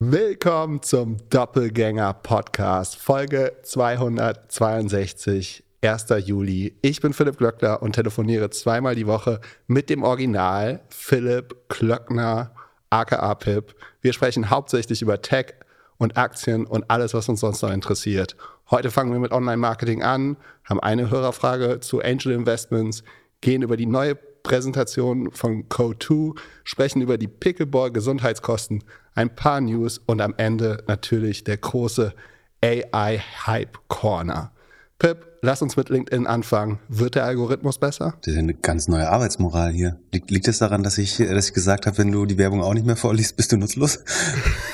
Willkommen 0.00 0.80
zum 0.80 1.16
Doppelgänger 1.28 2.12
Podcast, 2.12 2.94
Folge 2.94 3.56
262, 3.64 5.64
1. 5.82 6.06
Juli. 6.24 6.72
Ich 6.82 7.00
bin 7.00 7.12
Philipp 7.12 7.38
Glöckner 7.38 7.82
und 7.82 7.94
telefoniere 7.94 8.48
zweimal 8.50 8.94
die 8.94 9.08
Woche 9.08 9.40
mit 9.66 9.90
dem 9.90 10.04
Original 10.04 10.82
Philipp 10.88 11.68
Glöckner, 11.68 12.52
aka 12.90 13.34
Pip. 13.34 13.74
Wir 14.00 14.12
sprechen 14.12 14.50
hauptsächlich 14.50 15.02
über 15.02 15.20
Tech 15.20 15.54
und 15.96 16.16
Aktien 16.16 16.64
und 16.64 16.88
alles, 16.88 17.12
was 17.12 17.28
uns 17.28 17.40
sonst 17.40 17.62
noch 17.62 17.72
interessiert. 17.72 18.36
Heute 18.70 18.92
fangen 18.92 19.10
wir 19.10 19.18
mit 19.18 19.32
Online-Marketing 19.32 20.04
an, 20.04 20.36
haben 20.62 20.78
eine 20.78 21.10
Hörerfrage 21.10 21.80
zu 21.80 22.00
Angel 22.00 22.30
Investments, 22.30 23.02
gehen 23.40 23.62
über 23.62 23.76
die 23.76 23.86
neue 23.86 24.14
Präsentation 24.14 25.30
von 25.32 25.68
Code2, 25.68 26.38
sprechen 26.64 27.02
über 27.02 27.18
die 27.18 27.28
Pickleball 27.28 27.90
Gesundheitskosten, 27.90 28.84
ein 29.18 29.34
paar 29.34 29.60
News 29.60 30.00
und 30.06 30.20
am 30.20 30.34
Ende 30.36 30.84
natürlich 30.86 31.42
der 31.42 31.56
große 31.56 32.14
AI 32.62 33.20
Hype 33.46 33.76
Corner. 33.88 34.52
Pip, 35.00 35.26
lass 35.42 35.60
uns 35.60 35.76
mit 35.76 35.88
LinkedIn 35.88 36.28
anfangen. 36.28 36.78
Wird 36.88 37.16
der 37.16 37.24
Algorithmus 37.24 37.78
besser? 37.78 38.14
Das 38.20 38.34
ist 38.34 38.38
eine 38.38 38.54
ganz 38.54 38.86
neue 38.86 39.08
Arbeitsmoral 39.08 39.72
hier. 39.72 39.98
Liegt, 40.12 40.30
liegt 40.30 40.46
es 40.46 40.58
daran, 40.58 40.84
dass 40.84 40.98
ich, 40.98 41.16
dass 41.16 41.48
ich 41.48 41.52
gesagt 41.52 41.86
habe, 41.86 41.98
wenn 41.98 42.12
du 42.12 42.26
die 42.26 42.38
Werbung 42.38 42.62
auch 42.62 42.74
nicht 42.74 42.86
mehr 42.86 42.94
vorliest, 42.94 43.36
bist 43.36 43.50
du 43.50 43.56
nutzlos? 43.56 44.04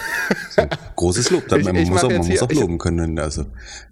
großes 0.97 1.31
Lob. 1.31 1.51
Ich, 1.51 1.65
man, 1.65 1.77
ich 1.77 1.89
muss, 1.89 2.05
auch, 2.05 2.11
man 2.11 2.27
muss 2.27 2.43
auch 2.43 2.53
loben 2.53 2.77
können. 2.77 3.19
Also 3.19 3.47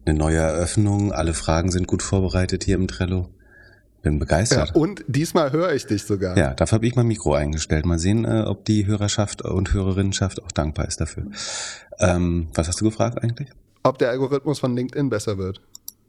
eine 0.04 0.18
neue 0.18 0.36
Eröffnung, 0.36 1.12
alle 1.12 1.32
Fragen 1.32 1.70
sind 1.70 1.86
gut 1.86 2.02
vorbereitet 2.02 2.64
hier 2.64 2.74
im 2.74 2.88
Trello. 2.88 3.30
Bin 4.02 4.18
begeistert. 4.18 4.70
Ja, 4.70 4.74
und 4.74 5.04
diesmal 5.06 5.52
höre 5.52 5.72
ich 5.72 5.86
dich 5.86 6.02
sogar. 6.02 6.36
Ja, 6.36 6.54
dafür 6.54 6.76
habe 6.76 6.86
ich 6.86 6.96
mein 6.96 7.06
Mikro 7.06 7.34
eingestellt. 7.34 7.86
Mal 7.86 8.00
sehen, 8.00 8.24
äh, 8.24 8.42
ob 8.46 8.64
die 8.64 8.86
Hörerschaft 8.86 9.42
und 9.42 9.72
Hörerinnenschaft 9.72 10.42
auch 10.42 10.50
dankbar 10.50 10.88
ist 10.88 11.00
dafür. 11.00 11.26
Ähm, 12.00 12.48
was 12.54 12.66
hast 12.66 12.80
du 12.80 12.84
gefragt 12.84 13.22
eigentlich? 13.22 13.48
Ob 13.84 13.98
der 13.98 14.10
Algorithmus 14.10 14.58
von 14.58 14.74
LinkedIn 14.74 15.08
besser 15.08 15.38
wird. 15.38 15.60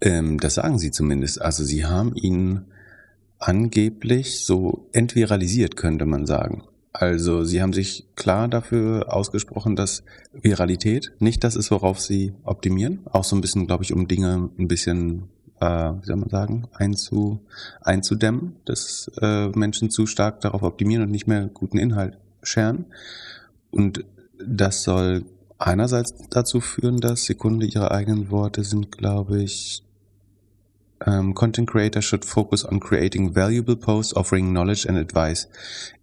Ähm, 0.02 0.40
das 0.40 0.56
sagen 0.56 0.80
sie 0.80 0.92
zumindest. 0.92 1.42
Also 1.42 1.64
sie 1.64 1.86
haben 1.86 2.16
ihn 2.16 2.66
angeblich 3.40 4.44
so 4.46 4.88
entviralisiert, 4.92 5.76
könnte 5.76 6.06
man 6.06 6.26
sagen. 6.26 6.64
Also 6.94 7.44
sie 7.44 7.62
haben 7.62 7.74
sich 7.74 8.08
klar 8.16 8.48
dafür 8.48 9.12
ausgesprochen, 9.14 9.76
dass 9.76 10.04
Viralität 10.32 11.12
nicht 11.20 11.44
das 11.44 11.56
ist, 11.56 11.72
worauf 11.72 12.00
sie 12.00 12.34
optimieren. 12.44 13.00
Auch 13.06 13.24
so 13.24 13.36
ein 13.36 13.42
bisschen, 13.42 13.66
glaube 13.66 13.84
ich, 13.84 13.94
um 13.94 14.08
Dinge 14.08 14.50
ein 14.58 14.68
bisschen 14.68 15.24
wie 15.64 16.06
soll 16.06 16.16
man 16.18 16.30
sagen, 16.30 16.68
einzu, 16.74 17.40
einzudämmen, 17.82 18.56
dass 18.66 19.12
äh, 19.22 19.50
Menschen 19.50 19.90
zu 19.90 20.06
stark 20.06 20.42
darauf 20.42 20.64
optimieren 20.64 21.04
und 21.04 21.12
nicht 21.12 21.28
mehr 21.28 21.48
guten 21.54 21.78
Inhalt 21.78 22.18
scheren. 22.42 22.86
Und 23.72 24.06
das 24.46 24.84
soll 24.84 25.26
einerseits 25.58 26.14
dazu 26.30 26.62
führen, 26.62 27.00
dass 27.00 27.26
Sekunde 27.26 27.66
ihre 27.66 27.92
eigenen 27.92 28.30
Worte 28.32 28.64
sind, 28.64 28.92
glaube 28.92 29.42
ich, 29.44 29.84
um, 31.06 31.34
content 31.34 31.68
creators 31.68 32.06
should 32.06 32.24
focus 32.24 32.64
on 32.64 32.80
creating 32.80 33.34
valuable 33.34 33.76
posts 33.76 34.16
offering 34.16 34.54
knowledge 34.54 34.86
and 34.86 34.98
advice 34.98 35.48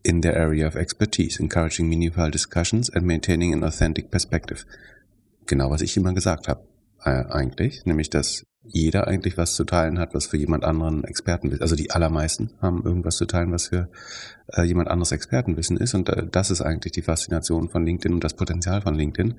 in 0.05 0.21
their 0.21 0.37
area 0.37 0.67
of 0.67 0.77
expertise, 0.77 1.41
encouraging 1.41 1.89
meaningful 1.89 2.31
discussions 2.31 2.91
and 2.91 3.07
maintaining 3.07 3.55
an 3.55 3.65
authentic 3.65 4.11
perspective. 4.11 4.67
Genau, 5.47 5.71
was 5.71 5.81
ich 5.81 5.97
immer 5.97 6.13
gesagt 6.13 6.49
habe, 6.49 6.63
äh, 7.05 7.25
eigentlich, 7.31 7.85
nämlich, 7.87 8.11
dass 8.11 8.45
jeder 8.63 9.09
eigentlich 9.09 9.37
was 9.37 9.55
zu 9.55 9.65
teilen 9.65 9.99
hat, 9.99 10.15
was 10.15 10.27
für 10.27 10.37
jemand 10.37 10.65
anderen 10.65 11.05
Expertenwissen, 11.05 11.63
also 11.63 11.77
die 11.77 11.91
allermeisten 11.91 12.51
haben 12.61 12.83
irgendwas 12.85 13.17
zu 13.17 13.25
teilen, 13.25 13.53
was 13.53 13.69
für 13.69 13.89
äh, 14.49 14.63
jemand 14.63 14.89
anderes 14.89 15.13
Expertenwissen 15.13 15.77
ist. 15.77 15.95
Und 15.95 16.09
äh, 16.11 16.27
das 16.31 16.51
ist 16.51 16.61
eigentlich 16.61 16.93
die 16.93 17.03
Faszination 17.03 17.69
von 17.69 17.85
LinkedIn 17.85 18.13
und 18.13 18.23
das 18.23 18.35
Potenzial 18.35 18.83
von 18.83 18.95
LinkedIn. 18.95 19.35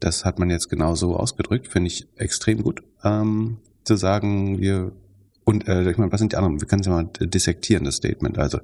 Das 0.00 0.24
hat 0.24 0.38
man 0.38 0.50
jetzt 0.50 0.70
genau 0.70 0.94
so 0.94 1.16
ausgedrückt, 1.16 1.68
finde 1.68 1.88
ich 1.88 2.08
extrem 2.16 2.62
gut. 2.62 2.82
Ähm, 3.04 3.58
zu 3.84 3.96
sagen, 3.96 4.60
wir 4.60 4.92
und 5.44 5.68
äh, 5.68 5.90
ich 5.90 5.98
meine, 5.98 6.10
was 6.10 6.20
sind 6.20 6.32
die 6.32 6.36
anderen? 6.36 6.60
Wir 6.60 6.66
können 6.66 6.80
es 6.80 6.86
ja 6.86 6.92
mal 6.92 7.10
dissektieren, 7.20 7.84
das 7.84 7.96
Statement. 7.96 8.38
Also 8.38 8.60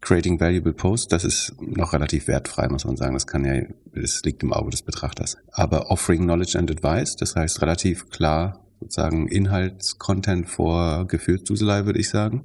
Creating 0.00 0.38
Valuable 0.38 0.72
Posts, 0.72 1.08
das 1.08 1.24
ist 1.24 1.54
noch 1.60 1.92
relativ 1.92 2.28
wertfrei, 2.28 2.68
muss 2.68 2.84
man 2.84 2.96
sagen. 2.96 3.14
Das 3.14 3.26
kann 3.26 3.44
ja, 3.44 3.62
das 3.92 4.22
liegt 4.22 4.44
im 4.44 4.52
Auge 4.52 4.70
des 4.70 4.82
Betrachters. 4.82 5.36
Aber 5.50 5.90
Offering 5.90 6.22
Knowledge 6.22 6.56
and 6.56 6.70
Advice, 6.70 7.16
das 7.16 7.34
heißt 7.34 7.60
relativ 7.62 8.08
klar 8.10 8.64
sozusagen 8.80 9.28
Inhaltscontent 9.28 10.48
vor 10.48 11.06
Gefühlsduselei, 11.06 11.84
würde 11.86 11.98
ich 11.98 12.08
sagen. 12.08 12.44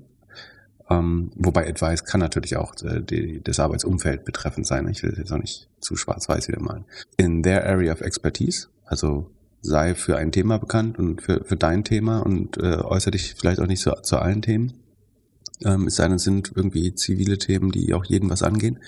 Ähm, 0.89 1.31
wobei 1.35 1.67
Advice 1.67 2.03
kann 2.03 2.19
natürlich 2.19 2.57
auch 2.57 2.75
äh, 2.83 3.01
die, 3.01 3.41
das 3.44 3.59
Arbeitsumfeld 3.59 4.25
betreffend 4.25 4.67
sein. 4.67 4.88
Ich 4.89 5.03
will 5.03 5.13
jetzt 5.17 5.31
auch 5.31 5.38
nicht 5.38 5.69
zu 5.79 5.95
schwarz-weiß 5.95 6.47
wieder 6.47 6.61
malen. 6.61 6.85
In 7.17 7.44
their 7.44 7.66
area 7.66 7.94
of 7.94 8.01
expertise, 8.01 8.67
also 8.85 9.29
sei 9.61 9.95
für 9.95 10.17
ein 10.17 10.31
Thema 10.31 10.57
bekannt 10.59 10.99
und 10.99 11.21
für, 11.21 11.44
für 11.45 11.55
dein 11.55 11.83
Thema 11.83 12.19
und 12.19 12.57
äh, 12.57 12.77
äußere 12.77 13.11
dich 13.11 13.35
vielleicht 13.35 13.59
auch 13.59 13.67
nicht 13.67 13.81
zu, 13.81 13.91
zu 14.03 14.17
allen 14.17 14.41
Themen. 14.41 14.73
Ähm, 15.63 15.88
es 15.88 15.95
sei 15.95 16.03
denn, 16.03 16.17
es 16.17 16.23
sind 16.23 16.51
irgendwie 16.53 16.94
zivile 16.95 17.38
Themen, 17.38 17.71
die 17.71 17.94
auch 17.94 18.03
jeden 18.03 18.29
was 18.29 18.44
angehen, 18.44 18.79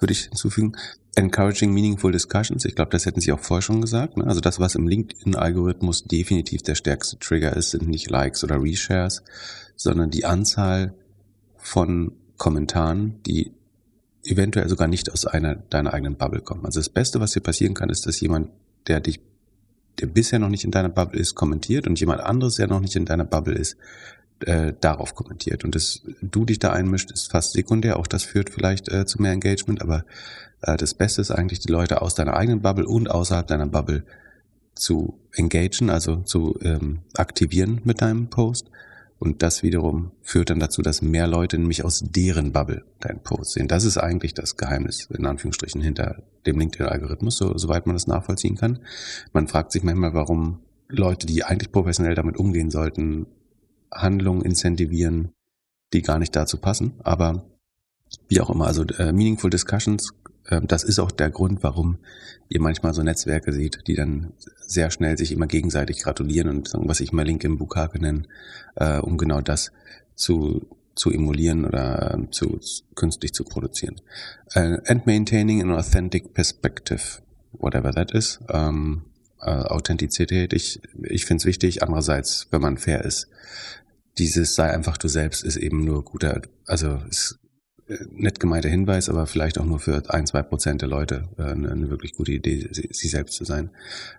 würde 0.00 0.12
ich 0.12 0.24
hinzufügen. 0.24 0.72
Encouraging 1.16 1.72
meaningful 1.72 2.12
discussions. 2.12 2.66
Ich 2.66 2.74
glaube, 2.74 2.90
das 2.90 3.06
hätten 3.06 3.22
Sie 3.22 3.32
auch 3.32 3.40
vorher 3.40 3.62
schon 3.62 3.80
gesagt. 3.80 4.18
Ne? 4.18 4.26
Also 4.26 4.40
das, 4.40 4.60
was 4.60 4.74
im 4.74 4.86
LinkedIn-Algorithmus 4.86 6.04
definitiv 6.04 6.62
der 6.62 6.74
stärkste 6.74 7.18
Trigger 7.18 7.56
ist, 7.56 7.70
sind 7.70 7.88
nicht 7.88 8.10
Likes 8.10 8.44
oder 8.44 8.62
Reshares, 8.62 9.22
sondern 9.76 10.10
die 10.10 10.26
Anzahl 10.26 10.94
von 11.56 12.12
Kommentaren, 12.36 13.22
die 13.24 13.52
eventuell 14.24 14.68
sogar 14.68 14.88
nicht 14.88 15.10
aus 15.10 15.24
einer 15.24 15.54
deiner 15.54 15.94
eigenen 15.94 16.16
Bubble 16.16 16.42
kommen. 16.42 16.66
Also 16.66 16.80
das 16.80 16.90
Beste, 16.90 17.18
was 17.18 17.32
dir 17.32 17.40
passieren 17.40 17.72
kann, 17.72 17.88
ist, 17.88 18.06
dass 18.06 18.20
jemand, 18.20 18.50
der 18.86 19.00
dich, 19.00 19.20
der 20.00 20.06
bisher 20.08 20.38
noch 20.38 20.50
nicht 20.50 20.64
in 20.64 20.70
deiner 20.70 20.90
Bubble 20.90 21.18
ist, 21.18 21.34
kommentiert 21.34 21.86
und 21.86 21.98
jemand 21.98 22.20
anderes, 22.20 22.56
der 22.56 22.66
noch 22.66 22.80
nicht 22.80 22.94
in 22.94 23.06
deiner 23.06 23.24
Bubble 23.24 23.54
ist, 23.54 23.78
äh, 24.40 24.74
darauf 24.80 25.14
kommentiert. 25.14 25.64
Und 25.64 25.74
dass 25.74 26.02
du 26.20 26.44
dich 26.44 26.58
da 26.58 26.72
einmischt, 26.72 27.10
ist 27.10 27.30
fast 27.30 27.52
sekundär. 27.52 27.98
Auch 27.98 28.06
das 28.06 28.24
führt 28.24 28.50
vielleicht 28.50 28.88
äh, 28.90 29.06
zu 29.06 29.22
mehr 29.22 29.32
Engagement, 29.32 29.80
aber 29.80 30.04
das 30.60 30.94
Beste 30.94 31.20
ist 31.20 31.30
eigentlich, 31.30 31.60
die 31.60 31.72
Leute 31.72 32.02
aus 32.02 32.14
deiner 32.14 32.34
eigenen 32.34 32.62
Bubble 32.62 32.86
und 32.86 33.10
außerhalb 33.10 33.46
deiner 33.46 33.66
Bubble 33.66 34.04
zu 34.74 35.18
engagen, 35.32 35.90
also 35.90 36.16
zu 36.22 36.58
ähm, 36.62 37.00
aktivieren 37.14 37.80
mit 37.84 38.02
deinem 38.02 38.28
Post. 38.28 38.70
Und 39.18 39.42
das 39.42 39.62
wiederum 39.62 40.12
führt 40.20 40.50
dann 40.50 40.60
dazu, 40.60 40.82
dass 40.82 41.00
mehr 41.00 41.26
Leute 41.26 41.56
nämlich 41.56 41.84
aus 41.84 42.02
deren 42.04 42.52
Bubble 42.52 42.84
deinen 43.00 43.22
Post 43.22 43.52
sehen. 43.52 43.66
Das 43.66 43.84
ist 43.84 43.96
eigentlich 43.96 44.34
das 44.34 44.56
Geheimnis, 44.58 45.08
in 45.10 45.24
Anführungsstrichen, 45.24 45.80
hinter 45.80 46.22
dem 46.44 46.58
LinkedIn-Algorithmus, 46.58 47.38
so, 47.38 47.56
soweit 47.56 47.86
man 47.86 47.96
das 47.96 48.06
nachvollziehen 48.06 48.56
kann. 48.56 48.80
Man 49.32 49.48
fragt 49.48 49.72
sich 49.72 49.82
manchmal, 49.82 50.12
warum 50.12 50.60
Leute, 50.88 51.26
die 51.26 51.44
eigentlich 51.44 51.72
professionell 51.72 52.14
damit 52.14 52.36
umgehen 52.36 52.70
sollten, 52.70 53.26
Handlungen 53.90 54.42
incentivieren, 54.42 55.32
die 55.94 56.02
gar 56.02 56.18
nicht 56.18 56.36
dazu 56.36 56.58
passen. 56.58 56.94
Aber 57.02 57.46
wie 58.28 58.40
auch 58.40 58.50
immer, 58.50 58.66
also 58.66 58.84
äh, 58.84 59.12
Meaningful 59.12 59.50
Discussions, 59.50 60.10
äh, 60.10 60.25
das 60.62 60.84
ist 60.84 60.98
auch 60.98 61.10
der 61.10 61.30
Grund, 61.30 61.62
warum 61.62 61.98
ihr 62.48 62.60
manchmal 62.60 62.94
so 62.94 63.02
Netzwerke 63.02 63.52
seht, 63.52 63.86
die 63.86 63.94
dann 63.94 64.32
sehr 64.58 64.90
schnell 64.90 65.18
sich 65.18 65.32
immer 65.32 65.46
gegenseitig 65.46 66.02
gratulieren 66.02 66.48
und 66.48 66.68
sagen, 66.68 66.88
was 66.88 67.00
ich 67.00 67.12
mal 67.12 67.24
Link 67.24 67.42
im 67.44 67.58
Bukake 67.58 67.98
nenne, 68.00 68.22
äh, 68.76 68.98
um 68.98 69.18
genau 69.18 69.40
das 69.40 69.72
zu 70.14 70.66
zu 70.96 71.10
emulieren 71.10 71.64
oder 71.64 72.14
äh, 72.14 72.30
zu, 72.30 72.58
künstlich 72.94 73.32
zu 73.34 73.44
produzieren. 73.44 74.00
Uh, 74.56 74.78
and 74.86 75.06
maintaining 75.06 75.62
an 75.62 75.70
authentic 75.70 76.32
perspective, 76.34 77.20
whatever 77.52 77.92
that 77.92 78.10
is. 78.12 78.40
Ähm, 78.48 79.02
äh, 79.40 79.50
Authentizität, 79.50 80.52
ich, 80.54 80.80
ich 81.02 81.26
finde 81.26 81.42
es 81.42 81.44
wichtig. 81.44 81.82
Andererseits, 81.82 82.48
wenn 82.50 82.62
man 82.62 82.78
fair 82.78 83.04
ist, 83.04 83.28
dieses 84.18 84.54
sei 84.54 84.70
einfach 84.70 84.96
du 84.96 85.08
selbst 85.08 85.44
ist 85.44 85.56
eben 85.56 85.84
nur 85.84 86.02
guter, 86.02 86.40
also 86.66 87.02
ist 87.10 87.38
äh, 87.42 87.45
nett 88.10 88.40
gemeinter 88.40 88.68
Hinweis, 88.68 89.08
aber 89.08 89.26
vielleicht 89.26 89.58
auch 89.58 89.64
nur 89.64 89.78
für 89.78 90.02
ein, 90.12 90.26
zwei 90.26 90.42
Prozent 90.42 90.82
der 90.82 90.88
Leute 90.88 91.28
äh, 91.38 91.42
eine, 91.42 91.90
wirklich 91.90 92.14
gute 92.14 92.32
Idee, 92.32 92.68
sie, 92.70 92.88
sie 92.90 93.08
selbst 93.08 93.34
zu 93.34 93.44
sein, 93.44 93.70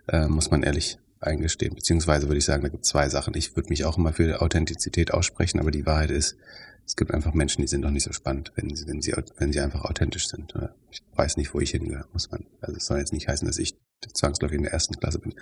äh, 0.08 0.28
muss 0.28 0.52
man 0.52 0.64
ehrlich 0.64 0.98
eingestehen. 1.20 1.76
Beziehungsweise 1.76 2.28
würde 2.28 2.38
ich 2.38 2.46
sagen, 2.46 2.64
da 2.64 2.70
gibt 2.70 2.86
es 2.86 2.90
zwei 2.90 3.10
Sachen. 3.10 3.36
Ich 3.36 3.56
würde 3.56 3.70
mich 3.70 3.86
auch 3.86 3.98
immer 3.98 4.14
für 4.14 4.42
Authentizität 4.42 5.14
aussprechen, 5.14 5.60
aber 5.60 5.72
die 5.72 5.86
Wahrheit 5.86 6.12
ist, 6.12 6.38
es 6.86 6.96
gibt 6.96 7.14
einfach 7.14 7.34
Menschen, 7.34 7.62
die 7.62 7.68
sind 7.68 7.82
noch 7.82 7.92
nicht 7.92 8.04
so 8.04 8.14
spannend, 8.14 8.54
wenn 8.56 8.74
sie, 8.74 8.88
wenn 8.88 9.02
sie, 9.02 9.14
wenn 9.38 9.52
sie 9.52 9.60
einfach 9.60 9.84
authentisch 9.84 10.30
sind. 10.30 10.54
Ich 10.90 11.02
weiß 11.16 11.36
nicht, 11.36 11.54
wo 11.54 11.60
ich 11.60 11.72
hingehöre, 11.72 12.08
muss 12.14 12.32
man. 12.32 12.46
Also 12.62 12.78
es 12.78 12.86
soll 12.86 13.00
jetzt 13.00 13.12
nicht 13.12 13.28
heißen, 13.28 13.46
dass 13.46 13.58
ich 13.58 13.76
zwangsläufig 14.14 14.58
in 14.58 14.64
der 14.64 14.72
ersten 14.72 14.96
Klasse 14.96 15.20
bin. 15.20 15.34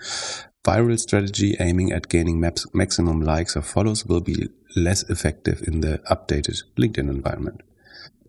Viral 0.63 0.97
strategy 0.97 1.57
aiming 1.59 1.93
at 1.93 2.09
gaining 2.09 2.39
maps, 2.39 2.67
maximum 2.73 3.21
likes 3.21 3.55
or 3.55 3.61
follows 3.61 4.09
will 4.09 4.21
be 4.21 4.49
less 4.73 5.03
effective 5.03 5.63
in 5.63 5.83
the 5.83 5.99
updated 6.05 6.63
LinkedIn 6.77 7.09
environment. 7.11 7.63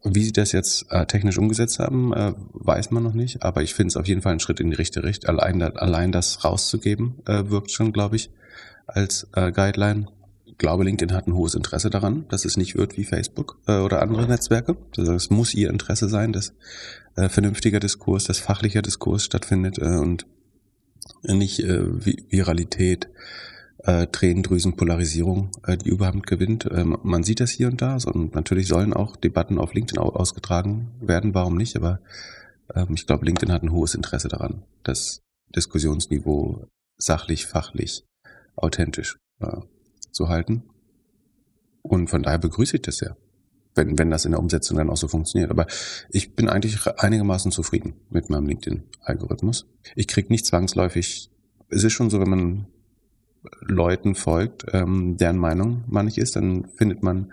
Wie 0.09 0.23
sie 0.23 0.33
das 0.33 0.53
jetzt 0.53 0.87
äh, 0.91 1.05
technisch 1.07 1.37
umgesetzt 1.37 1.81
haben, 1.81 2.13
äh, 2.13 2.33
weiß 2.53 2.93
man 2.93 3.03
noch 3.03 3.13
nicht, 3.13 3.43
aber 3.43 3.63
ich 3.63 3.75
finde 3.75 3.89
es 3.89 3.97
auf 3.97 4.07
jeden 4.07 4.23
Fall 4.23 4.35
ein 4.35 4.41
Schritt 4.41 4.61
in 4.61 4.71
die 4.71 4.77
richtige 4.77 5.05
Richtung. 5.05 5.31
Allein, 5.31 5.61
allein 5.63 6.13
das 6.13 6.45
rauszugeben, 6.45 7.17
äh, 7.27 7.51
wirkt 7.51 7.73
schon, 7.73 7.93
glaube 7.93 8.17
ich, 8.17 8.31
als 8.87 9.27
äh, 9.35 9.51
Guideline. 9.51 10.07
Ich 10.45 10.59
glaube, 10.59 10.85
LinkedIn 10.85 11.15
hat 11.15 11.27
ein 11.27 11.35
hohes 11.35 11.57
Interesse 11.57 11.91
daran, 11.91 12.25
dass 12.29 12.45
es 12.45 12.57
nicht 12.57 12.77
wird 12.77 12.97
wie 12.97 13.05
Facebook 13.05 13.59
äh, 13.67 13.79
oder 13.79 14.01
andere 14.01 14.29
Netzwerke. 14.29 14.77
Also 14.97 15.13
es 15.15 15.29
muss 15.31 15.55
ihr 15.55 15.71
Interesse 15.71 16.09
sein, 16.09 16.33
dass 16.33 16.55
äh, 17.17 17.29
vernünftiger 17.29 17.81
Diskurs, 17.81 18.25
dass 18.25 18.39
fachlicher 18.39 18.83
Diskurs 18.83 19.25
stattfindet 19.25 19.79
und 19.79 20.25
nicht 21.23 21.59
Viralität, 21.59 23.09
äh, 23.79 24.07
Tränendrüsenpolarisierung, 24.07 25.51
äh, 25.65 25.77
die 25.77 25.89
Überhand 25.89 26.27
gewinnt. 26.27 26.69
Ähm, 26.71 26.99
man 27.03 27.23
sieht 27.23 27.41
das 27.41 27.51
hier 27.51 27.69
und 27.69 27.83
da 27.83 27.99
und 28.07 28.35
natürlich 28.35 28.69
sollen 28.69 28.93
auch 28.93 29.17
Debatten 29.17 29.59
auf 29.59 29.75
LinkedIn 29.75 29.99
ausgetragen 29.99 30.93
werden, 31.01 31.35
warum 31.35 31.57
nicht, 31.57 31.77
aber 31.77 32.01
ähm, 32.75 32.95
ich 32.95 33.07
glaube, 33.07 33.27
LinkedIn 33.27 33.53
hat 33.53 33.63
ein 33.63 33.73
hohes 33.73 33.95
Interesse 33.95 34.29
daran, 34.29 34.63
das 34.83 35.23
Diskussionsniveau 35.55 36.67
sachlich, 36.97 37.47
fachlich, 37.47 38.05
authentisch 38.57 39.19
äh, 39.41 39.61
zu 40.11 40.29
halten. 40.29 40.65
Und 41.83 42.11
von 42.11 42.23
daher 42.23 42.39
begrüße 42.39 42.77
ich 42.77 42.83
das 42.83 43.01
ja, 43.01 43.17
wenn, 43.75 43.99
wenn 43.99 44.11
das 44.11 44.25
in 44.25 44.33
der 44.33 44.41
Umsetzung 44.41 44.77
dann 44.77 44.91
auch 44.91 44.97
so 44.97 45.07
funktioniert. 45.07 45.51
Aber 45.51 45.67
ich 46.11 46.35
bin 46.35 46.49
eigentlich 46.49 46.85
einigermaßen 46.87 47.53
zufrieden 47.53 47.95
mit 48.11 48.29
meinem 48.29 48.47
LinkedIn-Algorithmus. 48.47 49.67
Ich 49.95 50.09
kriege 50.09 50.33
nicht 50.33 50.47
zwangsläufig, 50.47 51.31
es 51.69 51.85
ist 51.85 51.93
schon 51.93 52.11
so, 52.11 52.21
wenn 52.21 52.31
man 52.31 52.67
Leuten 53.61 54.15
folgt, 54.15 54.67
ähm, 54.73 55.17
deren 55.17 55.37
Meinung 55.37 55.85
man 55.87 56.07
nicht 56.07 56.19
ist, 56.19 56.37
dann 56.37 56.67
findet 56.77 57.03
man 57.03 57.33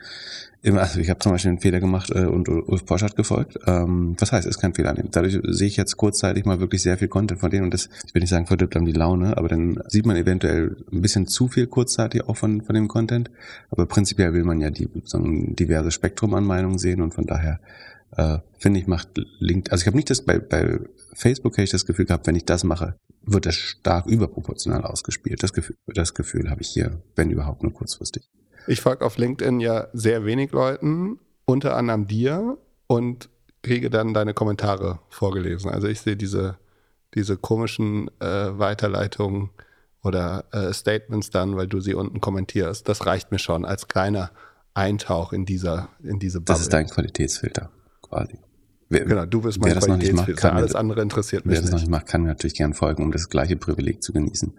immer, 0.63 0.81
also 0.81 0.99
ich 0.99 1.09
habe 1.09 1.19
zum 1.19 1.33
Beispiel 1.33 1.49
einen 1.49 1.59
Fehler 1.59 1.79
gemacht 1.79 2.09
äh, 2.09 2.25
und 2.25 2.47
Ulf 2.47 2.85
Posch 2.85 3.03
hat 3.03 3.15
gefolgt. 3.15 3.59
Ähm, 3.67 4.15
was 4.17 4.31
heißt, 4.31 4.47
ist 4.47 4.59
kein 4.59 4.73
Fehler 4.73 4.91
annehmen. 4.91 5.09
Dadurch 5.11 5.37
sehe 5.43 5.67
ich 5.67 5.77
jetzt 5.77 5.97
kurzzeitig 5.97 6.45
mal 6.45 6.59
wirklich 6.59 6.81
sehr 6.81 6.97
viel 6.97 7.09
Content 7.09 7.41
von 7.41 7.51
denen 7.51 7.65
und 7.65 7.73
das, 7.73 7.89
ich 8.07 8.15
will 8.15 8.21
nicht 8.21 8.29
sagen, 8.29 8.47
verdirbt 8.47 8.75
dann 8.75 8.85
die 8.85 8.93
Laune, 8.93 9.37
aber 9.37 9.49
dann 9.49 9.83
sieht 9.89 10.05
man 10.05 10.15
eventuell 10.15 10.77
ein 10.91 11.01
bisschen 11.01 11.27
zu 11.27 11.49
viel 11.49 11.67
kurzzeitig 11.67 12.27
auch 12.27 12.37
von, 12.37 12.61
von 12.61 12.73
dem 12.73 12.87
Content. 12.87 13.29
Aber 13.69 13.85
prinzipiell 13.85 14.33
will 14.33 14.45
man 14.45 14.61
ja 14.61 14.69
die, 14.69 14.89
so 15.03 15.17
ein 15.17 15.55
diverses 15.55 15.93
Spektrum 15.93 16.33
an 16.33 16.45
Meinungen 16.45 16.77
sehen 16.77 17.01
und 17.01 17.13
von 17.13 17.25
daher 17.25 17.59
äh, 18.15 18.37
finde 18.57 18.79
ich, 18.79 18.87
macht 18.87 19.09
LinkedIn, 19.39 19.71
also 19.71 19.81
ich 19.81 19.87
habe 19.87 19.97
nicht 19.97 20.09
das, 20.09 20.21
bei, 20.21 20.39
bei 20.39 20.79
Facebook 21.13 21.53
habe 21.53 21.63
ich 21.63 21.71
das 21.71 21.85
Gefühl 21.85 22.05
gehabt, 22.05 22.27
wenn 22.27 22.35
ich 22.35 22.45
das 22.45 22.63
mache, 22.63 22.95
wird 23.23 23.45
das 23.45 23.55
stark 23.55 24.05
überproportional 24.05 24.83
ausgespielt. 24.83 25.43
Das 25.43 25.53
Gefühl, 25.53 25.77
das 25.87 26.13
Gefühl 26.13 26.49
habe 26.49 26.61
ich 26.61 26.69
hier, 26.69 27.01
wenn 27.15 27.29
überhaupt 27.29 27.63
nur 27.63 27.73
kurzfristig. 27.73 28.29
Ich 28.67 28.81
folge 28.81 29.05
auf 29.05 29.17
LinkedIn 29.17 29.59
ja 29.59 29.87
sehr 29.93 30.25
wenig 30.25 30.51
Leuten, 30.51 31.19
unter 31.45 31.75
anderem 31.75 32.07
dir 32.07 32.57
und 32.87 33.29
kriege 33.61 33.89
dann 33.89 34.13
deine 34.13 34.33
Kommentare 34.33 34.99
vorgelesen. 35.09 35.69
Also 35.69 35.87
ich 35.87 36.01
sehe 36.01 36.17
diese, 36.17 36.57
diese 37.13 37.37
komischen 37.37 38.09
äh, 38.19 38.57
Weiterleitungen 38.57 39.49
oder 40.03 40.45
äh, 40.51 40.73
Statements 40.73 41.29
dann, 41.29 41.55
weil 41.55 41.67
du 41.67 41.79
sie 41.79 41.93
unten 41.93 42.19
kommentierst. 42.21 42.87
Das 42.87 43.05
reicht 43.05 43.31
mir 43.31 43.39
schon 43.39 43.65
als 43.65 43.87
kleiner 43.87 44.31
Eintauch 44.73 45.33
in 45.33 45.45
dieser 45.45 45.89
in 46.01 46.19
diese 46.19 46.39
Bubble. 46.39 46.53
Das 46.55 46.61
ist 46.61 46.73
dein 46.73 46.87
Qualitätsfilter 46.87 47.69
quasi. 48.01 48.39
Wer, 48.93 49.05
genau, 49.05 49.25
du 49.25 49.41
bist 49.41 49.59
mein 49.59 49.69
wer 49.69 49.75
das 49.75 49.87
noch 49.87 49.97
nicht 49.97 50.13
macht, 50.13 50.37
kann 50.37 50.55
Alles 50.55 50.75
andere 50.75 51.01
interessiert 51.01 51.45
mich 51.45 51.55
Wer 51.55 51.61
das 51.61 51.71
noch 51.71 51.79
nicht 51.79 51.89
macht, 51.89 52.07
kann 52.07 52.23
natürlich 52.23 52.53
gern 52.55 52.73
folgen, 52.73 53.03
um 53.03 53.11
das 53.11 53.29
gleiche 53.29 53.55
Privileg 53.55 54.03
zu 54.03 54.13
genießen. 54.13 54.53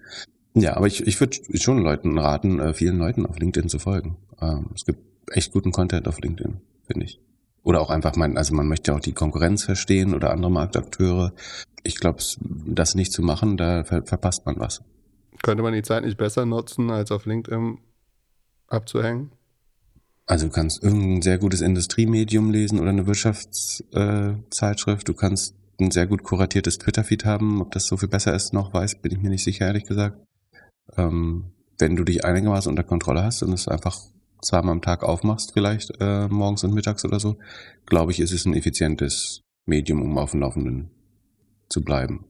Ja, 0.54 0.76
aber 0.76 0.86
ich, 0.86 1.06
ich 1.06 1.20
würde 1.20 1.36
schon 1.54 1.78
Leuten 1.78 2.18
raten, 2.18 2.58
äh, 2.60 2.74
vielen 2.74 2.98
Leuten 2.98 3.26
auf 3.26 3.38
LinkedIn 3.38 3.68
zu 3.68 3.78
folgen. 3.78 4.16
Ähm, 4.40 4.70
es 4.74 4.84
gibt 4.84 5.00
echt 5.30 5.52
guten 5.52 5.72
Content 5.72 6.08
auf 6.08 6.20
LinkedIn, 6.20 6.58
finde 6.86 7.04
ich. 7.06 7.20
Oder 7.62 7.80
auch 7.80 7.90
einfach, 7.90 8.14
mein, 8.16 8.36
also 8.36 8.54
man 8.54 8.68
möchte 8.68 8.94
auch 8.94 9.00
die 9.00 9.12
Konkurrenz 9.12 9.64
verstehen 9.64 10.14
oder 10.14 10.30
andere 10.30 10.50
Marktakteure. 10.50 11.32
Ich 11.82 11.96
glaube, 11.96 12.22
das 12.66 12.94
nicht 12.94 13.12
zu 13.12 13.22
machen, 13.22 13.56
da 13.56 13.84
ver 13.84 14.04
verpasst 14.04 14.46
man 14.46 14.58
was. 14.58 14.82
Könnte 15.42 15.62
man 15.62 15.72
die 15.72 15.82
Zeit 15.82 16.04
nicht 16.04 16.16
besser 16.16 16.44
nutzen, 16.44 16.90
als 16.90 17.10
auf 17.10 17.26
LinkedIn 17.26 17.78
abzuhängen? 18.68 19.32
Also 20.26 20.46
du 20.46 20.52
kannst 20.52 20.82
irgendein 20.82 21.22
sehr 21.22 21.38
gutes 21.38 21.60
Industriemedium 21.60 22.50
lesen 22.50 22.80
oder 22.80 22.90
eine 22.90 23.06
Wirtschaftszeitschrift. 23.06 25.02
Äh, 25.02 25.04
du 25.04 25.14
kannst 25.14 25.54
ein 25.80 25.90
sehr 25.90 26.06
gut 26.06 26.22
kuratiertes 26.22 26.78
Twitter-Feed 26.78 27.24
haben. 27.24 27.60
Ob 27.60 27.72
das 27.72 27.86
so 27.86 27.96
viel 27.96 28.08
besser 28.08 28.34
ist 28.34 28.52
noch, 28.52 28.72
weiß, 28.72 29.02
bin 29.02 29.12
ich 29.12 29.18
mir 29.20 29.30
nicht 29.30 29.44
sicher, 29.44 29.66
ehrlich 29.66 29.84
gesagt. 29.84 30.18
Ähm, 30.96 31.52
wenn 31.78 31.96
du 31.96 32.04
dich 32.04 32.24
einigermaßen 32.24 32.70
unter 32.70 32.84
Kontrolle 32.84 33.22
hast 33.22 33.42
und 33.42 33.52
es 33.52 33.68
einfach 33.68 33.98
zweimal 34.40 34.72
am 34.72 34.82
Tag 34.82 35.02
aufmachst, 35.02 35.52
vielleicht 35.52 35.92
äh, 36.00 36.28
morgens 36.28 36.64
und 36.64 36.74
mittags 36.74 37.04
oder 37.04 37.20
so, 37.20 37.36
glaube 37.86 38.12
ich, 38.12 38.20
ist 38.20 38.32
es 38.32 38.46
ein 38.46 38.54
effizientes 38.54 39.42
Medium, 39.66 40.02
um 40.02 40.16
auf 40.18 40.30
dem 40.30 40.40
Laufenden 40.40 40.90
zu 41.68 41.82
bleiben. 41.82 42.26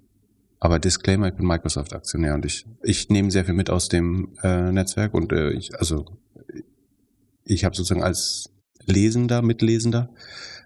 Aber 0.61 0.79
Disclaimer, 0.79 1.29
ich 1.29 1.35
bin 1.35 1.47
Microsoft-Aktionär 1.47 2.35
und 2.35 2.47
ich, 2.47 2.67
ich 2.83 3.11
nehme 3.11 3.31
sehr 3.31 3.45
viel 3.45 3.55
mit 3.55 3.69
aus 3.69 3.89
dem 3.89 4.35
äh, 4.43 4.73
Netzwerk 4.73 5.13
und 5.13 5.33
äh, 5.33 5.51
ich, 5.51 5.79
also 5.79 6.07
ich 7.45 7.65
habe 7.65 7.77
sozusagen 7.77 8.03
als 8.03 8.51
Lesender, 8.87 9.43
Mitlesender 9.43 10.11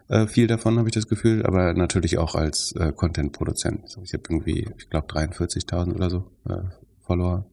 äh, 0.09 0.27
viel 0.27 0.47
davon, 0.47 0.79
habe 0.79 0.89
ich 0.89 0.95
das 0.95 1.09
Gefühl, 1.09 1.45
aber 1.45 1.75
natürlich 1.75 2.19
auch 2.19 2.35
als 2.35 2.73
äh, 2.73 2.93
Content-Produzent. 2.93 3.85
Also 3.85 4.03
ich 4.03 4.15
habe 4.15 4.25
irgendwie, 4.29 4.69
ich 4.79 4.89
glaube, 4.89 5.07
43.000 5.09 5.95
oder 5.95 6.11
so 6.11 6.25
äh, 6.49 6.63
Follower 7.01 7.47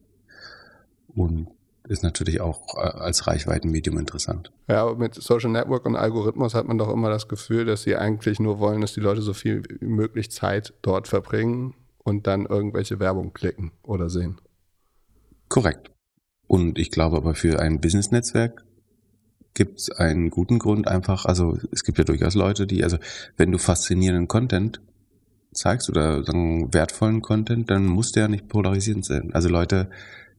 und 1.08 1.48
ist 1.88 2.02
natürlich 2.02 2.40
auch 2.40 2.76
äh, 2.76 2.80
als 2.80 3.26
Reichweitenmedium 3.26 3.98
interessant. 3.98 4.52
Ja, 4.68 4.82
aber 4.82 4.96
mit 4.96 5.14
Social 5.14 5.50
Network 5.50 5.86
und 5.86 5.96
Algorithmus 5.96 6.54
hat 6.54 6.66
man 6.66 6.78
doch 6.78 6.92
immer 6.92 7.10
das 7.10 7.28
Gefühl, 7.28 7.64
dass 7.64 7.82
sie 7.82 7.96
eigentlich 7.96 8.40
nur 8.40 8.58
wollen, 8.58 8.80
dass 8.80 8.94
die 8.94 9.00
Leute 9.00 9.22
so 9.22 9.34
viel 9.34 9.62
wie 9.80 9.86
möglich 9.86 10.30
Zeit 10.30 10.74
dort 10.82 11.08
verbringen 11.08 11.74
und 11.98 12.26
dann 12.26 12.46
irgendwelche 12.46 12.98
Werbung 12.98 13.32
klicken 13.32 13.72
oder 13.82 14.10
sehen. 14.10 14.40
Korrekt. 15.48 15.90
Und 16.48 16.78
ich 16.78 16.90
glaube 16.90 17.16
aber 17.16 17.34
für 17.34 17.60
ein 17.60 17.80
Business-Netzwerk 17.80 18.65
gibt 19.56 19.80
es 19.80 19.90
einen 19.90 20.30
guten 20.30 20.58
Grund 20.60 20.86
einfach, 20.86 21.24
also 21.24 21.58
es 21.72 21.82
gibt 21.82 21.98
ja 21.98 22.04
durchaus 22.04 22.34
Leute, 22.34 22.66
die, 22.66 22.84
also 22.84 22.98
wenn 23.36 23.50
du 23.50 23.58
faszinierenden 23.58 24.28
Content 24.28 24.80
zeigst 25.52 25.88
oder 25.88 26.22
sagen, 26.22 26.72
wertvollen 26.72 27.22
Content, 27.22 27.70
dann 27.70 27.86
muss 27.86 28.12
der 28.12 28.24
ja 28.24 28.28
nicht 28.28 28.48
polarisierend 28.48 29.04
sein. 29.04 29.30
Also 29.32 29.48
Leute, 29.48 29.88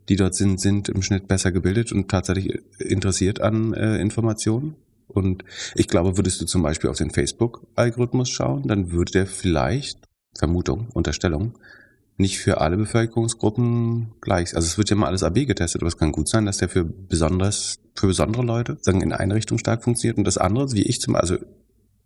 die 0.07 0.15
dort 0.15 0.35
sind, 0.35 0.61
sind 0.61 0.87
im 0.87 1.01
Schnitt 1.01 1.27
besser 1.27 1.51
gebildet 1.51 1.91
und 1.91 2.09
tatsächlich 2.09 2.61
interessiert 2.77 3.41
an 3.41 3.73
äh, 3.73 3.97
Informationen. 3.97 4.75
Und 5.07 5.43
ich 5.73 5.87
glaube, 5.87 6.17
würdest 6.17 6.39
du 6.39 6.45
zum 6.45 6.61
Beispiel 6.61 6.89
auf 6.89 6.97
den 6.97 7.09
Facebook-Algorithmus 7.09 8.29
schauen, 8.29 8.67
dann 8.67 8.91
würde 8.91 9.13
der 9.13 9.25
vielleicht, 9.25 9.99
Vermutung, 10.37 10.89
Unterstellung, 10.93 11.57
nicht 12.17 12.39
für 12.39 12.59
alle 12.59 12.77
Bevölkerungsgruppen 12.77 14.13
gleich. 14.21 14.55
Also 14.55 14.65
es 14.65 14.77
wird 14.77 14.89
ja 14.89 14.95
mal 14.95 15.07
alles 15.07 15.23
AB 15.23 15.45
getestet, 15.45 15.81
aber 15.81 15.87
es 15.87 15.97
kann 15.97 16.11
gut 16.11 16.27
sein, 16.27 16.45
dass 16.45 16.57
der 16.57 16.67
für 16.67 16.83
besonders, 16.83 17.79
für 17.95 18.07
besondere 18.07 18.43
Leute, 18.43 18.77
sagen, 18.81 19.01
in 19.01 19.13
eine 19.13 19.35
Richtung 19.35 19.59
stark 19.59 19.83
funktioniert 19.83 20.17
und 20.17 20.25
das 20.25 20.37
andere, 20.37 20.71
wie 20.71 20.83
ich 20.83 20.99
zum, 20.99 21.15
also 21.15 21.37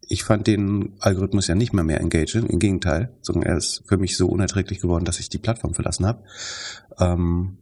ich 0.08 0.25
fand 0.25 0.48
den 0.48 0.94
Algorithmus 1.00 1.48
ja 1.48 1.56
nicht 1.56 1.72
mehr 1.72 1.86
mehr 1.86 2.02
engaging, 2.02 2.46
im 2.48 2.60
Gegenteil, 2.60 3.13
sondern 3.22 3.44
er 3.44 3.58
ist 3.58 3.84
für 3.86 3.98
mich 3.98 4.18
so 4.18 4.28
unerträglich 4.28 4.81
geworden, 4.81 5.06
dass 5.06 5.22
ich 5.22 5.30
die 5.30 5.38
Plattform 5.38 5.74
verlassen 5.74 6.06
habe. 6.06 6.24
Ähm, 7.00 7.58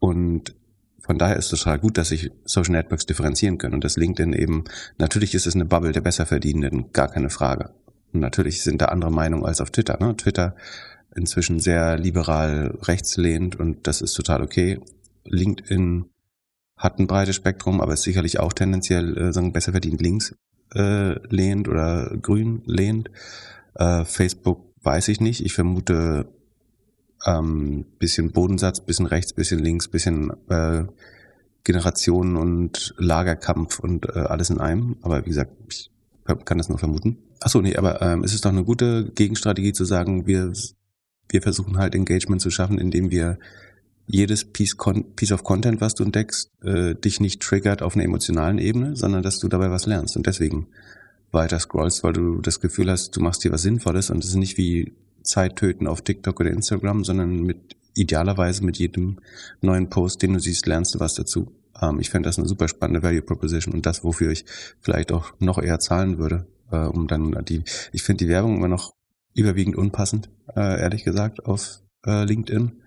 und 0.00 0.56
von 0.98 1.18
daher 1.18 1.36
ist 1.36 1.52
es 1.52 1.60
total 1.60 1.78
gut, 1.78 1.96
dass 1.96 2.08
sich 2.08 2.32
Social 2.44 2.72
Networks 2.72 3.06
differenzieren 3.06 3.58
können 3.58 3.74
und 3.74 3.84
das 3.84 3.96
LinkedIn 3.96 4.32
eben, 4.32 4.64
natürlich 4.98 5.34
ist 5.34 5.46
es 5.46 5.54
eine 5.54 5.64
Bubble 5.64 5.92
der 5.92 6.00
Besserverdienenden, 6.00 6.92
gar 6.92 7.08
keine 7.08 7.30
Frage. 7.30 7.70
Und 8.12 8.20
natürlich 8.20 8.62
sind 8.62 8.82
da 8.82 8.86
andere 8.86 9.12
Meinungen 9.12 9.44
als 9.44 9.60
auf 9.60 9.70
Twitter. 9.70 9.98
Ne? 10.00 10.16
Twitter 10.16 10.56
inzwischen 11.14 11.60
sehr 11.60 11.98
liberal 11.98 12.78
rechts 12.82 13.16
lehnt 13.16 13.56
und 13.56 13.86
das 13.86 14.00
ist 14.00 14.14
total 14.14 14.42
okay. 14.42 14.80
LinkedIn 15.24 16.06
hat 16.76 16.98
ein 16.98 17.06
breites 17.06 17.36
Spektrum, 17.36 17.80
aber 17.80 17.92
ist 17.92 18.02
sicherlich 18.02 18.40
auch 18.40 18.52
tendenziell 18.52 19.16
äh, 19.16 19.32
sagen, 19.32 19.52
besser 19.52 19.72
verdient 19.72 20.00
links 20.00 20.34
äh, 20.74 21.14
lehnt 21.28 21.68
oder 21.68 22.16
grün 22.20 22.62
lehnt. 22.66 23.10
Äh, 23.74 24.04
Facebook 24.04 24.72
weiß 24.82 25.08
ich 25.08 25.20
nicht. 25.20 25.44
Ich 25.44 25.52
vermute 25.52 26.28
ähm, 27.24 27.84
bisschen 27.98 28.32
Bodensatz, 28.32 28.80
bisschen 28.80 29.06
rechts, 29.06 29.32
bisschen 29.32 29.60
links, 29.60 29.88
bisschen 29.88 30.32
äh, 30.48 30.84
Generationen 31.64 32.36
und 32.36 32.94
Lagerkampf 32.98 33.78
und 33.78 34.06
äh, 34.06 34.18
alles 34.18 34.50
in 34.50 34.58
einem. 34.58 34.96
Aber 35.02 35.24
wie 35.24 35.30
gesagt, 35.30 35.52
ich 35.70 35.90
kann 36.44 36.58
das 36.58 36.68
nur 36.68 36.78
vermuten. 36.78 37.18
Achso, 37.40 37.60
nee, 37.60 37.76
aber 37.76 38.00
ähm, 38.02 38.24
es 38.24 38.34
ist 38.34 38.44
doch 38.44 38.50
eine 38.50 38.64
gute 38.64 39.10
Gegenstrategie 39.14 39.72
zu 39.72 39.84
sagen, 39.84 40.26
wir 40.26 40.52
wir 41.32 41.42
versuchen 41.42 41.78
halt 41.78 41.94
Engagement 41.94 42.40
zu 42.40 42.50
schaffen, 42.50 42.78
indem 42.78 43.10
wir 43.10 43.38
jedes 44.06 44.44
Piece, 44.44 44.76
Piece 45.16 45.32
of 45.32 45.44
Content, 45.44 45.80
was 45.80 45.94
du 45.94 46.04
entdeckst, 46.04 46.50
äh, 46.62 46.94
dich 46.94 47.20
nicht 47.20 47.40
triggert 47.40 47.82
auf 47.82 47.94
einer 47.94 48.04
emotionalen 48.04 48.58
Ebene, 48.58 48.96
sondern 48.96 49.22
dass 49.22 49.38
du 49.38 49.48
dabei 49.48 49.70
was 49.70 49.86
lernst 49.86 50.16
und 50.16 50.26
deswegen 50.26 50.66
weiter 51.30 51.58
scrollst, 51.58 52.04
weil 52.04 52.12
du 52.12 52.40
das 52.40 52.60
Gefühl 52.60 52.90
hast, 52.90 53.16
du 53.16 53.20
machst 53.20 53.42
dir 53.44 53.52
was 53.52 53.62
Sinnvolles 53.62 54.10
und 54.10 54.22
es 54.22 54.30
ist 54.30 54.36
nicht 54.36 54.58
wie 54.58 54.92
Zeit 55.22 55.56
töten 55.56 55.86
auf 55.86 56.02
TikTok 56.02 56.40
oder 56.40 56.50
Instagram, 56.50 57.04
sondern 57.04 57.42
mit 57.42 57.76
idealerweise 57.94 58.64
mit 58.64 58.78
jedem 58.78 59.18
neuen 59.60 59.88
Post, 59.88 60.22
den 60.22 60.34
du 60.34 60.40
siehst, 60.40 60.66
lernst 60.66 60.94
du 60.94 61.00
was 61.00 61.14
dazu. 61.14 61.52
Ähm, 61.80 62.00
ich 62.00 62.10
fände 62.10 62.28
das 62.28 62.38
eine 62.38 62.48
super 62.48 62.68
spannende 62.68 63.02
Value 63.02 63.22
Proposition 63.22 63.74
und 63.74 63.86
das, 63.86 64.04
wofür 64.04 64.30
ich 64.30 64.44
vielleicht 64.80 65.12
auch 65.12 65.32
noch 65.38 65.58
eher 65.58 65.78
zahlen 65.78 66.18
würde, 66.18 66.46
äh, 66.70 66.76
um 66.76 67.06
dann 67.06 67.44
die, 67.44 67.62
ich 67.92 68.02
finde 68.02 68.24
die 68.24 68.30
Werbung 68.30 68.56
immer 68.56 68.68
noch 68.68 68.94
überwiegend 69.34 69.76
unpassend, 69.76 70.30
äh, 70.54 70.80
ehrlich 70.80 71.04
gesagt, 71.04 71.46
auf 71.46 71.80
äh, 72.06 72.24
LinkedIn. 72.24 72.82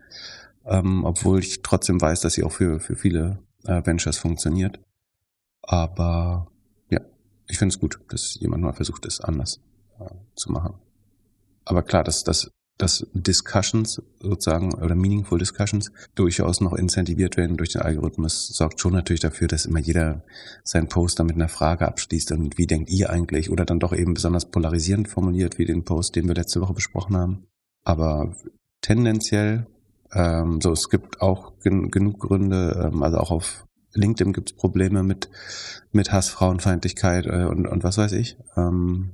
Ähm, 0.65 1.03
obwohl 1.05 1.39
ich 1.39 1.61
trotzdem 1.61 2.01
weiß, 2.01 2.21
dass 2.21 2.33
sie 2.33 2.43
auch 2.43 2.51
für, 2.51 2.79
für 2.79 2.95
viele 2.95 3.39
äh, 3.65 3.85
Ventures 3.85 4.17
funktioniert. 4.17 4.79
Aber 5.61 6.51
ja, 6.89 7.01
ich 7.47 7.57
finde 7.57 7.73
es 7.73 7.79
gut, 7.79 7.99
dass 8.09 8.35
jemand 8.39 8.63
mal 8.63 8.73
versucht, 8.73 9.05
es 9.05 9.21
anders 9.21 9.61
äh, 9.99 10.09
zu 10.35 10.51
machen. 10.51 10.75
aber 11.65 11.83
klar, 11.83 12.03
das, 12.03 12.23
das 12.23 12.51
dass 12.77 13.07
Discussions 13.13 14.01
sozusagen 14.19 14.73
oder 14.73 14.95
meaningful 14.95 15.39
Discussions 15.39 15.91
durchaus 16.13 16.59
noch 16.59 16.73
incentiviert 16.73 17.37
werden 17.37 17.55
durch 17.55 17.71
den 17.71 17.81
Algorithmus, 17.81 18.47
sorgt 18.47 18.81
schon 18.81 18.93
natürlich 18.93 19.21
dafür, 19.21 19.47
dass 19.47 19.65
immer 19.65 19.79
jeder 19.79 20.23
seinen 20.63 20.89
Post 20.89 21.19
dann 21.19 21.27
mit 21.27 21.35
einer 21.35 21.47
Frage 21.47 21.87
abschließt 21.87 22.33
und 22.33 22.57
wie 22.57 22.67
denkt 22.67 22.89
ihr 22.89 23.09
eigentlich 23.09 23.49
oder 23.49 23.65
dann 23.65 23.79
doch 23.79 23.93
eben 23.93 24.13
besonders 24.13 24.51
polarisierend 24.51 25.07
formuliert 25.07 25.57
wie 25.57 25.65
den 25.65 25.85
Post, 25.85 26.15
den 26.15 26.27
wir 26.27 26.35
letzte 26.35 26.59
Woche 26.59 26.73
besprochen 26.73 27.15
haben. 27.15 27.47
Aber 27.83 28.35
tendenziell, 28.81 29.67
ähm, 30.11 30.59
so 30.61 30.71
es 30.71 30.89
gibt 30.89 31.21
auch 31.21 31.57
gen 31.59 31.91
genug 31.91 32.19
Gründe, 32.19 32.91
ähm, 32.91 33.03
also 33.03 33.17
auch 33.17 33.31
auf 33.31 33.65
LinkedIn 33.93 34.33
gibt 34.33 34.51
es 34.51 34.55
Probleme 34.57 35.01
mit 35.01 35.29
mit 35.93 36.11
Hass, 36.11 36.27
Frauenfeindlichkeit 36.27 37.25
äh, 37.25 37.45
und, 37.45 37.67
und 37.67 37.85
was 37.85 37.97
weiß 37.97 38.11
ich. 38.13 38.37
Ähm, 38.57 39.13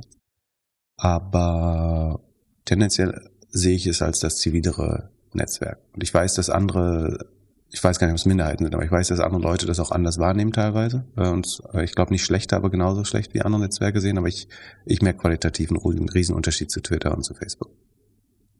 aber 0.98 2.22
tendenziell 2.65 3.31
sehe 3.51 3.75
ich 3.75 3.88
es 3.88 4.01
als 4.01 4.20
das 4.20 4.38
zivilere 4.38 5.10
Netzwerk. 5.34 5.79
Und 5.93 6.03
ich 6.03 6.13
weiß, 6.13 6.34
dass 6.36 6.50
andere, 6.50 7.27
ich 7.70 7.84
weiß 7.84 8.00
gar 8.00 8.08
nicht, 8.08 8.13
ob 8.13 8.20
es 8.20 8.25
Minderheiten 8.25 8.65
sind, 8.65 8.74
aber 8.74 8.84
ich 8.84 8.91
weiß, 8.91 9.10
dass 9.10 9.20
andere 9.20 9.41
Leute 9.41 9.65
das 9.65 9.79
auch 9.79 9.91
anders 9.91 10.20
wahrnehmen 10.20 10.51
teilweise. 10.51 11.05
Äh, 11.15 11.27
und 11.29 11.62
äh, 11.74 11.84
ich 11.84 11.93
glaube 11.93 12.12
nicht 12.12 12.25
schlechter, 12.25 12.58
aber 12.58 12.70
genauso 12.70 13.03
schlecht 13.03 13.34
wie 13.34 13.41
andere 13.41 13.62
Netzwerke 13.62 14.01
sehen. 14.01 14.17
Aber 14.17 14.27
ich, 14.27 14.48
ich 14.86 15.01
merke 15.01 15.20
qualitativ 15.20 15.72
einen 15.72 16.10
Riesenunterschied 16.10 16.72
zu 16.72 16.81
Twitter 16.81 17.15
und 17.15 17.24
zu 17.24 17.34
Facebook. 17.34 17.72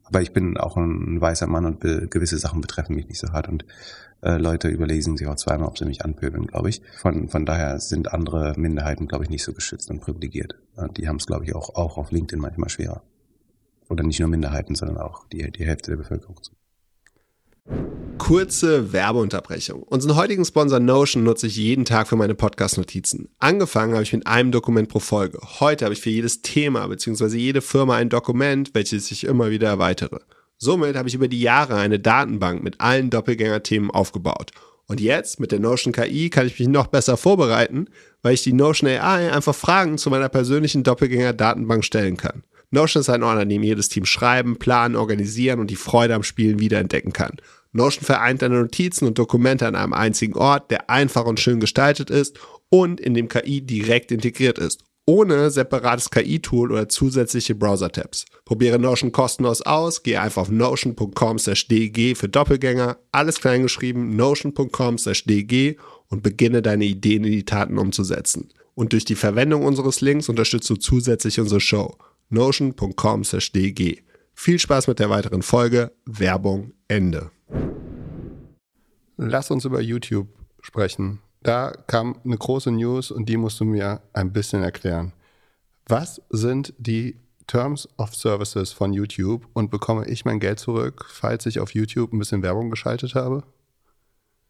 Aber 0.04 0.20
ich 0.20 0.32
bin 0.32 0.58
auch 0.58 0.76
ein 0.76 1.20
weißer 1.20 1.46
Mann 1.46 1.64
und 1.64 1.80
gewisse 1.80 2.36
Sachen 2.36 2.60
betreffen 2.60 2.94
mich 2.94 3.08
nicht 3.08 3.18
so 3.18 3.32
hart. 3.32 3.48
Und 3.48 3.64
äh, 4.20 4.36
Leute 4.36 4.68
überlesen 4.68 5.16
sich 5.16 5.26
auch 5.26 5.36
zweimal, 5.36 5.68
ob 5.68 5.78
sie 5.78 5.86
mich 5.86 6.04
anpöbeln, 6.04 6.46
glaube 6.46 6.68
ich. 6.68 6.82
Von, 6.98 7.28
von 7.28 7.46
daher 7.46 7.80
sind 7.80 8.12
andere 8.12 8.52
Minderheiten, 8.58 9.08
glaube 9.08 9.24
ich, 9.24 9.30
nicht 9.30 9.42
so 9.42 9.54
geschützt 9.54 9.90
und 9.90 10.00
privilegiert. 10.00 10.56
Und 10.76 10.98
die 10.98 11.08
haben 11.08 11.16
es, 11.16 11.26
glaube 11.26 11.46
ich, 11.46 11.54
auch, 11.54 11.74
auch 11.76 11.96
auf 11.96 12.10
LinkedIn 12.10 12.40
manchmal 12.40 12.68
schwerer. 12.68 13.02
Oder 13.92 14.04
nicht 14.04 14.20
nur 14.20 14.28
Minderheiten, 14.30 14.74
sondern 14.74 14.96
auch 14.96 15.28
die, 15.28 15.52
die 15.52 15.66
Hälfte 15.66 15.90
der 15.90 15.98
Bevölkerung. 15.98 16.40
Kurze 18.16 18.94
Werbeunterbrechung. 18.94 19.82
Unseren 19.82 20.16
heutigen 20.16 20.46
Sponsor 20.46 20.80
Notion 20.80 21.24
nutze 21.24 21.46
ich 21.46 21.56
jeden 21.56 21.84
Tag 21.84 22.08
für 22.08 22.16
meine 22.16 22.34
Podcast-Notizen. 22.34 23.28
Angefangen 23.38 23.92
habe 23.92 24.02
ich 24.02 24.14
mit 24.14 24.26
einem 24.26 24.50
Dokument 24.50 24.88
pro 24.88 24.98
Folge. 24.98 25.38
Heute 25.60 25.84
habe 25.84 25.92
ich 25.92 26.00
für 26.00 26.08
jedes 26.08 26.40
Thema 26.40 26.86
bzw. 26.86 27.36
jede 27.36 27.60
Firma 27.60 27.96
ein 27.96 28.08
Dokument, 28.08 28.70
welches 28.72 29.10
ich 29.10 29.24
immer 29.24 29.50
wieder 29.50 29.68
erweitere. 29.68 30.20
Somit 30.56 30.96
habe 30.96 31.10
ich 31.10 31.14
über 31.14 31.28
die 31.28 31.42
Jahre 31.42 31.76
eine 31.76 31.98
Datenbank 31.98 32.62
mit 32.62 32.80
allen 32.80 33.10
Doppelgänger-Themen 33.10 33.90
aufgebaut. 33.90 34.52
Und 34.86 35.02
jetzt 35.02 35.38
mit 35.38 35.52
der 35.52 35.60
Notion 35.60 35.92
KI 35.92 36.30
kann 36.30 36.46
ich 36.46 36.58
mich 36.58 36.68
noch 36.68 36.86
besser 36.86 37.18
vorbereiten, 37.18 37.88
weil 38.22 38.32
ich 38.32 38.42
die 38.42 38.54
Notion 38.54 38.88
AI 38.88 39.30
einfach 39.30 39.54
Fragen 39.54 39.98
zu 39.98 40.08
meiner 40.08 40.30
persönlichen 40.30 40.82
Doppelgänger-Datenbank 40.82 41.84
stellen 41.84 42.16
kann. 42.16 42.42
Notion 42.72 43.02
ist 43.02 43.10
ein 43.10 43.22
Ort, 43.22 43.38
an 43.38 43.50
dem 43.50 43.62
jedes 43.62 43.90
Team 43.90 44.06
schreiben, 44.06 44.56
planen, 44.56 44.96
organisieren 44.96 45.60
und 45.60 45.70
die 45.70 45.76
Freude 45.76 46.14
am 46.14 46.22
Spielen 46.22 46.58
wiederentdecken 46.58 47.12
kann. 47.12 47.36
Notion 47.72 48.02
vereint 48.02 48.40
deine 48.40 48.60
Notizen 48.60 49.06
und 49.06 49.18
Dokumente 49.18 49.66
an 49.66 49.74
einem 49.74 49.92
einzigen 49.92 50.38
Ort, 50.38 50.70
der 50.70 50.88
einfach 50.88 51.26
und 51.26 51.38
schön 51.38 51.60
gestaltet 51.60 52.08
ist 52.08 52.38
und 52.70 52.98
in 52.98 53.12
dem 53.12 53.28
KI 53.28 53.60
direkt 53.60 54.10
integriert 54.10 54.58
ist, 54.58 54.84
ohne 55.04 55.50
separates 55.50 56.10
KI-Tool 56.10 56.72
oder 56.72 56.88
zusätzliche 56.88 57.54
Browser-Tabs. 57.54 58.24
Probiere 58.46 58.78
Notion 58.78 59.12
kostenlos 59.12 59.60
aus, 59.60 60.02
gehe 60.02 60.22
einfach 60.22 60.42
auf 60.42 60.50
notion.com/dg 60.50 62.14
für 62.14 62.28
Doppelgänger, 62.30 62.96
alles 63.10 63.38
kleingeschrieben, 63.40 64.16
notion.com/dg 64.16 65.76
und 66.08 66.22
beginne 66.22 66.62
deine 66.62 66.86
Ideen 66.86 67.24
in 67.24 67.32
die 67.32 67.44
Taten 67.44 67.76
umzusetzen. 67.76 68.48
Und 68.74 68.94
durch 68.94 69.04
die 69.04 69.14
Verwendung 69.14 69.62
unseres 69.66 70.00
Links 70.00 70.30
unterstützt 70.30 70.70
du 70.70 70.76
zusätzlich 70.76 71.38
unsere 71.38 71.60
Show 71.60 71.98
notion.com/dg. 72.32 74.02
Viel 74.34 74.58
Spaß 74.58 74.88
mit 74.88 74.98
der 74.98 75.10
weiteren 75.10 75.42
Folge. 75.42 75.92
Werbung 76.04 76.72
Ende. 76.88 77.30
Lass 79.16 79.50
uns 79.50 79.64
über 79.64 79.80
YouTube 79.80 80.28
sprechen. 80.60 81.20
Da 81.42 81.72
kam 81.86 82.18
eine 82.24 82.36
große 82.36 82.70
News 82.70 83.10
und 83.10 83.28
die 83.28 83.36
musst 83.36 83.60
du 83.60 83.64
mir 83.64 84.00
ein 84.12 84.32
bisschen 84.32 84.62
erklären. 84.62 85.12
Was 85.86 86.22
sind 86.30 86.72
die 86.78 87.16
Terms 87.46 87.88
of 87.98 88.14
Services 88.14 88.72
von 88.72 88.92
YouTube 88.92 89.46
und 89.52 89.70
bekomme 89.70 90.06
ich 90.06 90.24
mein 90.24 90.40
Geld 90.40 90.58
zurück, 90.58 91.06
falls 91.08 91.46
ich 91.46 91.60
auf 91.60 91.74
YouTube 91.74 92.12
ein 92.12 92.18
bisschen 92.18 92.42
Werbung 92.42 92.70
geschaltet 92.70 93.14
habe? 93.14 93.42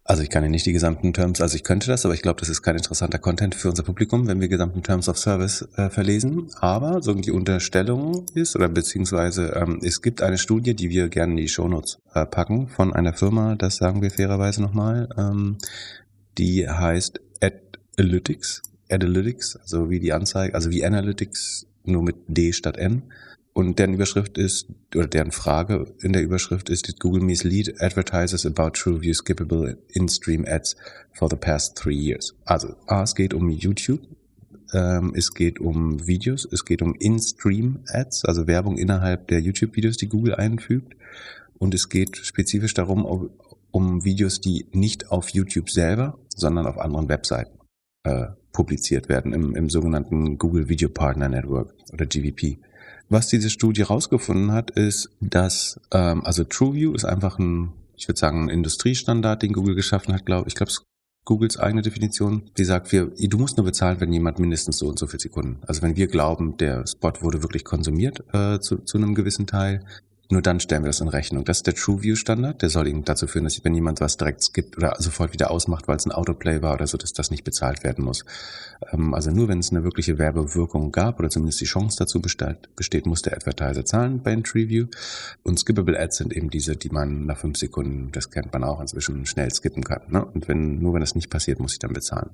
Also 0.04 0.22
ich 0.22 0.30
kann 0.30 0.42
ja 0.42 0.48
nicht 0.48 0.66
die 0.66 0.72
gesamten 0.72 1.12
Terms, 1.12 1.40
also 1.40 1.54
ich 1.54 1.62
könnte 1.62 1.86
das, 1.86 2.04
aber 2.04 2.14
ich 2.14 2.22
glaube, 2.22 2.40
das 2.40 2.48
ist 2.48 2.62
kein 2.62 2.76
interessanter 2.76 3.18
Content 3.18 3.54
für 3.54 3.68
unser 3.68 3.84
Publikum, 3.84 4.26
wenn 4.26 4.40
wir 4.40 4.48
gesamten 4.48 4.82
Terms 4.82 5.08
of 5.08 5.16
Service 5.16 5.68
äh, 5.76 5.90
verlesen. 5.90 6.50
Aber 6.60 7.02
so 7.02 7.14
die 7.14 7.30
Unterstellung 7.30 8.26
ist, 8.34 8.56
oder 8.56 8.68
beziehungsweise 8.68 9.52
ähm, 9.54 9.80
es 9.82 10.02
gibt 10.02 10.20
eine 10.20 10.38
Studie, 10.38 10.74
die 10.74 10.90
wir 10.90 11.08
gerne 11.08 11.32
in 11.32 11.36
die 11.36 11.48
Shownotes 11.48 11.98
äh, 12.14 12.26
packen, 12.26 12.68
von 12.68 12.92
einer 12.92 13.12
Firma, 13.12 13.54
das 13.54 13.76
sagen 13.76 14.02
wir 14.02 14.10
fairerweise 14.10 14.60
nochmal, 14.60 15.08
ähm, 15.16 15.58
die 16.36 16.68
heißt 16.68 17.20
Analytics, 17.96 18.62
Analytics, 18.90 19.56
also 19.56 19.90
wie 19.90 20.00
die 20.00 20.12
Anzeige, 20.12 20.54
also 20.54 20.70
wie 20.70 20.84
Analytics, 20.84 21.66
nur 21.84 22.02
mit 22.02 22.16
D 22.26 22.52
statt 22.52 22.76
N. 22.76 23.02
Und 23.54 23.78
deren 23.78 23.92
Überschrift 23.92 24.38
ist, 24.38 24.68
oder 24.94 25.06
deren 25.06 25.30
Frage 25.30 25.94
in 26.00 26.14
der 26.14 26.22
Überschrift 26.22 26.70
ist, 26.70 26.88
did 26.88 27.00
Google 27.00 27.22
mislead 27.22 27.80
advertisers 27.82 28.46
about 28.46 28.70
TrueView 28.70 29.12
skippable 29.12 29.76
in-stream 29.88 30.46
ads 30.46 30.74
for 31.12 31.28
the 31.28 31.36
past 31.36 31.76
three 31.76 31.94
years? 31.94 32.34
Also, 32.46 32.74
A, 32.86 33.02
es 33.02 33.14
geht 33.14 33.34
um 33.34 33.50
YouTube, 33.50 34.00
ähm, 34.72 35.12
es 35.14 35.34
geht 35.34 35.60
um 35.60 36.06
Videos, 36.06 36.48
es 36.50 36.64
geht 36.64 36.80
um 36.80 36.94
in-stream 36.94 37.80
ads, 37.88 38.24
also 38.24 38.46
Werbung 38.46 38.78
innerhalb 38.78 39.28
der 39.28 39.40
YouTube-Videos, 39.40 39.98
die 39.98 40.08
Google 40.08 40.34
einfügt. 40.34 40.96
Und 41.58 41.74
es 41.74 41.90
geht 41.90 42.16
spezifisch 42.16 42.72
darum, 42.72 43.30
um 43.70 44.04
Videos, 44.04 44.40
die 44.40 44.66
nicht 44.72 45.10
auf 45.10 45.28
YouTube 45.28 45.70
selber, 45.70 46.18
sondern 46.34 46.66
auf 46.66 46.78
anderen 46.78 47.08
Webseiten 47.08 47.58
äh, 48.04 48.28
publiziert 48.52 49.08
werden, 49.08 49.32
im, 49.32 49.54
im 49.54 49.68
sogenannten 49.68 50.38
Google 50.38 50.68
Video 50.68 50.88
Partner 50.88 51.28
Network 51.28 51.74
oder 51.92 52.06
GVP. 52.06 52.58
Was 53.12 53.28
diese 53.28 53.50
Studie 53.50 53.82
herausgefunden 53.82 54.52
hat, 54.52 54.70
ist, 54.70 55.10
dass 55.20 55.78
ähm, 55.90 56.24
also 56.24 56.44
TrueView 56.44 56.94
ist 56.94 57.04
einfach 57.04 57.38
ein, 57.38 57.74
ich 57.94 58.08
würde 58.08 58.18
sagen, 58.18 58.44
ein 58.44 58.48
Industriestandard, 58.48 59.42
den 59.42 59.52
Google 59.52 59.74
geschaffen 59.74 60.14
hat, 60.14 60.24
glaube 60.24 60.48
ich. 60.48 60.54
Glaube, 60.54 60.72
Googles 61.26 61.58
eigene 61.58 61.82
Definition, 61.82 62.50
die 62.56 62.64
sagt, 62.64 62.90
wir, 62.90 63.12
du 63.14 63.38
musst 63.38 63.58
nur 63.58 63.66
bezahlen, 63.66 64.00
wenn 64.00 64.14
jemand 64.14 64.38
mindestens 64.38 64.78
so 64.78 64.88
und 64.88 64.98
so 64.98 65.06
viele 65.06 65.20
Sekunden. 65.20 65.58
Also 65.66 65.82
wenn 65.82 65.94
wir 65.94 66.06
glauben, 66.06 66.56
der 66.56 66.86
Spot 66.86 67.12
wurde 67.20 67.42
wirklich 67.42 67.64
konsumiert 67.64 68.24
äh, 68.32 68.60
zu, 68.60 68.78
zu 68.78 68.96
einem 68.96 69.14
gewissen 69.14 69.46
Teil, 69.46 69.84
nur 70.32 70.40
dann 70.40 70.60
stellen 70.60 70.82
wir 70.82 70.88
das 70.88 71.02
in 71.02 71.08
Rechnung. 71.08 71.44
Das 71.44 71.58
ist 71.58 71.66
der 71.66 71.74
TrueView-Standard. 71.74 72.62
Der 72.62 72.70
soll 72.70 72.88
eben 72.88 73.04
dazu 73.04 73.26
führen, 73.26 73.44
dass 73.44 73.62
wenn 73.64 73.74
jemand 73.74 74.00
was 74.00 74.16
direkt 74.16 74.42
skippt 74.42 74.78
oder 74.78 74.96
sofort 74.98 75.34
wieder 75.34 75.50
ausmacht, 75.50 75.88
weil 75.88 75.96
es 75.96 76.06
ein 76.06 76.12
Autoplay 76.12 76.62
war 76.62 76.72
oder 76.72 76.86
so, 76.86 76.96
dass 76.96 77.12
das 77.12 77.30
nicht 77.30 77.44
bezahlt 77.44 77.84
werden 77.84 78.02
muss. 78.02 78.24
Ähm, 78.90 79.12
also 79.12 79.30
nur 79.30 79.48
wenn 79.48 79.58
es 79.58 79.70
eine 79.70 79.84
wirkliche 79.84 80.16
Werbewirkung 80.18 80.90
gab 80.90 81.18
oder 81.18 81.28
zumindest 81.28 81.60
die 81.60 81.66
Chance 81.66 81.98
dazu 81.98 82.22
besteht, 82.22 83.04
muss 83.04 83.20
der 83.20 83.34
Advertiser 83.34 83.84
zahlen 83.84 84.22
bei 84.22 84.34
TrueView. 84.34 84.86
Und 85.42 85.60
Skippable 85.60 86.00
Ads 86.00 86.16
sind 86.16 86.32
eben 86.32 86.48
diese, 86.48 86.76
die 86.76 86.88
man 86.88 87.26
nach 87.26 87.36
fünf 87.36 87.58
Sekunden, 87.58 88.10
das 88.12 88.30
kennt 88.30 88.54
man 88.54 88.64
auch 88.64 88.80
inzwischen, 88.80 89.26
schnell 89.26 89.52
skippen 89.52 89.84
kann. 89.84 90.00
Ne? 90.08 90.24
Und 90.24 90.48
wenn, 90.48 90.78
nur 90.78 90.94
wenn 90.94 91.00
das 91.00 91.14
nicht 91.14 91.28
passiert, 91.28 91.60
muss 91.60 91.74
ich 91.74 91.78
dann 91.78 91.92
bezahlen. 91.92 92.30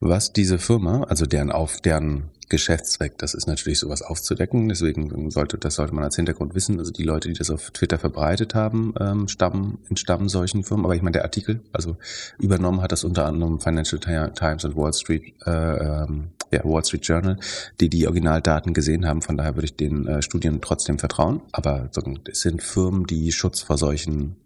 Was 0.00 0.32
diese 0.32 0.58
Firma, 0.58 1.02
also 1.04 1.26
deren 1.26 1.50
auf 1.50 1.80
deren 1.80 2.30
Geschäftszweck, 2.48 3.18
das 3.18 3.34
ist 3.34 3.46
natürlich 3.46 3.80
sowas 3.80 4.00
aufzudecken, 4.00 4.68
deswegen 4.68 5.30
sollte, 5.30 5.58
das 5.58 5.74
sollte 5.74 5.94
man 5.94 6.04
als 6.04 6.14
Hintergrund 6.14 6.54
wissen. 6.54 6.78
Also 6.78 6.92
die 6.92 7.02
Leute, 7.02 7.28
die 7.28 7.34
das 7.34 7.50
auf 7.50 7.72
Twitter 7.72 7.98
verbreitet 7.98 8.54
haben, 8.54 8.94
ähm, 9.00 9.26
stammen, 9.26 9.78
entstammen 9.88 10.28
solchen 10.28 10.62
Firmen. 10.62 10.84
Aber 10.84 10.94
ich 10.94 11.02
meine, 11.02 11.14
der 11.14 11.24
Artikel, 11.24 11.60
also 11.72 11.96
übernommen 12.38 12.80
hat 12.80 12.92
das 12.92 13.02
unter 13.02 13.26
anderem 13.26 13.60
Financial 13.60 14.30
Times 14.30 14.64
und 14.64 14.76
Wall 14.76 14.92
Street, 14.92 15.34
äh, 15.44 15.50
ähm, 15.50 16.28
ja, 16.52 16.64
Wall 16.64 16.84
Street 16.84 17.04
Journal, 17.04 17.38
die 17.80 17.90
die 17.90 18.06
Originaldaten 18.06 18.72
gesehen 18.72 19.04
haben. 19.04 19.20
Von 19.20 19.36
daher 19.36 19.56
würde 19.56 19.66
ich 19.66 19.76
den 19.76 20.06
äh, 20.06 20.22
Studien 20.22 20.60
trotzdem 20.60 21.00
vertrauen. 21.00 21.42
Aber 21.52 21.90
es 22.30 22.40
sind 22.40 22.62
Firmen, 22.62 23.04
die 23.04 23.32
Schutz 23.32 23.62
vor 23.62 23.76
solchen 23.76 24.36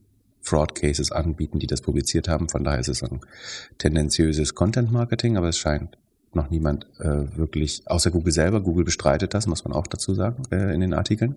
Fraud 0.43 0.75
Cases 0.75 1.13
anbieten, 1.13 1.59
die 1.59 1.67
das 1.67 1.81
publiziert 1.81 2.29
haben. 2.29 2.49
Von 2.49 2.65
daher 2.65 2.81
ist 2.81 2.89
es 2.89 3.03
ein 3.03 3.21
tendenziöses 3.79 4.55
Content 4.55 4.93
Marketing, 4.93 5.37
aber 5.37 5.49
es 5.49 5.59
scheint 5.59 5.97
noch 6.35 6.51
niemand 6.51 6.87
äh, 6.99 7.37
wirklich, 7.37 7.83
außer 7.87 8.11
Google 8.11 8.33
selber, 8.33 8.61
Google 8.61 8.85
bestreitet 8.85 9.35
das, 9.35 9.47
muss 9.47 9.65
man 9.65 9.73
auch 9.75 9.87
dazu 9.87 10.15
sagen, 10.15 10.45
äh, 10.51 10.75
in 10.75 10.81
den 10.81 10.95
Artikeln. 10.95 11.37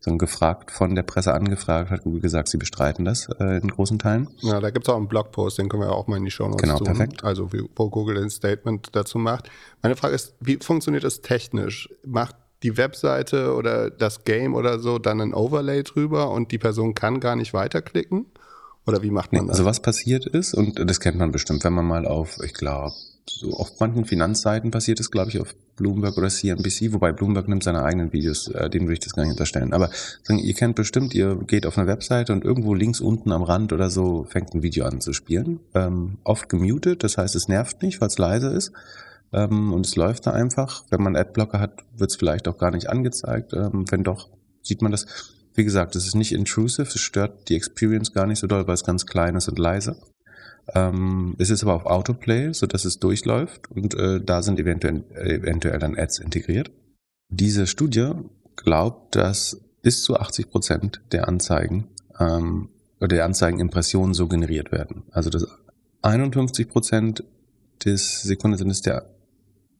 Sondern 0.00 0.18
gefragt, 0.18 0.70
von 0.70 0.94
der 0.94 1.02
Presse 1.02 1.32
angefragt, 1.32 1.90
hat 1.90 2.02
Google 2.02 2.20
gesagt, 2.20 2.48
sie 2.48 2.58
bestreiten 2.58 3.04
das 3.04 3.28
äh, 3.40 3.58
in 3.58 3.68
großen 3.68 3.98
Teilen. 3.98 4.28
Ja, 4.40 4.60
da 4.60 4.70
gibt 4.70 4.86
es 4.86 4.92
auch 4.92 4.96
einen 4.96 5.08
Blogpost, 5.08 5.58
den 5.58 5.68
können 5.68 5.82
wir 5.82 5.92
auch 5.92 6.06
mal 6.06 6.18
in 6.18 6.24
die 6.24 6.30
Show 6.30 6.48
Notes 6.48 6.62
genau, 6.62 6.78
tun. 6.78 6.86
Perfekt. 6.86 7.24
Also 7.24 7.50
wo 7.74 7.88
Google 7.88 8.22
ein 8.22 8.30
Statement 8.30 8.94
dazu 8.94 9.18
macht. 9.18 9.50
Meine 9.82 9.96
Frage 9.96 10.14
ist, 10.14 10.34
wie 10.40 10.58
funktioniert 10.60 11.04
das 11.04 11.22
technisch? 11.22 11.88
Macht 12.04 12.36
die 12.66 12.76
Webseite 12.76 13.54
oder 13.54 13.90
das 13.90 14.24
Game 14.24 14.54
oder 14.54 14.78
so 14.78 14.98
dann 14.98 15.20
ein 15.20 15.32
Overlay 15.32 15.82
drüber 15.84 16.30
und 16.30 16.50
die 16.52 16.58
Person 16.58 16.94
kann 16.94 17.20
gar 17.20 17.36
nicht 17.36 17.54
weiterklicken? 17.54 18.26
Oder 18.86 19.02
wie 19.02 19.10
macht 19.10 19.32
man 19.32 19.42
Nee, 19.42 19.48
das? 19.48 19.56
also 19.58 19.64
was 19.64 19.80
passiert 19.80 20.26
ist, 20.26 20.54
und 20.54 20.78
das 20.88 21.00
kennt 21.00 21.16
man 21.18 21.32
bestimmt, 21.32 21.64
wenn 21.64 21.72
man 21.72 21.86
mal 21.86 22.06
auf, 22.06 22.38
ich 22.44 22.54
glaube, 22.54 22.92
so 23.28 23.52
auf 23.54 23.72
manchen 23.80 24.04
Finanzseiten 24.04 24.70
passiert 24.70 25.00
ist, 25.00 25.10
glaube 25.10 25.30
ich, 25.30 25.40
auf 25.40 25.54
Bloomberg 25.76 26.16
oder 26.16 26.28
CNBC, 26.28 26.92
wobei 26.92 27.10
Bloomberg 27.12 27.48
nimmt 27.48 27.64
seine 27.64 27.82
eigenen 27.82 28.12
Videos, 28.12 28.46
äh, 28.48 28.70
denen 28.70 28.86
würde 28.86 28.94
ich 28.94 29.00
das 29.00 29.14
gar 29.14 29.22
nicht 29.24 29.32
unterstellen. 29.32 29.72
Aber 29.72 29.90
ihr 30.30 30.54
kennt 30.54 30.76
bestimmt, 30.76 31.14
ihr 31.14 31.34
geht 31.46 31.66
auf 31.66 31.76
eine 31.76 31.88
Webseite 31.88 32.32
und 32.32 32.44
irgendwo 32.44 32.74
links 32.74 33.00
unten 33.00 33.32
am 33.32 33.42
Rand 33.42 33.72
oder 33.72 33.90
so 33.90 34.24
fängt 34.30 34.54
ein 34.54 34.62
Video 34.62 34.84
an 34.86 35.00
zu 35.00 35.12
spielen. 35.12 35.58
Ähm, 35.74 36.18
oft 36.22 36.48
gemutet, 36.48 37.02
das 37.02 37.18
heißt, 37.18 37.34
es 37.34 37.48
nervt 37.48 37.82
nicht, 37.82 38.00
weil 38.00 38.08
es 38.08 38.18
leise 38.18 38.48
ist. 38.50 38.72
Ähm, 39.32 39.72
und 39.72 39.86
es 39.86 39.96
läuft 39.96 40.26
da 40.26 40.32
einfach. 40.32 40.84
Wenn 40.90 41.02
man 41.02 41.16
Adblocker 41.16 41.60
hat, 41.60 41.84
wird 41.96 42.10
es 42.10 42.16
vielleicht 42.16 42.48
auch 42.48 42.58
gar 42.58 42.70
nicht 42.70 42.88
angezeigt. 42.88 43.52
Ähm, 43.52 43.84
wenn 43.90 44.04
doch, 44.04 44.30
sieht 44.62 44.82
man 44.82 44.92
das. 44.92 45.06
Wie 45.54 45.64
gesagt, 45.64 45.96
es 45.96 46.06
ist 46.06 46.14
nicht 46.14 46.32
intrusive, 46.32 46.88
es 46.88 47.00
stört 47.00 47.48
die 47.48 47.56
Experience 47.56 48.12
gar 48.12 48.26
nicht 48.26 48.40
so 48.40 48.46
doll, 48.46 48.66
weil 48.66 48.74
es 48.74 48.84
ganz 48.84 49.06
klein 49.06 49.36
ist 49.36 49.48
und 49.48 49.58
leise. 49.58 49.96
Ähm, 50.74 51.34
es 51.38 51.50
ist 51.50 51.62
aber 51.62 51.74
auf 51.74 51.86
Autoplay, 51.86 52.52
so 52.52 52.66
dass 52.66 52.84
es 52.84 52.98
durchläuft 52.98 53.70
und 53.70 53.94
äh, 53.94 54.20
da 54.20 54.42
sind 54.42 54.58
eventuell, 54.58 55.04
eventuell 55.14 55.78
dann 55.78 55.96
Ads 55.96 56.18
integriert. 56.18 56.70
Diese 57.28 57.66
Studie 57.66 58.12
glaubt, 58.56 59.16
dass 59.16 59.60
bis 59.82 60.02
zu 60.02 60.16
80 60.16 60.50
Prozent 60.50 61.00
der 61.12 61.28
Anzeigen 61.28 61.88
ähm, 62.18 62.68
oder 62.98 63.08
der 63.08 63.24
Anzeigenimpressionen 63.24 64.14
so 64.14 64.26
generiert 64.26 64.72
werden. 64.72 65.04
Also 65.10 65.30
dass 65.30 65.46
51 66.02 66.68
Prozent 66.68 67.24
des 67.84 68.22
Sekunde 68.22 68.58
sind 68.58 68.70
es 68.70 68.82
der 68.82 69.15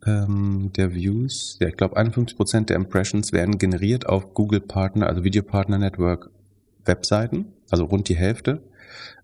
ähm, 0.06 0.70
der 0.76 0.94
Views, 0.94 1.58
ja 1.60 1.68
ich 1.68 1.76
glaube 1.76 1.96
51 1.96 2.36
Prozent 2.36 2.70
der 2.70 2.76
Impressions 2.76 3.32
werden 3.32 3.58
generiert 3.58 4.08
auf 4.08 4.34
Google 4.34 4.60
Partner, 4.60 5.06
also 5.06 5.24
Video 5.24 5.42
Partner 5.42 5.78
Network 5.78 6.30
Webseiten, 6.84 7.46
also 7.70 7.84
rund 7.84 8.08
die 8.08 8.16
Hälfte, 8.16 8.62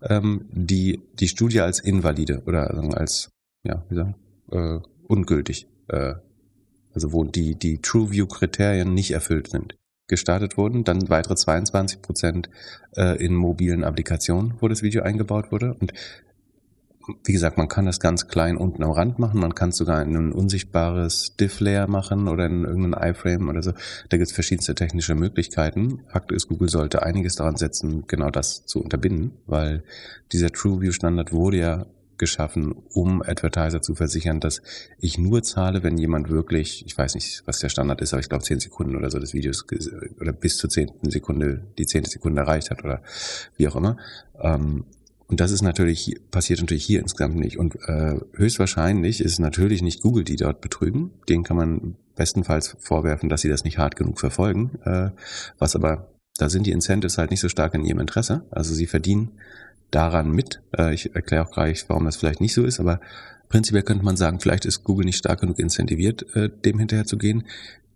ähm, 0.01 0.45
die 0.51 1.01
die 1.19 1.27
Studie 1.27 1.61
als 1.61 1.79
invalide 1.79 2.43
oder 2.45 2.69
als 2.95 3.29
ja 3.63 3.83
wie 3.89 3.95
sagen 3.95 4.15
äh, 4.51 4.79
ungültig, 5.07 5.67
äh, 5.87 6.15
also 6.93 7.13
wo 7.13 7.23
die 7.23 7.55
die 7.55 7.81
True 7.81 8.11
View 8.11 8.27
Kriterien 8.27 8.93
nicht 8.93 9.11
erfüllt 9.11 9.49
sind, 9.49 9.75
gestartet 10.07 10.57
wurden. 10.57 10.83
Dann 10.83 11.09
weitere 11.09 11.35
22 11.35 12.01
Prozent 12.01 12.49
äh, 12.95 13.23
in 13.23 13.35
mobilen 13.35 13.83
Applikationen, 13.83 14.55
wo 14.59 14.67
das 14.67 14.83
Video 14.83 15.03
eingebaut 15.03 15.51
wurde 15.51 15.73
und 15.73 15.93
wie 17.23 17.33
gesagt, 17.33 17.57
man 17.57 17.67
kann 17.67 17.85
das 17.85 17.99
ganz 17.99 18.27
klein 18.27 18.57
unten 18.57 18.83
am 18.83 18.91
Rand 18.91 19.19
machen, 19.19 19.39
man 19.39 19.55
kann 19.55 19.69
es 19.69 19.77
sogar 19.77 20.01
in 20.01 20.15
ein 20.15 20.31
unsichtbares 20.31 21.35
Diff-Layer 21.37 21.87
machen 21.87 22.27
oder 22.27 22.45
in 22.45 22.63
irgendeinen 22.63 23.11
iFrame 23.11 23.49
oder 23.49 23.61
so. 23.61 23.71
Da 24.09 24.17
gibt 24.17 24.27
es 24.27 24.31
verschiedenste 24.33 24.75
technische 24.75 25.15
Möglichkeiten. 25.15 26.01
Fakt 26.07 26.31
ist, 26.31 26.47
Google 26.47 26.69
sollte 26.69 27.03
einiges 27.03 27.35
daran 27.35 27.57
setzen, 27.57 28.05
genau 28.07 28.29
das 28.29 28.65
zu 28.65 28.81
unterbinden, 28.81 29.33
weil 29.45 29.83
dieser 30.31 30.49
TrueView-Standard 30.49 31.33
wurde 31.33 31.57
ja 31.57 31.85
geschaffen, 32.17 32.73
um 32.93 33.21
Advertiser 33.21 33.81
zu 33.81 33.95
versichern, 33.95 34.39
dass 34.39 34.61
ich 34.99 35.17
nur 35.17 35.43
zahle, 35.43 35.83
wenn 35.83 35.97
jemand 35.97 36.29
wirklich, 36.29 36.85
ich 36.85 36.97
weiß 36.97 37.15
nicht, 37.15 37.43
was 37.45 37.59
der 37.59 37.69
Standard 37.69 38.01
ist, 38.01 38.13
aber 38.13 38.21
ich 38.21 38.29
glaube 38.29 38.43
zehn 38.43 38.59
Sekunden 38.59 38.95
oder 38.95 39.09
so 39.09 39.19
des 39.19 39.33
Videos 39.33 39.65
oder 40.21 40.31
bis 40.31 40.57
zur 40.57 40.69
zehnten 40.69 41.09
Sekunde 41.09 41.65
die 41.77 41.85
zehnte 41.85 42.09
Sekunde 42.09 42.41
erreicht 42.41 42.69
hat 42.69 42.83
oder 42.83 43.01
wie 43.57 43.67
auch 43.67 43.75
immer. 43.75 43.97
Ähm, 44.39 44.85
und 45.27 45.39
das 45.39 45.51
ist 45.51 45.61
natürlich, 45.61 46.15
passiert 46.31 46.59
natürlich 46.59 46.85
hier 46.85 46.99
insgesamt 46.99 47.35
nicht. 47.35 47.57
Und 47.57 47.75
äh, 47.87 48.19
höchstwahrscheinlich 48.33 49.21
ist 49.21 49.33
es 49.33 49.39
natürlich 49.39 49.81
nicht 49.81 50.01
Google, 50.01 50.23
die 50.23 50.35
dort 50.35 50.61
betrügen. 50.61 51.11
Den 51.29 51.43
kann 51.43 51.57
man 51.57 51.95
bestenfalls 52.15 52.75
vorwerfen, 52.79 53.29
dass 53.29 53.41
sie 53.41 53.49
das 53.49 53.63
nicht 53.63 53.77
hart 53.77 53.95
genug 53.95 54.19
verfolgen. 54.19 54.79
Äh, 54.83 55.09
was 55.57 55.75
aber, 55.75 56.09
da 56.37 56.49
sind 56.49 56.67
die 56.67 56.71
Incentives 56.71 57.17
halt 57.17 57.31
nicht 57.31 57.39
so 57.39 57.49
stark 57.49 57.73
in 57.73 57.85
ihrem 57.85 57.99
Interesse. 57.99 58.45
Also 58.51 58.73
sie 58.73 58.85
verdienen 58.85 59.31
daran 59.91 60.31
mit. 60.31 60.61
Äh, 60.77 60.93
ich 60.93 61.15
erkläre 61.15 61.45
auch 61.45 61.51
gleich, 61.51 61.85
warum 61.87 62.05
das 62.05 62.17
vielleicht 62.17 62.41
nicht 62.41 62.53
so 62.53 62.63
ist, 62.63 62.79
aber 62.79 62.99
prinzipiell 63.49 63.83
könnte 63.83 64.03
man 64.03 64.17
sagen, 64.17 64.39
vielleicht 64.39 64.65
ist 64.65 64.83
Google 64.83 65.05
nicht 65.05 65.17
stark 65.17 65.41
genug 65.41 65.59
incentiviert, 65.59 66.25
äh, 66.35 66.49
dem 66.49 66.79
hinterher 66.79 67.05
zu 67.05 67.17
gehen. 67.17 67.47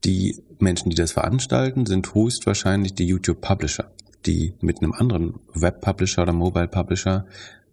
Die 0.05 0.41
Menschen, 0.59 0.89
die 0.89 0.95
das 0.95 1.11
veranstalten, 1.11 1.85
sind 1.85 2.13
höchstwahrscheinlich 2.13 2.93
die 2.93 3.05
YouTube-Publisher 3.05 3.91
die 4.25 4.53
mit 4.61 4.81
einem 4.81 4.93
anderen 4.93 5.39
Web-Publisher 5.53 6.23
oder 6.23 6.33
Mobile-Publisher 6.33 7.25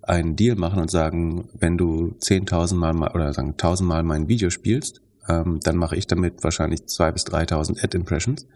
einen 0.02 0.36
Deal 0.36 0.56
machen 0.56 0.80
und 0.80 0.90
sagen, 0.90 1.48
wenn 1.54 1.78
du 1.78 2.14
10.000 2.20 2.74
Mal 2.74 3.10
oder 3.14 3.32
sagen 3.32 3.54
1.000 3.54 3.84
Mal 3.84 4.02
mein 4.02 4.28
Video 4.28 4.50
spielst, 4.50 5.00
ähm, 5.28 5.60
dann 5.62 5.76
mache 5.76 5.96
ich 5.96 6.06
damit 6.06 6.44
wahrscheinlich 6.44 6.80
2.000 6.80 7.12
bis 7.12 7.24
3.000 7.24 7.82
Ad-Impressions 7.82 8.46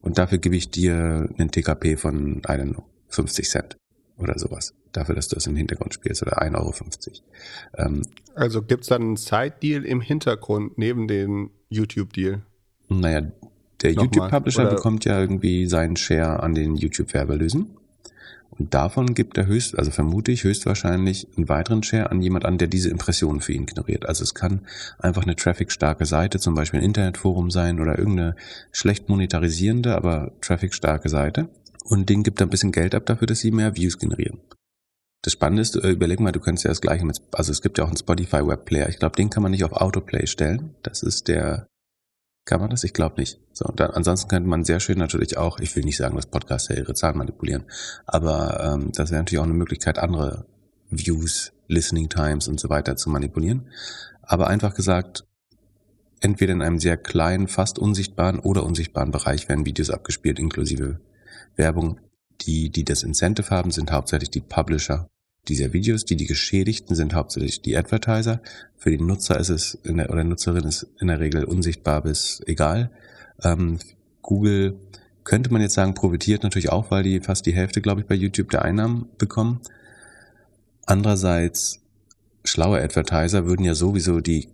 und 0.00 0.18
dafür 0.18 0.38
gebe 0.38 0.56
ich 0.56 0.70
dir 0.70 1.28
einen 1.38 1.50
TKP 1.50 1.96
von, 1.96 2.38
I 2.38 2.52
don't 2.52 2.72
know, 2.72 2.84
50 3.08 3.48
Cent 3.48 3.76
oder 4.16 4.38
sowas. 4.38 4.74
Dafür, 4.92 5.14
dass 5.14 5.28
du 5.28 5.36
es 5.36 5.46
im 5.46 5.56
Hintergrund 5.56 5.92
spielst 5.92 6.22
oder 6.22 6.40
1,50 6.40 6.56
Euro. 6.56 6.74
Ähm, 7.76 8.02
also 8.34 8.62
gibt 8.62 8.82
es 8.82 8.88
dann 8.88 9.02
einen 9.02 9.16
Side-Deal 9.16 9.84
im 9.84 10.00
Hintergrund 10.00 10.78
neben 10.78 11.06
dem 11.06 11.50
YouTube-Deal? 11.68 12.42
Naja, 12.88 13.30
der 13.82 13.92
YouTube-Publisher 13.92 14.66
bekommt 14.66 15.04
ja 15.04 15.20
irgendwie 15.20 15.66
seinen 15.66 15.96
Share 15.96 16.42
an 16.42 16.54
den 16.54 16.76
YouTube-Werberlösen. 16.76 17.76
Und 18.58 18.72
davon 18.72 19.14
gibt 19.14 19.36
er 19.36 19.46
höchst, 19.46 19.78
also 19.78 19.90
vermute 19.90 20.32
ich 20.32 20.44
höchstwahrscheinlich 20.44 21.28
einen 21.36 21.48
weiteren 21.48 21.82
Share 21.82 22.10
an 22.10 22.22
jemand 22.22 22.46
an, 22.46 22.58
der 22.58 22.68
diese 22.68 22.88
Impressionen 22.88 23.40
für 23.40 23.52
ihn 23.52 23.66
generiert. 23.66 24.06
Also 24.06 24.22
es 24.22 24.34
kann 24.34 24.60
einfach 24.98 25.24
eine 25.24 25.36
traffic-starke 25.36 26.06
Seite, 26.06 26.38
zum 26.38 26.54
Beispiel 26.54 26.80
ein 26.80 26.86
Internetforum 26.86 27.50
sein 27.50 27.80
oder 27.80 27.98
irgendeine 27.98 28.34
schlecht 28.72 29.08
monetarisierende, 29.08 29.94
aber 29.94 30.32
traffic-starke 30.40 31.08
Seite. 31.08 31.48
Und 31.84 32.08
denen 32.08 32.22
gibt 32.22 32.40
er 32.40 32.46
ein 32.46 32.50
bisschen 32.50 32.72
Geld 32.72 32.94
ab 32.94 33.04
dafür, 33.06 33.26
dass 33.26 33.40
sie 33.40 33.50
mehr 33.50 33.76
Views 33.76 33.98
generieren. 33.98 34.40
Das 35.22 35.32
Spannende 35.32 35.62
ist, 35.62 35.76
äh, 35.76 35.90
überleg 35.90 36.20
mal, 36.20 36.32
du 36.32 36.40
könntest 36.40 36.64
ja 36.64 36.70
das 36.70 36.80
gleiche 36.80 37.04
mit, 37.04 37.20
also 37.32 37.52
es 37.52 37.60
gibt 37.60 37.78
ja 37.78 37.84
auch 37.84 37.88
einen 37.88 37.96
Spotify 37.96 38.46
Webplayer. 38.46 38.88
Ich 38.88 38.98
glaube, 38.98 39.16
den 39.16 39.28
kann 39.28 39.42
man 39.42 39.50
nicht 39.50 39.64
auf 39.64 39.72
Autoplay 39.72 40.26
stellen. 40.26 40.74
Das 40.82 41.02
ist 41.02 41.28
der 41.28 41.66
kann 42.46 42.60
man 42.60 42.70
das? 42.70 42.84
Ich 42.84 42.94
glaube 42.94 43.20
nicht. 43.20 43.38
So, 43.52 43.70
dann, 43.74 43.90
ansonsten 43.90 44.28
könnte 44.28 44.48
man 44.48 44.64
sehr 44.64 44.80
schön 44.80 44.98
natürlich 44.98 45.36
auch, 45.36 45.58
ich 45.58 45.76
will 45.76 45.84
nicht 45.84 45.98
sagen, 45.98 46.16
dass 46.16 46.26
Podcaster 46.26 46.76
ihre 46.76 46.94
Zahlen 46.94 47.18
manipulieren, 47.18 47.64
aber 48.06 48.60
ähm, 48.60 48.92
das 48.92 49.10
wäre 49.10 49.20
natürlich 49.20 49.40
auch 49.40 49.44
eine 49.44 49.52
Möglichkeit, 49.52 49.98
andere 49.98 50.46
Views, 50.88 51.52
Listening 51.68 52.08
Times 52.08 52.48
und 52.48 52.60
so 52.60 52.70
weiter 52.70 52.96
zu 52.96 53.10
manipulieren. 53.10 53.68
Aber 54.22 54.46
einfach 54.46 54.74
gesagt, 54.74 55.24
entweder 56.20 56.52
in 56.52 56.62
einem 56.62 56.78
sehr 56.78 56.96
kleinen, 56.96 57.48
fast 57.48 57.78
unsichtbaren 57.78 58.38
oder 58.38 58.64
unsichtbaren 58.64 59.10
Bereich 59.10 59.48
werden 59.48 59.66
Videos 59.66 59.90
abgespielt, 59.90 60.38
inklusive 60.38 61.00
Werbung. 61.56 62.00
Die, 62.42 62.70
die 62.70 62.84
das 62.84 63.02
Incentive 63.02 63.50
haben, 63.50 63.70
sind 63.70 63.90
hauptsächlich 63.90 64.30
die 64.30 64.42
Publisher 64.42 65.08
dieser 65.48 65.72
Videos. 65.72 66.04
Die, 66.04 66.16
die 66.16 66.26
Geschädigten 66.26 66.94
sind 66.94 67.14
hauptsächlich 67.14 67.62
die 67.62 67.76
Advertiser. 67.76 68.40
Für 68.76 68.90
den 68.90 69.06
Nutzer 69.06 69.38
ist 69.38 69.48
es 69.48 69.78
der, 69.84 70.10
oder 70.10 70.24
Nutzerin 70.24 70.64
ist 70.64 70.86
in 71.00 71.08
der 71.08 71.20
Regel 71.20 71.44
unsichtbar 71.44 72.02
bis 72.02 72.42
egal. 72.46 72.90
Ähm, 73.42 73.78
Google 74.22 74.78
könnte 75.24 75.52
man 75.52 75.60
jetzt 75.60 75.74
sagen, 75.74 75.94
profitiert 75.94 76.42
natürlich 76.42 76.70
auch, 76.70 76.90
weil 76.90 77.02
die 77.02 77.20
fast 77.20 77.46
die 77.46 77.54
Hälfte, 77.54 77.80
glaube 77.80 78.00
ich, 78.00 78.06
bei 78.06 78.14
YouTube 78.14 78.50
der 78.50 78.62
Einnahmen 78.62 79.08
bekommen. 79.18 79.60
Andererseits, 80.84 81.80
schlaue 82.44 82.80
Advertiser 82.80 83.46
würden 83.46 83.64
ja 83.64 83.74
sowieso 83.74 84.20
die 84.20 84.48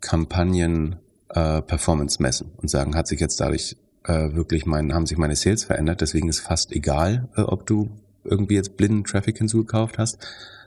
Kampagnen 0.00 0.96
äh, 1.30 1.62
Performance 1.62 2.22
messen 2.22 2.52
und 2.56 2.68
sagen, 2.68 2.96
hat 2.96 3.08
sich 3.08 3.20
jetzt 3.20 3.40
dadurch 3.40 3.76
äh, 4.04 4.34
wirklich 4.34 4.66
mein, 4.66 4.92
haben 4.92 5.06
sich 5.06 5.18
meine 5.18 5.36
Sales 5.36 5.64
verändert, 5.64 6.00
deswegen 6.00 6.28
ist 6.28 6.40
fast 6.40 6.72
egal, 6.72 7.28
äh, 7.36 7.42
ob 7.42 7.66
du 7.66 7.90
irgendwie 8.24 8.54
jetzt 8.54 8.76
blinden 8.76 9.04
Traffic 9.04 9.38
hinzugekauft 9.38 9.98
hast. 9.98 10.18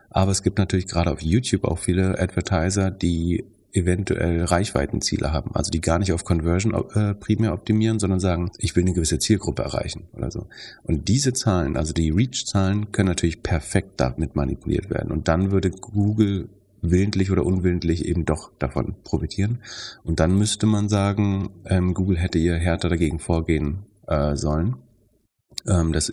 Aber 0.10 0.32
es 0.32 0.44
gibt 0.44 0.58
natürlich 0.60 0.88
gerade 0.88 1.12
auf 1.12 1.22
YouTube 1.22 1.66
auch 1.66 1.80
viele 1.80 2.20
Advertiser, 2.20 2.92
die 2.92 3.46
eventuell 3.74 4.44
Reichweitenziele 4.44 5.32
haben, 5.32 5.56
also 5.56 5.72
die 5.72 5.82
gar 5.82 5.98
nicht 5.98 6.14
auf 6.14 6.24
Conversion 6.24 6.74
äh, 6.94 7.16
primär 7.16 7.54
optimieren, 7.54 8.00
sondern 8.00 8.20
sagen, 8.20 8.52
ich 8.60 8.76
will 8.76 8.84
eine 8.84 8.94
gewisse 8.94 9.18
Zielgruppe 9.18 9.64
erreichen 9.64 10.04
oder 10.14 10.30
so. 10.30 10.46
Und 10.84 11.08
diese 11.08 11.34
Zahlen, 11.34 11.76
also 11.76 11.92
die 11.92 12.12
Reach-Zahlen, 12.12 12.92
können 12.92 13.10
natürlich 13.10 13.42
perfekt 13.42 13.94
damit 13.98 14.36
manipuliert 14.36 14.92
werden. 14.92 15.12
Und 15.12 15.28
dann 15.28 15.52
würde 15.52 15.72
Google 15.72 16.50
willentlich 16.84 17.32
oder 17.32 17.46
unwillentlich 17.46 18.06
eben 18.06 18.26
doch 18.26 18.52
davon 18.60 18.96
profitieren. 19.04 19.60
Und 20.04 20.20
dann 20.20 20.38
müsste 20.38 20.68
man 20.68 20.90
sagen, 20.90 21.50
ähm, 21.66 21.94
Google 21.96 22.18
hätte 22.18 22.38
ihr 22.38 22.56
härter 22.56 22.90
dagegen 22.90 23.20
vorgehen 23.20 23.80
äh, 24.08 24.36
sollen. 24.36 24.76
Ähm, 25.66 25.94
das 25.94 26.12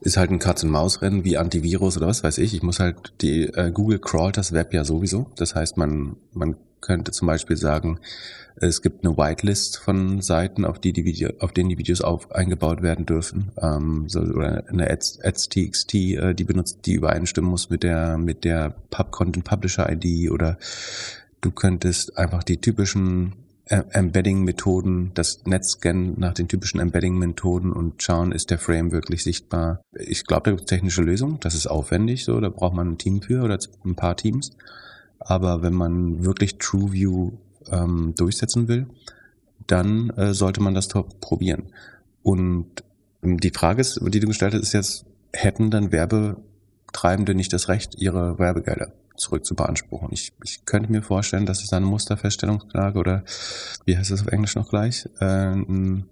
ist 0.00 0.16
halt 0.16 0.30
ein 0.30 0.38
Katz-und-Maus-Rennen 0.38 1.24
wie 1.24 1.36
Antivirus 1.36 1.96
oder 1.96 2.06
was 2.06 2.24
weiß 2.24 2.38
ich. 2.38 2.54
Ich 2.54 2.62
muss 2.62 2.80
halt, 2.80 3.12
die 3.20 3.44
äh, 3.44 3.70
Google 3.70 3.98
crawlt 3.98 4.36
das 4.36 4.52
Web 4.52 4.72
ja 4.72 4.84
sowieso. 4.84 5.30
Das 5.36 5.54
heißt, 5.54 5.76
man, 5.76 6.16
man 6.32 6.56
könnte 6.80 7.12
zum 7.12 7.26
Beispiel 7.26 7.56
sagen, 7.56 8.00
es 8.56 8.82
gibt 8.82 9.04
eine 9.04 9.16
Whitelist 9.16 9.78
von 9.78 10.20
Seiten, 10.20 10.64
auf 10.64 10.78
die 10.78 10.92
die 10.92 11.04
Video, 11.04 11.30
auf 11.38 11.52
denen 11.52 11.70
die 11.70 11.78
Videos 11.78 12.00
auf, 12.00 12.32
eingebaut 12.32 12.82
werden 12.82 13.06
dürfen, 13.06 13.52
ähm, 13.60 14.04
so, 14.08 14.20
oder 14.20 14.64
eine 14.68 14.90
Ads, 14.90 15.20
Ads.txt, 15.22 15.94
äh, 15.94 16.34
die 16.34 16.44
benutzt, 16.44 16.80
die 16.84 16.94
übereinstimmen 16.94 17.50
muss 17.50 17.70
mit 17.70 17.82
der 17.82 18.18
mit 18.18 18.44
der 18.44 18.74
Pub 18.90 19.10
Content 19.12 19.44
Publisher 19.44 19.90
ID 19.90 20.30
oder 20.30 20.58
du 21.40 21.50
könntest 21.50 22.18
einfach 22.18 22.42
die 22.42 22.58
typischen 22.58 23.32
Embedding-Methoden, 23.70 25.12
das 25.14 25.44
Netz 25.46 25.72
scannen 25.72 26.18
nach 26.18 26.34
den 26.34 26.48
typischen 26.48 26.80
Embedding-Methoden 26.80 27.72
und 27.72 28.02
schauen, 28.02 28.32
ist 28.32 28.50
der 28.50 28.58
Frame 28.58 28.90
wirklich 28.90 29.22
sichtbar. 29.22 29.80
Ich 29.92 30.24
glaube, 30.24 30.42
da 30.44 30.50
gibt 30.50 30.62
es 30.62 30.66
technische 30.66 31.02
Lösungen. 31.02 31.38
Das 31.40 31.54
ist 31.54 31.68
aufwendig, 31.68 32.24
so 32.24 32.40
da 32.40 32.48
braucht 32.48 32.74
man 32.74 32.92
ein 32.92 32.98
Team 32.98 33.22
für 33.22 33.42
oder 33.42 33.58
ein 33.84 33.94
paar 33.94 34.16
Teams. 34.16 34.50
Aber 35.20 35.62
wenn 35.62 35.74
man 35.74 36.24
wirklich 36.24 36.58
TrueView 36.58 37.32
ähm, 37.70 38.14
durchsetzen 38.16 38.66
will, 38.66 38.86
dann 39.66 40.10
äh, 40.10 40.34
sollte 40.34 40.60
man 40.60 40.74
das 40.74 40.88
probieren. 40.88 41.72
Und 42.22 42.66
ähm, 43.22 43.38
die 43.38 43.50
Frage 43.50 43.82
ist, 43.82 44.00
die 44.02 44.20
du 44.20 44.26
gestellt 44.26 44.54
hast, 44.54 44.62
ist 44.62 44.72
jetzt, 44.72 45.04
hätten 45.32 45.70
dann 45.70 45.92
Werbetreibende 45.92 47.36
nicht 47.36 47.52
das 47.52 47.68
Recht, 47.68 47.94
ihre 47.98 48.38
Werbegelder 48.38 48.92
zurück 49.20 49.44
zu 49.44 49.54
beanspruchen? 49.54 50.08
Ich, 50.12 50.32
ich 50.44 50.64
könnte 50.64 50.90
mir 50.90 51.02
vorstellen, 51.02 51.46
dass 51.46 51.62
es 51.62 51.72
eine 51.72 51.86
Musterfeststellungsklage 51.86 52.98
oder 52.98 53.24
wie 53.84 53.96
heißt 53.96 54.10
das 54.10 54.22
auf 54.22 54.28
Englisch 54.28 54.56
noch 54.56 54.68
gleich? 54.68 55.08
Ähm, 55.20 56.06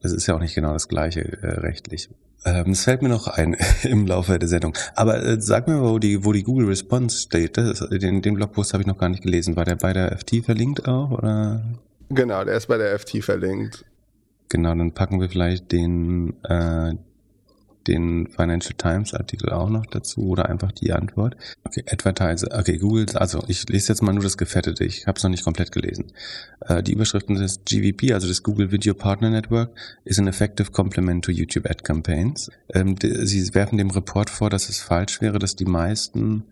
das 0.00 0.12
ist 0.12 0.26
ja 0.26 0.34
auch 0.34 0.40
nicht 0.40 0.54
genau 0.54 0.72
das 0.72 0.88
gleiche 0.88 1.20
äh, 1.42 1.60
rechtlich. 1.60 2.10
Ähm, 2.44 2.72
es 2.72 2.84
fällt 2.84 3.00
mir 3.00 3.08
noch 3.08 3.26
ein 3.26 3.56
im 3.84 4.06
Laufe 4.06 4.38
der 4.38 4.48
Sendung. 4.48 4.76
Aber 4.94 5.22
äh, 5.22 5.40
sag 5.40 5.66
mir 5.66 5.76
mal, 5.76 5.90
wo 5.90 5.98
die, 5.98 6.24
wo 6.24 6.32
die 6.32 6.42
Google 6.42 6.66
Response 6.66 7.18
steht. 7.18 7.56
Das, 7.56 7.80
den, 7.88 8.20
den 8.20 8.34
Blogpost 8.34 8.74
habe 8.74 8.82
ich 8.82 8.86
noch 8.86 8.98
gar 8.98 9.08
nicht 9.08 9.22
gelesen. 9.22 9.56
War 9.56 9.64
der 9.64 9.76
bei 9.76 9.92
der 9.92 10.16
FT 10.18 10.44
verlinkt 10.44 10.86
auch? 10.86 11.10
Oder? 11.10 11.64
Genau, 12.10 12.44
der 12.44 12.56
ist 12.56 12.66
bei 12.66 12.76
der 12.76 12.98
FT 12.98 13.24
verlinkt. 13.24 13.84
Genau, 14.50 14.74
dann 14.74 14.92
packen 14.92 15.20
wir 15.20 15.28
vielleicht 15.28 15.72
den, 15.72 16.34
äh, 16.44 16.92
den 17.86 18.28
Financial 18.28 18.74
Times 18.76 19.14
Artikel 19.14 19.50
auch 19.50 19.68
noch 19.68 19.86
dazu 19.86 20.28
oder 20.28 20.48
einfach 20.48 20.72
die 20.72 20.92
Antwort. 20.92 21.36
Okay, 21.64 21.84
Advertiser, 21.90 22.48
okay, 22.58 22.78
Google, 22.78 23.06
also 23.14 23.42
ich 23.48 23.68
lese 23.68 23.92
jetzt 23.92 24.02
mal 24.02 24.12
nur 24.12 24.22
das 24.22 24.36
Gefettete, 24.36 24.84
ich 24.84 25.06
habe 25.06 25.16
es 25.16 25.22
noch 25.22 25.30
nicht 25.30 25.44
komplett 25.44 25.72
gelesen. 25.72 26.12
Äh, 26.60 26.82
die 26.82 26.92
Überschriften 26.92 27.36
des 27.36 27.64
GVP, 27.64 28.12
also 28.12 28.28
das 28.28 28.42
Google 28.42 28.72
Video 28.72 28.94
Partner 28.94 29.30
Network, 29.30 29.70
is 30.04 30.18
an 30.18 30.26
effective 30.26 30.70
complement 30.70 31.24
to 31.24 31.30
YouTube 31.30 31.68
Ad 31.68 31.82
Campaigns. 31.82 32.50
Ähm, 32.72 32.96
sie 33.00 33.54
werfen 33.54 33.78
dem 33.78 33.90
Report 33.90 34.30
vor, 34.30 34.50
dass 34.50 34.68
es 34.68 34.80
falsch 34.80 35.20
wäre, 35.20 35.38
dass 35.38 35.56
die 35.56 35.64
meisten 35.64 36.44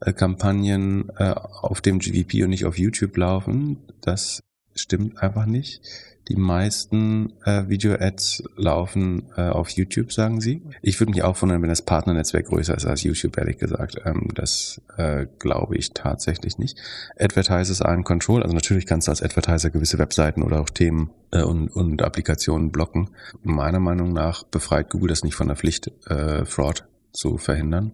äh, 0.00 0.12
Kampagnen 0.12 1.10
äh, 1.18 1.34
auf 1.34 1.80
dem 1.80 1.98
GVP 1.98 2.44
und 2.44 2.50
nicht 2.50 2.64
auf 2.64 2.78
YouTube 2.78 3.16
laufen. 3.16 3.78
Das 4.00 4.42
stimmt 4.74 5.22
einfach 5.22 5.46
nicht. 5.46 5.82
Die 6.28 6.36
meisten 6.36 7.32
äh, 7.44 7.68
Video-Ads 7.68 8.44
laufen 8.56 9.24
äh, 9.36 9.48
auf 9.48 9.70
YouTube, 9.70 10.12
sagen 10.12 10.40
sie. 10.40 10.62
Ich 10.80 11.00
würde 11.00 11.10
mich 11.10 11.22
auch 11.22 11.40
wundern, 11.42 11.60
wenn 11.62 11.68
das 11.68 11.82
Partnernetzwerk 11.82 12.46
größer 12.46 12.76
ist 12.76 12.86
als 12.86 13.02
YouTube, 13.02 13.36
ehrlich 13.36 13.58
gesagt. 13.58 13.96
Ähm, 14.04 14.28
das 14.34 14.80
äh, 14.96 15.26
glaube 15.38 15.76
ich 15.76 15.92
tatsächlich 15.92 16.58
nicht. 16.58 16.78
Advertisers 17.18 17.82
are 17.82 17.94
in 17.94 18.04
control. 18.04 18.42
Also 18.42 18.54
natürlich 18.54 18.86
kannst 18.86 19.08
du 19.08 19.10
als 19.10 19.22
Advertiser 19.22 19.70
gewisse 19.70 19.98
Webseiten 19.98 20.42
oder 20.42 20.60
auch 20.60 20.70
Themen 20.70 21.10
äh, 21.32 21.42
und, 21.42 21.68
und 21.68 22.02
Applikationen 22.02 22.70
blocken. 22.70 23.10
Meiner 23.42 23.80
Meinung 23.80 24.12
nach 24.12 24.44
befreit 24.44 24.90
Google 24.90 25.08
das 25.08 25.24
nicht 25.24 25.34
von 25.34 25.48
der 25.48 25.56
Pflicht, 25.56 25.90
äh, 26.08 26.44
Fraud 26.44 26.86
zu 27.12 27.38
verhindern. 27.38 27.92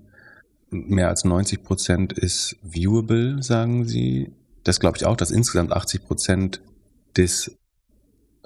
Mehr 0.70 1.08
als 1.08 1.24
90 1.24 1.62
Prozent 1.62 2.12
ist 2.12 2.56
viewable, 2.62 3.42
sagen 3.42 3.86
sie. 3.86 4.32
Das 4.64 4.80
glaube 4.80 4.98
ich 4.98 5.06
auch, 5.06 5.16
dass 5.16 5.30
insgesamt 5.30 5.72
80 5.72 6.04
Prozent 6.04 6.60
des 7.16 7.56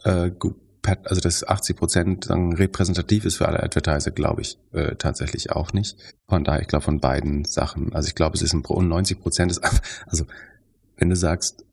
äh, 0.05 0.31
also 1.05 1.21
das 1.21 1.47
80 1.47 1.77
Prozent 1.77 2.31
repräsentativ 2.31 3.25
ist 3.25 3.37
für 3.37 3.47
alle 3.47 3.63
Advertiser, 3.63 4.11
glaube 4.11 4.43
ich 4.43 4.59
äh, 4.73 4.97
tatsächlich 4.97 5.53
auch 5.53 5.73
nicht. 5.73 5.97
Von 6.27 6.45
daher, 6.45 6.63
ich 6.63 6.69
glaube 6.69 6.85
von 6.85 7.01
beiden 7.01 7.45
Sachen. 7.45 7.93
Also 7.93 8.09
ich 8.09 8.15
glaube, 8.15 8.37
es 8.37 8.43
ist 8.43 8.55
ein 8.55 8.65
und 8.65 8.89
90 8.89 9.21
Prozent 9.21 9.53
ist 9.53 9.63
also 10.07 10.25
wenn 10.97 11.11
du 11.11 11.17
sagst 11.17 11.65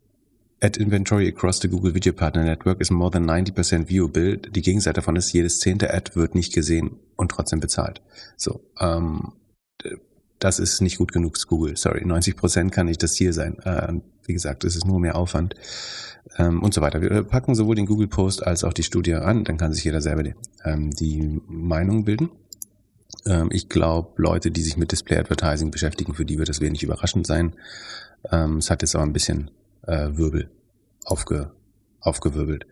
Ad 0.59 0.79
Inventory 0.79 1.27
across 1.27 1.59
the 1.61 1.69
Google 1.69 1.93
Video 1.93 2.13
Partner 2.13 2.43
Network 2.43 2.81
is 2.81 2.89
more 2.89 3.11
than 3.11 3.29
90% 3.29 3.87
viewable. 3.87 4.37
Die 4.37 4.61
Gegenseite 4.63 4.95
davon 4.95 5.15
ist, 5.15 5.31
jedes 5.31 5.59
zehnte 5.59 5.93
Ad 5.93 6.15
wird 6.15 6.33
nicht 6.33 6.51
gesehen 6.53 6.97
und 7.15 7.29
trotzdem 7.29 7.59
bezahlt. 7.59 8.01
So, 8.37 8.61
ähm, 8.79 9.33
das 10.39 10.57
ist 10.57 10.81
nicht 10.81 10.97
gut 10.97 11.11
genug, 11.11 11.37
Google. 11.47 11.77
Sorry, 11.77 12.03
90% 12.03 12.71
kann 12.71 12.87
nicht 12.87 13.03
das 13.03 13.13
Ziel 13.13 13.33
sein. 13.33 13.59
Äh, 13.59 13.99
wie 14.25 14.33
gesagt, 14.33 14.63
es 14.63 14.75
ist 14.75 14.85
nur 14.85 14.99
mehr 14.99 15.15
Aufwand 15.15 15.53
ähm, 16.37 16.61
und 16.61 16.73
so 16.73 16.81
weiter. 16.81 17.01
Wir 17.01 17.23
packen 17.23 17.55
sowohl 17.55 17.75
den 17.75 17.85
Google 17.85 18.07
Post 18.07 18.45
als 18.45 18.63
auch 18.63 18.73
die 18.73 18.83
Studie 18.83 19.15
an, 19.15 19.43
dann 19.43 19.57
kann 19.57 19.73
sich 19.73 19.83
jeder 19.83 20.01
selber 20.01 20.23
die, 20.23 20.35
ähm, 20.63 20.91
die 20.91 21.41
Meinung 21.47 22.05
bilden. 22.05 22.29
Ähm, 23.25 23.49
ich 23.51 23.69
glaube, 23.69 24.13
Leute, 24.17 24.51
die 24.51 24.61
sich 24.61 24.77
mit 24.77 24.91
Display 24.91 25.17
Advertising 25.17 25.71
beschäftigen, 25.71 26.13
für 26.13 26.25
die 26.25 26.37
wird 26.37 26.49
das 26.49 26.61
wenig 26.61 26.83
überraschend 26.83 27.27
sein. 27.27 27.53
Ähm, 28.31 28.57
es 28.57 28.69
hat 28.69 28.81
jetzt 28.81 28.95
aber 28.95 29.05
ein 29.05 29.13
bisschen 29.13 29.51
äh, 29.85 30.09
Wirbel 30.13 30.49
aufge, 31.05 31.51
aufgewirbelt. 31.99 32.65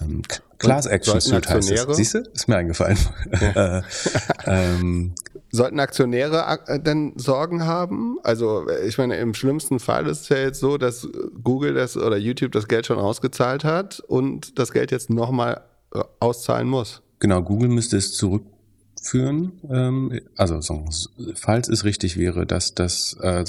Ähm, 0.00 0.22
Class 0.58 0.86
Action 0.86 1.20
Suit 1.20 1.48
heißt 1.48 1.70
es. 1.70 1.96
Siehst 1.96 2.14
du? 2.14 2.18
Ist 2.18 2.48
mir 2.48 2.56
eingefallen. 2.56 2.98
Ja. 3.40 3.82
Äh, 4.46 4.74
ähm, 4.78 5.14
Sollten 5.52 5.80
Aktionäre 5.80 6.60
äh, 6.66 6.78
denn 6.80 7.12
Sorgen 7.16 7.66
haben? 7.66 8.18
Also 8.22 8.66
ich 8.86 8.98
meine, 8.98 9.16
im 9.16 9.34
schlimmsten 9.34 9.80
Fall 9.80 10.06
ist 10.06 10.22
es 10.22 10.28
ja 10.28 10.38
jetzt 10.38 10.60
so, 10.60 10.78
dass 10.78 11.08
Google 11.42 11.74
das 11.74 11.96
oder 11.96 12.16
YouTube 12.16 12.52
das 12.52 12.68
Geld 12.68 12.86
schon 12.86 12.98
ausgezahlt 12.98 13.64
hat 13.64 14.00
und 14.00 14.58
das 14.58 14.72
Geld 14.72 14.92
jetzt 14.92 15.10
nochmal 15.10 15.62
äh, 15.94 16.00
auszahlen 16.20 16.68
muss. 16.68 17.02
Genau, 17.18 17.42
Google 17.42 17.68
müsste 17.68 17.96
es 17.96 18.12
zurückführen. 18.12 19.52
Ähm, 19.68 20.20
also 20.36 20.60
falls 21.34 21.68
es 21.68 21.84
richtig 21.84 22.16
wäre, 22.16 22.46
dass 22.46 22.74
das 22.74 23.16
äh, 23.20 23.44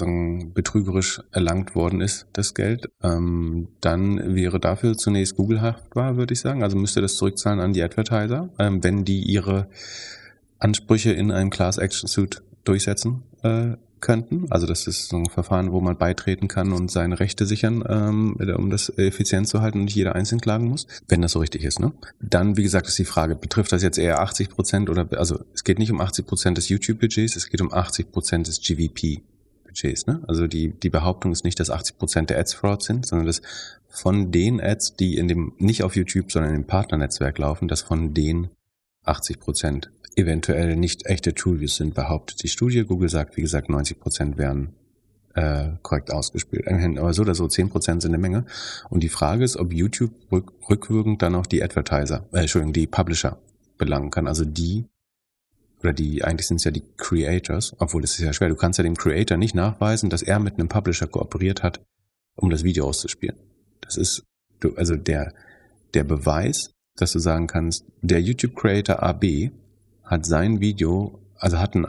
betrügerisch 0.54 1.22
erlangt 1.32 1.76
worden 1.76 2.02
ist, 2.02 2.26
das 2.34 2.56
Geld, 2.56 2.90
ähm, 3.04 3.68
dann 3.80 4.36
wäre 4.36 4.60
dafür 4.60 4.98
zunächst 4.98 5.36
Google 5.36 5.62
haftbar, 5.62 6.18
würde 6.18 6.34
ich 6.34 6.40
sagen. 6.40 6.64
Also 6.64 6.78
müsste 6.78 7.02
das 7.02 7.16
zurückzahlen 7.16 7.60
an 7.60 7.74
die 7.74 7.84
Advertiser, 7.84 8.50
ähm, 8.58 8.84
wenn 8.84 9.06
die 9.06 9.22
ihre 9.22 9.68
Ansprüche 10.62 11.12
in 11.12 11.32
einem 11.32 11.50
Class 11.50 11.78
Action 11.78 12.08
Suit 12.08 12.42
durchsetzen 12.64 13.24
äh, 13.44 13.76
könnten. 14.00 14.48
Also 14.50 14.68
das 14.68 14.88
ist 14.88 15.10
so 15.10 15.18
ein 15.18 15.28
Verfahren, 15.28 15.72
wo 15.72 15.80
man 15.80 15.98
beitreten 15.98 16.48
kann 16.48 16.74
und 16.74 16.92
seine 16.92 17.20
Rechte 17.20 17.46
sichern, 17.46 17.84
ähm, 17.88 18.36
um 18.58 18.70
das 18.70 18.90
effizient 18.98 19.48
zu 19.48 19.62
halten 19.62 19.80
und 19.80 19.86
nicht 19.86 19.96
jeder 19.96 20.16
einzeln 20.16 20.42
klagen 20.42 20.68
muss, 20.68 20.88
wenn 21.08 21.22
das 21.22 21.34
so 21.34 21.40
richtig 21.40 21.64
ist. 21.64 21.80
Ne? 21.80 21.94
Dann, 22.20 22.58
wie 22.58 22.64
gesagt, 22.64 22.88
ist 22.88 22.98
die 22.98 23.06
Frage, 23.06 23.36
betrifft 23.36 23.72
das 23.72 23.84
jetzt 23.84 23.98
eher 23.98 24.20
80 24.20 24.50
Prozent 24.50 24.90
oder, 24.90 25.08
also 25.18 25.44
es 25.54 25.64
geht 25.64 25.80
nicht 25.80 25.92
um 25.92 26.02
80 26.02 26.26
Prozent 26.26 26.58
des 26.58 26.70
YouTube-Budgets, 26.70 27.36
es 27.36 27.50
geht 27.50 27.62
um 27.62 27.72
80 27.72 28.12
Prozent 28.12 28.48
des 28.48 28.60
GVP. 28.62 29.22
Budgets, 29.64 30.06
ne? 30.06 30.22
Also 30.28 30.48
die, 30.48 30.70
die 30.72 30.90
Behauptung 30.90 31.32
ist 31.32 31.46
nicht, 31.46 31.60
dass 31.60 31.70
80 31.70 31.98
Prozent 31.98 32.30
der 32.30 32.40
Ads 32.40 32.54
Fraud 32.54 32.84
sind, 32.84 33.06
sondern 33.06 33.28
dass 33.28 33.42
von 33.88 34.32
den 34.32 34.62
Ads, 34.62 34.96
die 34.96 35.16
in 35.16 35.28
dem, 35.28 35.54
nicht 35.58 35.84
auf 35.84 35.96
YouTube, 35.96 36.32
sondern 36.32 36.56
im 36.56 36.66
Partnernetzwerk 36.66 37.38
laufen, 37.38 37.68
dass 37.68 37.82
von 37.82 38.14
denen 38.14 38.50
80 39.04 39.40
Prozent 39.40 39.92
eventuell 40.16 40.76
nicht 40.76 41.06
echte 41.06 41.34
True-Views 41.34 41.78
sind, 41.78 41.94
behauptet 41.94 42.44
die 42.44 42.48
Studie. 42.48 42.84
Google 42.84 43.10
sagt, 43.10 43.38
wie 43.38 43.42
gesagt, 43.42 43.70
90 43.70 44.00
Prozent 44.00 44.38
wären 44.38 44.74
äh, 45.34 45.72
korrekt 45.82 46.12
ausgespielt. 46.12 46.68
Aber 46.68 47.14
so 47.14 47.22
oder 47.22 47.36
so 47.36 47.48
10 47.48 47.70
Prozent 47.70 48.02
sind 48.02 48.12
eine 48.12 48.22
Menge. 48.22 48.46
Und 48.90 49.04
die 49.04 49.10
Frage 49.10 49.44
ist, 49.44 49.58
ob 49.58 49.74
YouTube 49.74 50.14
rück, 50.32 50.52
rückwirkend 50.70 51.22
dann 51.22 51.36
auch 51.36 51.46
die 51.46 51.64
Advertiser, 51.64 52.28
äh, 52.32 52.40
Entschuldigung, 52.40 52.74
die 52.74 52.88
Publisher 52.88 53.40
belangen 53.78 54.12
kann. 54.12 54.28
Also 54.28 54.46
die, 54.46 54.86
oder 55.82 55.94
die, 55.94 56.24
eigentlich 56.24 56.48
sind 56.48 56.58
es 56.58 56.66
ja 56.66 56.72
die 56.72 56.84
Creators, 56.98 57.76
obwohl 57.80 58.02
das 58.02 58.12
ist 58.12 58.20
ja 58.20 58.34
schwer. 58.34 58.50
Du 58.50 58.56
kannst 58.56 58.78
ja 58.78 58.84
dem 58.84 58.98
Creator 58.98 59.38
nicht 59.38 59.56
nachweisen, 59.56 60.10
dass 60.10 60.22
er 60.22 60.40
mit 60.40 60.56
einem 60.56 60.68
Publisher 60.68 61.08
kooperiert 61.08 61.64
hat, 61.64 61.82
um 62.36 62.50
das 62.50 62.64
Video 62.64 62.88
auszuspielen. 62.88 63.38
Das 63.82 63.98
ist, 63.98 64.24
du, 64.60 64.76
also 64.76 64.96
der, 64.96 65.34
der 65.94 66.04
Beweis, 66.04 66.72
dass 66.96 67.14
du 67.14 67.20
sagen 67.20 67.48
kannst, 67.48 67.86
der 68.02 68.22
YouTube-Creator 68.22 69.02
AB 69.02 69.52
hat 70.12 70.26
sein 70.26 70.60
Video, 70.60 71.20
also 71.40 71.58
hat 71.58 71.74
einen, 71.74 71.88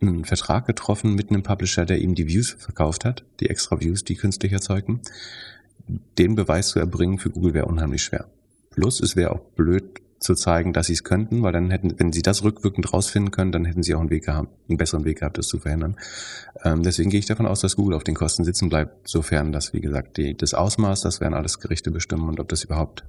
einen 0.00 0.24
Vertrag 0.24 0.66
getroffen 0.66 1.14
mit 1.14 1.28
einem 1.28 1.42
Publisher, 1.42 1.84
der 1.84 2.00
ihm 2.00 2.14
die 2.14 2.26
Views 2.26 2.56
verkauft 2.58 3.04
hat, 3.04 3.24
die 3.40 3.50
extra 3.50 3.78
Views, 3.78 4.04
die 4.04 4.16
künstlich 4.16 4.52
erzeugten. 4.52 5.02
Den 6.18 6.34
Beweis 6.34 6.68
zu 6.68 6.78
erbringen 6.78 7.18
für 7.18 7.30
Google 7.30 7.52
wäre 7.52 7.66
unheimlich 7.66 8.02
schwer. 8.02 8.26
Plus, 8.70 9.00
es 9.00 9.16
wäre 9.16 9.32
auch 9.32 9.40
blöd 9.54 10.00
zu 10.18 10.34
zeigen, 10.34 10.72
dass 10.72 10.86
sie 10.86 10.94
es 10.94 11.04
könnten, 11.04 11.42
weil 11.42 11.52
dann 11.52 11.70
hätten, 11.70 11.98
wenn 11.98 12.10
sie 12.10 12.22
das 12.22 12.42
rückwirkend 12.42 12.90
rausfinden 12.90 13.30
können, 13.30 13.52
dann 13.52 13.66
hätten 13.66 13.82
sie 13.82 13.94
auch 13.94 14.00
einen 14.00 14.08
Weg 14.08 14.24
gehabt, 14.24 14.48
einen 14.68 14.78
besseren 14.78 15.04
Weg 15.04 15.18
gehabt, 15.18 15.36
das 15.36 15.46
zu 15.46 15.58
verhindern. 15.58 15.96
Ähm, 16.64 16.82
deswegen 16.82 17.10
gehe 17.10 17.20
ich 17.20 17.26
davon 17.26 17.46
aus, 17.46 17.60
dass 17.60 17.76
Google 17.76 17.96
auf 17.96 18.04
den 18.04 18.14
Kosten 18.14 18.44
sitzen 18.44 18.70
bleibt, 18.70 19.06
sofern 19.06 19.52
das, 19.52 19.74
wie 19.74 19.82
gesagt, 19.82 20.16
die, 20.16 20.34
das 20.34 20.54
Ausmaß, 20.54 21.02
das 21.02 21.20
werden 21.20 21.34
alles 21.34 21.60
Gerichte 21.60 21.90
bestimmen 21.90 22.28
und 22.30 22.40
ob 22.40 22.48
das 22.48 22.64
überhaupt 22.64 23.04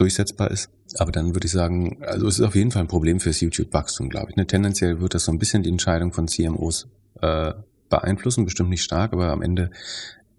durchsetzbar 0.00 0.50
ist. 0.50 0.70
Aber 0.98 1.12
dann 1.12 1.34
würde 1.34 1.46
ich 1.46 1.52
sagen, 1.52 1.98
also 2.02 2.26
es 2.26 2.38
ist 2.38 2.44
auf 2.44 2.54
jeden 2.54 2.70
Fall 2.70 2.82
ein 2.82 2.88
Problem 2.88 3.20
fürs 3.20 3.40
YouTube-Wachstum, 3.40 4.08
glaube 4.08 4.30
ich. 4.30 4.36
Ne? 4.36 4.46
Tendenziell 4.46 5.00
wird 5.00 5.14
das 5.14 5.24
so 5.24 5.32
ein 5.32 5.38
bisschen 5.38 5.62
die 5.62 5.70
Entscheidung 5.70 6.12
von 6.12 6.26
CMOs 6.26 6.88
äh, 7.20 7.52
beeinflussen, 7.88 8.44
bestimmt 8.44 8.70
nicht 8.70 8.82
stark, 8.82 9.12
aber 9.12 9.28
am 9.28 9.42
Ende 9.42 9.70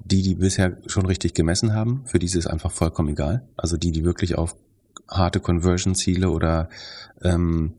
die, 0.03 0.23
die 0.23 0.35
bisher 0.35 0.77
schon 0.87 1.05
richtig 1.05 1.35
gemessen 1.35 1.73
haben, 1.73 2.03
für 2.05 2.17
die 2.17 2.25
ist 2.25 2.47
einfach 2.47 2.71
vollkommen 2.71 3.09
egal. 3.09 3.47
Also 3.55 3.77
die, 3.77 3.91
die 3.91 4.03
wirklich 4.03 4.35
auf 4.35 4.55
harte 5.07 5.39
Conversion-Ziele 5.39 6.29
oder 6.29 6.69
ähm, 7.21 7.73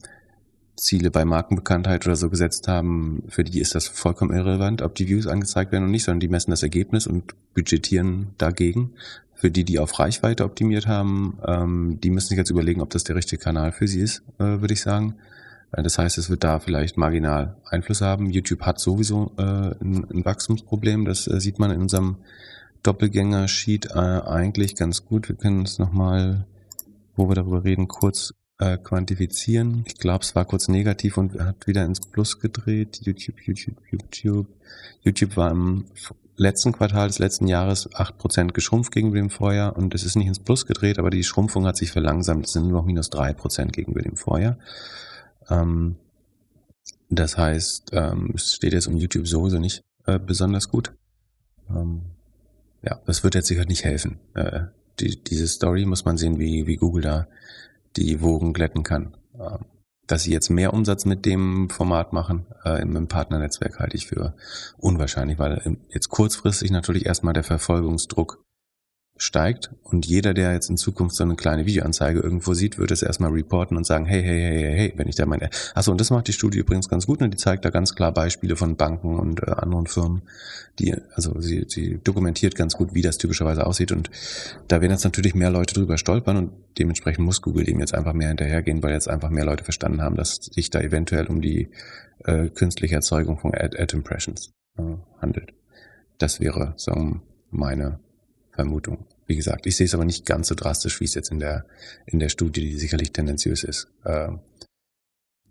Ziele 0.76 1.10
bei 1.10 1.24
Markenbekanntheit 1.24 2.06
oder 2.06 2.16
so 2.16 2.30
gesetzt 2.30 2.68
haben, 2.68 3.24
für 3.28 3.44
die 3.44 3.60
ist 3.60 3.74
das 3.74 3.88
vollkommen 3.88 4.34
irrelevant, 4.34 4.82
ob 4.82 4.94
die 4.94 5.08
Views 5.08 5.26
angezeigt 5.26 5.72
werden 5.72 5.84
oder 5.84 5.90
nicht, 5.90 6.04
sondern 6.04 6.20
die 6.20 6.28
messen 6.28 6.50
das 6.50 6.62
Ergebnis 6.62 7.06
und 7.06 7.34
budgetieren 7.54 8.28
dagegen 8.38 8.92
Für 9.42 9.50
die, 9.50 9.64
die 9.64 9.80
auf 9.80 9.98
Reichweite 9.98 10.44
optimiert 10.44 10.86
haben, 10.86 11.36
ähm, 11.44 11.98
die 12.00 12.10
müssen 12.10 12.28
sich 12.28 12.38
jetzt 12.38 12.50
überlegen, 12.50 12.80
ob 12.80 12.90
das 12.90 13.02
der 13.02 13.16
richtige 13.16 13.42
Kanal 13.42 13.72
für 13.72 13.88
sie 13.88 13.98
ist, 13.98 14.22
äh, 14.38 14.44
würde 14.44 14.72
ich 14.72 14.82
sagen. 14.82 15.16
Äh, 15.72 15.82
das 15.82 15.98
heißt, 15.98 16.16
es 16.16 16.30
wird 16.30 16.44
da 16.44 16.60
vielleicht 16.60 16.96
marginal 16.96 17.56
Einfluss 17.64 18.02
haben. 18.02 18.30
YouTube 18.30 18.62
hat 18.62 18.78
sowieso 18.78 19.32
äh, 19.38 19.42
ein, 19.42 20.06
ein 20.08 20.24
Wachstumsproblem, 20.24 21.06
das 21.06 21.26
äh, 21.26 21.40
sieht 21.40 21.58
man 21.58 21.72
in 21.72 21.80
unserem 21.80 22.18
Doppelgänger-Sheet 22.84 23.86
äh, 23.86 23.98
eigentlich 23.98 24.76
ganz 24.76 25.04
gut. 25.04 25.28
Wir 25.28 25.34
können 25.34 25.62
es 25.62 25.80
nochmal, 25.80 26.46
wo 27.16 27.28
wir 27.28 27.34
darüber 27.34 27.64
reden, 27.64 27.88
kurz 27.88 28.34
quantifizieren. 28.84 29.82
Ich 29.88 29.96
glaube, 29.96 30.22
es 30.22 30.36
war 30.36 30.44
kurz 30.44 30.68
negativ 30.68 31.16
und 31.18 31.36
hat 31.40 31.66
wieder 31.66 31.84
ins 31.84 31.98
Plus 31.98 32.38
gedreht. 32.38 33.00
YouTube, 33.02 33.40
YouTube, 33.40 33.74
YouTube. 33.90 34.46
YouTube 35.02 35.36
war 35.36 35.50
im 35.50 35.86
letzten 36.36 36.72
Quartal 36.72 37.08
des 37.08 37.18
letzten 37.18 37.46
Jahres 37.46 37.90
8% 37.90 38.52
geschrumpft 38.52 38.92
gegenüber 38.92 39.18
dem 39.18 39.30
Vorjahr 39.30 39.76
und 39.76 39.94
es 39.94 40.04
ist 40.04 40.16
nicht 40.16 40.28
ins 40.28 40.38
Plus 40.38 40.66
gedreht, 40.66 40.98
aber 40.98 41.10
die 41.10 41.24
Schrumpfung 41.24 41.66
hat 41.66 41.76
sich 41.76 41.92
verlangsamt. 41.92 42.46
Es 42.46 42.52
sind 42.52 42.64
nur 42.64 42.80
noch 42.80 42.86
minus 42.86 43.10
3% 43.10 43.66
gegenüber 43.72 44.02
dem 44.02 44.16
Vorjahr. 44.16 44.58
Ähm, 45.50 45.96
das 47.10 47.36
heißt, 47.36 47.90
ähm, 47.92 48.32
es 48.34 48.54
steht 48.54 48.72
jetzt 48.72 48.86
um 48.86 48.96
YouTube 48.96 49.28
sowieso 49.28 49.58
nicht 49.58 49.82
äh, 50.06 50.18
besonders 50.18 50.68
gut. 50.68 50.94
Ähm, 51.68 52.02
ja, 52.82 53.00
das 53.06 53.22
wird 53.22 53.34
jetzt 53.34 53.48
sicher 53.48 53.64
nicht 53.66 53.84
helfen. 53.84 54.18
Äh, 54.34 54.62
die, 54.98 55.22
diese 55.22 55.46
Story 55.48 55.84
muss 55.84 56.04
man 56.04 56.16
sehen, 56.16 56.38
wie, 56.38 56.66
wie 56.66 56.76
Google 56.76 57.02
da 57.02 57.28
die 57.96 58.20
Wogen 58.22 58.52
glätten 58.52 58.82
kann. 58.82 59.16
Ähm, 59.38 59.64
dass 60.06 60.24
sie 60.24 60.32
jetzt 60.32 60.50
mehr 60.50 60.72
Umsatz 60.72 61.04
mit 61.04 61.24
dem 61.24 61.70
Format 61.70 62.12
machen 62.12 62.46
äh, 62.64 62.82
im 62.82 63.08
Partnernetzwerk 63.08 63.78
halte 63.78 63.96
ich 63.96 64.06
für 64.06 64.34
unwahrscheinlich, 64.78 65.38
weil 65.38 65.78
jetzt 65.90 66.08
kurzfristig 66.08 66.70
natürlich 66.70 67.06
erstmal 67.06 67.34
der 67.34 67.44
Verfolgungsdruck 67.44 68.44
steigt 69.22 69.70
und 69.82 70.04
jeder, 70.06 70.34
der 70.34 70.52
jetzt 70.52 70.68
in 70.68 70.76
Zukunft 70.76 71.14
so 71.14 71.22
eine 71.22 71.36
kleine 71.36 71.64
Videoanzeige 71.64 72.20
irgendwo 72.20 72.54
sieht, 72.54 72.78
wird 72.78 72.90
es 72.90 73.02
erstmal 73.02 73.30
reporten 73.30 73.76
und 73.76 73.86
sagen, 73.86 74.04
hey, 74.04 74.22
hey, 74.22 74.40
hey, 74.40 74.60
hey, 74.60 74.76
hey, 74.76 74.92
wenn 74.96 75.08
ich 75.08 75.14
da 75.14 75.26
meine, 75.26 75.48
achso, 75.74 75.92
und 75.92 76.00
das 76.00 76.10
macht 76.10 76.28
die 76.28 76.32
Studie 76.32 76.58
übrigens 76.58 76.88
ganz 76.88 77.06
gut, 77.06 77.20
und 77.20 77.26
ne? 77.26 77.30
die 77.30 77.36
zeigt 77.36 77.64
da 77.64 77.70
ganz 77.70 77.94
klar 77.94 78.12
Beispiele 78.12 78.56
von 78.56 78.76
Banken 78.76 79.18
und 79.18 79.42
äh, 79.42 79.50
anderen 79.50 79.86
Firmen, 79.86 80.22
die, 80.78 80.94
also 81.14 81.40
sie, 81.40 81.64
sie 81.68 82.00
dokumentiert 82.02 82.56
ganz 82.56 82.74
gut, 82.74 82.94
wie 82.94 83.02
das 83.02 83.18
typischerweise 83.18 83.64
aussieht 83.66 83.92
und 83.92 84.10
da 84.68 84.80
werden 84.80 84.92
jetzt 84.92 85.04
natürlich 85.04 85.34
mehr 85.34 85.50
Leute 85.50 85.74
drüber 85.74 85.98
stolpern 85.98 86.36
und 86.36 86.52
dementsprechend 86.78 87.24
muss 87.24 87.42
Google 87.42 87.64
dem 87.64 87.80
jetzt 87.80 87.94
einfach 87.94 88.14
mehr 88.14 88.28
hinterhergehen, 88.28 88.82
weil 88.82 88.92
jetzt 88.92 89.08
einfach 89.08 89.30
mehr 89.30 89.44
Leute 89.44 89.64
verstanden 89.64 90.02
haben, 90.02 90.16
dass 90.16 90.36
sich 90.36 90.70
da 90.70 90.80
eventuell 90.80 91.26
um 91.26 91.40
die 91.40 91.68
äh, 92.24 92.48
künstliche 92.48 92.96
Erzeugung 92.96 93.38
von 93.38 93.54
Ad, 93.54 93.78
Ad 93.78 93.96
Impressions 93.96 94.52
äh, 94.78 94.82
handelt. 95.20 95.52
Das 96.18 96.40
wäre 96.40 96.74
so 96.76 97.20
meine 97.50 98.00
Vermutung. 98.52 99.06
Wie 99.26 99.36
gesagt, 99.36 99.66
ich 99.66 99.76
sehe 99.76 99.86
es 99.86 99.94
aber 99.94 100.04
nicht 100.04 100.26
ganz 100.26 100.48
so 100.48 100.54
drastisch, 100.54 101.00
wie 101.00 101.04
es 101.04 101.14
jetzt 101.14 101.30
in 101.30 101.38
der, 101.38 101.64
in 102.06 102.18
der 102.18 102.28
Studie, 102.28 102.60
die 102.60 102.78
sicherlich 102.78 103.12
tendenziös 103.12 103.64
ist, 103.64 103.88
äh, 104.04 104.28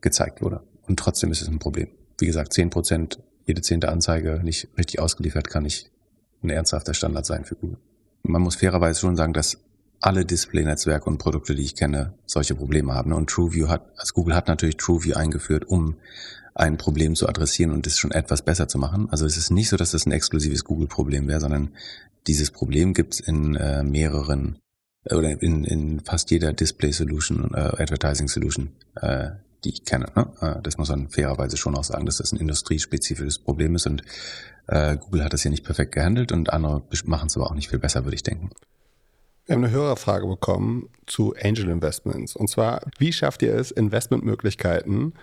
gezeigt 0.01 0.41
wurde. 0.41 0.61
Und 0.87 0.99
trotzdem 0.99 1.31
ist 1.31 1.41
es 1.41 1.47
ein 1.47 1.59
Problem. 1.59 1.89
Wie 2.19 2.25
gesagt, 2.25 2.53
zehn 2.53 2.69
Prozent, 2.69 3.19
jede 3.45 3.61
zehnte 3.61 3.89
Anzeige 3.89 4.41
nicht 4.43 4.67
richtig 4.77 4.99
ausgeliefert, 4.99 5.49
kann 5.49 5.63
nicht 5.63 5.91
ein 6.43 6.49
ernsthafter 6.49 6.93
Standard 6.93 7.25
sein 7.25 7.45
für 7.45 7.55
Google. 7.55 7.77
Man 8.23 8.41
muss 8.41 8.55
fairerweise 8.55 8.99
schon 8.99 9.15
sagen, 9.15 9.33
dass 9.33 9.57
alle 9.99 10.25
Display-Netzwerke 10.25 11.09
und 11.09 11.19
Produkte, 11.19 11.55
die 11.55 11.63
ich 11.63 11.75
kenne, 11.75 12.13
solche 12.25 12.55
Probleme 12.55 12.93
haben. 12.93 13.13
Und 13.13 13.29
TrueView 13.29 13.67
hat, 13.67 13.85
also 13.97 14.13
Google 14.13 14.35
hat 14.35 14.47
natürlich 14.47 14.77
TrueView 14.77 15.15
eingeführt, 15.15 15.65
um 15.65 15.95
ein 16.53 16.77
Problem 16.77 17.15
zu 17.15 17.29
adressieren 17.29 17.71
und 17.71 17.87
es 17.87 17.97
schon 17.97 18.11
etwas 18.11 18.41
besser 18.41 18.67
zu 18.67 18.77
machen. 18.77 19.07
Also 19.09 19.25
es 19.25 19.37
ist 19.37 19.51
nicht 19.51 19.69
so, 19.69 19.77
dass 19.77 19.91
das 19.91 20.05
ein 20.05 20.11
exklusives 20.11 20.65
Google-Problem 20.65 21.27
wäre, 21.27 21.39
sondern 21.39 21.71
dieses 22.27 22.51
Problem 22.51 22.93
gibt 22.93 23.15
es 23.15 23.19
in 23.19 23.55
äh, 23.55 23.83
mehreren 23.83 24.59
äh, 25.05 25.15
oder 25.15 25.41
in, 25.41 25.63
in 25.63 25.99
fast 26.01 26.31
jeder 26.31 26.53
Display 26.53 26.91
Solution, 26.91 27.51
äh, 27.53 27.81
Advertising 27.81 28.27
Solution, 28.27 28.71
äh, 28.95 29.31
die 29.63 29.69
ich 29.69 29.85
kenne. 29.85 30.07
Ne? 30.15 30.27
Äh, 30.41 30.61
das 30.61 30.77
muss 30.77 30.89
man 30.89 31.09
fairerweise 31.09 31.57
schon 31.57 31.75
auch 31.75 31.83
sagen, 31.83 32.05
dass 32.05 32.17
das 32.17 32.31
ein 32.31 32.39
industriespezifisches 32.39 33.39
Problem 33.39 33.75
ist 33.75 33.87
und 33.87 34.03
äh, 34.67 34.97
Google 34.97 35.23
hat 35.23 35.33
das 35.33 35.41
hier 35.41 35.51
nicht 35.51 35.65
perfekt 35.65 35.93
gehandelt 35.93 36.31
und 36.31 36.53
andere 36.53 36.83
machen 37.05 37.27
es 37.27 37.35
aber 37.35 37.47
auch 37.47 37.55
nicht 37.55 37.69
viel 37.69 37.79
besser, 37.79 38.05
würde 38.05 38.15
ich 38.15 38.23
denken. 38.23 38.51
Wir 39.45 39.55
haben 39.55 39.63
eine 39.63 39.73
höhere 39.73 39.97
Frage 39.97 40.27
bekommen 40.27 40.89
zu 41.07 41.33
Angel 41.41 41.67
Investments. 41.69 42.35
Und 42.35 42.47
zwar, 42.47 42.83
wie 42.99 43.11
schafft 43.11 43.41
ihr 43.41 43.53
es, 43.55 43.71
Investmentmöglichkeiten 43.71 45.13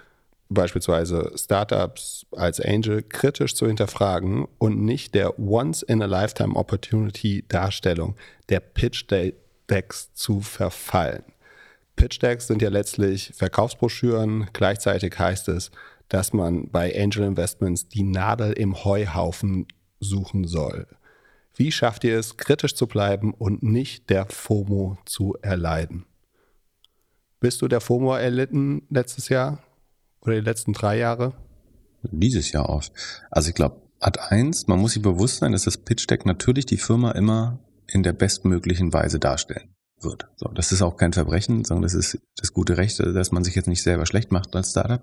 beispielsweise 0.49 1.33
Startups 1.37 2.27
als 2.33 2.61
Angel 2.61 3.03
kritisch 3.03 3.55
zu 3.55 3.67
hinterfragen 3.67 4.49
und 4.59 4.83
nicht 4.83 5.15
der 5.15 5.39
Once-in-a-Lifetime-Opportunity-Darstellung 5.39 8.17
der 8.49 8.61
Pitch-Decks 8.61 10.15
zu 10.15 10.41
verfallen. 10.41 11.25
Pitch-Decks 11.97 12.47
sind 12.47 12.63
ja 12.63 12.71
letztlich 12.71 13.33
Verkaufsbroschüren. 13.35 14.47
Gleichzeitig 14.53 15.19
heißt 15.19 15.49
es, 15.49 15.73
dass 16.09 16.33
man 16.33 16.71
bei 16.71 16.97
Angel 16.99 17.25
Investments 17.25 17.89
die 17.89 18.05
Nadel 18.05 18.53
im 18.53 18.85
Heuhaufen 18.85 19.67
suchen 20.01 20.47
soll. 20.47 20.87
Wie 21.55 21.73
schafft 21.73 22.05
ihr 22.05 22.19
es, 22.19 22.37
kritisch 22.37 22.75
zu 22.75 22.87
bleiben 22.87 23.35
und 23.35 23.65
nicht 23.65 24.11
der 24.11 24.27
FOMO 24.27 24.99
zu 25.05 25.37
erleiden? 25.43 26.07
Bist 27.41 27.63
du 27.63 27.69
der 27.69 27.81
FOMO 27.81 28.15
erlitten 28.15 28.83
letztes 28.91 29.29
Jahr? 29.29 29.63
Oder 30.21 30.37
die 30.37 30.41
letzten 30.45 30.73
drei 30.73 30.99
Jahre? 30.99 31.35
Dieses 32.03 32.53
Jahr 32.53 32.69
oft. 32.69 32.93
Also 33.31 33.49
ich 33.49 33.55
glaube, 33.55 33.83
Ad 34.01 34.21
1, 34.21 34.69
man 34.69 34.79
muss 34.79 34.93
sich 34.93 35.03
bewusst 35.03 35.39
sein, 35.39 35.53
dass 35.53 35.65
das 35.65 35.77
Pitch 35.77 36.09
Deck 36.09 36.25
natürlich 36.25 36.67
die 36.67 36.77
Firma 36.77 37.13
immer 37.13 37.59
in 37.87 38.03
der 38.03 38.13
bestmöglichen 38.13 38.93
Weise 38.93 39.19
darstellen 39.19 39.75
wird. 40.01 40.29
So, 40.37 40.49
das 40.49 40.71
ist 40.71 40.83
auch 40.83 40.97
kein 40.97 41.13
Verbrechen, 41.13 41.65
sondern 41.65 41.83
das 41.83 41.95
ist 41.95 42.19
das 42.37 42.53
gute 42.53 42.77
Recht, 42.77 43.01
dass 43.01 43.33
man 43.33 43.43
sich 43.43 43.57
jetzt 43.57 43.67
nicht 43.67 43.83
selber 43.83 44.07
schlecht 44.07 44.31
macht 44.31 44.55
als 44.55 44.71
Startup. 44.71 45.03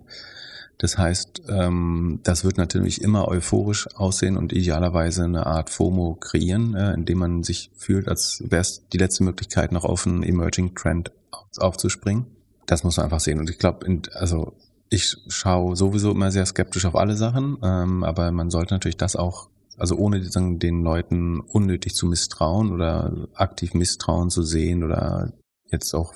Das 0.77 0.97
heißt, 0.97 1.43
ähm, 1.47 2.19
das 2.23 2.43
wird 2.43 2.57
natürlich 2.57 3.01
immer 3.01 3.27
euphorisch 3.27 3.87
aussehen 3.95 4.35
und 4.35 4.51
idealerweise 4.51 5.23
eine 5.23 5.45
Art 5.45 5.69
FOMO 5.69 6.15
kreieren, 6.15 6.75
äh, 6.75 6.93
indem 6.93 7.19
man 7.19 7.43
sich 7.43 7.71
fühlt, 7.75 8.09
als 8.09 8.43
wäre 8.45 8.61
es 8.61 8.87
die 8.89 8.97
letzte 8.97 9.23
Möglichkeit, 9.23 9.71
noch 9.71 9.85
auf 9.85 10.05
einen 10.05 10.23
Emerging 10.23 10.75
Trend 10.75 11.11
aufzuspringen. 11.57 12.25
Das 12.65 12.83
muss 12.83 12.97
man 12.97 13.05
einfach 13.05 13.21
sehen. 13.21 13.39
Und 13.39 13.49
ich 13.49 13.57
glaube, 13.57 13.85
also 14.13 14.53
ich 14.89 15.17
schaue 15.27 15.75
sowieso 15.75 16.11
immer 16.11 16.31
sehr 16.31 16.45
skeptisch 16.45 16.85
auf 16.85 16.95
alle 16.95 17.15
Sachen, 17.15 17.57
ähm, 17.63 18.03
aber 18.03 18.31
man 18.31 18.49
sollte 18.49 18.73
natürlich 18.73 18.97
das 18.97 19.15
auch, 19.15 19.49
also 19.77 19.95
ohne 19.95 20.21
den 20.21 20.83
Leuten 20.83 21.39
unnötig 21.39 21.95
zu 21.95 22.05
misstrauen 22.05 22.71
oder 22.71 23.27
aktiv 23.33 23.73
Misstrauen 23.73 24.29
zu 24.29 24.43
sehen 24.43 24.83
oder 24.83 25.33
jetzt 25.71 25.93
auch 25.93 26.13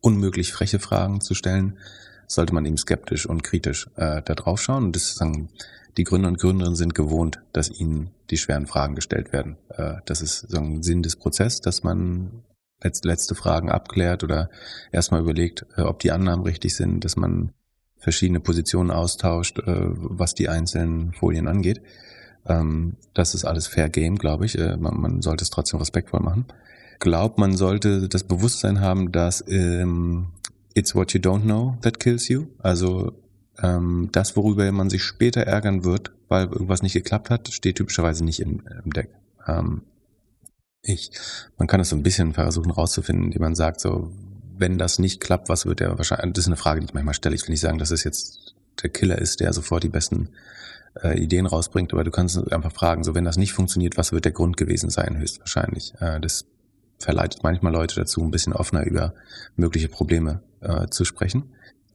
unmöglich 0.00 0.52
freche 0.52 0.78
Fragen 0.78 1.20
zu 1.20 1.34
stellen, 1.34 1.78
sollte 2.26 2.54
man 2.54 2.64
eben 2.66 2.76
skeptisch 2.76 3.26
und 3.26 3.42
kritisch 3.42 3.88
äh, 3.96 4.22
da 4.22 4.34
drauf 4.34 4.60
schauen. 4.60 4.84
Und 4.84 4.96
das 4.96 5.14
sagen, 5.14 5.48
die 5.96 6.04
Gründer 6.04 6.28
und 6.28 6.38
Gründerinnen 6.38 6.76
sind 6.76 6.94
gewohnt, 6.94 7.40
dass 7.52 7.70
ihnen 7.70 8.10
die 8.30 8.36
schweren 8.36 8.66
Fragen 8.66 8.94
gestellt 8.94 9.32
werden. 9.32 9.56
Äh, 9.70 9.94
das 10.04 10.20
ist 10.20 10.40
so 10.48 10.58
ein 10.58 10.82
Sinn 10.82 11.02
des 11.02 11.16
Prozesses, 11.16 11.60
dass 11.60 11.82
man 11.82 12.44
letzte 12.82 13.34
Fragen 13.34 13.70
abklärt 13.70 14.24
oder 14.24 14.50
erstmal 14.92 15.20
überlegt, 15.20 15.66
äh, 15.76 15.82
ob 15.82 15.98
die 16.00 16.12
Annahmen 16.12 16.44
richtig 16.44 16.74
sind, 16.74 17.04
dass 17.04 17.16
man 17.16 17.52
verschiedene 17.96 18.40
Positionen 18.40 18.90
austauscht, 18.90 19.58
äh, 19.58 19.64
was 19.66 20.34
die 20.34 20.48
einzelnen 20.48 21.12
Folien 21.12 21.48
angeht. 21.48 21.82
Ähm, 22.46 22.96
das 23.14 23.34
ist 23.34 23.44
alles 23.44 23.66
Fair 23.66 23.88
Game, 23.88 24.16
glaube 24.16 24.46
ich. 24.46 24.58
Äh, 24.58 24.76
man, 24.76 25.22
sollte 25.22 25.42
es 25.42 25.50
trotzdem 25.50 25.80
respektvoll 25.80 26.20
machen. 26.20 26.46
Glaubt, 27.00 27.38
man 27.38 27.56
sollte 27.56 28.08
das 28.08 28.24
Bewusstsein 28.24 28.80
haben, 28.80 29.12
dass 29.12 29.44
ähm, 29.48 30.28
it's 30.74 30.94
what 30.94 31.12
you 31.12 31.20
don't 31.20 31.42
know 31.42 31.76
that 31.82 32.00
kills 32.00 32.28
you. 32.28 32.46
Also 32.58 33.12
ähm, 33.60 34.08
das, 34.12 34.36
worüber 34.36 34.70
man 34.72 34.90
sich 34.90 35.02
später 35.02 35.42
ärgern 35.42 35.84
wird, 35.84 36.12
weil 36.28 36.46
irgendwas 36.46 36.82
nicht 36.82 36.94
geklappt 36.94 37.30
hat, 37.30 37.48
steht 37.48 37.76
typischerweise 37.76 38.24
nicht 38.24 38.40
im 38.40 38.62
Deck 38.84 39.10
ich. 40.88 41.10
Man 41.56 41.68
kann 41.68 41.80
es 41.80 41.90
so 41.90 41.96
ein 41.96 42.02
bisschen 42.02 42.32
versuchen 42.34 42.70
rauszufinden, 42.70 43.26
indem 43.26 43.42
man 43.42 43.54
sagt, 43.54 43.80
so, 43.80 44.12
wenn 44.56 44.78
das 44.78 44.98
nicht 44.98 45.20
klappt, 45.20 45.48
was 45.48 45.66
wird 45.66 45.80
der 45.80 45.96
wahrscheinlich, 45.96 46.32
das 46.34 46.44
ist 46.44 46.48
eine 46.48 46.56
Frage, 46.56 46.80
die 46.80 46.86
ich 46.86 46.94
manchmal 46.94 47.14
stelle. 47.14 47.34
Ich 47.34 47.42
will 47.42 47.50
nicht 47.50 47.60
sagen, 47.60 47.78
dass 47.78 47.90
es 47.90 48.04
jetzt 48.04 48.54
der 48.82 48.90
Killer 48.90 49.18
ist, 49.18 49.40
der 49.40 49.52
sofort 49.52 49.82
die 49.84 49.88
besten 49.88 50.30
äh, 51.02 51.18
Ideen 51.18 51.46
rausbringt, 51.46 51.92
aber 51.92 52.04
du 52.04 52.10
kannst 52.10 52.52
einfach 52.52 52.72
fragen, 52.72 53.04
so, 53.04 53.14
wenn 53.14 53.24
das 53.24 53.36
nicht 53.36 53.52
funktioniert, 53.52 53.96
was 53.96 54.12
wird 54.12 54.24
der 54.24 54.32
Grund 54.32 54.56
gewesen 54.56 54.90
sein, 54.90 55.16
höchstwahrscheinlich. 55.18 55.94
Äh, 56.00 56.20
das 56.20 56.46
verleitet 56.98 57.42
manchmal 57.42 57.72
Leute 57.72 57.96
dazu, 57.96 58.22
ein 58.22 58.30
bisschen 58.30 58.52
offener 58.52 58.84
über 58.84 59.14
mögliche 59.56 59.88
Probleme 59.88 60.42
äh, 60.60 60.88
zu 60.88 61.04
sprechen. 61.04 61.44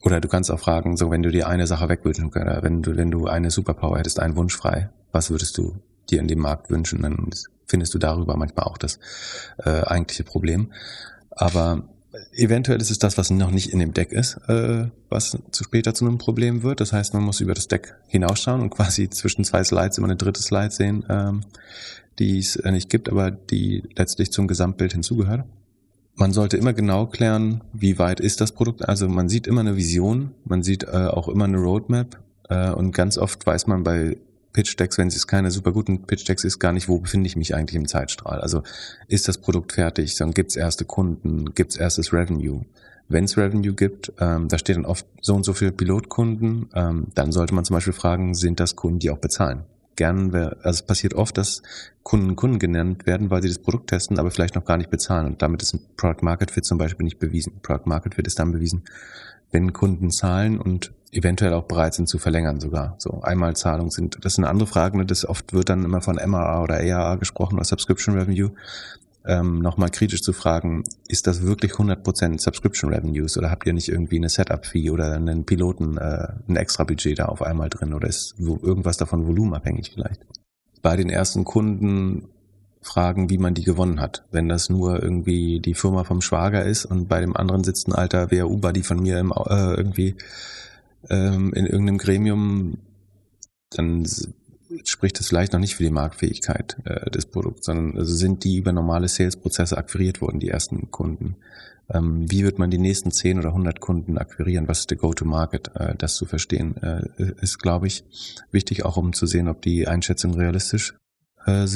Oder 0.02 0.20
du 0.20 0.28
kannst 0.28 0.52
auch 0.52 0.60
fragen, 0.60 0.98
so 0.98 1.12
wenn 1.12 1.24
du 1.24 1.32
dir 1.32 1.48
eine 1.48 1.68
Sache 1.68 1.88
wegwünschen 1.88 2.32
könntest, 2.32 2.64
wenn 2.64 2.82
du, 2.82 2.96
wenn 2.96 3.12
du 3.12 3.28
eine 3.28 3.52
Superpower 3.52 3.98
hättest, 4.00 4.20
einen 4.20 4.36
Wunsch 4.36 4.56
frei, 4.56 4.90
was 5.12 5.30
würdest 5.30 5.58
du 5.58 5.78
dir 6.10 6.20
in 6.20 6.28
dem 6.28 6.40
Markt 6.40 6.70
wünschen? 6.70 7.02
Dann 7.02 7.30
findest 7.66 7.94
du 7.94 8.00
darüber 8.00 8.36
manchmal 8.38 8.66
auch 8.66 8.78
das 8.78 9.00
äh, 9.58 9.70
eigentliche 9.70 10.24
Problem. 10.24 10.72
Aber 11.32 11.84
eventuell 12.34 12.82
ist 12.82 12.92
es 12.92 13.00
das, 13.00 13.18
was 13.18 13.30
noch 13.30 13.52
nicht 13.52 13.72
in 13.72 13.80
dem 13.80 13.94
Deck 13.94 14.12
ist, 14.12 14.38
äh, 14.48 14.88
was 15.10 15.38
zu 15.52 15.64
später 15.64 15.94
zu 15.94 16.06
einem 16.06 16.18
Problem 16.18 16.64
wird. 16.64 16.80
Das 16.80 16.94
heißt, 16.94 17.14
man 17.14 17.24
muss 17.24 17.42
über 17.42 17.54
das 17.54 17.68
Deck 17.68 17.96
hinausschauen 18.08 18.62
und 18.62 18.70
quasi 18.70 19.10
zwischen 19.12 19.44
zwei 19.44 19.64
Slides 19.64 19.98
immer 19.98 20.08
eine 20.08 20.16
dritte 20.16 20.42
Slide 20.42 20.72
sehen, 20.72 21.06
ähm, 21.10 21.42
die 22.20 22.40
es 22.40 22.56
äh, 22.56 22.72
nicht 22.72 22.90
gibt, 22.90 23.10
aber 23.10 23.32
die 23.32 23.84
letztlich 23.96 24.32
zum 24.32 24.48
Gesamtbild 24.48 24.94
hinzugehört. 24.94 25.46
Man 26.16 26.32
sollte 26.32 26.58
immer 26.58 26.74
genau 26.74 27.08
klären, 27.08 27.64
wie 27.74 27.98
weit 27.98 28.20
ist 28.20 28.40
das 28.40 28.52
Produkt. 28.52 28.88
Also 28.88 29.10
man 29.10 29.30
sieht 29.30 29.48
immer 29.48 29.62
eine 29.62 29.76
Vision, 29.76 30.36
man 30.46 30.62
sieht 30.62 30.84
äh, 30.84 31.08
auch 31.08 31.28
immer 31.28 31.46
eine 31.46 31.58
Roadmap 31.58 32.20
äh, 32.50 32.70
und 32.70 32.92
ganz 32.92 33.18
oft 33.18 33.46
weiß 33.46 33.66
man 33.66 33.84
bei 33.84 34.18
Pitch 34.54 34.80
Decks, 34.80 34.98
wenn 34.98 35.08
es 35.08 35.28
keine 35.28 35.52
super 35.52 35.72
guten 35.72 36.04
Pitch 36.04 36.28
Decks 36.28 36.44
ist, 36.44 36.60
gar 36.60 36.72
nicht, 36.72 36.88
wo 36.88 37.00
befinde 37.00 37.28
ich 37.28 37.36
mich 37.36 37.56
eigentlich 37.56 37.76
im 37.76 37.88
Zeitstrahl. 37.88 38.40
Also 38.40 38.62
ist 39.08 39.28
das 39.28 39.40
Produkt 39.40 39.74
fertig, 39.74 40.16
dann 40.16 40.32
gibt 40.32 40.52
es 40.52 40.56
erste 40.56 40.86
Kunden, 40.86 41.54
gibt 41.54 41.72
es 41.72 41.78
erstes 41.78 42.14
Revenue. 42.14 42.64
Wenn 43.10 43.26
es 43.26 43.36
Revenue 43.36 43.74
gibt, 43.74 44.14
ähm, 44.20 44.48
da 44.48 44.58
steht 44.58 44.78
dann 44.78 44.86
oft 44.86 45.06
so 45.22 45.36
und 45.36 45.44
so 45.44 45.54
viele 45.54 45.72
Pilotkunden, 45.72 46.70
ähm, 46.74 47.08
dann 47.16 47.32
sollte 47.32 47.54
man 47.54 47.66
zum 47.66 47.76
Beispiel 47.76 47.94
fragen, 47.94 48.34
sind 48.34 48.60
das 48.60 48.76
Kunden, 48.76 49.00
die 49.00 49.10
auch 49.10 49.18
bezahlen? 49.18 49.64
Gern, 49.96 50.34
also 50.34 50.58
es 50.64 50.82
passiert 50.82 51.14
oft, 51.14 51.38
dass 51.38 51.62
Kunden 52.02 52.36
Kunden 52.36 52.58
genannt 52.58 53.06
werden, 53.06 53.30
weil 53.30 53.42
sie 53.44 53.50
das 53.50 53.60
Produkt 53.60 53.90
testen, 53.90 54.18
aber 54.18 54.32
vielleicht 54.32 54.56
noch 54.56 54.66
gar 54.66 54.78
nicht 54.78 54.90
bezahlen. 54.90 55.28
Und 55.28 55.42
damit 55.42 55.62
ist 55.62 55.74
ein 55.74 55.82
Product 55.98 56.24
Market 56.24 56.50
Fit 56.50 56.66
zum 56.66 56.78
Beispiel 56.78 57.04
nicht 57.04 57.20
bewiesen. 57.20 57.60
Product 57.62 57.86
Market 57.86 58.16
Fit 58.16 58.26
ist 58.26 58.40
dann 58.40 58.52
bewiesen, 58.52 58.84
wenn 59.54 59.72
Kunden 59.72 60.12
zahlen 60.12 60.60
und 60.60 60.92
eventuell 61.12 61.54
auch 61.54 61.64
bereit 61.64 61.94
sind 61.94 62.10
zu 62.10 62.18
verlängern 62.18 62.60
sogar. 62.60 62.96
So 62.98 63.22
Einmalzahlungen 63.22 63.92
sind, 63.92 64.26
das 64.26 64.36
sind 64.36 64.46
andere 64.46 64.68
Fragen. 64.68 64.98
Ne? 64.98 65.06
Das 65.06 65.26
oft 65.26 65.54
wird 65.54 65.70
dann 65.70 65.86
immer 65.86 66.02
von 66.02 66.16
MRA 66.16 66.64
oder 66.64 66.80
ARA 66.80 67.16
gesprochen 67.16 67.56
oder 67.56 67.64
Subscription 67.64 68.18
Revenue. 68.18 68.52
Ähm, 69.26 69.60
nochmal 69.60 69.90
kritisch 69.90 70.22
zu 70.22 70.34
fragen, 70.34 70.84
ist 71.08 71.28
das 71.28 71.44
wirklich 71.44 71.74
100% 71.74 72.42
Subscription 72.42 72.94
Revenues 72.94 73.38
oder 73.38 73.52
habt 73.52 73.66
ihr 73.66 73.72
nicht 73.72 73.88
irgendwie 73.88 74.18
eine 74.18 74.28
Setup-Fee 74.28 74.90
oder 74.90 75.14
einen 75.14 75.46
Piloten, 75.46 75.98
äh, 75.98 76.28
ein 76.50 76.58
extra 76.58 76.84
Budget 76.84 77.20
da 77.20 77.26
auf 77.26 77.42
einmal 77.42 77.70
drin 77.70 77.94
oder 77.94 78.10
ist 78.10 78.36
irgendwas 78.38 78.98
davon 78.98 79.26
volumenabhängig 79.26 79.92
vielleicht? 79.94 80.26
Bei 80.82 80.98
den 80.98 81.10
ersten 81.10 81.46
Kunden 81.46 82.28
fragen, 82.84 83.30
wie 83.30 83.38
man 83.38 83.54
die 83.54 83.64
gewonnen 83.64 84.00
hat. 84.00 84.26
Wenn 84.32 84.50
das 84.50 84.70
nur 84.70 85.02
irgendwie 85.02 85.60
die 85.60 85.74
Firma 85.74 86.04
vom 86.04 86.22
Schwager 86.22 86.64
ist 86.64 86.86
und 86.86 87.08
bei 87.08 87.22
dem 87.22 87.36
anderen 87.36 87.64
sitzt 87.64 87.88
ein 87.88 87.94
alter 87.94 88.32
WHU-Buddy 88.32 88.84
von 88.84 89.02
mir 89.02 89.20
im, 89.20 89.32
äh, 89.32 89.74
irgendwie 89.74 90.16
ähm, 91.10 91.54
in 91.54 91.66
irgendeinem 91.66 91.98
Gremium, 91.98 92.78
dann 93.72 94.06
spricht 94.84 95.20
das 95.20 95.28
vielleicht 95.28 95.54
noch 95.54 95.60
nicht 95.60 95.76
für 95.76 95.84
die 95.84 95.92
Marktfähigkeit 95.92 96.78
äh, 96.86 97.10
des 97.12 97.26
Produkts, 97.26 97.66
sondern 97.66 97.98
also 97.98 98.14
sind 98.14 98.44
die 98.44 98.58
über 98.58 98.72
normale 98.72 99.08
Sales-Prozesse 99.08 99.78
akquiriert 99.78 100.22
worden, 100.22 100.40
die 100.40 100.50
ersten 100.50 100.92
Kunden. 100.92 101.38
Ähm, 101.90 102.30
wie 102.32 102.44
wird 102.44 102.60
man 102.60 102.72
die 102.72 102.78
nächsten 102.78 103.12
10 103.12 103.40
oder 103.40 103.50
100 103.50 103.80
Kunden 103.80 104.18
akquirieren? 104.18 104.68
Was 104.68 104.80
ist 104.80 104.90
der 104.90 104.98
Go-to-Market? 104.98 105.72
Äh, 105.76 105.96
das 105.98 106.16
zu 106.16 106.26
verstehen, 106.26 106.78
äh, 106.78 107.02
ist, 107.42 107.60
glaube 107.60 107.88
ich, 107.88 108.04
wichtig, 108.52 108.86
auch 108.86 108.98
um 108.98 109.14
zu 109.14 109.26
sehen, 109.26 109.48
ob 109.48 109.62
die 109.62 109.88
Einschätzungen 109.88 110.40
realistisch 110.40 110.96
äh, 111.46 111.68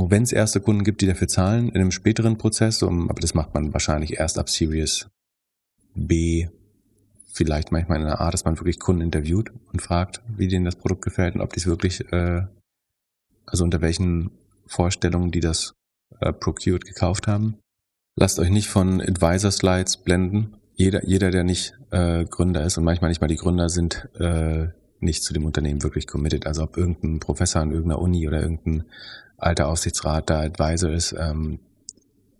sind. 0.00 0.10
Wenn 0.10 0.22
es 0.22 0.32
erste 0.32 0.60
Kunden 0.60 0.84
gibt, 0.84 1.00
die 1.00 1.06
dafür 1.06 1.28
zahlen, 1.28 1.68
in 1.68 1.76
einem 1.76 1.90
späteren 1.90 2.38
Prozess, 2.38 2.82
um, 2.82 3.10
aber 3.10 3.20
das 3.20 3.34
macht 3.34 3.54
man 3.54 3.72
wahrscheinlich 3.72 4.18
erst 4.18 4.38
ab 4.38 4.50
Series 4.50 5.08
B, 5.94 6.48
vielleicht 7.32 7.70
manchmal 7.70 7.98
in 8.00 8.06
einer 8.06 8.20
Art, 8.20 8.34
dass 8.34 8.44
man 8.44 8.58
wirklich 8.58 8.80
Kunden 8.80 9.02
interviewt 9.02 9.52
und 9.72 9.82
fragt, 9.82 10.22
wie 10.28 10.48
denen 10.48 10.64
das 10.64 10.76
Produkt 10.76 11.02
gefällt 11.02 11.34
und 11.34 11.42
ob 11.42 11.52
die 11.52 11.60
es 11.60 11.66
wirklich, 11.66 12.10
äh, 12.12 12.46
also 13.44 13.64
unter 13.64 13.80
welchen 13.80 14.30
Vorstellungen 14.66 15.30
die 15.30 15.40
das 15.40 15.74
äh, 16.20 16.32
procured 16.32 16.84
gekauft 16.84 17.26
haben. 17.26 17.58
Lasst 18.16 18.38
euch 18.38 18.50
nicht 18.50 18.68
von 18.68 19.00
Advisor-Slides 19.00 19.98
blenden. 19.98 20.56
Jeder, 20.74 21.04
jeder, 21.04 21.30
der 21.30 21.44
nicht 21.44 21.74
äh, 21.90 22.24
Gründer 22.24 22.64
ist 22.64 22.78
und 22.78 22.84
manchmal 22.84 23.10
nicht 23.10 23.20
mal 23.20 23.28
die 23.28 23.36
Gründer 23.36 23.68
sind, 23.68 24.08
äh, 24.18 24.68
nicht 25.00 25.22
zu 25.22 25.34
dem 25.34 25.44
Unternehmen 25.44 25.82
wirklich 25.82 26.06
committed. 26.06 26.46
Also 26.46 26.62
ob 26.62 26.76
irgendein 26.78 27.20
Professor 27.20 27.60
an 27.60 27.70
irgendeiner 27.70 28.00
Uni 28.00 28.26
oder 28.26 28.40
irgendein 28.40 28.84
alter 29.38 29.68
Aufsichtsrat 29.68 30.30
da 30.30 30.40
Advisor 30.40 30.90
ist, 30.90 31.14
ähm, 31.18 31.60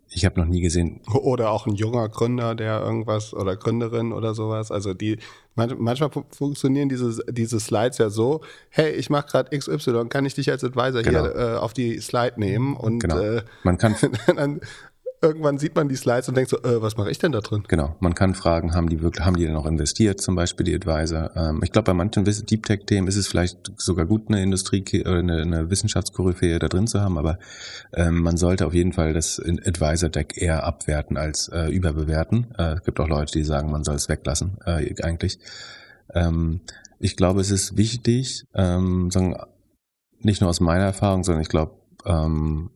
ich 0.09 0.25
habe 0.25 0.41
noch 0.41 0.47
nie 0.47 0.63
gesehen. 0.63 1.01
Oder 1.13 1.51
auch 1.51 1.67
ein 1.67 1.75
junger 1.75 2.09
Gründer, 2.09 2.55
der 2.55 2.81
irgendwas 2.81 3.35
oder 3.35 3.55
Gründerin 3.57 4.13
oder 4.13 4.35
sowas. 4.35 4.71
Also 4.71 4.95
die 4.95 5.19
manchmal 5.55 6.11
funktionieren 6.31 6.89
diese, 6.89 7.23
diese 7.31 7.61
Slides 7.61 7.99
ja 7.99 8.09
so, 8.09 8.41
hey, 8.71 8.93
ich 8.93 9.11
mache 9.11 9.27
gerade 9.27 9.57
XY, 9.59 10.07
kann 10.09 10.25
ich 10.25 10.35
dich 10.35 10.51
als 10.51 10.65
Advisor 10.65 11.03
genau. 11.03 11.23
hier 11.23 11.37
äh, 11.37 11.57
auf 11.57 11.75
die 11.75 12.01
Slide 12.01 12.35
nehmen? 12.39 12.77
Und 12.77 13.01
genau. 13.01 13.19
äh, 13.19 13.43
man 13.63 13.77
kann 13.79 13.95
dann 14.27 14.61
irgendwann 15.23 15.59
sieht 15.59 15.75
man 15.75 15.89
die 15.89 15.97
Slides 15.97 16.29
und 16.29 16.37
denkt 16.37 16.51
so, 16.51 16.59
äh, 16.59 16.81
was 16.83 16.97
mache 16.97 17.11
ich 17.11 17.19
denn 17.19 17.33
da 17.33 17.41
drin? 17.41 17.65
Genau, 17.69 17.97
man 18.01 18.15
kann 18.15 18.35
fragen, 18.35 18.75
haben 18.75 18.89
die 18.89 19.03
wirklich, 19.03 19.25
haben 19.25 19.37
die 19.37 19.47
denn 19.47 19.57
auch 19.57 19.67
investiert, 19.67 20.21
zum 20.21 20.35
Beispiel 20.35 20.65
die 20.65 20.75
Advisor? 20.75 21.31
Ähm, 21.37 21.61
ich 21.63 21.73
glaube, 21.73 21.87
bei 21.87 21.95
manchen 21.95 22.25
Deep 22.25 22.67
Tech-Themen 22.67 23.09
ist 23.09 23.17
es 23.17 23.27
vielleicht 23.27 23.73
sogar 23.77 24.07
gut, 24.07 24.29
eine 24.29 24.43
Industrie 24.43 24.85
oder 25.03 25.19
eine, 25.19 25.43
eine 25.43 25.71
Wissenschaftskoryphäe 25.71 26.59
da 26.59 26.69
drin 26.69 26.87
zu 26.87 27.01
haben, 27.01 27.19
aber 27.19 27.39
ähm, 27.95 28.23
man 28.23 28.37
sollte 28.37 28.67
auf 28.67 28.75
jeden 28.75 28.93
Fall 28.93 29.13
das 29.13 29.41
Advisor-Deck 29.41 30.41
eher 30.41 30.65
abwerten 30.65 31.17
als 31.17 31.49
äh, 31.49 31.71
überbewerten. 31.71 32.55
Äh, 32.59 32.75
es 32.75 32.83
gibt 32.83 33.01
auch 33.01 33.09
Leute, 33.09 33.33
die 33.33 33.45
sagen, 33.45 33.71
man 33.71 33.85
soll 33.85 33.97
es 33.97 34.09
weglassen, 34.09 34.59
äh, 34.65 34.95
eigentlich. 35.03 35.39
Ähm, 36.15 36.61
ich 36.99 37.17
glaube, 37.17 37.41
es 37.41 37.51
ist 37.51 37.77
wichtig, 37.77 38.45
ähm, 38.55 39.11
sagen, 39.11 39.37
nicht 40.21 40.41
nur 40.41 40.51
aus 40.51 40.61
meiner 40.61 40.85
Erfahrung, 40.85 41.25
sondern 41.25 41.43
ich 41.43 41.49
glaube, 41.49 41.77
ähm, 42.05 42.71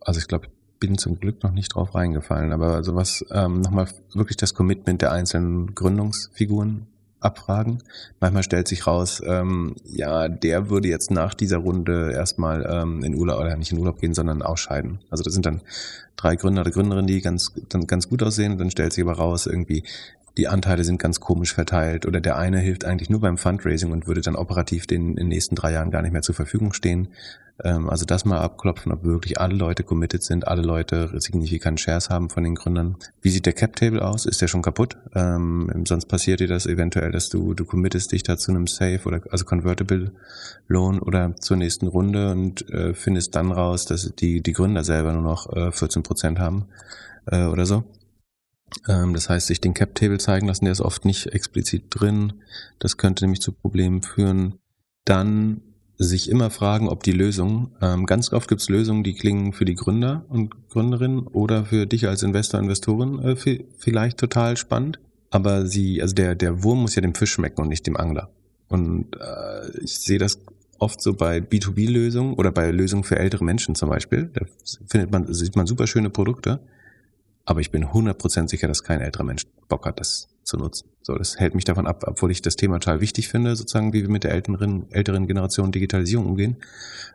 also 0.00 0.18
ich 0.18 0.28
glaube, 0.28 0.48
bin 0.82 0.98
zum 0.98 1.20
Glück 1.20 1.44
noch 1.44 1.52
nicht 1.52 1.76
drauf 1.76 1.94
reingefallen, 1.94 2.52
aber 2.52 2.82
sowas 2.82 3.24
ähm, 3.30 3.60
nochmal 3.60 3.86
wirklich 4.14 4.36
das 4.36 4.52
Commitment 4.52 5.00
der 5.00 5.12
einzelnen 5.12 5.76
Gründungsfiguren 5.76 6.88
abfragen. 7.20 7.84
Manchmal 8.18 8.42
stellt 8.42 8.66
sich 8.66 8.84
raus, 8.84 9.22
ähm, 9.24 9.76
ja, 9.84 10.26
der 10.26 10.70
würde 10.70 10.88
jetzt 10.88 11.12
nach 11.12 11.34
dieser 11.34 11.58
Runde 11.58 12.10
erstmal 12.12 12.68
ähm, 12.68 13.04
in 13.04 13.14
Urlaub 13.14 13.38
oder 13.38 13.56
nicht 13.56 13.70
in 13.70 13.78
Urlaub 13.78 14.00
gehen, 14.00 14.12
sondern 14.12 14.42
ausscheiden. 14.42 14.98
Also 15.08 15.22
das 15.22 15.34
sind 15.34 15.46
dann 15.46 15.62
drei 16.16 16.34
Gründer 16.34 16.62
oder 16.62 16.72
Gründerinnen, 16.72 17.06
die 17.06 17.20
ganz, 17.20 17.52
dann 17.68 17.86
ganz 17.86 18.08
gut 18.08 18.24
aussehen. 18.24 18.58
Dann 18.58 18.72
stellt 18.72 18.92
sich 18.92 19.04
aber 19.04 19.14
raus, 19.14 19.46
irgendwie, 19.46 19.84
die 20.36 20.48
Anteile 20.48 20.84
sind 20.84 20.98
ganz 20.98 21.20
komisch 21.20 21.54
verteilt 21.54 22.06
oder 22.06 22.20
der 22.20 22.36
eine 22.36 22.58
hilft 22.58 22.84
eigentlich 22.84 23.10
nur 23.10 23.20
beim 23.20 23.38
Fundraising 23.38 23.92
und 23.92 24.06
würde 24.06 24.22
dann 24.22 24.36
operativ 24.36 24.86
den 24.86 25.10
in 25.10 25.16
den 25.16 25.28
nächsten 25.28 25.54
drei 25.54 25.72
Jahren 25.72 25.90
gar 25.90 26.02
nicht 26.02 26.12
mehr 26.12 26.22
zur 26.22 26.34
Verfügung 26.34 26.72
stehen. 26.72 27.08
Ähm, 27.62 27.90
also 27.90 28.04
das 28.04 28.24
mal 28.24 28.38
abklopfen, 28.38 28.92
ob 28.92 29.04
wirklich 29.04 29.38
alle 29.40 29.54
Leute 29.54 29.82
committed 29.82 30.22
sind, 30.22 30.48
alle 30.48 30.62
Leute 30.62 31.10
signifikant 31.20 31.80
Shares 31.80 32.08
haben 32.08 32.30
von 32.30 32.44
den 32.44 32.54
Gründern. 32.54 32.96
Wie 33.20 33.28
sieht 33.28 33.46
der 33.46 33.52
Cap 33.52 33.76
Table 33.76 34.02
aus? 34.02 34.24
Ist 34.26 34.40
der 34.40 34.48
schon 34.48 34.62
kaputt? 34.62 34.96
Ähm, 35.14 35.84
sonst 35.86 36.06
passiert 36.06 36.40
dir 36.40 36.48
das 36.48 36.66
eventuell, 36.66 37.12
dass 37.12 37.28
du, 37.28 37.54
du 37.54 37.64
committest 37.64 38.12
dich 38.12 38.22
da 38.22 38.38
zu 38.38 38.52
einem 38.52 38.66
Safe 38.66 39.00
oder 39.04 39.20
also 39.30 39.44
Convertible 39.44 40.12
Loan 40.66 40.98
oder 40.98 41.36
zur 41.36 41.56
nächsten 41.58 41.86
Runde 41.86 42.32
und 42.32 42.68
äh, 42.70 42.94
findest 42.94 43.34
dann 43.34 43.52
raus, 43.52 43.84
dass 43.84 44.12
die, 44.14 44.40
die 44.40 44.52
Gründer 44.52 44.82
selber 44.82 45.12
nur 45.12 45.22
noch 45.22 45.52
äh, 45.54 45.72
14 45.72 46.02
Prozent 46.02 46.38
haben 46.38 46.66
äh, 47.26 47.44
oder 47.44 47.66
so. 47.66 47.84
Ähm, 48.88 49.14
das 49.14 49.28
heißt, 49.28 49.46
sich 49.46 49.60
den 49.60 49.74
Cap 49.74 49.94
Table 49.94 50.18
zeigen 50.18 50.46
lassen, 50.46 50.64
der 50.64 50.72
ist 50.72 50.80
oft 50.80 51.04
nicht 51.04 51.26
explizit 51.26 51.84
drin. 51.90 52.34
Das 52.78 52.96
könnte 52.96 53.24
nämlich 53.24 53.40
zu 53.40 53.52
Problemen 53.52 54.02
führen. 54.02 54.58
Dann 55.04 55.62
sich 55.98 56.30
immer 56.30 56.50
fragen, 56.50 56.88
ob 56.88 57.02
die 57.02 57.12
Lösung, 57.12 57.72
ähm, 57.80 58.06
ganz 58.06 58.32
oft 58.32 58.48
gibt 58.48 58.60
es 58.60 58.68
Lösungen, 58.68 59.04
die 59.04 59.14
klingen 59.14 59.52
für 59.52 59.64
die 59.64 59.74
Gründer 59.74 60.24
und 60.28 60.68
Gründerinnen 60.68 61.20
oder 61.26 61.64
für 61.64 61.86
dich 61.86 62.08
als 62.08 62.22
Investor, 62.22 62.60
Investorin 62.60 63.18
äh, 63.20 63.36
vielleicht 63.78 64.18
total 64.18 64.56
spannend, 64.56 64.98
aber 65.30 65.66
sie, 65.66 66.02
also 66.02 66.14
der, 66.14 66.34
der 66.34 66.62
Wurm 66.64 66.82
muss 66.82 66.94
ja 66.94 67.02
dem 67.02 67.14
Fisch 67.14 67.32
schmecken 67.32 67.60
und 67.62 67.68
nicht 67.68 67.86
dem 67.86 67.96
Angler. 67.96 68.30
Und 68.68 69.16
äh, 69.16 69.78
ich 69.82 69.98
sehe 69.98 70.18
das 70.18 70.38
oft 70.78 71.00
so 71.00 71.14
bei 71.14 71.38
B2B-Lösungen 71.38 72.34
oder 72.34 72.50
bei 72.50 72.70
Lösungen 72.70 73.04
für 73.04 73.18
ältere 73.18 73.44
Menschen 73.44 73.74
zum 73.74 73.88
Beispiel. 73.88 74.30
Da 74.32 74.44
findet 74.86 75.12
man, 75.12 75.32
sieht 75.32 75.54
man 75.56 75.66
super 75.66 75.86
schöne 75.86 76.10
Produkte, 76.10 76.60
aber 77.44 77.60
ich 77.60 77.70
bin 77.70 77.84
100% 77.84 78.48
sicher, 78.48 78.68
dass 78.68 78.82
kein 78.82 79.00
älterer 79.00 79.24
Mensch 79.24 79.42
Bock 79.68 79.86
hat, 79.86 80.00
das 80.00 80.28
zu 80.44 80.56
nutzen. 80.56 80.88
So, 81.02 81.14
das 81.14 81.38
hält 81.38 81.54
mich 81.54 81.64
davon 81.64 81.86
ab, 81.86 82.04
obwohl 82.06 82.30
ich 82.30 82.42
das 82.42 82.56
Thema 82.56 82.78
total 82.78 83.00
wichtig 83.00 83.28
finde, 83.28 83.56
sozusagen, 83.56 83.92
wie 83.92 84.02
wir 84.02 84.10
mit 84.10 84.24
der 84.24 84.32
älteren, 84.32 84.90
älteren 84.90 85.26
Generation 85.26 85.72
Digitalisierung 85.72 86.26
umgehen. 86.26 86.56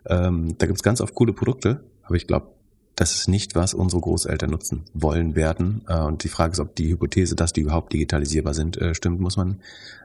Ähm, 0.06 0.58
da 0.58 0.66
gibt's 0.66 0.84
ganz 0.84 1.02
oft 1.02 1.14
coole 1.14 1.34
Produkte, 1.34 1.84
aber 2.04 2.16
ich 2.16 2.28
glaube, 2.28 2.48
das 2.96 3.14
ist 3.14 3.28
nicht, 3.28 3.54
was 3.54 3.74
unsere 3.76 4.02
Großeltern 4.02 4.50
nutzen 4.50 4.86
wollen 4.94 5.36
werden. 5.36 5.84
Äh, 5.88 6.00
und 6.00 6.24
die 6.24 6.30
Frage 6.30 6.54
ist, 6.54 6.60
ob 6.60 6.76
die 6.76 6.90
Hypothese, 6.90 7.36
dass 7.36 7.54
die 7.54 7.62
überhaupt 7.62 7.94
digitalisierbar 7.94 8.54
sind, 8.54 8.78
äh, 8.78 8.96
stimmt, 8.96 9.20
muss 9.20 9.38
man 9.38 9.62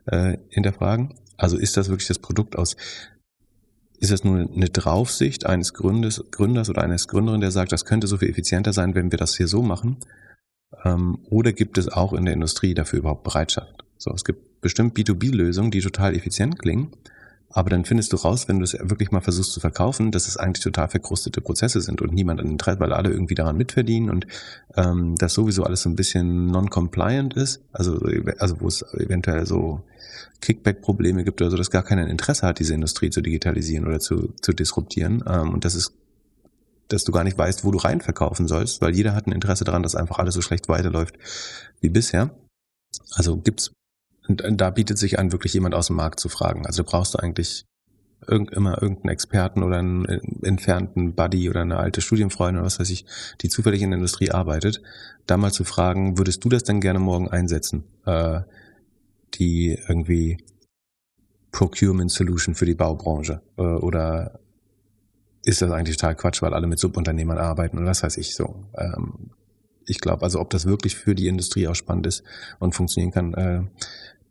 äh, 0.06 0.36
hinterfragen. 0.50 1.14
Also 1.38 1.56
ist 1.56 1.76
das 1.76 1.88
wirklich 1.88 2.08
das 2.08 2.18
Produkt 2.18 2.56
aus 2.56 2.76
ist 4.02 4.10
das 4.10 4.24
nur 4.24 4.50
eine 4.52 4.68
Draufsicht 4.68 5.46
eines 5.46 5.74
Gründes, 5.74 6.24
Gründers 6.32 6.68
oder 6.68 6.82
eines 6.82 7.06
Gründerin, 7.06 7.40
der 7.40 7.52
sagt, 7.52 7.70
das 7.70 7.84
könnte 7.84 8.08
so 8.08 8.18
viel 8.18 8.30
effizienter 8.30 8.72
sein, 8.72 8.96
wenn 8.96 9.12
wir 9.12 9.18
das 9.18 9.36
hier 9.36 9.46
so 9.46 9.62
machen? 9.62 9.98
Ähm, 10.84 11.20
oder 11.30 11.52
gibt 11.52 11.78
es 11.78 11.86
auch 11.88 12.12
in 12.12 12.24
der 12.24 12.34
Industrie 12.34 12.74
dafür 12.74 12.98
überhaupt 12.98 13.22
Bereitschaft? 13.22 13.84
So, 13.98 14.10
es 14.12 14.24
gibt 14.24 14.60
bestimmt 14.60 14.98
B2B-Lösungen, 14.98 15.70
die 15.70 15.80
total 15.80 16.16
effizient 16.16 16.58
klingen, 16.58 16.90
Aber 17.54 17.68
dann 17.68 17.84
findest 17.84 18.12
du 18.12 18.16
raus, 18.16 18.48
wenn 18.48 18.58
du 18.58 18.64
es 18.64 18.72
wirklich 18.72 19.10
mal 19.10 19.20
versuchst 19.20 19.52
zu 19.52 19.60
verkaufen, 19.60 20.10
dass 20.10 20.26
es 20.26 20.38
eigentlich 20.38 20.64
total 20.64 20.88
verkrustete 20.88 21.40
Prozesse 21.42 21.80
sind 21.82 22.00
und 22.00 22.12
niemand 22.12 22.40
an 22.40 22.46
den 22.46 22.52
Interesse, 22.52 22.80
weil 22.80 22.92
alle 22.92 23.10
irgendwie 23.10 23.34
daran 23.34 23.58
mitverdienen 23.58 24.10
und 24.10 24.26
ähm, 24.76 25.14
das 25.16 25.34
sowieso 25.34 25.62
alles 25.62 25.82
so 25.82 25.90
ein 25.90 25.96
bisschen 25.96 26.46
non-compliant 26.46 27.34
ist, 27.34 27.62
also, 27.72 28.00
also 28.38 28.60
wo 28.60 28.68
es 28.68 28.82
eventuell 28.94 29.44
so 29.46 29.82
Kickback-Probleme 30.42 31.24
gibt 31.24 31.40
oder 31.40 31.50
so, 31.50 31.56
dass 31.56 31.70
gar 31.70 31.82
keiner 31.82 32.06
Interesse 32.08 32.46
hat, 32.46 32.58
diese 32.58 32.74
Industrie 32.74 33.08
zu 33.08 33.22
digitalisieren 33.22 33.86
oder 33.86 34.00
zu, 34.00 34.34
zu 34.42 34.52
disruptieren. 34.52 35.24
Ähm, 35.26 35.54
und 35.54 35.64
das 35.64 35.74
ist 35.74 35.94
dass 36.88 37.04
du 37.04 37.12
gar 37.12 37.24
nicht 37.24 37.38
weißt, 37.38 37.64
wo 37.64 37.70
du 37.70 37.78
rein 37.78 38.02
verkaufen 38.02 38.46
sollst, 38.46 38.82
weil 38.82 38.94
jeder 38.94 39.14
hat 39.14 39.26
ein 39.26 39.32
Interesse 39.32 39.64
daran, 39.64 39.82
dass 39.82 39.94
einfach 39.94 40.18
alles 40.18 40.34
so 40.34 40.42
schlecht 40.42 40.68
weiterläuft 40.68 41.14
wie 41.80 41.88
bisher. 41.88 42.36
Also 43.14 43.38
gibt's 43.38 43.72
und 44.28 44.42
da 44.60 44.70
bietet 44.70 44.98
sich 44.98 45.18
an, 45.18 45.32
wirklich 45.32 45.52
jemand 45.54 45.74
aus 45.74 45.88
dem 45.88 45.96
Markt 45.96 46.20
zu 46.20 46.28
fragen. 46.28 46.66
Also 46.66 46.84
brauchst 46.84 47.14
du 47.14 47.18
eigentlich 47.18 47.64
irgend, 48.26 48.52
immer 48.52 48.80
irgendeinen 48.80 49.12
Experten 49.12 49.62
oder 49.62 49.78
einen 49.78 50.04
äh, 50.04 50.20
entfernten 50.42 51.14
Buddy 51.14 51.50
oder 51.50 51.62
eine 51.62 51.78
alte 51.78 52.00
Studienfreundin 52.00 52.58
oder 52.58 52.66
was 52.66 52.78
weiß 52.78 52.90
ich, 52.90 53.04
die 53.40 53.48
zufällig 53.48 53.82
in 53.82 53.90
der 53.90 53.96
Industrie 53.96 54.30
arbeitet, 54.30 54.80
da 55.26 55.36
mal 55.36 55.52
zu 55.52 55.64
fragen, 55.64 56.18
würdest 56.18 56.44
du 56.44 56.48
das 56.48 56.62
denn 56.62 56.80
gerne 56.80 57.00
morgen 57.00 57.28
einsetzen? 57.28 57.84
Äh, 58.06 58.42
die 59.34 59.78
irgendwie 59.88 60.38
Procurement 61.50 62.10
Solution 62.10 62.54
für 62.54 62.66
die 62.66 62.74
Baubranche 62.74 63.42
äh, 63.58 63.62
oder 63.62 64.40
ist 65.44 65.60
das 65.60 65.70
eigentlich 65.70 65.96
total 65.96 66.14
Quatsch, 66.14 66.42
weil 66.42 66.54
alle 66.54 66.66
mit 66.66 66.78
Subunternehmern 66.78 67.38
arbeiten 67.38 67.78
und 67.78 67.86
was 67.86 68.02
weiß 68.02 68.16
ich 68.16 68.34
so. 68.34 68.64
Ähm, 68.76 69.30
ich 69.86 70.00
glaube, 70.00 70.22
also 70.22 70.40
ob 70.40 70.50
das 70.50 70.66
wirklich 70.66 70.96
für 70.96 71.14
die 71.14 71.26
Industrie 71.26 71.66
auch 71.66 71.74
spannend 71.74 72.06
ist 72.06 72.22
und 72.58 72.74
funktionieren 72.74 73.12
kann, 73.12 73.34
äh, 73.34 73.62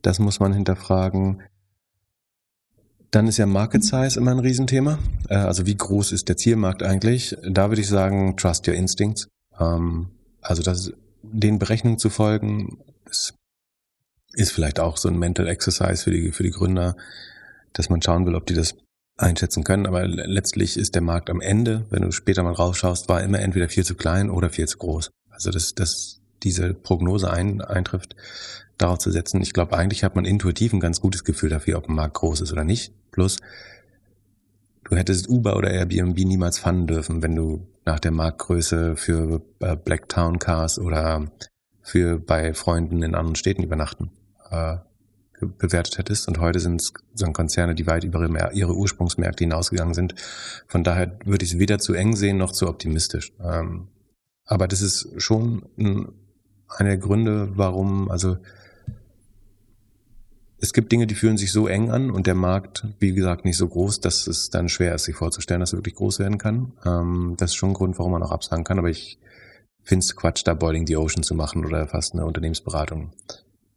das 0.01 0.19
muss 0.19 0.39
man 0.39 0.53
hinterfragen. 0.53 1.43
Dann 3.11 3.27
ist 3.27 3.37
ja 3.37 3.45
Market 3.45 3.83
Size 3.83 4.17
immer 4.17 4.31
ein 4.31 4.39
Riesenthema. 4.39 4.99
Äh, 5.29 5.35
also 5.35 5.65
wie 5.65 5.75
groß 5.75 6.13
ist 6.13 6.29
der 6.29 6.37
Zielmarkt 6.37 6.81
eigentlich? 6.81 7.35
Da 7.43 7.69
würde 7.69 7.81
ich 7.81 7.89
sagen, 7.89 8.37
trust 8.37 8.67
your 8.67 8.73
instincts. 8.73 9.27
Ähm, 9.59 10.11
also 10.41 10.63
das, 10.63 10.93
den 11.21 11.59
Berechnungen 11.59 11.99
zu 11.99 12.09
folgen, 12.09 12.79
ist, 13.09 13.35
ist 14.33 14.51
vielleicht 14.51 14.79
auch 14.79 14.97
so 14.97 15.09
ein 15.09 15.17
Mental 15.17 15.47
Exercise 15.47 16.03
für 16.03 16.11
die, 16.11 16.31
für 16.31 16.43
die 16.43 16.51
Gründer, 16.51 16.95
dass 17.73 17.89
man 17.89 18.01
schauen 18.01 18.25
will, 18.25 18.35
ob 18.35 18.45
die 18.45 18.53
das 18.53 18.75
einschätzen 19.17 19.63
können. 19.63 19.85
Aber 19.85 20.07
letztlich 20.07 20.77
ist 20.77 20.95
der 20.95 21.01
Markt 21.01 21.29
am 21.29 21.41
Ende, 21.41 21.85
wenn 21.89 22.01
du 22.01 22.11
später 22.11 22.43
mal 22.43 22.53
rausschaust, 22.53 23.09
war 23.09 23.21
immer 23.21 23.39
entweder 23.39 23.69
viel 23.69 23.85
zu 23.85 23.95
klein 23.95 24.29
oder 24.29 24.49
viel 24.49 24.67
zu 24.67 24.77
groß. 24.77 25.11
Also 25.29 25.51
dass, 25.51 25.75
dass 25.75 26.21
diese 26.43 26.73
Prognose 26.73 27.31
ein, 27.31 27.61
eintrifft, 27.61 28.15
darauf 28.77 28.97
zu 28.97 29.11
setzen. 29.11 29.41
Ich 29.41 29.53
glaube, 29.53 29.77
eigentlich 29.77 30.03
hat 30.03 30.15
man 30.15 30.25
intuitiv 30.25 30.73
ein 30.73 30.79
ganz 30.79 31.01
gutes 31.01 31.23
Gefühl 31.23 31.49
dafür, 31.49 31.77
ob 31.77 31.87
ein 31.87 31.95
Markt 31.95 32.15
groß 32.15 32.41
ist 32.41 32.51
oder 32.51 32.63
nicht. 32.63 32.93
Plus, 33.11 33.37
du 34.85 34.95
hättest 34.95 35.29
Uber 35.29 35.55
oder 35.55 35.69
Airbnb 35.69 36.17
niemals 36.17 36.57
fanden 36.57 36.87
dürfen, 36.87 37.21
wenn 37.21 37.35
du 37.35 37.67
nach 37.85 37.99
der 37.99 38.11
Marktgröße 38.11 38.95
für 38.95 39.41
äh, 39.59 39.75
Blacktown 39.75 40.39
Cars 40.39 40.79
oder 40.79 41.31
für 41.83 42.19
bei 42.19 42.53
Freunden 42.53 43.03
in 43.03 43.13
anderen 43.13 43.35
Städten 43.35 43.63
übernachten 43.63 44.11
äh, 44.51 44.77
bewertet 45.57 45.97
hättest. 45.97 46.27
Und 46.27 46.39
heute 46.39 46.59
sind 46.59 46.81
es 46.81 46.93
so 47.13 47.25
Konzerne, 47.31 47.75
die 47.75 47.87
weit 47.87 48.03
über 48.03 48.53
ihre 48.53 48.75
Ursprungsmärkte 48.75 49.43
hinausgegangen 49.43 49.93
sind. 49.93 50.15
Von 50.67 50.83
daher 50.83 51.17
würde 51.25 51.43
ich 51.43 51.53
es 51.53 51.59
weder 51.59 51.79
zu 51.79 51.93
eng 51.93 52.15
sehen 52.15 52.37
noch 52.37 52.51
zu 52.51 52.67
optimistisch. 52.67 53.33
Ähm, 53.41 53.87
aber 54.45 54.67
das 54.67 54.81
ist 54.81 55.09
schon 55.17 55.65
ein, 55.77 56.09
einer 56.67 56.89
der 56.89 56.97
Gründe, 56.97 57.51
warum, 57.55 58.11
also 58.11 58.37
es 60.59 60.73
gibt 60.73 60.91
Dinge, 60.91 61.07
die 61.07 61.15
fühlen 61.15 61.37
sich 61.37 61.51
so 61.51 61.67
eng 61.67 61.89
an 61.89 62.11
und 62.11 62.27
der 62.27 62.35
Markt, 62.35 62.85
wie 62.99 63.13
gesagt, 63.13 63.45
nicht 63.45 63.57
so 63.57 63.67
groß, 63.67 63.99
dass 63.99 64.27
es 64.27 64.51
dann 64.51 64.69
schwer 64.69 64.93
ist, 64.93 65.05
sich 65.05 65.15
vorzustellen, 65.15 65.59
dass 65.59 65.73
er 65.73 65.79
wirklich 65.79 65.95
groß 65.95 66.19
werden 66.19 66.37
kann. 66.37 66.73
Ähm, 66.85 67.35
das 67.37 67.51
ist 67.51 67.55
schon 67.55 67.71
ein 67.71 67.75
Grund, 67.75 67.97
warum 67.97 68.11
man 68.11 68.23
auch 68.23 68.31
absagen 68.31 68.63
kann, 68.63 68.77
aber 68.77 68.89
ich 68.89 69.17
finde 69.81 70.03
es 70.03 70.15
Quatsch, 70.15 70.43
da 70.45 70.53
Boiling 70.53 70.85
the 70.85 70.97
Ocean 70.97 71.23
zu 71.23 71.33
machen 71.33 71.65
oder 71.65 71.87
fast 71.87 72.13
eine 72.13 72.25
Unternehmensberatung 72.25 73.11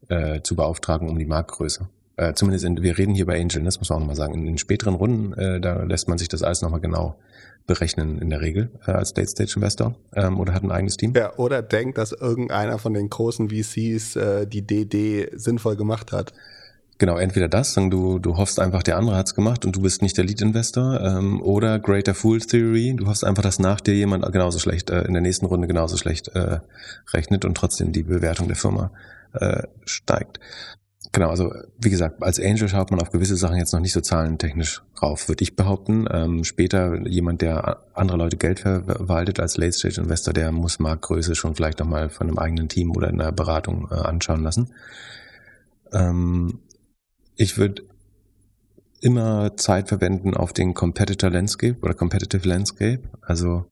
äh, 0.08 0.40
zu 0.42 0.56
beauftragen 0.56 1.08
um 1.08 1.18
die 1.18 1.26
Marktgröße. 1.26 1.88
Äh, 2.16 2.34
zumindest, 2.34 2.64
in, 2.64 2.82
wir 2.82 2.96
reden 2.96 3.14
hier 3.14 3.26
bei 3.26 3.40
Angel, 3.40 3.62
das 3.64 3.78
muss 3.78 3.88
man 3.88 3.96
auch 3.96 4.00
nochmal 4.00 4.16
sagen. 4.16 4.34
In 4.34 4.46
den 4.46 4.58
späteren 4.58 4.94
Runden, 4.94 5.32
äh, 5.32 5.60
da 5.60 5.82
lässt 5.82 6.08
man 6.08 6.18
sich 6.18 6.28
das 6.28 6.42
alles 6.42 6.62
nochmal 6.62 6.80
genau 6.80 7.16
berechnen 7.66 8.18
in 8.18 8.30
der 8.30 8.40
Regel 8.40 8.70
äh, 8.86 8.92
als 8.92 9.16
Late 9.16 9.28
Stage 9.28 9.54
Investor 9.56 9.94
ähm, 10.14 10.38
oder 10.38 10.54
hat 10.54 10.62
ein 10.62 10.70
eigenes 10.70 10.96
Team. 10.96 11.12
Ja, 11.16 11.34
oder 11.36 11.62
denkt, 11.62 11.98
dass 11.98 12.12
irgendeiner 12.12 12.78
von 12.78 12.94
den 12.94 13.08
großen 13.08 13.48
VCs 13.48 14.16
äh, 14.16 14.46
die 14.46 14.62
DD 14.62 15.30
sinnvoll 15.34 15.76
gemacht 15.76 16.12
hat. 16.12 16.32
Genau, 16.98 17.16
entweder 17.16 17.48
das, 17.48 17.74
dann 17.74 17.90
du, 17.90 18.20
du 18.20 18.36
hoffst 18.36 18.60
einfach, 18.60 18.84
der 18.84 18.96
andere 18.96 19.16
hat's 19.16 19.34
gemacht 19.34 19.64
und 19.64 19.74
du 19.74 19.80
bist 19.80 20.00
nicht 20.00 20.16
der 20.16 20.24
Lead-Investor, 20.24 21.00
ähm, 21.00 21.42
oder 21.42 21.80
Greater 21.80 22.14
Fool 22.14 22.38
Theory, 22.38 22.94
du 22.96 23.06
hoffst 23.08 23.24
einfach, 23.24 23.42
dass 23.42 23.58
nach 23.58 23.80
dir 23.80 23.94
jemand 23.94 24.30
genauso 24.30 24.60
schlecht, 24.60 24.90
äh, 24.90 25.02
in 25.02 25.12
der 25.12 25.22
nächsten 25.22 25.46
Runde 25.46 25.66
genauso 25.66 25.96
schlecht 25.96 26.28
äh, 26.28 26.60
rechnet 27.12 27.44
und 27.44 27.56
trotzdem 27.56 27.90
die 27.90 28.04
Bewertung 28.04 28.46
der 28.46 28.56
Firma 28.56 28.92
äh, 29.34 29.64
steigt. 29.84 30.40
Genau, 31.14 31.30
also 31.30 31.54
wie 31.78 31.90
gesagt, 31.90 32.20
als 32.24 32.40
Angel 32.40 32.68
schaut 32.68 32.90
man 32.90 33.00
auf 33.00 33.12
gewisse 33.12 33.36
Sachen 33.36 33.56
jetzt 33.56 33.72
noch 33.72 33.78
nicht 33.78 33.92
so 33.92 34.00
zahlentechnisch 34.00 34.82
rauf, 35.00 35.28
würde 35.28 35.44
ich 35.44 35.54
behaupten. 35.54 36.06
Ähm, 36.10 36.42
später 36.42 37.06
jemand, 37.06 37.40
der 37.40 37.84
andere 37.94 38.18
Leute 38.18 38.36
Geld 38.36 38.60
verwaltet 38.60 39.38
als 39.38 39.56
Late-Stage-Investor, 39.56 40.34
der 40.34 40.50
muss 40.50 40.80
Marktgröße 40.80 41.36
schon 41.36 41.54
vielleicht 41.54 41.78
nochmal 41.78 42.08
von 42.08 42.26
einem 42.26 42.38
eigenen 42.38 42.68
Team 42.68 42.90
oder 42.90 43.10
in 43.10 43.20
einer 43.20 43.30
Beratung 43.30 43.86
äh, 43.92 43.94
anschauen 43.94 44.42
lassen. 44.42 44.74
Ähm, 45.92 46.58
ich 47.36 47.58
würde 47.58 47.84
immer 49.00 49.56
Zeit 49.56 49.88
verwenden 49.88 50.34
auf 50.34 50.52
den 50.52 50.74
Competitor 50.74 51.30
Landscape 51.30 51.76
oder 51.80 51.94
Competitive 51.94 52.48
Landscape. 52.48 53.02
Also 53.20 53.66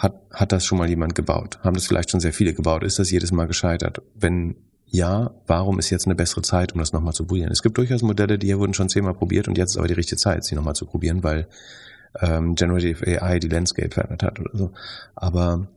hat, 0.00 0.14
hat 0.32 0.52
das 0.52 0.64
schon 0.64 0.78
mal 0.78 0.88
jemand 0.88 1.14
gebaut? 1.14 1.58
Haben 1.62 1.74
das 1.74 1.86
vielleicht 1.86 2.10
schon 2.10 2.20
sehr 2.20 2.32
viele 2.32 2.54
gebaut? 2.54 2.82
Ist 2.82 2.98
das 2.98 3.10
jedes 3.10 3.32
Mal 3.32 3.46
gescheitert? 3.46 4.00
Wenn 4.14 4.56
ja, 4.86 5.30
warum 5.46 5.78
ist 5.78 5.90
jetzt 5.90 6.06
eine 6.06 6.16
bessere 6.16 6.42
Zeit, 6.42 6.72
um 6.72 6.80
das 6.80 6.92
nochmal 6.92 7.12
zu 7.12 7.24
probieren? 7.24 7.52
Es 7.52 7.62
gibt 7.62 7.78
durchaus 7.78 8.02
Modelle, 8.02 8.38
die 8.38 8.56
wurden 8.58 8.74
schon 8.74 8.88
zehnmal 8.88 9.14
probiert 9.14 9.46
und 9.46 9.56
jetzt 9.56 9.70
ist 9.70 9.76
aber 9.76 9.86
die 9.86 9.94
richtige 9.94 10.16
Zeit, 10.16 10.42
sie 10.44 10.56
nochmal 10.56 10.74
zu 10.74 10.86
probieren, 10.86 11.22
weil 11.22 11.46
ähm, 12.20 12.56
Generative 12.56 13.06
AI 13.22 13.38
die 13.38 13.48
Landscape 13.48 13.90
verändert 13.90 14.22
hat 14.22 14.40
oder 14.40 14.50
so. 14.52 14.72
Aber 15.14 15.68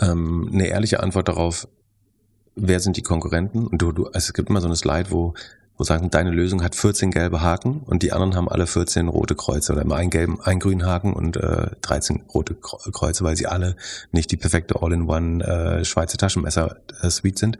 ähm, 0.00 0.48
eine 0.52 0.68
ehrliche 0.68 1.02
Antwort 1.02 1.28
darauf, 1.28 1.68
wer 2.54 2.80
sind 2.80 2.96
die 2.96 3.02
Konkurrenten? 3.02 3.66
Und 3.66 3.82
du, 3.82 3.92
du, 3.92 4.06
also 4.06 4.18
es 4.18 4.32
gibt 4.32 4.48
immer 4.48 4.60
so 4.60 4.68
eine 4.68 4.76
Slide, 4.76 5.10
wo 5.10 5.34
wo 5.82 5.84
sagen, 5.84 6.10
deine 6.10 6.30
Lösung 6.30 6.62
hat 6.62 6.76
14 6.76 7.10
gelbe 7.10 7.40
Haken 7.40 7.80
und 7.84 8.04
die 8.04 8.12
anderen 8.12 8.36
haben 8.36 8.48
alle 8.48 8.68
14 8.68 9.08
rote 9.08 9.34
Kreuze 9.34 9.72
oder 9.72 9.82
immer 9.82 9.96
einen 9.96 10.10
gelben, 10.10 10.40
einen 10.40 10.60
grünen 10.60 10.86
Haken 10.86 11.12
und 11.12 11.36
äh, 11.36 11.70
13 11.80 12.22
rote 12.32 12.54
Kreuze, 12.54 13.24
weil 13.24 13.36
sie 13.36 13.48
alle 13.48 13.74
nicht 14.12 14.30
die 14.30 14.36
perfekte 14.36 14.80
All-in-One 14.80 15.44
äh, 15.44 15.84
Schweizer 15.84 16.18
Taschenmesser-Suite 16.18 17.36
äh, 17.36 17.38
sind. 17.38 17.58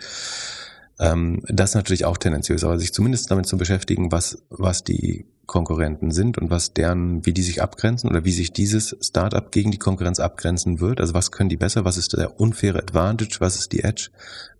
Ähm, 1.02 1.42
das 1.48 1.70
ist 1.70 1.74
natürlich 1.74 2.04
auch 2.04 2.16
tendenziös, 2.16 2.62
aber 2.62 2.78
sich 2.78 2.94
zumindest 2.94 3.28
damit 3.30 3.46
zu 3.46 3.56
beschäftigen, 3.58 4.12
was, 4.12 4.44
was 4.50 4.84
die 4.84 5.26
Konkurrenten 5.46 6.12
sind 6.12 6.38
und 6.38 6.48
was 6.48 6.74
deren, 6.74 7.26
wie 7.26 7.32
die 7.32 7.42
sich 7.42 7.60
abgrenzen 7.60 8.08
oder 8.08 8.24
wie 8.24 8.30
sich 8.30 8.52
dieses 8.52 8.96
Startup 9.00 9.50
gegen 9.50 9.72
die 9.72 9.78
Konkurrenz 9.78 10.20
abgrenzen 10.20 10.78
wird. 10.78 11.00
Also 11.00 11.12
was 11.12 11.32
können 11.32 11.48
die 11.48 11.56
besser? 11.56 11.84
Was 11.84 11.96
ist 11.96 12.16
der 12.16 12.38
unfaire 12.38 12.78
Advantage? 12.78 13.38
Was 13.40 13.56
ist 13.56 13.72
die 13.72 13.82
Edge? 13.82 14.10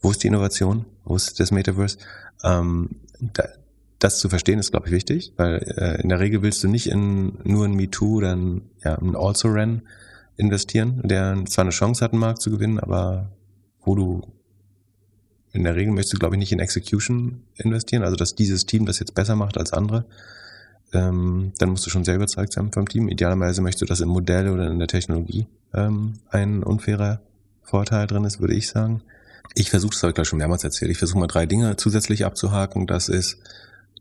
Wo 0.00 0.10
ist 0.10 0.24
die 0.24 0.26
Innovation? 0.26 0.84
Wo 1.04 1.14
ist 1.14 1.38
das 1.38 1.52
Metaverse? 1.52 1.98
Ähm, 2.42 2.90
da, 3.20 3.44
das 4.00 4.18
zu 4.18 4.28
verstehen 4.28 4.58
ist, 4.58 4.72
glaube 4.72 4.88
ich, 4.88 4.92
wichtig, 4.92 5.32
weil 5.36 5.62
äh, 5.78 6.02
in 6.02 6.08
der 6.08 6.18
Regel 6.18 6.42
willst 6.42 6.64
du 6.64 6.68
nicht 6.68 6.88
in 6.88 7.38
nur 7.44 7.66
ein 7.66 7.74
MeToo 7.74 8.16
oder 8.16 8.34
ein, 8.34 8.62
ja, 8.82 8.98
ein 8.98 9.14
Also-Ran 9.14 9.82
investieren, 10.36 11.02
der 11.04 11.44
zwar 11.46 11.62
eine 11.62 11.70
Chance 11.70 12.04
hat, 12.04 12.12
einen 12.12 12.20
Markt 12.20 12.42
zu 12.42 12.50
gewinnen, 12.50 12.80
aber 12.80 13.30
wo 13.84 13.94
du 13.94 14.22
in 15.52 15.64
der 15.64 15.76
Regel 15.76 15.92
möchtest 15.92 16.14
du, 16.14 16.18
glaube 16.18 16.34
ich, 16.34 16.38
nicht 16.38 16.52
in 16.52 16.60
Execution 16.60 17.42
investieren, 17.56 18.02
also 18.02 18.16
dass 18.16 18.34
dieses 18.34 18.66
Team 18.66 18.86
das 18.86 18.98
jetzt 18.98 19.14
besser 19.14 19.36
macht 19.36 19.58
als 19.58 19.72
andere. 19.72 20.06
Ähm, 20.92 21.52
dann 21.58 21.70
musst 21.70 21.86
du 21.86 21.90
schon 21.90 22.04
sehr 22.04 22.16
überzeugt 22.16 22.52
sein 22.52 22.72
vom 22.72 22.88
Team. 22.88 23.08
Idealerweise 23.08 23.62
möchtest 23.62 23.82
du, 23.82 23.86
dass 23.86 24.00
im 24.00 24.08
Modell 24.08 24.48
oder 24.48 24.70
in 24.70 24.78
der 24.78 24.88
Technologie 24.88 25.46
ähm, 25.74 26.14
ein 26.30 26.62
unfairer 26.62 27.20
Vorteil 27.62 28.06
drin 28.06 28.24
ist, 28.24 28.40
würde 28.40 28.54
ich 28.54 28.68
sagen. 28.68 29.02
Ich 29.54 29.70
versuche, 29.70 29.92
das 29.92 30.02
habe 30.02 30.10
ich 30.10 30.14
gleich 30.14 30.28
schon 30.28 30.38
mehrmals 30.38 30.64
erzählt, 30.64 30.90
ich 30.90 30.98
versuche 30.98 31.18
mal 31.18 31.26
drei 31.26 31.46
Dinge 31.46 31.76
zusätzlich 31.76 32.24
abzuhaken. 32.24 32.86
Das 32.86 33.08
ist 33.08 33.38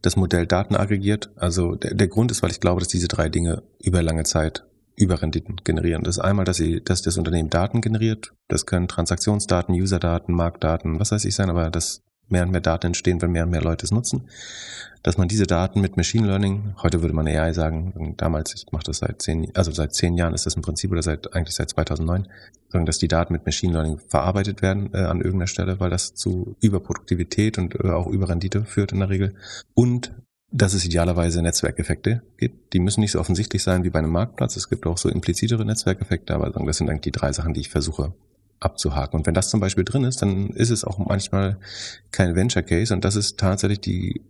das 0.01 0.15
Modell 0.15 0.47
Daten 0.47 0.75
aggregiert. 0.75 1.29
Also 1.35 1.75
der, 1.75 1.93
der 1.93 2.07
Grund 2.07 2.31
ist, 2.31 2.41
weil 2.41 2.51
ich 2.51 2.59
glaube, 2.59 2.79
dass 2.79 2.87
diese 2.87 3.07
drei 3.07 3.29
Dinge 3.29 3.63
über 3.79 4.01
lange 4.01 4.23
Zeit 4.23 4.63
Überrenditen 4.95 5.57
generieren. 5.63 6.03
Das 6.03 6.17
ist 6.17 6.23
einmal, 6.23 6.45
dass, 6.45 6.57
sie, 6.57 6.83
dass 6.83 7.01
das 7.01 7.17
Unternehmen 7.17 7.49
Daten 7.49 7.81
generiert. 7.81 8.33
Das 8.47 8.65
können 8.65 8.87
Transaktionsdaten, 8.87 9.73
Userdaten, 9.73 10.35
Marktdaten, 10.35 10.99
was 10.99 11.11
weiß 11.11 11.25
ich 11.25 11.35
sein, 11.35 11.49
aber 11.49 11.69
dass 11.69 12.01
mehr 12.27 12.43
und 12.43 12.51
mehr 12.51 12.61
Daten 12.61 12.87
entstehen, 12.87 13.21
wenn 13.21 13.31
mehr 13.31 13.43
und 13.43 13.51
mehr 13.51 13.61
Leute 13.61 13.85
es 13.85 13.91
nutzen 13.91 14.23
dass 15.03 15.17
man 15.17 15.27
diese 15.27 15.47
Daten 15.47 15.81
mit 15.81 15.97
Machine 15.97 16.27
Learning, 16.27 16.75
heute 16.81 17.01
würde 17.01 17.13
man 17.13 17.27
AI 17.27 17.53
sagen, 17.53 18.13
damals, 18.17 18.53
ich 18.53 18.71
mache 18.71 18.83
das 18.83 18.99
seit 18.99 19.21
zehn, 19.21 19.51
also 19.55 19.71
seit 19.71 19.93
zehn 19.95 20.15
Jahren 20.15 20.33
ist 20.33 20.45
das 20.45 20.55
im 20.55 20.61
Prinzip 20.61 20.91
oder 20.91 21.01
seit 21.01 21.33
eigentlich 21.33 21.55
seit 21.55 21.69
2009, 21.69 22.27
sagen, 22.69 22.85
dass 22.85 22.99
die 22.99 23.07
Daten 23.07 23.33
mit 23.33 23.45
Machine 23.45 23.73
Learning 23.73 23.99
verarbeitet 24.07 24.61
werden 24.61 24.93
äh, 24.93 24.97
an 24.99 25.17
irgendeiner 25.17 25.47
Stelle, 25.47 25.79
weil 25.79 25.89
das 25.89 26.13
zu 26.13 26.55
Überproduktivität 26.61 27.57
und 27.57 27.75
äh, 27.75 27.89
auch 27.89 28.07
Überrendite 28.07 28.63
führt 28.63 28.91
in 28.91 28.99
der 28.99 29.09
Regel 29.09 29.33
und 29.73 30.13
dass 30.51 30.73
es 30.73 30.85
idealerweise 30.85 31.41
Netzwerkeffekte 31.41 32.21
gibt. 32.37 32.73
Die 32.73 32.79
müssen 32.79 32.99
nicht 32.99 33.11
so 33.11 33.19
offensichtlich 33.19 33.63
sein 33.63 33.83
wie 33.83 33.89
bei 33.89 33.99
einem 33.99 34.11
Marktplatz. 34.11 34.57
Es 34.57 34.69
gibt 34.69 34.85
auch 34.85 34.97
so 34.97 35.09
implizitere 35.09 35.65
Netzwerkeffekte, 35.65 36.35
aber 36.35 36.49
das 36.49 36.77
sind 36.77 36.89
eigentlich 36.89 37.01
die 37.01 37.11
drei 37.11 37.31
Sachen, 37.31 37.53
die 37.53 37.61
ich 37.61 37.69
versuche 37.69 38.13
abzuhaken. 38.59 39.19
Und 39.19 39.27
wenn 39.27 39.33
das 39.33 39.49
zum 39.49 39.61
Beispiel 39.61 39.85
drin 39.85 40.03
ist, 40.03 40.21
dann 40.21 40.49
ist 40.49 40.69
es 40.69 40.83
auch 40.83 40.97
manchmal 40.97 41.57
kein 42.11 42.35
Venture 42.35 42.63
Case. 42.63 42.93
Und 42.93 43.05
das 43.05 43.15
ist 43.15 43.39
tatsächlich 43.39 43.79
die, 43.79 44.21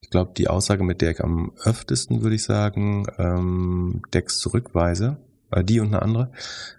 ich 0.00 0.10
glaube, 0.10 0.32
die 0.36 0.48
Aussage, 0.48 0.84
mit 0.84 1.00
der 1.00 1.10
ich 1.10 1.22
am 1.22 1.52
öftesten, 1.64 2.22
würde 2.22 2.36
ich 2.36 2.44
sagen, 2.44 3.06
ähm, 3.18 4.02
Decks 4.14 4.38
zurückweise, 4.38 5.18
äh, 5.50 5.64
die 5.64 5.80
und 5.80 5.88
eine 5.88 6.02
andere, 6.02 6.30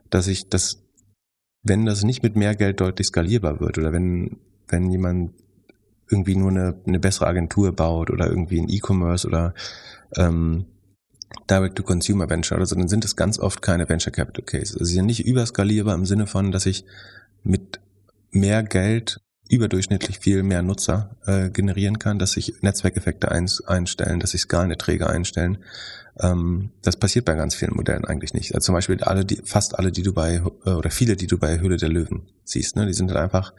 dass 0.10 0.28
ich 0.28 0.48
das, 0.48 0.82
wenn 1.64 1.86
das 1.86 2.04
nicht 2.04 2.24
mit 2.24 2.38
mehr 2.38 2.56
Geld 2.56 2.80
deutlich 2.80 3.08
skalierbar 3.08 3.60
wird 3.60 3.78
oder 3.78 3.92
wenn, 3.92 4.38
wenn 4.68 4.90
jemand 4.90 5.34
irgendwie 6.14 6.36
nur 6.36 6.52
eine, 6.52 6.76
eine 6.86 7.00
bessere 7.00 7.28
Agentur 7.28 7.76
baut 7.76 8.10
oder 8.10 8.28
irgendwie 8.28 8.62
ein 8.62 8.70
E-Commerce 8.70 9.28
oder 9.28 9.54
ähm, 10.16 10.66
Direct-to-Consumer-Venture 11.50 12.58
oder 12.58 12.66
so, 12.66 12.76
dann 12.76 12.88
sind 12.88 13.04
es 13.04 13.16
ganz 13.16 13.40
oft 13.40 13.62
keine 13.62 13.90
Venture 13.90 14.14
Capital 14.14 14.46
Cases. 14.46 14.74
Also 14.74 14.86
sie 14.86 14.94
sind 14.94 15.08
nicht 15.08 15.26
überskalierbar 15.26 15.96
im 15.96 16.06
Sinne 16.06 16.28
von, 16.28 16.52
dass 16.52 16.66
ich 16.66 16.86
mit 17.44 17.80
mehr 18.32 18.64
Geld 18.64 19.20
überdurchschnittlich 19.50 20.20
viel 20.20 20.42
mehr 20.44 20.62
Nutzer 20.62 21.16
äh, 21.26 21.50
generieren 21.50 22.00
kann, 22.00 22.18
dass 22.18 22.32
sich 22.32 22.56
Netzwerkeffekte 22.62 23.30
ein, 23.30 23.50
einstellen, 23.68 24.20
dass 24.20 24.32
sich 24.32 24.42
Skaleneträge 24.42 25.10
einstellen. 25.10 25.58
Ähm, 26.20 26.72
das 26.82 26.96
passiert 26.96 27.26
bei 27.26 27.36
ganz 27.36 27.56
vielen 27.56 27.76
Modellen 27.76 28.06
eigentlich 28.06 28.34
nicht. 28.34 28.56
Also 28.56 28.68
zum 28.68 28.76
Beispiel 28.76 29.04
alle, 29.04 29.26
die, 29.26 29.42
fast 29.44 29.78
alle, 29.78 29.92
die 29.92 30.02
du 30.02 30.14
bei, 30.14 30.42
äh, 30.66 30.70
oder 30.70 30.90
viele, 30.90 31.16
die 31.16 31.28
du 31.28 31.38
bei 31.38 31.60
Höhle 31.60 31.78
der 31.78 31.90
Löwen 31.90 32.24
siehst, 32.44 32.76
ne, 32.76 32.86
die 32.86 32.94
sind 32.94 33.12
halt 33.12 33.20
einfach 33.20 33.54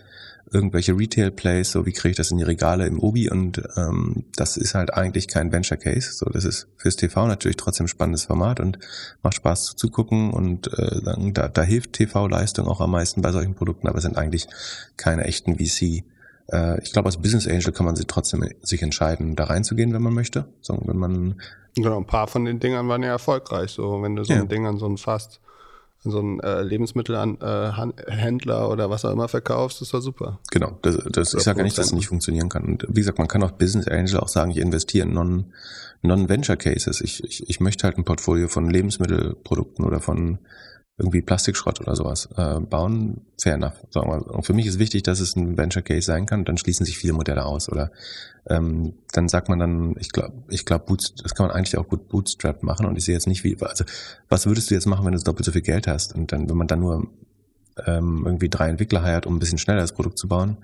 irgendwelche 0.52 0.96
Retail-Plays, 0.96 1.72
so 1.72 1.86
wie 1.86 1.92
kriege 1.92 2.10
ich 2.10 2.16
das 2.16 2.30
in 2.30 2.38
die 2.38 2.44
Regale 2.44 2.86
im 2.86 2.98
Obi 2.98 3.30
und 3.30 3.62
ähm, 3.76 4.24
das 4.36 4.56
ist 4.56 4.74
halt 4.74 4.94
eigentlich 4.94 5.28
kein 5.28 5.52
Venture 5.52 5.76
Case. 5.76 6.12
So, 6.12 6.26
das 6.26 6.44
ist 6.44 6.68
fürs 6.76 6.96
TV 6.96 7.26
natürlich 7.26 7.56
trotzdem 7.56 7.88
spannendes 7.88 8.24
Format 8.24 8.60
und 8.60 8.78
macht 9.22 9.34
Spaß 9.34 9.64
zuzugucken 9.64 10.30
und 10.30 10.72
äh, 10.78 11.00
dann, 11.02 11.32
da, 11.32 11.48
da 11.48 11.62
hilft 11.62 11.94
TV-Leistung 11.94 12.66
auch 12.68 12.80
am 12.80 12.90
meisten 12.90 13.22
bei 13.22 13.32
solchen 13.32 13.54
Produkten, 13.54 13.88
aber 13.88 14.00
sind 14.00 14.16
eigentlich 14.16 14.46
keine 14.96 15.24
echten 15.24 15.56
VC. 15.56 16.04
Äh, 16.52 16.82
ich 16.82 16.92
glaube, 16.92 17.06
als 17.06 17.16
Business 17.16 17.48
Angel 17.48 17.72
kann 17.72 17.86
man 17.86 17.96
sich 17.96 18.06
trotzdem 18.06 18.48
sich 18.62 18.82
entscheiden, 18.82 19.36
da 19.36 19.44
reinzugehen, 19.44 19.92
wenn 19.92 20.02
man 20.02 20.14
möchte. 20.14 20.46
So, 20.60 20.80
wenn 20.84 20.98
man 20.98 21.36
Genau, 21.76 21.98
ein 21.98 22.06
paar 22.06 22.28
von 22.28 22.44
den 22.44 22.60
Dingern 22.60 22.88
waren 22.88 23.02
ja 23.02 23.10
erfolgreich. 23.10 23.72
So, 23.72 24.00
wenn 24.02 24.14
du 24.14 24.24
so 24.24 24.32
ja. 24.32 24.40
ein 24.40 24.48
Ding 24.48 24.66
an 24.66 24.78
so 24.78 24.86
ein 24.86 24.96
Fast 24.96 25.40
so 26.04 26.20
ein 26.20 26.40
äh, 26.40 26.62
Lebensmittelhändler 26.62 28.62
äh, 28.62 28.66
oder 28.66 28.90
was 28.90 29.04
auch 29.04 29.12
immer 29.12 29.28
verkaufst, 29.28 29.80
das 29.80 29.92
war 29.92 30.00
super. 30.00 30.40
Genau, 30.50 30.78
das, 30.82 30.98
das 31.10 31.34
ich 31.34 31.42
sage 31.42 31.58
ja 31.58 31.64
nicht, 31.64 31.78
dass 31.78 31.86
es 31.86 31.92
nicht 31.92 32.08
funktionieren 32.08 32.48
kann. 32.48 32.64
Und 32.64 32.86
wie 32.88 33.00
gesagt, 33.00 33.18
man 33.18 33.28
kann 33.28 33.42
auch 33.42 33.52
Business 33.52 33.88
Angel 33.88 34.20
auch 34.20 34.28
sagen, 34.28 34.50
ich 34.50 34.58
investiere 34.58 35.06
in 35.06 35.14
non, 35.14 35.52
Non-Venture 36.02 36.56
Cases. 36.56 37.00
Ich, 37.00 37.24
ich, 37.24 37.48
ich 37.48 37.60
möchte 37.60 37.84
halt 37.84 37.96
ein 37.96 38.04
Portfolio 38.04 38.48
von 38.48 38.68
Lebensmittelprodukten 38.68 39.84
oder 39.84 40.00
von 40.00 40.38
irgendwie 40.96 41.22
Plastikschrott 41.22 41.80
oder 41.80 41.96
sowas 41.96 42.28
äh, 42.36 42.60
bauen, 42.60 43.22
fair 43.40 43.54
enough. 43.54 43.74
Sagen 43.90 44.10
wir. 44.10 44.32
Und 44.32 44.46
für 44.46 44.52
mich 44.52 44.66
ist 44.66 44.78
wichtig, 44.78 45.02
dass 45.02 45.18
es 45.18 45.34
ein 45.34 45.56
Venture 45.56 45.82
Case 45.82 46.06
sein 46.06 46.26
kann, 46.26 46.44
dann 46.44 46.56
schließen 46.56 46.86
sich 46.86 46.98
viele 46.98 47.14
Modelle 47.14 47.44
aus. 47.44 47.68
Oder 47.68 47.90
ähm, 48.48 48.94
dann 49.12 49.28
sagt 49.28 49.48
man 49.48 49.58
dann, 49.58 49.96
ich 49.98 50.10
glaube, 50.10 50.44
ich 50.48 50.64
glaube, 50.64 50.96
das 51.20 51.34
kann 51.34 51.48
man 51.48 51.56
eigentlich 51.56 51.76
auch 51.76 51.88
gut 51.88 52.08
Bootstrap 52.08 52.62
machen 52.62 52.86
und 52.86 52.96
ich 52.96 53.04
sehe 53.04 53.14
jetzt 53.14 53.26
nicht, 53.26 53.42
wie, 53.42 53.56
also 53.60 53.84
was 54.28 54.46
würdest 54.46 54.70
du 54.70 54.74
jetzt 54.74 54.86
machen, 54.86 55.04
wenn 55.04 55.14
du 55.14 55.18
doppelt 55.18 55.44
so 55.44 55.52
viel 55.52 55.62
Geld 55.62 55.88
hast? 55.88 56.14
Und 56.14 56.30
dann, 56.30 56.48
wenn 56.48 56.56
man 56.56 56.68
dann 56.68 56.80
nur 56.80 57.08
ähm, 57.86 58.22
irgendwie 58.24 58.48
drei 58.48 58.68
Entwickler 58.68 59.02
heiert, 59.02 59.26
um 59.26 59.34
ein 59.34 59.40
bisschen 59.40 59.58
schneller 59.58 59.80
das 59.80 59.94
Produkt 59.94 60.18
zu 60.18 60.28
bauen, 60.28 60.58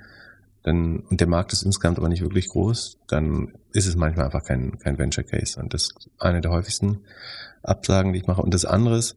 dann, 0.63 1.01
und 1.01 1.21
der 1.21 1.29
Markt 1.29 1.53
ist 1.53 1.63
insgesamt 1.63 1.99
aber 1.99 2.09
nicht 2.09 2.23
wirklich 2.23 2.49
groß, 2.49 2.99
dann 3.09 3.55
ist 3.73 3.87
es 3.87 3.97
manchmal 3.97 4.27
einfach 4.27 4.45
kein, 4.45 4.79
kein 4.79 4.99
Venture 4.99 5.25
Case. 5.25 5.59
Und 5.59 5.75
das 5.75 5.85
ist 5.85 6.11
eine 6.19 6.41
der 6.41 6.51
häufigsten 6.51 7.01
Absagen, 7.63 8.13
die 8.13 8.21
ich 8.21 8.27
mache. 8.27 8.43
Und 8.43 8.53
das 8.53 8.65
andere 8.65 8.99
ist, 8.99 9.17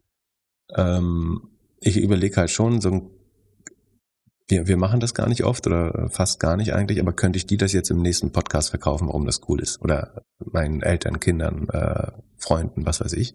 ähm, 0.74 1.48
ich 1.80 1.98
überlege 1.98 2.36
halt 2.36 2.50
schon, 2.50 2.80
so 2.80 2.90
ein, 2.90 3.10
wir, 4.48 4.66
wir 4.66 4.76
machen 4.76 5.00
das 5.00 5.14
gar 5.14 5.28
nicht 5.28 5.44
oft 5.44 5.66
oder 5.66 6.08
fast 6.10 6.40
gar 6.40 6.56
nicht 6.56 6.74
eigentlich, 6.74 7.00
aber 7.00 7.12
könnte 7.12 7.36
ich 7.36 7.46
die 7.46 7.56
das 7.56 7.72
jetzt 7.72 7.90
im 7.90 8.02
nächsten 8.02 8.32
Podcast 8.32 8.70
verkaufen, 8.70 9.08
warum 9.08 9.26
das 9.26 9.40
cool 9.48 9.60
ist? 9.60 9.80
Oder 9.82 10.22
meinen 10.38 10.82
Eltern, 10.82 11.20
Kindern, 11.20 11.68
äh, 11.70 12.12
Freunden, 12.36 12.86
was 12.86 13.00
weiß 13.00 13.14
ich. 13.14 13.34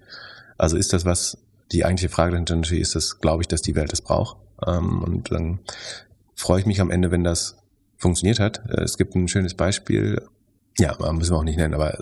Also 0.58 0.78
ist 0.78 0.94
das 0.94 1.06
was, 1.06 1.38
die 1.72 1.86
eigentliche 1.86 2.10
Frage 2.10 2.32
dahinter 2.32 2.56
natürlich 2.56 2.82
ist 2.82 2.96
das, 2.96 3.20
glaube 3.20 3.44
ich, 3.44 3.48
dass 3.48 3.62
die 3.62 3.76
Welt 3.76 3.94
es 3.94 4.02
braucht. 4.02 4.38
Ähm, 4.68 5.04
und 5.04 5.32
dann 5.32 5.60
freue 6.36 6.60
ich 6.60 6.66
mich 6.66 6.82
am 6.82 6.92
Ende, 6.92 7.12
wenn 7.12 7.24
das 7.24 7.58
funktioniert 7.98 8.40
hat. 8.40 8.64
Äh, 8.70 8.82
es 8.82 8.98
gibt 8.98 9.16
ein 9.16 9.28
schönes 9.28 9.54
Beispiel, 9.54 10.22
ja, 10.78 10.96
müssen 11.12 11.34
wir 11.34 11.38
auch 11.38 11.44
nicht 11.44 11.58
nennen, 11.58 11.74
aber 11.74 11.98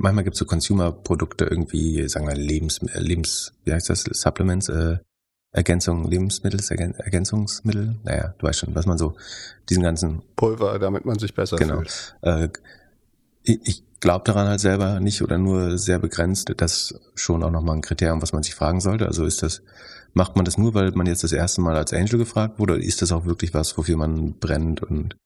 manchmal 0.00 0.24
gibt 0.24 0.34
es 0.34 0.38
so 0.38 0.44
Consumer-Produkte 0.44 1.44
irgendwie, 1.44 2.08
sagen 2.08 2.26
wir 2.26 2.34
Lebens, 2.34 2.80
Lebens, 2.94 3.52
wie 3.64 3.72
heißt 3.72 3.90
das, 3.90 4.04
Supplements, 4.04 4.68
äh, 4.68 4.98
Ergänzung, 5.52 6.08
Lebensmittel, 6.08 6.60
Ergänzungsmittel, 6.98 7.96
naja, 8.04 8.34
du 8.38 8.46
weißt 8.46 8.60
schon, 8.60 8.74
was 8.74 8.86
man 8.86 8.98
so, 8.98 9.16
diesen 9.68 9.82
ganzen 9.82 10.22
Pulver, 10.36 10.78
damit 10.78 11.04
man 11.04 11.18
sich 11.18 11.34
besser 11.34 11.56
genau. 11.56 11.76
fühlt. 11.76 12.16
Äh, 12.22 12.48
ich 13.42 13.60
ich 13.64 13.84
glaube 14.00 14.24
daran 14.24 14.48
halt 14.48 14.60
selber 14.60 15.00
nicht 15.00 15.22
oder 15.22 15.38
nur 15.38 15.76
sehr 15.76 15.98
begrenzt. 15.98 16.52
Das 16.56 16.94
schon 17.14 17.42
auch 17.42 17.50
nochmal 17.50 17.76
ein 17.76 17.82
Kriterium, 17.82 18.22
was 18.22 18.32
man 18.32 18.42
sich 18.42 18.54
fragen 18.54 18.80
sollte. 18.80 19.06
Also 19.06 19.24
ist 19.24 19.42
das, 19.42 19.62
macht 20.14 20.36
man 20.36 20.44
das 20.44 20.56
nur, 20.56 20.74
weil 20.74 20.92
man 20.92 21.06
jetzt 21.06 21.24
das 21.24 21.32
erste 21.32 21.60
Mal 21.60 21.76
als 21.76 21.92
Angel 21.92 22.18
gefragt 22.18 22.58
wurde, 22.58 22.74
oder 22.74 22.82
ist 22.82 23.02
das 23.02 23.12
auch 23.12 23.26
wirklich 23.26 23.52
was, 23.52 23.76
wofür 23.76 23.96
man 23.96 24.38
brennt 24.38 24.82
und 24.82 25.16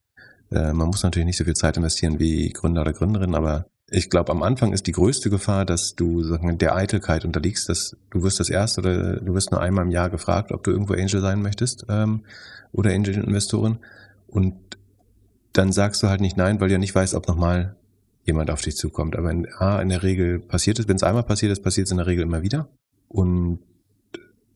äh, 0.51 0.73
man 0.73 0.89
muss 0.89 1.03
natürlich 1.03 1.27
nicht 1.27 1.37
so 1.37 1.45
viel 1.45 1.55
Zeit 1.55 1.77
investieren 1.77 2.19
wie 2.19 2.51
Gründer 2.51 2.83
oder 2.83 2.93
Gründerin, 2.93 3.35
aber 3.35 3.67
ich 3.91 4.11
glaube, 4.11 4.33
am 4.33 4.43
Anfang 4.43 4.73
ist 4.73 4.87
die 4.87 4.93
größte 4.93 5.31
Gefahr, 5.31 5.65
dass 5.65 5.95
du 5.95 6.23
sagen, 6.23 6.57
der 6.59 6.75
Eitelkeit 6.75 7.25
unterliegst, 7.25 7.69
dass 7.69 7.97
du 8.11 8.23
wirst 8.23 8.41
das 8.41 8.49
erste 8.49 8.81
oder 8.81 9.21
du 9.21 9.35
wirst 9.35 9.51
nur 9.51 9.61
einmal 9.61 9.85
im 9.85 9.91
Jahr 9.91 10.11
gefragt, 10.11 10.53
ob 10.53 10.65
du 10.65 10.71
irgendwo 10.71 10.95
Angel 10.95 11.21
sein 11.21 11.43
möchtest 11.43 11.87
ähm, 11.89 12.25
oder 12.73 12.91
Angel-Investorin 12.93 13.79
und 14.27 14.55
dann 15.53 15.71
sagst 15.71 16.03
du 16.03 16.09
halt 16.09 16.21
nicht 16.21 16.37
nein, 16.37 16.61
weil 16.61 16.69
du 16.69 16.75
ja 16.75 16.79
nicht 16.79 16.95
weißt, 16.95 17.15
ob 17.15 17.29
nochmal 17.29 17.77
jemand 18.25 18.51
auf 18.51 18.63
dich 18.63 18.77
zukommt. 18.77 19.17
Aber 19.17 19.31
in, 19.31 19.47
A, 19.59 19.81
in 19.81 19.89
der 19.89 20.03
Regel 20.03 20.41
passiert 20.41 20.79
es, 20.79 20.89
wenn 20.89 20.97
es 20.97 21.03
einmal 21.03 21.23
passiert 21.23 21.53
ist, 21.53 21.63
passiert 21.63 21.87
es 21.87 21.91
in 21.93 21.99
der 21.99 22.07
Regel 22.07 22.25
immer 22.25 22.43
wieder. 22.43 22.69
Und 23.09 23.61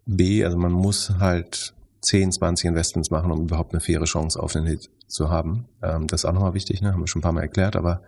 B, 0.07 0.45
also 0.45 0.57
man 0.57 0.72
muss 0.72 1.14
halt 1.20 1.74
10, 2.01 2.33
20 2.33 2.70
Investments 2.70 3.11
machen, 3.11 3.31
um 3.31 3.43
überhaupt 3.43 3.72
eine 3.72 3.81
faire 3.81 4.05
Chance 4.05 4.43
auf 4.43 4.53
den 4.53 4.66
Hit 4.66 4.91
zu 5.07 5.31
haben. 5.31 5.66
Ähm, 5.83 6.07
das 6.09 6.22
ist 6.22 6.24
auch 6.24 6.33
nochmal 6.33 6.55
wichtig, 6.55 6.83
ne? 6.83 6.93
haben 6.93 7.01
wir 7.01 7.07
schon 7.07 7.20
ein 7.20 7.22
paar 7.22 7.33
Mal 7.33 7.43
erklärt, 7.43 7.76
aber 7.76 8.03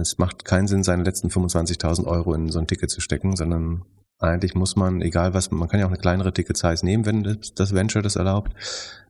es 0.00 0.18
macht 0.18 0.44
keinen 0.44 0.68
Sinn, 0.68 0.84
seine 0.84 1.02
letzten 1.02 1.28
25.000 1.28 2.06
Euro 2.06 2.34
in 2.34 2.50
so 2.50 2.58
ein 2.58 2.66
Ticket 2.66 2.90
zu 2.90 3.00
stecken, 3.00 3.36
sondern 3.36 3.82
eigentlich 4.18 4.54
muss 4.54 4.76
man, 4.76 5.02
egal 5.02 5.34
was, 5.34 5.50
man 5.50 5.68
kann 5.68 5.80
ja 5.80 5.86
auch 5.86 5.90
eine 5.90 5.98
kleinere 5.98 6.32
Ticket-Size 6.32 6.84
nehmen, 6.84 7.04
wenn 7.04 7.22
das, 7.22 7.54
das 7.54 7.74
Venture 7.74 8.02
das 8.02 8.16
erlaubt, 8.16 8.52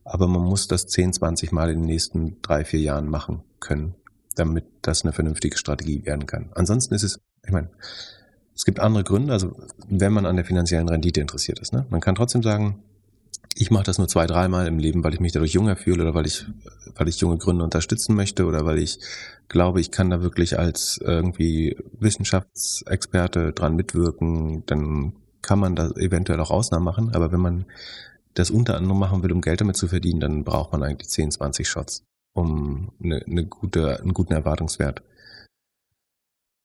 aber 0.03 0.27
man 0.27 0.41
muss 0.41 0.67
das 0.67 0.87
10, 0.87 1.13
20 1.13 1.51
Mal 1.51 1.69
in 1.69 1.79
den 1.79 1.85
nächsten 1.85 2.41
drei, 2.41 2.65
vier 2.65 2.81
Jahren 2.81 3.07
machen 3.07 3.43
können, 3.59 3.95
damit 4.35 4.65
das 4.81 5.03
eine 5.03 5.13
vernünftige 5.13 5.57
Strategie 5.57 6.05
werden 6.05 6.25
kann. 6.25 6.49
Ansonsten 6.55 6.93
ist 6.93 7.03
es, 7.03 7.19
ich 7.45 7.51
meine, 7.51 7.69
es 8.53 8.65
gibt 8.65 8.79
andere 8.79 9.03
Gründe, 9.03 9.33
also 9.33 9.55
wenn 9.87 10.11
man 10.11 10.25
an 10.25 10.35
der 10.35 10.45
finanziellen 10.45 10.89
Rendite 10.89 11.21
interessiert 11.21 11.59
ist. 11.59 11.73
Ne? 11.73 11.85
Man 11.89 12.01
kann 12.01 12.15
trotzdem 12.15 12.41
sagen, 12.41 12.83
ich 13.59 13.71
mache 13.71 13.83
das 13.83 13.97
nur 13.97 14.07
zwei, 14.07 14.27
dreimal 14.27 14.67
im 14.67 14.77
Leben, 14.77 15.03
weil 15.03 15.13
ich 15.13 15.19
mich 15.19 15.31
dadurch 15.31 15.53
jünger 15.53 15.75
fühle 15.75 16.03
oder 16.03 16.13
weil 16.13 16.27
ich, 16.27 16.45
weil 16.95 17.07
ich 17.07 17.19
junge 17.19 17.37
Gründer 17.37 17.63
unterstützen 17.63 18.15
möchte 18.15 18.45
oder 18.45 18.65
weil 18.65 18.77
ich 18.77 18.99
glaube, 19.47 19.81
ich 19.81 19.91
kann 19.91 20.09
da 20.09 20.21
wirklich 20.21 20.59
als 20.59 20.99
irgendwie 21.03 21.75
Wissenschaftsexperte 21.99 23.53
dran 23.53 23.75
mitwirken, 23.75 24.63
dann 24.67 25.13
kann 25.41 25.59
man 25.59 25.75
da 25.75 25.89
eventuell 25.91 26.39
auch 26.39 26.51
Ausnahmen 26.51 26.85
machen. 26.85 27.15
Aber 27.15 27.31
wenn 27.31 27.39
man 27.39 27.65
das 28.35 28.51
unter 28.51 28.77
anderem 28.77 28.99
machen 28.99 29.23
will, 29.23 29.31
um 29.31 29.41
Geld 29.41 29.61
damit 29.61 29.77
zu 29.77 29.87
verdienen, 29.87 30.19
dann 30.19 30.43
braucht 30.43 30.71
man 30.71 30.83
eigentlich 30.83 31.09
10, 31.09 31.31
20 31.31 31.67
Shots, 31.67 32.03
um 32.33 32.91
eine, 33.03 33.23
eine 33.25 33.45
gute, 33.45 33.99
einen 33.99 34.13
guten 34.13 34.33
Erwartungswert 34.33 35.01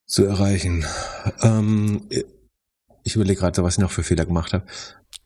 zu 0.06 0.24
erreichen. 0.26 0.84
Ähm, 1.40 2.06
ich 3.04 3.16
überlege 3.16 3.40
gerade, 3.40 3.62
was 3.62 3.74
ich 3.74 3.80
noch 3.80 3.90
für 3.90 4.02
Fehler 4.02 4.26
gemacht 4.26 4.52
habe. 4.52 4.66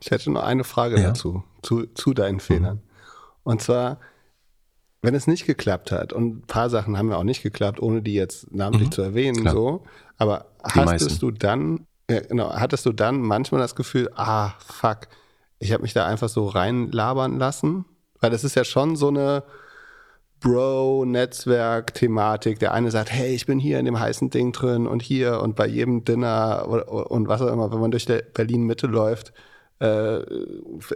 Ich 0.00 0.10
hätte 0.10 0.30
noch 0.30 0.42
eine 0.42 0.64
Frage 0.64 1.00
ja. 1.00 1.08
dazu, 1.08 1.42
zu, 1.62 1.86
zu 1.86 2.14
deinen 2.14 2.40
Fehlern. 2.40 2.76
Mhm. 2.76 2.80
Und 3.44 3.62
zwar, 3.62 3.98
wenn 5.02 5.14
es 5.14 5.26
nicht 5.26 5.46
geklappt 5.46 5.92
hat, 5.92 6.12
und 6.12 6.38
ein 6.38 6.42
paar 6.42 6.70
Sachen 6.70 6.98
haben 6.98 7.10
ja 7.10 7.16
auch 7.16 7.24
nicht 7.24 7.42
geklappt, 7.42 7.80
ohne 7.80 8.02
die 8.02 8.14
jetzt 8.14 8.52
namentlich 8.52 8.88
mhm. 8.88 8.92
zu 8.92 9.02
erwähnen, 9.02 9.42
Klar. 9.42 9.54
so, 9.54 9.84
aber 10.18 10.46
die 10.66 10.80
hattest 10.80 11.04
meisten. 11.04 11.20
du 11.20 11.30
dann, 11.30 11.86
ja, 12.10 12.20
genau, 12.20 12.52
hattest 12.52 12.86
du 12.86 12.92
dann 12.92 13.20
manchmal 13.20 13.60
das 13.60 13.74
Gefühl, 13.74 14.10
ah, 14.16 14.52
fuck, 14.58 15.08
ich 15.58 15.72
habe 15.72 15.82
mich 15.82 15.94
da 15.94 16.06
einfach 16.06 16.28
so 16.28 16.46
reinlabern 16.46 17.38
lassen? 17.38 17.86
Weil 18.20 18.30
das 18.30 18.44
ist 18.44 18.54
ja 18.56 18.64
schon 18.64 18.96
so 18.96 19.08
eine 19.08 19.42
Bro-Netzwerk-Thematik. 20.40 22.58
Der 22.58 22.74
eine 22.74 22.90
sagt, 22.90 23.12
hey, 23.12 23.34
ich 23.34 23.46
bin 23.46 23.58
hier 23.58 23.78
in 23.78 23.84
dem 23.84 23.98
heißen 23.98 24.30
Ding 24.30 24.52
drin 24.52 24.86
und 24.86 25.02
hier 25.02 25.40
und 25.40 25.56
bei 25.56 25.66
jedem 25.66 26.04
Dinner 26.04 26.66
und 26.68 27.28
was 27.28 27.42
auch 27.42 27.52
immer, 27.52 27.72
wenn 27.72 27.80
man 27.80 27.90
durch 27.90 28.06
Berlin 28.34 28.64
Mitte 28.64 28.86
läuft, 28.86 29.32
äh, 29.80 30.22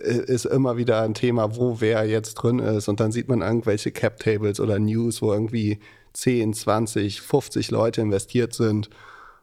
ist 0.03 0.47
immer 0.47 0.76
wieder 0.76 1.03
ein 1.03 1.14
Thema, 1.14 1.57
wo 1.57 1.81
wer 1.81 2.07
jetzt 2.07 2.35
drin 2.35 2.59
ist. 2.59 2.89
Und 2.89 3.01
dann 3.01 3.12
sieht 3.12 3.28
man 3.28 3.43
irgendwelche 3.43 3.93
Cap-Tables 3.93 4.61
oder 4.61 4.78
News, 4.78 5.20
wo 5.22 5.33
irgendwie 5.33 5.81
10, 6.14 6.55
20, 6.55 7.20
50 7.20 7.70
Leute 7.70 8.01
investiert 8.01 8.55
sind 8.55 8.91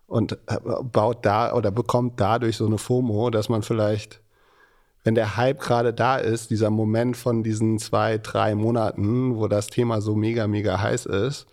und 0.07 0.33
äh, 0.47 0.57
baut 0.83 1.25
da 1.25 1.53
oder 1.53 1.71
bekommt 1.71 2.19
dadurch 2.19 2.57
so 2.57 2.65
eine 2.65 2.77
FOMO, 2.77 3.29
dass 3.29 3.49
man 3.49 3.61
vielleicht, 3.61 4.21
wenn 5.03 5.15
der 5.15 5.37
Hype 5.37 5.59
gerade 5.59 5.93
da 5.93 6.17
ist, 6.17 6.49
dieser 6.49 6.69
Moment 6.69 7.15
von 7.15 7.43
diesen 7.43 7.77
zwei, 7.79 8.17
drei 8.17 8.55
Monaten, 8.55 9.35
wo 9.35 9.47
das 9.47 9.67
Thema 9.67 10.01
so 10.01 10.15
mega, 10.15 10.47
mega 10.47 10.81
heiß 10.81 11.05
ist, 11.05 11.47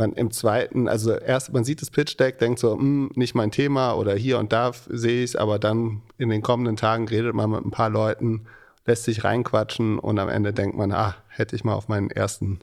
man 0.00 0.14
im 0.14 0.32
zweiten, 0.32 0.88
also 0.88 1.12
erst 1.12 1.52
man 1.52 1.62
sieht 1.62 1.80
das 1.80 1.90
Pitch 1.90 2.18
Deck, 2.18 2.38
denkt 2.38 2.58
so, 2.58 2.76
hm, 2.76 3.12
nicht 3.14 3.36
mein 3.36 3.52
Thema 3.52 3.92
oder 3.92 4.14
hier 4.14 4.38
und 4.38 4.52
da 4.52 4.72
sehe 4.88 5.22
ich 5.22 5.30
es, 5.30 5.36
aber 5.36 5.60
dann 5.60 6.02
in 6.18 6.28
den 6.28 6.42
kommenden 6.42 6.76
Tagen 6.76 7.06
redet 7.06 7.34
man 7.34 7.50
mit 7.50 7.64
ein 7.64 7.70
paar 7.70 7.90
Leuten, 7.90 8.46
lässt 8.86 9.04
sich 9.04 9.22
reinquatschen 9.22 10.00
und 10.00 10.18
am 10.18 10.28
Ende 10.28 10.52
denkt 10.52 10.76
man, 10.76 10.90
ah, 10.90 11.14
hätte 11.28 11.54
ich 11.54 11.62
mal 11.62 11.74
auf 11.74 11.86
meinen 11.86 12.10
ersten, 12.10 12.58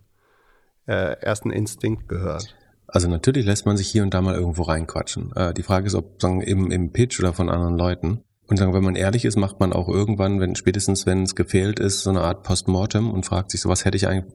äh, 0.88 1.17
ersten 1.21 1.51
Instinkt 1.51 2.09
gehört. 2.09 2.53
Also 2.88 3.07
natürlich 3.07 3.45
lässt 3.45 3.65
man 3.65 3.77
sich 3.77 3.88
hier 3.88 4.03
und 4.03 4.13
da 4.13 4.21
mal 4.21 4.35
irgendwo 4.35 4.63
reinquatschen. 4.63 5.33
Äh, 5.35 5.53
die 5.53 5.63
Frage 5.63 5.88
ist, 5.88 5.95
ob 5.95 6.21
sagen, 6.21 6.41
im, 6.41 6.71
im 6.71 6.91
Pitch 6.91 7.19
oder 7.19 7.33
von 7.33 7.49
anderen 7.49 7.77
Leuten. 7.77 8.23
Und 8.49 8.55
sagen, 8.57 8.73
wenn 8.73 8.83
man 8.83 8.95
ehrlich 8.95 9.25
ist, 9.25 9.35
macht 9.35 9.59
man 9.59 9.73
auch 9.73 9.89
irgendwann, 9.89 10.39
wenn 10.39 10.55
spätestens 10.55 11.05
wenn 11.05 11.23
es 11.23 11.35
gefehlt 11.35 11.79
ist, 11.79 12.03
so 12.03 12.09
eine 12.09 12.21
Art 12.21 12.43
Postmortem 12.43 13.11
und 13.11 13.25
fragt 13.25 13.51
sich 13.51 13.59
so, 13.59 13.67
was 13.67 13.83
hätte 13.83 13.97
ich 13.97 14.07
eigentlich, 14.07 14.33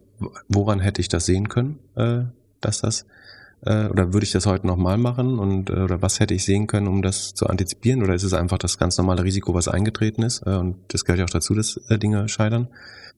woran 0.49 0.81
hätte 0.81 1.01
ich 1.01 1.09
das 1.09 1.25
sehen 1.25 1.49
können, 1.49 1.79
äh, 1.97 2.25
dass 2.65 2.81
das 2.81 3.07
äh, 3.65 3.87
oder 3.87 4.13
würde 4.13 4.25
ich 4.25 4.33
das 4.33 4.47
heute 4.47 4.67
nochmal 4.67 4.99
machen 4.99 5.39
und 5.39 5.71
äh, 5.71 5.75
oder 5.75 6.03
was 6.03 6.21
hätte 6.21 6.35
ich 6.35 6.45
sehen 6.45 6.67
können, 6.67 6.89
um 6.89 7.03
das 7.03 7.35
zu 7.35 7.47
antizipieren 7.47 8.03
oder 8.03 8.15
ist 8.15 8.23
es 8.23 8.33
einfach 8.33 8.59
das 8.59 8.79
ganz 8.79 8.99
normale 8.99 9.25
Risiko, 9.25 9.55
was 9.55 9.69
eingetreten 9.69 10.23
ist 10.23 10.43
äh, 10.47 10.57
und 10.57 10.77
das 10.89 11.05
gehört 11.05 11.21
ja 11.21 11.25
auch 11.25 11.31
dazu, 11.31 11.55
dass 11.55 11.77
äh, 11.89 11.99
Dinge 11.99 12.29
scheitern. 12.29 12.69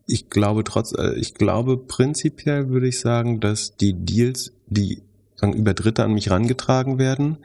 Ich 0.07 0.29
glaube 0.29 0.65
trotz, 0.65 0.93
äh, 0.93 1.15
ich 1.15 1.35
glaube 1.35 1.77
prinzipiell 1.77 2.69
würde 2.69 2.89
ich 2.89 3.01
sagen, 3.01 3.41
dass 3.41 3.77
die 3.77 3.95
Deals, 3.95 4.53
die 4.67 5.03
sagen, 5.37 5.55
über 5.55 5.75
Dritte 5.75 6.05
an 6.05 6.13
mich 6.13 6.31
rangetragen 6.31 6.99
werden, 6.99 7.39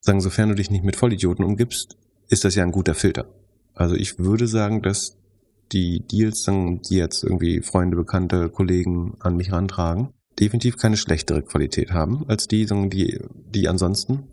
sagen, 0.00 0.20
sofern 0.20 0.50
du 0.50 0.54
dich 0.54 0.70
nicht 0.70 0.84
mit 0.84 0.96
Vollidioten 0.96 1.44
umgibst, 1.44 1.96
ist 2.28 2.44
das 2.44 2.54
ja 2.54 2.62
ein 2.62 2.72
guter 2.72 2.94
Filter. 2.94 3.26
Also 3.74 3.94
ich 3.94 4.18
würde 4.18 4.46
sagen, 4.46 4.82
dass 4.82 5.16
die 5.72 6.00
Deals, 6.00 6.44
die 6.44 6.96
jetzt 6.96 7.22
irgendwie 7.22 7.60
Freunde, 7.60 7.96
Bekannte, 7.96 8.48
Kollegen 8.48 9.16
an 9.20 9.36
mich 9.36 9.52
rantragen, 9.52 10.08
definitiv 10.40 10.76
keine 10.76 10.96
schlechtere 10.96 11.42
Qualität 11.42 11.92
haben 11.92 12.24
als 12.28 12.48
die, 12.48 12.66
die, 12.66 13.20
die 13.54 13.68
ansonsten 13.68 14.24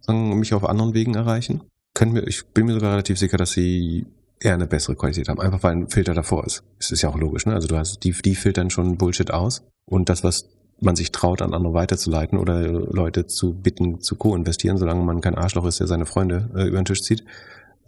sagen, 0.00 0.38
mich 0.38 0.54
auf 0.54 0.64
anderen 0.64 0.94
Wegen 0.94 1.14
erreichen. 1.14 1.62
Können 1.94 2.14
wir, 2.14 2.26
ich 2.26 2.46
bin 2.46 2.66
mir 2.66 2.74
sogar 2.74 2.92
relativ 2.92 3.18
sicher, 3.18 3.36
dass 3.36 3.52
sie 3.52 4.06
eher 4.40 4.54
eine 4.54 4.66
bessere 4.66 4.96
Qualität 4.96 5.28
haben, 5.28 5.40
einfach 5.40 5.62
weil 5.62 5.72
ein 5.72 5.88
Filter 5.88 6.14
davor 6.14 6.44
ist. 6.46 6.64
Das 6.78 6.90
ist 6.90 7.02
ja 7.02 7.08
auch 7.08 7.18
logisch, 7.18 7.46
ne? 7.46 7.54
Also 7.54 7.68
du 7.68 7.76
hast 7.76 8.02
die, 8.02 8.12
die 8.12 8.34
filtern 8.34 8.70
schon 8.70 8.96
Bullshit 8.96 9.30
aus 9.30 9.62
und 9.86 10.08
das, 10.08 10.24
was 10.24 10.48
man 10.80 10.96
sich 10.96 11.12
traut, 11.12 11.42
an 11.42 11.54
andere 11.54 11.74
weiterzuleiten 11.74 12.38
oder 12.38 12.60
Leute 12.62 13.26
zu 13.26 13.54
bitten, 13.54 14.00
zu 14.00 14.16
co-investieren, 14.16 14.78
solange 14.78 15.04
man 15.04 15.20
kein 15.20 15.36
Arschloch 15.36 15.64
ist, 15.66 15.78
der 15.78 15.86
seine 15.86 16.06
Freunde 16.06 16.50
äh, 16.56 16.66
über 16.66 16.78
den 16.78 16.84
Tisch 16.84 17.02
zieht, 17.02 17.24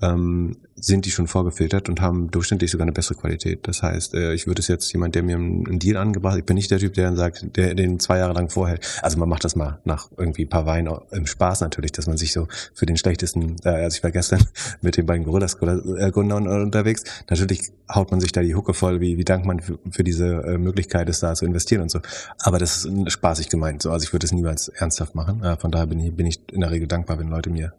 ähm, 0.04 0.56
sind 0.76 1.06
die 1.06 1.10
schon 1.10 1.28
vorgefiltert 1.28 1.88
und 1.88 2.00
haben 2.00 2.30
durchschnittlich 2.30 2.70
sogar 2.70 2.84
eine 2.84 2.92
bessere 2.92 3.16
Qualität. 3.16 3.66
Das 3.66 3.82
heißt, 3.82 4.14
äh, 4.14 4.34
ich 4.34 4.46
würde 4.46 4.60
es 4.60 4.68
jetzt 4.68 4.92
jemand, 4.92 5.14
der 5.14 5.22
mir 5.22 5.36
einen 5.36 5.78
Deal 5.78 5.96
angebracht, 5.96 6.36
ich 6.36 6.44
bin 6.44 6.56
nicht 6.56 6.70
der 6.70 6.78
Typ, 6.78 6.94
der 6.94 7.04
dann 7.04 7.16
sagt, 7.16 7.56
der 7.56 7.74
den 7.74 8.00
zwei 8.00 8.18
Jahre 8.18 8.34
lang 8.34 8.50
vorhält. 8.50 8.86
Also 9.00 9.18
man 9.18 9.28
macht 9.28 9.44
das 9.44 9.56
mal 9.56 9.78
nach 9.84 10.10
irgendwie 10.16 10.46
paar 10.46 10.66
Weinen 10.66 10.92
im 11.12 11.26
Spaß 11.26 11.60
natürlich, 11.60 11.92
dass 11.92 12.06
man 12.06 12.16
sich 12.16 12.32
so 12.32 12.48
für 12.74 12.86
den 12.86 12.96
schlechtesten, 12.96 13.56
äh, 13.64 13.68
also 13.68 13.96
ich 13.96 14.02
war 14.02 14.10
gestern 14.10 14.44
mit 14.80 14.96
den 14.96 15.06
beiden 15.06 15.24
Gorillas 15.24 15.54
äh, 15.54 16.10
Gründern 16.10 16.46
unterwegs, 16.46 17.04
natürlich 17.30 17.70
haut 17.92 18.10
man 18.10 18.20
sich 18.20 18.32
da 18.32 18.42
die 18.42 18.54
Hucke 18.54 18.74
voll, 18.74 19.00
wie, 19.00 19.16
wie 19.16 19.24
dank 19.24 19.44
man 19.46 19.60
für, 19.60 19.78
für 19.90 20.04
diese 20.04 20.26
äh, 20.26 20.58
Möglichkeit 20.58 21.08
ist, 21.08 21.22
da 21.22 21.34
zu 21.34 21.44
investieren 21.46 21.82
und 21.82 21.90
so. 21.90 22.00
Aber 22.40 22.58
das 22.58 22.84
ist 22.84 23.12
spaßig 23.12 23.48
gemeint. 23.48 23.82
So, 23.82 23.90
also 23.90 24.04
ich 24.04 24.12
würde 24.12 24.26
es 24.26 24.32
niemals 24.32 24.68
ernsthaft 24.68 25.14
machen. 25.14 25.42
Äh, 25.42 25.56
von 25.56 25.70
daher 25.70 25.86
bin 25.86 26.00
ich, 26.00 26.14
bin 26.14 26.26
ich 26.26 26.40
in 26.52 26.60
der 26.60 26.70
Regel 26.70 26.88
dankbar, 26.88 27.18
wenn 27.18 27.28
Leute 27.28 27.50
mir 27.50 27.72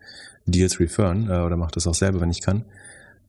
Deals 0.46 0.80
referen 0.80 1.30
äh, 1.30 1.40
oder 1.40 1.58
mache 1.58 1.72
das 1.72 1.88
auch 1.88 1.94
selber, 1.94 2.22
wenn 2.22 2.30
ich 2.30 2.42
kann, 2.42 2.66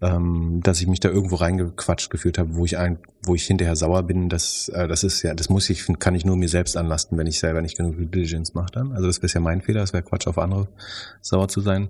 ähm, 0.01 0.61
dass 0.63 0.81
ich 0.81 0.87
mich 0.87 1.01
da 1.01 1.09
irgendwo 1.09 1.37
reingequatscht 1.37 2.11
gefühlt 2.11 2.39
habe, 2.39 2.55
wo 2.55 2.65
ich 2.65 2.77
ein, 2.77 2.99
wo 3.23 3.35
ich 3.35 3.45
hinterher 3.45 3.77
sauer 3.77 4.03
bin, 4.03 4.29
das, 4.29 4.69
äh, 4.69 4.87
das 4.87 5.05
ist 5.05 5.23
ja, 5.23 5.35
das 5.35 5.49
muss 5.49 5.71
ich, 5.71 5.87
kann 5.99 6.15
ich 6.15 6.25
nur 6.25 6.37
mir 6.37 6.49
selbst 6.49 6.77
anlasten, 6.77 7.17
wenn 7.17 7.27
ich 7.27 7.39
selber 7.39 7.63
nicht 7.63 7.77
genug 7.77 7.97
Diligence 7.99 8.55
mache 8.55 8.73
dann. 8.73 8.93
Also 8.93 9.07
das 9.07 9.23
wäre 9.23 9.33
ja 9.33 9.41
mein 9.41 9.63
Fehler, 9.63 9.81
das 9.81 9.93
wäre 9.93 10.03
Quatsch 10.03 10.27
auf 10.27 10.39
andere 10.39 10.69
sauer 11.23 11.49
zu 11.49 11.61
sein. 11.61 11.89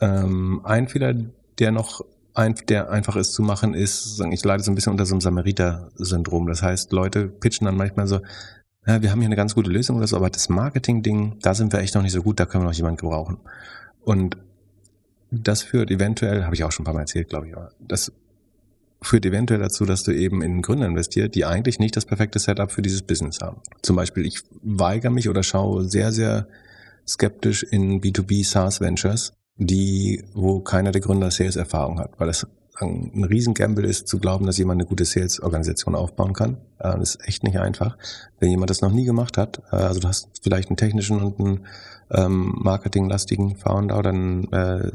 Ähm, 0.00 0.62
ein 0.64 0.88
Fehler, 0.88 1.14
der 1.58 1.72
noch 1.72 2.04
ein, 2.34 2.54
der 2.68 2.90
einfach 2.90 3.16
ist 3.16 3.34
zu 3.34 3.42
machen, 3.42 3.74
ist, 3.74 4.20
ich 4.30 4.44
leide 4.44 4.62
so 4.62 4.72
ein 4.72 4.74
bisschen 4.74 4.92
unter 4.92 5.04
so 5.04 5.14
einem 5.14 5.20
Samariter-Syndrom. 5.20 6.46
Das 6.46 6.62
heißt, 6.62 6.92
Leute 6.92 7.28
pitchen 7.28 7.66
dann 7.66 7.76
manchmal 7.76 8.06
so, 8.06 8.20
ja, 8.86 9.02
wir 9.02 9.10
haben 9.10 9.20
hier 9.20 9.26
eine 9.26 9.36
ganz 9.36 9.54
gute 9.54 9.70
Lösung 9.70 9.96
oder 9.96 10.06
so, 10.06 10.16
aber 10.16 10.30
das 10.30 10.48
Marketing-Ding, 10.48 11.38
da 11.40 11.54
sind 11.54 11.72
wir 11.72 11.80
echt 11.80 11.94
noch 11.94 12.02
nicht 12.02 12.12
so 12.12 12.22
gut, 12.22 12.40
da 12.40 12.46
können 12.46 12.64
wir 12.64 12.68
noch 12.68 12.74
jemanden 12.74 12.96
gebrauchen. 12.96 13.38
Und 14.00 14.38
das 15.32 15.62
führt 15.62 15.90
eventuell, 15.90 16.44
habe 16.44 16.54
ich 16.54 16.62
auch 16.62 16.72
schon 16.72 16.82
ein 16.82 16.86
paar 16.86 16.94
Mal 16.94 17.00
erzählt, 17.00 17.28
glaube 17.28 17.48
ich, 17.48 17.56
aber 17.56 17.70
das 17.80 18.12
führt 19.00 19.26
eventuell 19.26 19.60
dazu, 19.60 19.84
dass 19.84 20.04
du 20.04 20.12
eben 20.12 20.42
in 20.42 20.62
Gründer 20.62 20.86
investiert, 20.86 21.34
die 21.34 21.44
eigentlich 21.44 21.78
nicht 21.78 21.96
das 21.96 22.04
perfekte 22.04 22.38
Setup 22.38 22.70
für 22.70 22.82
dieses 22.82 23.02
Business 23.02 23.40
haben. 23.40 23.60
Zum 23.82 23.96
Beispiel, 23.96 24.26
ich 24.26 24.42
weigere 24.62 25.10
mich 25.10 25.28
oder 25.28 25.42
schaue 25.42 25.88
sehr, 25.88 26.12
sehr 26.12 26.46
skeptisch 27.08 27.64
in 27.64 28.00
B2B 28.00 28.44
SaaS 28.44 28.80
Ventures, 28.80 29.32
die, 29.56 30.22
wo 30.34 30.60
keiner 30.60 30.92
der 30.92 31.00
Gründer 31.00 31.30
Sales-Erfahrung 31.30 31.98
hat, 31.98 32.12
weil 32.18 32.28
es 32.28 32.46
ein 32.76 33.24
riesen 33.24 33.54
Gamble 33.54 33.86
ist, 33.86 34.08
zu 34.08 34.18
glauben, 34.18 34.46
dass 34.46 34.58
jemand 34.58 34.80
eine 34.80 34.88
gute 34.88 35.04
Sales-Organisation 35.04 35.94
aufbauen 35.94 36.32
kann. 36.32 36.56
Äh, 36.78 36.98
das 36.98 37.16
ist 37.16 37.28
echt 37.28 37.44
nicht 37.44 37.58
einfach. 37.58 37.96
Wenn 38.40 38.50
jemand 38.50 38.70
das 38.70 38.80
noch 38.80 38.92
nie 38.92 39.04
gemacht 39.04 39.36
hat, 39.36 39.62
äh, 39.70 39.76
also 39.76 40.00
du 40.00 40.08
hast 40.08 40.28
vielleicht 40.42 40.68
einen 40.68 40.76
technischen 40.76 41.20
und 41.22 41.38
einen 41.38 41.66
ähm, 42.12 42.54
marketinglastigen 42.56 43.56
Founder 43.56 43.98
oder 43.98 44.10
einen 44.10 44.52
äh, 44.52 44.90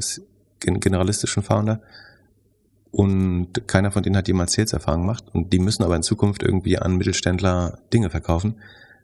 generalistischen 0.60 1.42
Founder 1.42 1.80
und 2.90 3.66
keiner 3.66 3.90
von 3.90 4.02
denen 4.02 4.16
hat 4.16 4.28
jemals 4.28 4.52
Sales-Erfahrung 4.54 5.02
gemacht 5.02 5.24
und 5.32 5.52
die 5.52 5.58
müssen 5.58 5.82
aber 5.82 5.96
in 5.96 6.02
Zukunft 6.02 6.42
irgendwie 6.42 6.78
an 6.78 6.96
Mittelständler 6.96 7.78
Dinge 7.92 8.10
verkaufen 8.10 8.56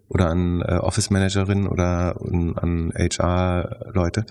oder 0.09 0.29
an 0.29 0.63
äh, 0.63 0.77
Office-Managerinnen 0.77 1.67
oder 1.67 2.17
an 2.21 2.93
HR-Leute. 2.97 4.27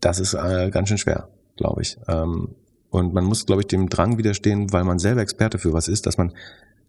Das 0.00 0.20
ist 0.20 0.34
äh, 0.34 0.70
ganz 0.70 0.88
schön 0.88 0.98
schwer, 0.98 1.28
glaube 1.56 1.82
ich. 1.82 1.98
Ähm, 2.08 2.54
und 2.90 3.12
man 3.12 3.24
muss, 3.24 3.46
glaube 3.46 3.62
ich, 3.62 3.66
dem 3.66 3.88
Drang 3.88 4.16
widerstehen, 4.18 4.72
weil 4.72 4.84
man 4.84 4.98
selber 4.98 5.20
Experte 5.20 5.58
für 5.58 5.72
was 5.72 5.88
ist, 5.88 6.06
dass 6.06 6.18
man 6.18 6.32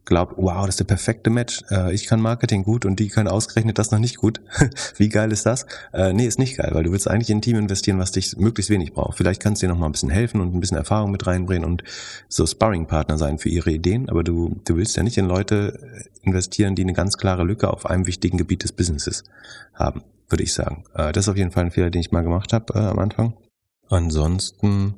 glaubt, 0.08 0.34
wow, 0.38 0.66
das 0.66 0.70
ist 0.70 0.80
der 0.80 0.86
perfekte 0.86 1.30
Match. 1.30 1.62
Äh, 1.70 1.94
ich 1.94 2.08
kann 2.08 2.20
Marketing 2.20 2.64
gut 2.64 2.86
und 2.86 3.00
die 3.00 3.10
können 3.10 3.28
ausgerechnet 3.28 3.78
das 3.78 3.92
noch 3.92 4.00
nicht 4.00 4.18
gut. 4.18 4.42
Wie 4.98 5.10
geil 5.10 5.32
ist 5.32 5.46
das? 5.46 5.68
Äh, 5.94 6.14
nee, 6.14 6.26
ist 6.26 6.40
nicht 6.40 6.58
geil, 6.58 6.72
weil 6.74 6.84
du 6.84 6.92
willst 6.92 7.08
eigentlich 7.08 7.30
in 7.30 7.38
ein 7.38 7.42
Team 7.42 7.58
investieren, 7.58 8.00
was 8.00 8.12
dich 8.12 8.36
möglichst 8.38 8.72
wenig 8.72 8.94
braucht. 8.94 9.18
Vielleicht 9.18 9.42
kannst 9.44 9.62
du 9.62 9.68
dir 9.68 9.74
noch 9.74 9.80
mal 9.80 9.86
ein 9.86 9.92
bisschen 9.92 10.10
helfen 10.10 10.42
und 10.42 10.56
ein 10.56 10.60
bisschen 10.60 10.78
Erfahrung 10.78 11.12
mit 11.12 11.28
reinbringen 11.28 11.70
und 11.70 11.84
so 12.28 12.48
Sparring-Partner 12.48 13.18
sein 13.18 13.38
für 13.38 13.50
ihre 13.50 13.72
Ideen, 13.72 14.10
aber 14.10 14.24
du, 14.24 14.60
du 14.66 14.78
willst 14.78 14.96
ja 14.98 15.04
nicht 15.04 15.18
in 15.18 15.28
Leute 15.28 15.80
investieren, 16.24 16.76
die 16.76 16.82
eine 16.82 16.94
ganz 16.94 17.18
klare 17.18 17.44
Lücke 17.44 17.72
auf 17.72 17.86
einem 17.86 18.08
wichtigen 18.08 18.38
Gebiet 18.38 18.64
des 18.64 18.72
Businesses 18.72 19.24
haben, 19.74 20.04
würde 20.30 20.44
ich 20.44 20.54
sagen. 20.54 20.86
Äh, 20.96 21.12
das 21.12 21.26
ist 21.26 21.30
auf 21.30 21.38
jeden 21.38 21.52
Fall 21.52 21.66
ein 21.66 21.72
Fehler, 21.72 21.90
den 21.90 22.02
ich 22.02 22.12
mal 22.12 22.24
gemacht 22.24 22.54
habe 22.54 22.74
äh, 22.74 22.80
am 22.80 23.00
Anfang. 23.00 23.34
Ansonsten, 23.90 24.96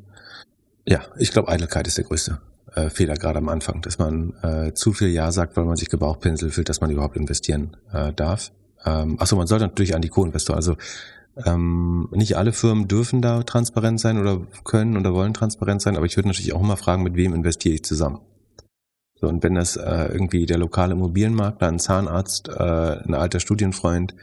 ja, 0.85 1.01
ich 1.17 1.31
glaube, 1.31 1.49
Eitelkeit 1.49 1.87
ist 1.87 1.97
der 1.97 2.05
größte 2.05 2.39
äh, 2.75 2.89
Fehler 2.89 3.15
gerade 3.15 3.39
am 3.39 3.49
Anfang, 3.49 3.81
dass 3.81 3.97
man 3.97 4.33
äh, 4.41 4.73
zu 4.73 4.93
viel 4.93 5.09
Ja 5.09 5.31
sagt, 5.31 5.57
weil 5.57 5.65
man 5.65 5.75
sich 5.75 5.89
Gebauchpinsel 5.89 6.51
fühlt, 6.51 6.69
dass 6.69 6.81
man 6.81 6.91
überhaupt 6.91 7.15
investieren 7.15 7.77
äh, 7.91 8.13
darf. 8.13 8.51
Ähm, 8.85 9.19
achso, 9.19 9.35
man 9.35 9.47
sollte 9.47 9.65
natürlich 9.65 9.95
an 9.95 10.01
die 10.01 10.09
Co-Investor, 10.09 10.55
also 10.55 10.75
ähm, 11.45 12.09
nicht 12.11 12.37
alle 12.37 12.51
Firmen 12.51 12.87
dürfen 12.87 13.21
da 13.21 13.43
transparent 13.43 13.99
sein 13.99 14.17
oder 14.17 14.41
können 14.63 14.97
oder 14.97 15.13
wollen 15.13 15.33
transparent 15.33 15.81
sein, 15.81 15.95
aber 15.95 16.05
ich 16.05 16.17
würde 16.17 16.27
natürlich 16.27 16.53
auch 16.53 16.61
immer 16.61 16.77
fragen, 16.77 17.03
mit 17.03 17.15
wem 17.15 17.33
investiere 17.33 17.75
ich 17.75 17.83
zusammen. 17.83 18.19
So, 19.15 19.27
und 19.27 19.43
wenn 19.43 19.55
das 19.55 19.75
äh, 19.75 20.09
irgendwie 20.11 20.45
der 20.45 20.57
lokale 20.57 20.93
Immobilienmakler, 20.93 21.67
ein 21.67 21.79
Zahnarzt, 21.79 22.49
äh, 22.49 22.53
ein 22.53 23.13
alter 23.13 23.39
Studienfreund 23.39 24.15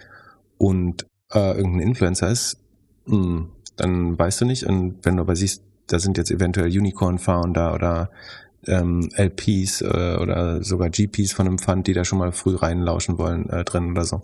und 0.57 1.07
äh, 1.33 1.57
irgendein 1.57 1.89
Influencer 1.89 2.31
ist, 2.31 2.59
mh, 3.07 3.17
hm, 3.17 3.49
dann 3.77 4.19
weißt 4.19 4.41
du 4.41 4.45
nicht. 4.47 4.65
Und 4.65 5.05
wenn 5.05 5.17
du 5.17 5.23
aber 5.23 5.37
siehst, 5.37 5.63
da 5.87 5.99
sind 5.99 6.19
jetzt 6.19 6.31
eventuell 6.31 6.69
Unicorn-Founder 6.69 7.75
oder 7.75 8.11
ähm, 8.67 9.11
LPs 9.15 9.83
äh, 9.83 10.17
oder 10.21 10.63
sogar 10.63 10.91
GPs 10.91 11.33
von 11.33 11.47
einem 11.47 11.59
Fund, 11.59 11.87
die 11.87 11.93
da 11.93 12.05
schon 12.05 12.19
mal 12.19 12.33
früh 12.33 12.57
reinlauschen 12.57 13.19
wollen, 13.19 13.49
äh, 13.51 13.65
drin 13.65 13.93
oder 13.93 14.05
so. 14.05 14.23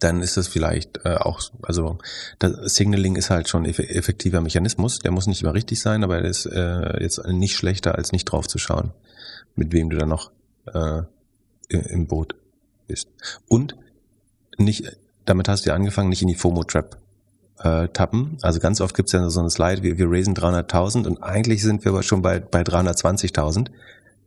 Dann 0.00 0.22
ist 0.22 0.36
das 0.36 0.48
vielleicht 0.48 1.04
äh, 1.04 1.16
auch, 1.16 1.40
also 1.62 1.98
das 2.38 2.74
Signaling 2.74 3.16
ist 3.16 3.30
halt 3.30 3.48
schon 3.48 3.66
eff 3.66 3.78
effektiver 3.78 4.40
Mechanismus. 4.40 5.00
Der 5.00 5.10
muss 5.10 5.26
nicht 5.26 5.42
immer 5.42 5.54
richtig 5.54 5.80
sein, 5.80 6.04
aber 6.04 6.18
er 6.18 6.24
ist 6.24 6.46
äh, 6.46 7.02
jetzt 7.02 7.26
nicht 7.26 7.56
schlechter, 7.56 7.96
als 7.96 8.12
nicht 8.12 8.24
drauf 8.24 8.48
zu 8.48 8.58
schauen, 8.58 8.92
mit 9.56 9.72
wem 9.72 9.90
du 9.90 9.98
da 9.98 10.06
noch 10.06 10.30
äh, 10.66 11.02
im 11.68 12.06
Boot 12.06 12.34
bist. 12.86 13.08
Und 13.48 13.76
nicht, 14.56 14.96
damit 15.24 15.48
hast 15.48 15.66
du 15.66 15.70
ja 15.70 15.76
angefangen, 15.76 16.08
nicht 16.08 16.22
in 16.22 16.28
die 16.28 16.34
FOMO-Trap 16.34 16.96
äh, 17.62 17.88
tappen. 17.88 18.38
Also 18.42 18.60
ganz 18.60 18.80
oft 18.80 18.94
gibt 18.94 19.08
es 19.08 19.12
ja 19.12 19.28
so 19.30 19.40
eine 19.40 19.50
Slide, 19.50 19.82
wir, 19.82 19.98
wir 19.98 20.10
raisen 20.10 20.34
300.000 20.34 21.06
und 21.06 21.22
eigentlich 21.22 21.62
sind 21.62 21.84
wir 21.84 21.92
aber 21.92 22.02
schon 22.02 22.22
bei, 22.22 22.40
bei 22.40 22.62
320.000. 22.62 23.68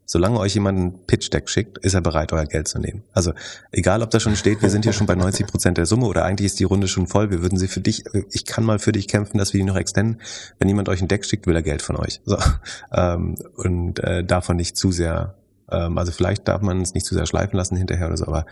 Solange 0.05 0.37
euch 0.37 0.53
jemand 0.53 0.79
ein 0.79 1.05
Pitch-Deck 1.07 1.49
schickt, 1.49 1.77
ist 1.77 1.93
er 1.93 2.01
bereit, 2.01 2.33
euer 2.33 2.45
Geld 2.45 2.67
zu 2.67 2.77
nehmen. 2.77 3.03
Also 3.13 3.31
egal, 3.71 4.03
ob 4.03 4.11
da 4.11 4.19
schon 4.19 4.35
steht, 4.35 4.61
wir 4.61 4.69
sind 4.69 4.83
hier 4.83 4.91
schon 4.91 5.07
bei 5.07 5.15
90 5.15 5.47
Prozent 5.47 5.77
der 5.77 5.85
Summe 5.85 6.07
oder 6.07 6.25
eigentlich 6.25 6.47
ist 6.47 6.59
die 6.59 6.65
Runde 6.65 6.89
schon 6.89 7.07
voll, 7.07 7.31
wir 7.31 7.41
würden 7.41 7.57
sie 7.57 7.69
für 7.69 7.79
dich, 7.79 8.03
ich 8.31 8.45
kann 8.45 8.65
mal 8.65 8.79
für 8.79 8.91
dich 8.91 9.07
kämpfen, 9.07 9.37
dass 9.37 9.53
wir 9.53 9.59
die 9.59 9.65
noch 9.65 9.77
extenden. 9.77 10.21
Wenn 10.59 10.67
jemand 10.67 10.89
euch 10.89 11.01
ein 11.01 11.07
Deck 11.07 11.25
schickt, 11.25 11.47
will 11.47 11.55
er 11.55 11.61
Geld 11.61 11.81
von 11.81 11.95
euch. 11.95 12.21
So. 12.25 12.37
Ähm, 12.95 13.35
und 13.55 13.99
äh, 13.99 14.23
davon 14.23 14.57
nicht 14.57 14.77
zu 14.77 14.91
sehr 14.91 15.35
ähm, 15.71 15.97
also 15.97 16.11
vielleicht 16.11 16.47
darf 16.47 16.61
man 16.61 16.81
es 16.81 16.93
nicht 16.93 17.05
zu 17.05 17.15
sehr 17.15 17.25
schleifen 17.25 17.57
lassen 17.57 17.75
hinterher 17.75 18.07
oder 18.07 18.17
so, 18.17 18.27
aber 18.27 18.45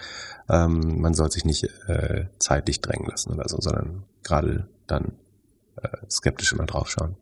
ähm, 0.49 1.01
man 1.01 1.14
soll 1.14 1.32
sich 1.32 1.45
nicht 1.45 1.64
äh, 1.88 2.26
zeitlich 2.39 2.82
drängen 2.82 3.07
lassen 3.07 3.34
oder 3.34 3.47
so, 3.47 3.59
sondern 3.59 4.03
gerade 4.24 4.68
dann 4.88 5.14
äh, 5.82 5.89
skeptisch 6.09 6.53
immer 6.53 6.66
draufschauen. 6.66 7.16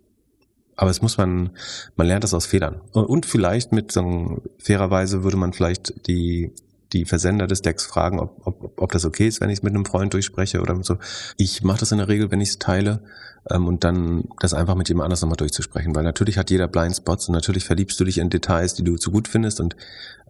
Aber 0.76 0.92
es 0.92 1.02
muss 1.02 1.18
man, 1.18 1.50
man 1.98 2.08
lernt 2.08 2.24
das 2.24 2.34
aus 2.34 2.46
Fehlern. 2.46 2.80
Und 2.94 3.26
vielleicht 3.26 3.74
mit 3.74 3.92
so 3.92 4.00
einem, 4.00 4.42
fairerweise 4.60 5.24
würde 5.24 5.36
man 5.36 5.52
vielleicht 5.52 6.08
die, 6.08 6.54
die 6.94 7.06
Versender 7.06 7.48
des 7.48 7.62
Decks 7.62 7.86
fragen, 7.86 8.20
ob, 8.20 8.46
ob, 8.46 8.82
ob 8.82 8.92
das 8.92 9.06
okay 9.06 9.28
ist, 9.28 9.42
wenn 9.42 9.50
ich 9.50 9.60
es 9.60 9.64
mit 9.64 9.74
einem 9.74 9.86
Freund 9.86 10.14
durchspreche 10.14 10.62
oder 10.62 10.82
so. 10.84 10.98
Ich 11.38 11.64
mache 11.64 11.80
das 11.80 11.92
in 11.92 12.00
der 12.00 12.08
Regel, 12.08 12.32
wenn 12.32 12.42
ich 12.42 12.50
es 12.50 12.60
teile 12.60 13.04
ähm, 13.50 13.68
und 13.68 13.84
dann 13.84 14.26
das 14.40 14.54
einfach 14.54 14.76
mit 14.76 14.90
jemand 14.90 15.06
anders 15.06 15.22
nochmal 15.22 15.38
durchzusprechen, 15.38 15.96
weil 15.96 16.04
natürlich 16.04 16.38
hat 16.38 16.50
jeder 16.50 16.68
Blindspots 16.68 17.28
und 17.28 17.34
natürlich 17.34 17.66
verliebst 17.66 18.00
du 18.00 18.06
dich 18.06 18.18
in 18.18 18.30
Details, 18.30 18.74
die 18.74 18.84
du 18.84 18.98
zu 18.98 19.12
gut 19.12 19.28
findest 19.28 19.60
und 19.60 19.76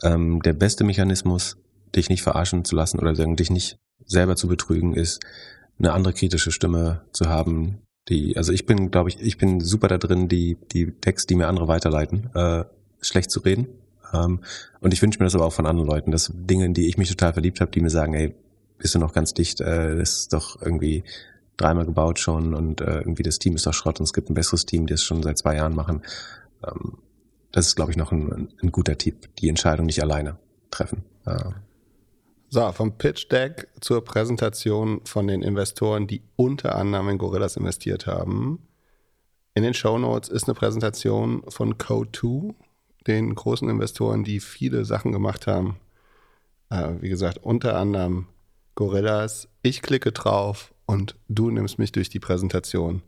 ähm, 0.04 0.42
der 0.42 0.54
beste 0.54 0.84
Mechanismus, 0.84 1.58
dich 1.96 2.10
nicht 2.10 2.22
verarschen 2.22 2.66
zu 2.66 2.76
lassen 2.76 3.00
oder 3.00 3.14
dich 3.14 3.50
nicht 3.50 3.80
selber 4.06 4.36
zu 4.36 4.48
betrügen, 4.48 4.94
ist 4.94 5.22
eine 5.80 5.94
andere 5.94 6.14
kritische 6.14 6.52
Stimme 6.52 7.02
zu 7.14 7.30
haben, 7.30 7.82
die, 8.10 8.36
also 8.38 8.52
ich 8.52 8.66
bin, 8.66 8.92
glaube 8.92 9.10
ich, 9.10 9.22
ich 9.22 9.38
bin 9.38 9.62
super 9.62 9.88
da 9.88 9.98
drin, 9.98 10.28
die, 10.28 10.58
die 10.72 10.92
Decks, 10.92 11.26
die 11.26 11.36
mir 11.36 11.48
andere 11.48 11.68
weiterleiten, 11.68 12.30
äh, 12.34 12.66
schlecht 13.02 13.32
zu 13.32 13.40
reden. 13.42 13.68
Ähm, 14.14 14.42
und 14.82 14.94
ich 14.94 15.02
wünsche 15.02 15.20
mir 15.20 15.26
das 15.26 15.36
aber 15.36 15.46
auch 15.46 15.54
von 15.54 15.66
anderen 15.66 15.90
Leuten, 15.90 16.12
dass 16.12 16.32
Dinge, 16.34 16.66
in 16.66 16.74
die 16.74 16.88
ich 16.88 16.98
mich 16.98 17.10
total 17.10 17.34
verliebt 17.34 17.62
habe, 17.62 17.72
die 17.72 17.82
mir 17.82 17.90
sagen, 17.90 18.14
ey, 18.14 18.34
bist 18.78 18.96
du 18.96 19.00
noch 19.00 19.14
ganz 19.14 19.34
dicht, 19.34 19.62
äh, 19.62 19.98
das 19.98 20.18
ist 20.18 20.34
doch 20.34 20.62
irgendwie 20.62 21.04
dreimal 21.58 21.86
gebaut 21.86 22.20
schon 22.20 22.54
und 22.54 22.82
äh, 22.82 23.00
irgendwie 23.00 23.24
das 23.24 23.40
Team 23.40 23.56
ist 23.56 23.66
doch 23.66 23.74
Schrott 23.74 24.00
und 24.00 24.06
es 24.06 24.14
gibt 24.14 24.30
ein 24.30 24.34
besseres 24.34 24.66
Team, 24.66 24.88
die 24.88 24.94
es 24.94 25.04
schon 25.04 25.22
seit 25.24 25.38
zwei 25.38 25.56
Jahren 25.56 25.76
machen. 25.76 26.04
Ähm, 26.66 26.98
das 27.52 27.68
ist, 27.68 27.76
glaube 27.76 27.92
ich, 27.92 27.98
noch 27.98 28.12
ein, 28.12 28.50
ein, 28.62 28.72
guter 28.72 28.98
Tipp, 28.98 29.30
die 29.40 29.50
Entscheidung 29.50 29.88
nicht 29.88 30.02
alleine 30.02 30.38
treffen. 30.70 31.04
So, 32.52 32.72
vom 32.72 32.98
Pitch 32.98 33.32
Deck 33.32 33.68
zur 33.82 34.04
Präsentation 34.04 35.02
von 35.06 35.28
den 35.28 35.42
Investoren, 35.42 36.08
die 36.08 36.22
unter 36.36 36.76
anderem 36.76 37.10
in 37.10 37.18
Gorillas 37.18 37.58
investiert 37.58 38.08
haben. 38.08 38.68
In 39.54 39.64
den 39.64 39.74
Show 39.74 39.98
Notes 39.98 40.30
ist 40.30 40.48
eine 40.48 40.54
Präsentation 40.56 41.44
von 41.48 41.76
Code2, 41.76 42.56
den 43.08 43.34
großen 43.34 43.70
Investoren, 43.70 44.24
die 44.24 44.40
viele 44.40 44.86
Sachen 44.86 45.12
gemacht 45.12 45.48
haben. 45.48 45.78
Äh, 46.70 46.94
wie 47.02 47.10
gesagt, 47.10 47.40
unter 47.40 47.78
anderem 47.78 48.28
Gorillas. 48.76 49.50
Ich 49.62 49.82
klicke 49.82 50.12
drauf 50.12 50.74
und 50.86 51.16
du 51.28 51.52
nimmst 51.52 51.80
mich 51.80 51.92
durch 51.92 52.10
die 52.10 52.20
Präsentation. 52.20 53.02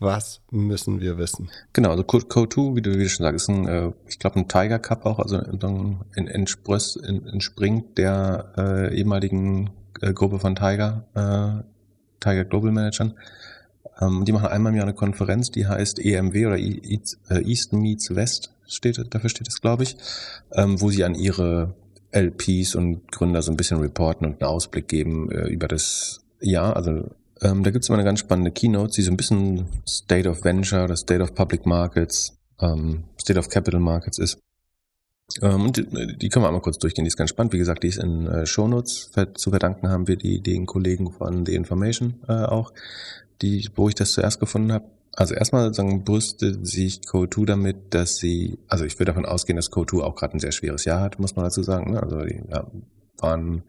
Was 0.00 0.40
müssen 0.50 1.00
wir 1.00 1.16
wissen? 1.16 1.48
Genau, 1.72 1.90
also 1.90 2.02
Code, 2.02 2.26
Code 2.26 2.48
2, 2.52 2.74
wie 2.74 2.82
du, 2.82 2.98
wie 2.98 3.08
schon 3.08 3.22
sagst, 3.22 3.48
ist 3.48 3.48
ein, 3.48 3.68
äh, 3.68 3.92
ich 4.08 4.18
glaube, 4.18 4.40
ein 4.40 4.48
Tiger 4.48 4.80
Cup 4.80 5.06
auch, 5.06 5.20
also 5.20 5.38
in, 5.38 6.00
in, 6.16 6.26
in, 6.26 7.26
entspringt 7.26 7.98
der 7.98 8.52
äh, 8.58 8.98
ehemaligen 8.98 9.70
äh, 10.00 10.12
Gruppe 10.12 10.40
von 10.40 10.56
Tiger, 10.56 11.06
äh, 11.14 11.62
Tiger 12.18 12.44
Global 12.44 12.72
Managern. 12.72 13.14
Ähm, 14.00 14.24
die 14.24 14.32
machen 14.32 14.48
einmal 14.48 14.72
im 14.72 14.76
Jahr 14.76 14.86
eine 14.86 14.94
Konferenz, 14.94 15.52
die 15.52 15.68
heißt 15.68 16.00
EMW 16.00 16.46
oder 16.46 16.58
e 16.58 17.00
äh, 17.30 17.48
East 17.48 17.72
Meets 17.72 18.12
West, 18.12 18.52
steht, 18.74 19.14
dafür 19.14 19.30
steht 19.30 19.48
es, 19.48 19.60
glaube 19.60 19.82
ich, 19.82 19.96
ähm, 20.52 20.80
wo 20.80 20.90
sie 20.90 21.04
an 21.04 21.14
ihre 21.14 21.74
LPs 22.12 22.74
und 22.74 23.10
Gründer 23.10 23.42
so 23.42 23.50
ein 23.50 23.56
bisschen 23.56 23.78
reporten 23.78 24.26
und 24.26 24.42
einen 24.42 24.50
Ausblick 24.50 24.88
geben 24.88 25.30
äh, 25.30 25.48
über 25.48 25.68
das 25.68 26.20
Jahr, 26.40 26.76
also 26.76 27.10
ähm, 27.42 27.64
da 27.64 27.70
gibt 27.70 27.84
es 27.84 27.88
immer 27.88 27.98
eine 27.98 28.04
ganz 28.04 28.20
spannende 28.20 28.52
Keynote, 28.52 28.92
die 28.92 29.02
so 29.02 29.10
ein 29.10 29.16
bisschen 29.16 29.66
State 29.86 30.28
of 30.28 30.44
Venture 30.44 30.84
oder 30.84 30.96
State 30.96 31.22
of 31.22 31.34
Public 31.34 31.66
Markets, 31.66 32.38
ähm, 32.60 33.04
State 33.20 33.38
of 33.38 33.48
Capital 33.48 33.80
Markets 33.80 34.18
ist. 34.18 34.38
Ähm, 35.40 35.62
und 35.62 35.76
die, 35.76 36.16
die, 36.18 36.28
können 36.28 36.44
wir 36.44 36.48
einmal 36.48 36.62
kurz 36.62 36.78
durchgehen, 36.78 37.04
die 37.04 37.08
ist 37.08 37.16
ganz 37.16 37.30
spannend. 37.30 37.52
Wie 37.52 37.58
gesagt, 37.58 37.82
die 37.82 37.88
ist 37.88 37.98
in 37.98 38.26
äh, 38.26 38.46
Shownotes. 38.46 39.10
Zu 39.34 39.50
verdanken 39.50 39.88
haben 39.88 40.06
wir 40.06 40.16
die 40.16 40.40
den 40.40 40.66
Kollegen 40.66 41.10
von 41.10 41.44
The 41.44 41.54
Information 41.54 42.20
äh, 42.28 42.32
auch, 42.32 42.72
die, 43.40 43.68
wo 43.74 43.88
ich 43.88 43.94
das 43.94 44.12
zuerst 44.12 44.38
gefunden 44.38 44.72
habe. 44.72 44.84
Also 45.14 45.34
erstmal 45.34 45.74
sagen, 45.74 46.04
brüstet 46.04 46.66
sich 46.66 47.00
Co2 47.00 47.44
damit, 47.44 47.94
dass 47.94 48.16
sie, 48.16 48.58
also 48.68 48.84
ich 48.84 48.94
würde 48.98 49.12
davon 49.12 49.26
ausgehen, 49.26 49.56
dass 49.56 49.70
Co2 49.70 50.00
auch 50.00 50.16
gerade 50.16 50.36
ein 50.36 50.40
sehr 50.40 50.52
schweres 50.52 50.84
Jahr 50.84 51.00
hat, 51.00 51.18
muss 51.18 51.36
man 51.36 51.44
dazu 51.44 51.62
sagen. 51.62 51.92
Ne? 51.92 52.02
Also 52.02 52.20
die 52.22 52.40
ja, 52.48 52.66
waren 53.18 53.62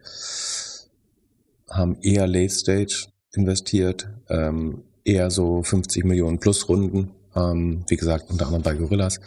haben 1.70 1.98
eher 2.02 2.28
Late 2.28 2.54
Stage 2.54 3.08
investiert, 3.34 4.10
ähm, 4.30 4.84
eher 5.04 5.32
so 5.32 5.64
50 5.64 6.06
Millionen 6.06 6.40
plus 6.40 6.70
Runden, 6.70 7.12
ähm, 7.36 7.84
wie 7.88 7.98
gesagt, 7.98 8.30
unter 8.30 8.46
anderem 8.46 8.64
bei 8.64 8.76
Gorillas. 8.76 9.20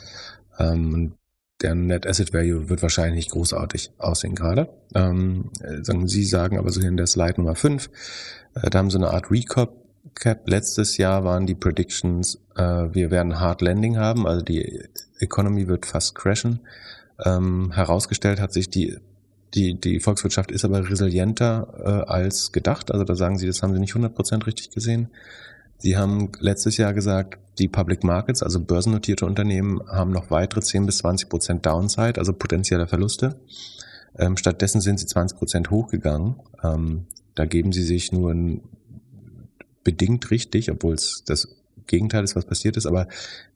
Ähm, 0.59 1.15
der 1.63 1.75
Net 1.75 2.07
Asset 2.07 2.33
Value 2.33 2.69
wird 2.69 2.83
wahrscheinlich 2.83 3.17
nicht 3.17 3.31
großartig 3.31 3.93
aussehen 3.99 4.35
gerade. 4.35 4.69
Ähm, 4.95 5.51
sagen, 5.83 6.07
Sie 6.07 6.25
sagen 6.25 6.59
aber 6.59 6.71
so 6.71 6.81
in 6.81 6.97
der 6.97 7.07
Slide 7.07 7.35
Nummer 7.39 7.55
5, 7.55 7.91
äh, 8.55 8.71
da 8.71 8.79
haben 8.79 8.91
sie 8.91 8.99
eine 8.99 9.11
Art 9.11 9.31
Recap. 9.31 9.86
Letztes 10.45 10.97
Jahr 10.97 11.25
waren 11.25 11.47
die 11.47 11.55
Predictions, 11.55 12.39
äh, 12.57 12.63
wir 12.63 13.11
werden 13.11 13.41
Hard 13.41 13.61
Landing 13.61 13.97
haben, 13.97 14.27
also 14.27 14.43
die 14.43 14.83
Economy 15.19 15.69
wird 15.69 15.87
fast 15.87 16.15
crashen. 16.15 16.61
Ähm, 17.25 17.73
herausgestellt 17.73 18.41
hat 18.41 18.53
sich 18.53 18.69
die 18.69 18.99
die, 19.55 19.75
die 19.75 20.01
Volkswirtschaft 20.01 20.51
ist 20.51 20.65
aber 20.65 20.89
resilienter 20.89 21.69
äh, 21.79 22.11
als 22.11 22.53
gedacht. 22.53 22.93
Also 22.93 23.05
da 23.05 23.15
sagen 23.15 23.39
Sie, 23.39 23.47
das 23.47 23.63
haben 23.63 23.73
Sie 23.73 23.81
nicht 23.81 23.95
100% 23.95 24.47
richtig 24.47 24.71
gesehen. 24.71 25.09
Sie 25.79 25.97
haben 25.97 26.31
letztes 26.41 26.77
Jahr 26.77 26.93
gesagt, 26.95 27.39
die 27.59 27.69
Public 27.69 28.05
Markets, 28.05 28.43
also 28.43 28.61
börsennotierte 28.61 29.27
Unternehmen, 29.27 29.81
haben 29.89 30.11
noch 30.11 30.31
weitere 30.31 30.61
10 30.61 30.87
bis 30.87 30.99
20 30.99 31.29
Prozent 31.29 31.67
Downside, 31.67 32.19
also 32.19 32.33
potenzielle 32.33 32.87
Verluste. 32.87 33.37
Ähm, 34.19 34.37
stattdessen 34.37 34.81
sind 34.81 35.01
sie 35.01 35.07
20 35.07 35.39
Prozent 35.39 35.71
hochgegangen. 35.71 36.37
Ähm, 36.63 37.07
da 37.35 37.45
geben 37.45 37.73
sie 37.73 37.83
sich 37.83 38.13
nur 38.13 38.33
ein, 38.33 38.63
bedingt 39.87 40.33
richtig, 40.33 40.69
obwohl 40.73 40.95
es 40.95 41.23
das 41.25 41.47
Gegenteil 41.87 42.25
ist, 42.25 42.35
was 42.35 42.45
passiert 42.45 42.77
ist. 42.77 42.87
Aber 42.87 43.07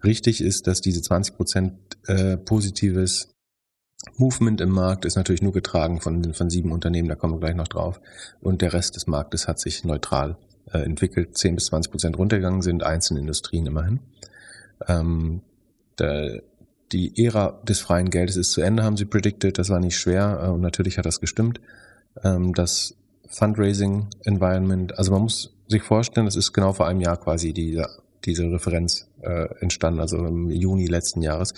richtig 0.05 0.41
ist, 0.41 0.69
dass 0.69 0.81
diese 0.81 1.03
20 1.03 1.37
Prozent 1.37 1.75
äh, 2.07 2.37
positives 2.37 3.35
Movement 4.17 4.61
im 4.61 4.71
Markt 4.71 5.05
ist 5.05 5.17
natürlich 5.17 5.43
nur 5.43 5.53
getragen 5.53 6.01
von, 6.01 6.33
von 6.33 6.49
sieben 6.49 6.71
Unternehmen, 6.71 7.09
da 7.09 7.17
kommen 7.17 7.35
wir 7.35 7.41
gleich 7.41 7.57
noch 7.57 7.67
drauf. 7.67 8.01
Und 8.41 8.63
der 8.63 8.73
Rest 8.73 8.95
des 8.95 9.09
Marktes 9.09 9.49
hat 9.49 9.59
sich 9.59 9.85
neutral 9.85 10.39
äh, 10.73 10.79
entwickelt. 10.79 11.37
10 11.37 11.57
bis 11.57 11.67
20 11.67 11.91
Prozent 11.91 12.17
runtergegangen 12.17 12.63
sind, 12.63 12.85
einzelne 12.85 13.21
Industrien 13.21 13.67
immerhin. 13.67 13.99
Ähm, 14.87 15.43
der, 15.99 16.43
die 16.93 17.25
Ära 17.25 17.61
des 17.65 17.81
freien 17.81 18.09
Geldes 18.09 18.37
ist 18.37 18.53
zu 18.53 18.61
Ende, 18.61 18.85
haben 18.85 18.97
sie 18.97 19.05
predicted. 19.05 19.59
Das 19.59 19.69
war 19.69 19.81
nicht 19.81 19.99
schwer 19.99 20.41
äh, 20.45 20.49
und 20.49 20.61
natürlich 20.61 20.97
hat 20.97 21.07
das 21.07 21.21
gestimmt. 21.21 21.61
Ähm, 22.23 22.55
das 22.55 22.95
Fundraising 23.31 24.09
Environment, 24.25 24.97
also 24.99 25.13
man 25.13 25.23
muss 25.23 25.55
sich 25.69 25.83
vorstellen, 25.83 26.27
das 26.27 26.37
ist 26.37 26.53
genau 26.53 26.73
vor 26.73 26.87
einem 26.87 27.01
Jahr 27.01 27.17
quasi 27.17 27.53
diese, 27.53 27.89
diese 28.25 28.45
Referenz 28.51 29.09
äh, 29.23 29.49
entstanden, 29.61 30.01
also 30.01 30.19
im 30.19 30.51
Juni 30.51 30.87
letzten 30.87 31.23
Jahres 31.23 31.55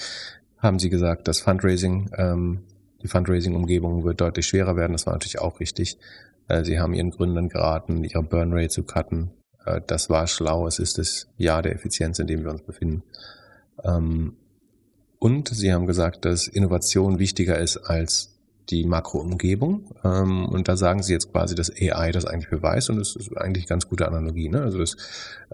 haben 0.62 0.78
sie 0.78 0.90
gesagt, 0.90 1.26
das 1.26 1.40
Fundraising, 1.40 2.10
ähm, 2.16 2.60
die 3.02 3.08
Fundraising-Umgebung 3.08 4.04
wird 4.04 4.20
deutlich 4.20 4.46
schwerer 4.46 4.76
werden. 4.76 4.92
Das 4.92 5.06
war 5.06 5.12
natürlich 5.12 5.40
auch 5.40 5.58
richtig. 5.58 5.98
Äh, 6.46 6.64
sie 6.64 6.78
haben 6.78 6.94
ihren 6.94 7.10
Gründern 7.10 7.48
geraten, 7.48 8.04
ihre 8.04 8.22
Burnrate 8.22 8.68
zu 8.68 8.84
cutten. 8.84 9.32
Äh, 9.66 9.80
das 9.84 10.08
war 10.08 10.28
schlau. 10.28 10.68
Es 10.68 10.78
ist 10.78 10.98
das 10.98 11.28
Jahr 11.36 11.62
der 11.62 11.74
Effizienz, 11.74 12.20
in 12.20 12.28
dem 12.28 12.44
wir 12.44 12.52
uns 12.52 12.62
befinden. 12.62 13.02
Ähm, 13.82 14.36
und 15.18 15.48
sie 15.48 15.72
haben 15.72 15.86
gesagt, 15.86 16.24
dass 16.24 16.46
Innovation 16.46 17.18
wichtiger 17.18 17.58
ist 17.58 17.76
als 17.76 18.38
die 18.70 18.84
Makroumgebung. 18.84 19.90
Ähm, 20.04 20.46
und 20.46 20.68
da 20.68 20.76
sagen 20.76 21.02
sie 21.02 21.12
jetzt 21.12 21.32
quasi, 21.32 21.54
dass 21.54 21.70
AI 21.70 22.12
das 22.12 22.24
eigentlich 22.24 22.50
beweist 22.50 22.90
und 22.90 22.98
das 22.98 23.16
ist 23.16 23.36
eigentlich 23.36 23.66
ganz 23.66 23.88
gute 23.88 24.06
Analogie. 24.06 24.48
Ne? 24.48 24.62
Also 24.62 24.78
das, 24.78 24.96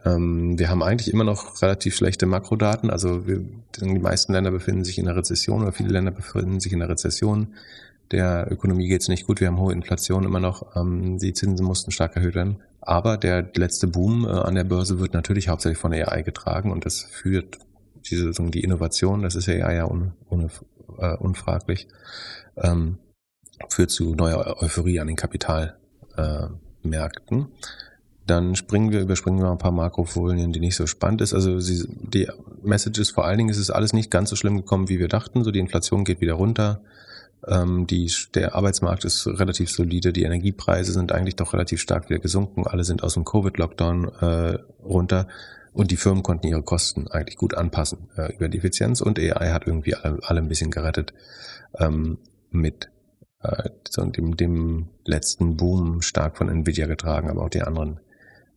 ähm, 0.05 0.59
wir 0.59 0.69
haben 0.69 0.83
eigentlich 0.83 1.13
immer 1.13 1.25
noch 1.25 1.61
relativ 1.63 1.97
schlechte 1.97 2.27
Makrodaten. 2.27 2.91
Also 2.91 3.27
wir, 3.27 3.41
die 3.81 3.99
meisten 3.99 4.33
Länder 4.33 4.51
befinden 4.51 4.85
sich 4.85 4.99
in 4.99 5.09
einer 5.09 5.17
Rezession 5.17 5.63
oder 5.63 5.73
viele 5.73 5.91
Länder 5.91 6.11
befinden 6.11 6.61
sich 6.61 6.73
in 6.73 6.83
einer 6.83 6.91
Rezession. 6.91 7.55
Der 8.11 8.51
Ökonomie 8.51 8.89
geht 8.89 9.03
es 9.03 9.09
nicht 9.09 9.27
gut, 9.27 9.41
wir 9.41 9.49
haben 9.49 9.59
hohe 9.59 9.73
Inflation 9.73 10.25
immer 10.25 10.41
noch, 10.41 10.77
ähm, 10.77 11.19
die 11.19 11.35
Zinsen 11.35 11.67
mussten 11.67 11.91
stark 11.91 12.17
erhöht 12.17 12.35
werden. 12.35 12.57
Aber 12.81 13.19
der 13.19 13.51
letzte 13.55 13.87
Boom 13.87 14.25
äh, 14.25 14.31
an 14.31 14.55
der 14.55 14.65
Börse 14.65 14.99
wird 14.99 15.13
natürlich 15.13 15.49
hauptsächlich 15.49 15.79
von 15.79 15.93
AI 15.93 16.23
getragen 16.23 16.73
und 16.73 16.87
das 16.87 17.03
führt 17.03 17.59
diese, 18.11 18.31
die 18.33 18.65
Innovation, 18.65 19.23
das 19.23 19.35
ist 19.35 19.49
AI 19.49 19.75
ja 19.75 19.85
un, 19.85 20.13
un, 20.31 20.51
uh, 20.89 21.17
unfraglich, 21.19 21.89
ähm, 22.57 22.99
führt 23.69 23.91
zu 23.91 24.15
neuer 24.15 24.63
Euphorie 24.63 25.01
an 25.01 25.09
den 25.09 25.17
Kapitalmärkten. 25.17 27.41
Äh, 27.41 27.47
Dann 28.27 28.57
springen 28.57 28.93
wir, 28.93 29.01
überspringen 29.01 29.41
wir 29.41 29.51
ein 29.51 29.59
paar 29.59 29.73
Makrofolien, 29.73 30.53
die 30.53 30.61
nicht 30.61 30.77
so 30.77 30.87
spannend 30.87 31.23
ist. 31.23 31.35
Also 31.35 31.61
sie, 31.61 31.89
die 31.89 32.29
Message 32.63 33.01
ist 33.01 33.11
vor 33.11 33.25
allen 33.25 33.39
Dingen, 33.39 33.51
es 33.51 33.59
ist 33.59 33.71
alles 33.71 33.93
nicht 33.93 34.11
ganz 34.11 34.31
so 34.31 34.37
schlimm 34.37 34.57
gekommen, 34.57 34.89
wie 34.89 34.99
wir 34.99 35.09
dachten. 35.09 35.45
So 35.45 35.51
die 35.51 35.61
Inflation 35.61 36.05
geht 36.05 36.21
wieder 36.21 36.35
runter. 36.35 36.81
Ähm, 37.47 37.87
die, 37.87 38.11
der 38.35 38.55
Arbeitsmarkt 38.55 39.05
ist 39.05 39.27
relativ 39.27 39.71
solide. 39.71 40.13
Die 40.13 40.25
Energiepreise 40.25 40.93
sind 40.93 41.13
eigentlich 41.13 41.37
doch 41.37 41.53
relativ 41.53 41.81
stark 41.81 42.11
wieder 42.11 42.19
gesunken. 42.19 42.67
Alle 42.67 42.85
sind 42.85 43.03
aus 43.03 43.15
dem 43.15 43.25
Covid-Lockdown 43.25 44.09
äh, 44.21 44.59
runter. 44.83 45.29
Und 45.73 45.91
die 45.91 45.97
Firmen 45.97 46.23
konnten 46.23 46.47
ihre 46.47 46.63
Kosten 46.63 47.09
eigentlich 47.09 47.37
gut 47.37 47.55
anpassen 47.55 48.09
äh, 48.17 48.35
über 48.35 48.49
die 48.49 48.59
Effizienz. 48.59 49.01
Und 49.01 49.19
AI 49.19 49.53
hat 49.53 49.67
irgendwie 49.67 49.95
alle, 49.95 50.19
alle 50.23 50.41
ein 50.41 50.49
bisschen 50.49 50.71
gerettet 50.71 51.13
ähm, 51.79 52.19
mit 52.51 52.91
äh, 53.43 53.71
dem, 53.97 54.37
dem 54.37 54.89
letzten 55.05 55.57
Boom 55.57 56.03
stark 56.03 56.37
von 56.37 56.49
Nvidia 56.49 56.87
getragen, 56.87 57.31
aber 57.31 57.43
auch 57.43 57.51
die 57.51 57.63
anderen 57.63 58.01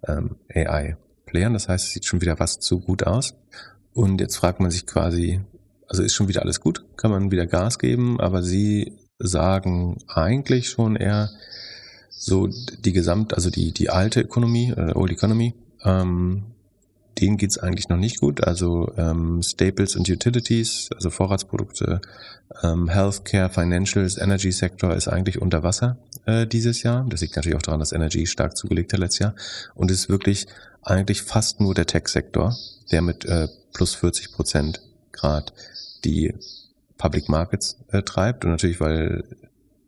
ähm, 0.07 0.38
AI-Playern. 0.53 1.53
Das 1.53 1.70
heißt, 1.70 1.86
es 1.86 1.93
sieht 1.93 2.05
schon 2.05 2.22
wieder 2.22 2.38
fast 2.38 2.64
zu 2.64 2.80
gut 2.80 3.03
aus. 3.05 3.36
Und 3.93 4.22
jetzt 4.22 4.38
fragt 4.38 4.59
man 4.59 4.72
sich 4.72 4.86
quasi, 4.86 5.41
also 5.88 6.03
ist 6.03 6.14
schon 6.14 6.28
wieder 6.28 6.41
alles 6.41 6.62
gut, 6.62 6.86
kann 6.97 7.12
man 7.12 7.32
wieder 7.32 7.45
Gas 7.45 7.78
geben, 7.78 8.20
aber 8.20 8.41
sie 8.41 8.97
sagen 9.20 9.97
eigentlich 10.07 10.70
schon 10.70 10.95
eher 10.95 11.30
so 12.09 12.47
die 12.47 12.93
gesamt, 12.93 13.34
also 13.34 13.49
die, 13.49 13.74
die 13.74 13.89
alte 13.89 14.22
Ökonomie, 14.22 14.72
äh, 14.72 14.93
Old 14.93 15.12
Economy, 15.12 15.55
ähm, 15.84 16.43
denen 17.22 17.38
geht's 17.38 17.57
eigentlich 17.57 17.89
noch 17.89 17.97
nicht 17.97 18.19
gut. 18.19 18.43
Also 18.43 18.91
ähm, 18.97 19.41
Staples 19.43 19.95
und 19.95 20.09
Utilities, 20.09 20.89
also 20.93 21.09
Vorratsprodukte, 21.09 22.01
ähm, 22.63 22.89
Healthcare, 22.89 23.49
Financials, 23.49 24.17
Energy 24.17 24.51
Sector 24.51 24.95
ist 24.95 25.07
eigentlich 25.07 25.41
unter 25.41 25.63
Wasser 25.63 25.97
äh, 26.26 26.47
dieses 26.47 26.84
Jahr. 26.84 27.05
Das 27.07 27.22
liegt 27.22 27.36
natürlich 27.36 27.57
auch 27.57 27.61
daran, 27.61 27.80
dass 27.80 27.91
Energy 27.91 28.26
stark 28.26 28.57
zugelegt 28.57 28.93
hat 28.93 28.99
letztes 28.99 29.19
Jahr. 29.19 29.36
Und 29.76 29.91
es 29.91 30.01
ist 30.01 30.09
wirklich 30.09 30.47
eigentlich 30.82 31.22
fast 31.22 31.59
nur 31.59 31.74
der 31.74 31.86
Tech-Sektor, 31.86 32.55
der 32.91 33.01
mit 33.01 33.26
äh, 33.26 33.47
plus 33.74 33.95
40 33.95 34.32
Prozent 34.32 34.82
Grad 35.11 35.53
die 36.03 36.34
Public 36.97 37.30
Markets 37.30 37.78
äh, 37.91 38.01
treibt. 38.01 38.45
Und 38.45 38.51
natürlich, 38.51 38.80
weil 38.80 39.24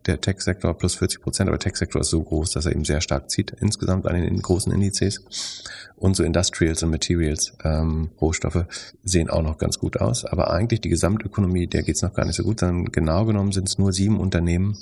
der 0.05 0.19
Tech-Sektor 0.19 0.77
plus 0.77 0.95
40 0.95 1.21
Prozent, 1.21 1.47
aber 1.49 1.59
Tech-Sektor 1.59 2.01
ist 2.01 2.09
so 2.09 2.21
groß, 2.21 2.51
dass 2.51 2.65
er 2.65 2.73
eben 2.73 2.85
sehr 2.85 3.01
stark 3.01 3.29
zieht 3.29 3.51
insgesamt 3.59 4.07
an 4.07 4.15
den 4.15 4.41
großen 4.41 4.71
Indizes. 4.71 5.63
Und 5.95 6.15
so 6.15 6.23
Industrials 6.23 6.83
und 6.83 6.89
Materials, 6.89 7.53
ähm, 7.63 8.09
Rohstoffe, 8.19 8.65
sehen 9.03 9.29
auch 9.29 9.41
noch 9.41 9.57
ganz 9.57 9.79
gut 9.79 10.01
aus. 10.01 10.25
Aber 10.25 10.51
eigentlich 10.51 10.81
die 10.81 10.89
Gesamtökonomie, 10.89 11.67
der 11.67 11.83
geht's 11.83 12.01
noch 12.01 12.13
gar 12.13 12.25
nicht 12.25 12.35
so 12.35 12.43
gut, 12.43 12.59
sondern 12.59 12.91
genau 12.91 13.25
genommen 13.25 13.51
sind 13.51 13.69
es 13.69 13.77
nur 13.77 13.93
sieben 13.93 14.19
Unternehmen, 14.19 14.77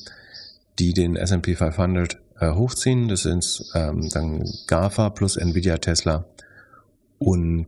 die 0.79 0.93
den 0.93 1.15
S&P 1.15 1.55
500 1.55 2.17
äh, 2.39 2.51
hochziehen. 2.51 3.07
Das 3.07 3.23
sind 3.23 3.63
ähm, 3.75 4.09
dann 4.09 4.49
GAFA 4.67 5.11
plus 5.11 5.37
Nvidia, 5.37 5.77
Tesla 5.77 6.25
und 7.19 7.67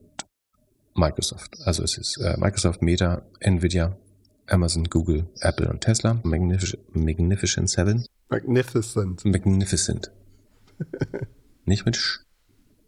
Microsoft. 0.96 1.58
Also 1.66 1.84
es 1.84 1.98
ist 1.98 2.18
äh, 2.18 2.36
Microsoft, 2.38 2.82
Meta, 2.82 3.22
Nvidia, 3.40 3.96
Amazon, 4.48 4.86
Google, 4.86 5.28
Apple 5.40 5.70
und 5.70 5.82
Tesla. 5.82 6.20
Magnific 6.24 6.80
Magnificent 6.94 7.70
Seven. 7.70 8.06
Magnificent. 8.30 9.26
Magnificent. 9.26 10.12
Nicht 11.66 11.86
mit 11.86 11.96
Sch. 11.96 12.22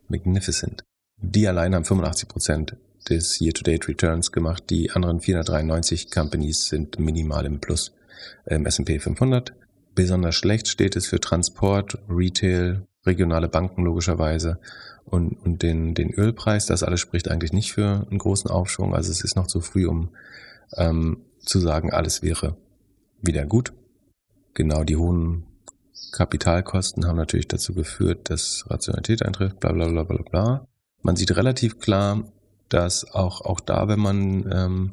Magnificent. 0.07 0.83
Die 1.17 1.47
allein 1.47 1.73
haben 1.73 1.85
85 1.85 2.27
Prozent 2.29 2.77
des 3.09 3.39
Year-to-Date 3.39 3.87
Returns 3.87 4.31
gemacht. 4.31 4.69
Die 4.69 4.91
anderen 4.91 5.19
493 5.19 6.11
Companies 6.11 6.67
sind 6.67 6.99
minimal 6.99 7.45
im 7.45 7.59
Plus 7.59 7.93
im 8.45 8.65
S&P 8.65 8.99
500. 8.99 9.53
Besonders 9.93 10.35
schlecht 10.35 10.67
steht 10.67 10.95
es 10.95 11.07
für 11.07 11.19
Transport, 11.19 11.99
Retail, 12.09 12.85
regionale 13.05 13.47
Banken 13.47 13.83
logischerweise 13.83 14.59
und, 15.05 15.33
und 15.45 15.61
den, 15.61 15.93
den 15.93 16.11
Ölpreis. 16.11 16.65
Das 16.65 16.83
alles 16.83 16.99
spricht 16.99 17.29
eigentlich 17.29 17.53
nicht 17.53 17.71
für 17.71 18.05
einen 18.09 18.19
großen 18.19 18.49
Aufschwung. 18.49 18.95
Also 18.95 19.11
es 19.11 19.23
ist 19.23 19.35
noch 19.35 19.47
zu 19.47 19.61
früh, 19.61 19.85
um 19.85 20.09
ähm, 20.75 21.21
zu 21.45 21.59
sagen, 21.59 21.91
alles 21.91 22.21
wäre 22.21 22.57
wieder 23.21 23.45
gut. 23.45 23.73
Genau 24.53 24.83
die 24.83 24.95
hohen 24.95 25.45
Kapitalkosten 26.11 27.05
haben 27.05 27.17
natürlich 27.17 27.47
dazu 27.47 27.73
geführt, 27.73 28.29
dass 28.29 28.65
Rationalität 28.69 29.23
eintrifft, 29.23 29.59
bla 29.59 29.71
bla 29.71 29.87
bla 29.87 30.03
bla 30.03 30.21
bla. 30.21 30.67
Man 31.01 31.15
sieht 31.15 31.35
relativ 31.35 31.79
klar, 31.79 32.23
dass 32.69 33.11
auch, 33.13 33.41
auch 33.41 33.59
da, 33.59 33.87
wenn 33.87 33.99
man 33.99 34.51
ähm, 34.51 34.91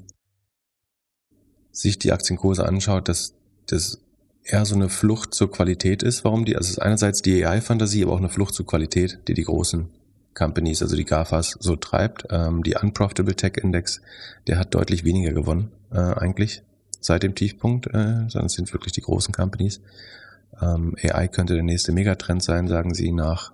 sich 1.70 1.98
die 1.98 2.12
Aktienkurse 2.12 2.66
anschaut, 2.66 3.08
dass 3.08 3.34
das 3.66 4.00
eher 4.44 4.64
so 4.64 4.74
eine 4.74 4.88
Flucht 4.88 5.34
zur 5.34 5.50
Qualität 5.50 6.02
ist. 6.02 6.24
Warum 6.24 6.44
die? 6.44 6.56
Also 6.56 6.66
es 6.66 6.72
ist 6.72 6.82
einerseits 6.82 7.22
die 7.22 7.44
AI-Fantasie, 7.44 8.02
aber 8.02 8.12
auch 8.12 8.18
eine 8.18 8.28
Flucht 8.28 8.54
zur 8.54 8.66
Qualität, 8.66 9.20
die 9.28 9.34
die 9.34 9.44
großen 9.44 9.88
Companies, 10.34 10.82
also 10.82 10.96
die 10.96 11.04
GAFAs, 11.04 11.56
so 11.60 11.76
treibt. 11.76 12.26
Ähm, 12.30 12.62
die 12.62 12.74
Unprofitable 12.74 13.34
Tech 13.34 13.56
Index, 13.56 14.00
der 14.46 14.58
hat 14.58 14.74
deutlich 14.74 15.04
weniger 15.04 15.32
gewonnen 15.32 15.70
äh, 15.90 15.98
eigentlich 15.98 16.62
seit 17.00 17.22
dem 17.22 17.34
Tiefpunkt, 17.34 17.86
äh, 17.88 18.28
sondern 18.28 18.46
es 18.46 18.54
sind 18.54 18.72
wirklich 18.72 18.92
die 18.92 19.02
großen 19.02 19.34
Companies. 19.34 19.80
Ähm, 20.60 20.94
AI 21.02 21.28
könnte 21.28 21.54
der 21.54 21.62
nächste 21.62 21.92
Megatrend 21.92 22.42
sein, 22.42 22.68
sagen 22.68 22.94
sie, 22.94 23.12
nach, 23.12 23.52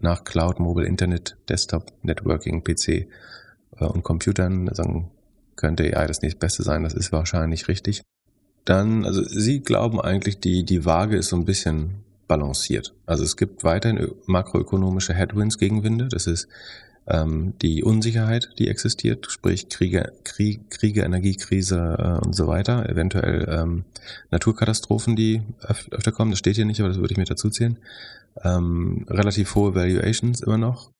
nach 0.00 0.24
Cloud, 0.24 0.60
Mobile 0.60 0.86
Internet, 0.86 1.36
Desktop, 1.48 1.92
Networking, 2.02 2.62
PC 2.62 2.88
äh, 2.88 3.06
und 3.78 4.02
Computern. 4.02 4.68
Sagen, 4.72 5.10
könnte 5.56 5.84
AI 5.96 6.06
das 6.06 6.22
nächste 6.22 6.38
Beste 6.38 6.62
sein, 6.62 6.84
das 6.84 6.94
ist 6.94 7.12
wahrscheinlich 7.12 7.68
richtig. 7.68 8.02
Dann, 8.64 9.04
also 9.04 9.22
sie 9.22 9.60
glauben 9.60 10.00
eigentlich, 10.00 10.38
die, 10.40 10.64
die 10.64 10.84
Waage 10.84 11.16
ist 11.16 11.28
so 11.28 11.36
ein 11.36 11.44
bisschen 11.44 12.02
balanciert. 12.26 12.94
Also 13.06 13.24
es 13.24 13.36
gibt 13.36 13.64
weiterhin 13.64 14.12
makroökonomische 14.26 15.14
Headwinds, 15.14 15.58
Gegenwinde. 15.58 16.08
Das 16.08 16.26
ist 16.26 16.48
ähm, 17.08 17.54
die 17.62 17.84
Unsicherheit, 17.84 18.50
die 18.58 18.68
existiert, 18.68 19.26
sprich 19.30 19.68
Kriege, 19.68 20.12
Krieg, 20.24 20.70
Kriege 20.70 21.02
Energiekrise 21.02 21.96
äh, 21.98 22.26
und 22.26 22.34
so 22.34 22.48
weiter, 22.48 22.88
eventuell 22.88 23.48
ähm, 23.48 23.84
Naturkatastrophen, 24.30 25.14
die 25.14 25.42
öf 25.62 25.88
öfter 25.90 26.12
kommen. 26.12 26.32
Das 26.32 26.38
steht 26.38 26.56
hier 26.56 26.64
nicht, 26.64 26.80
aber 26.80 26.88
das 26.88 26.98
würde 26.98 27.12
ich 27.12 27.18
mir 27.18 27.24
dazu 27.24 27.48
zählen. 27.48 27.78
Ähm, 28.42 29.06
relativ 29.08 29.54
hohe 29.54 29.74
Valuations 29.74 30.40
immer 30.40 30.58
noch 30.58 30.90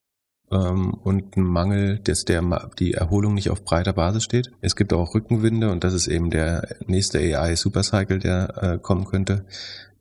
ähm, 0.53 0.95
und 0.95 1.37
ein 1.37 1.43
Mangel, 1.43 1.99
dass 1.99 2.25
der 2.25 2.71
die 2.79 2.95
Erholung 2.95 3.35
nicht 3.35 3.51
auf 3.51 3.65
breiter 3.65 3.93
Basis 3.93 4.23
steht. 4.23 4.53
Es 4.61 4.77
gibt 4.77 4.93
auch 4.93 5.15
Rückenwinde 5.15 5.71
und 5.71 5.83
das 5.83 5.93
ist 5.93 6.07
eben 6.07 6.31
der 6.31 6.77
nächste 6.87 7.19
AI 7.19 7.57
Supercycle, 7.57 8.21
der 8.21 8.63
äh, 8.63 8.79
kommen 8.79 9.07
könnte 9.07 9.45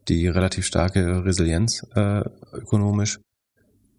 die 0.07 0.27
relativ 0.27 0.65
starke 0.65 1.25
Resilienz 1.25 1.85
äh, 1.95 2.21
ökonomisch 2.53 3.19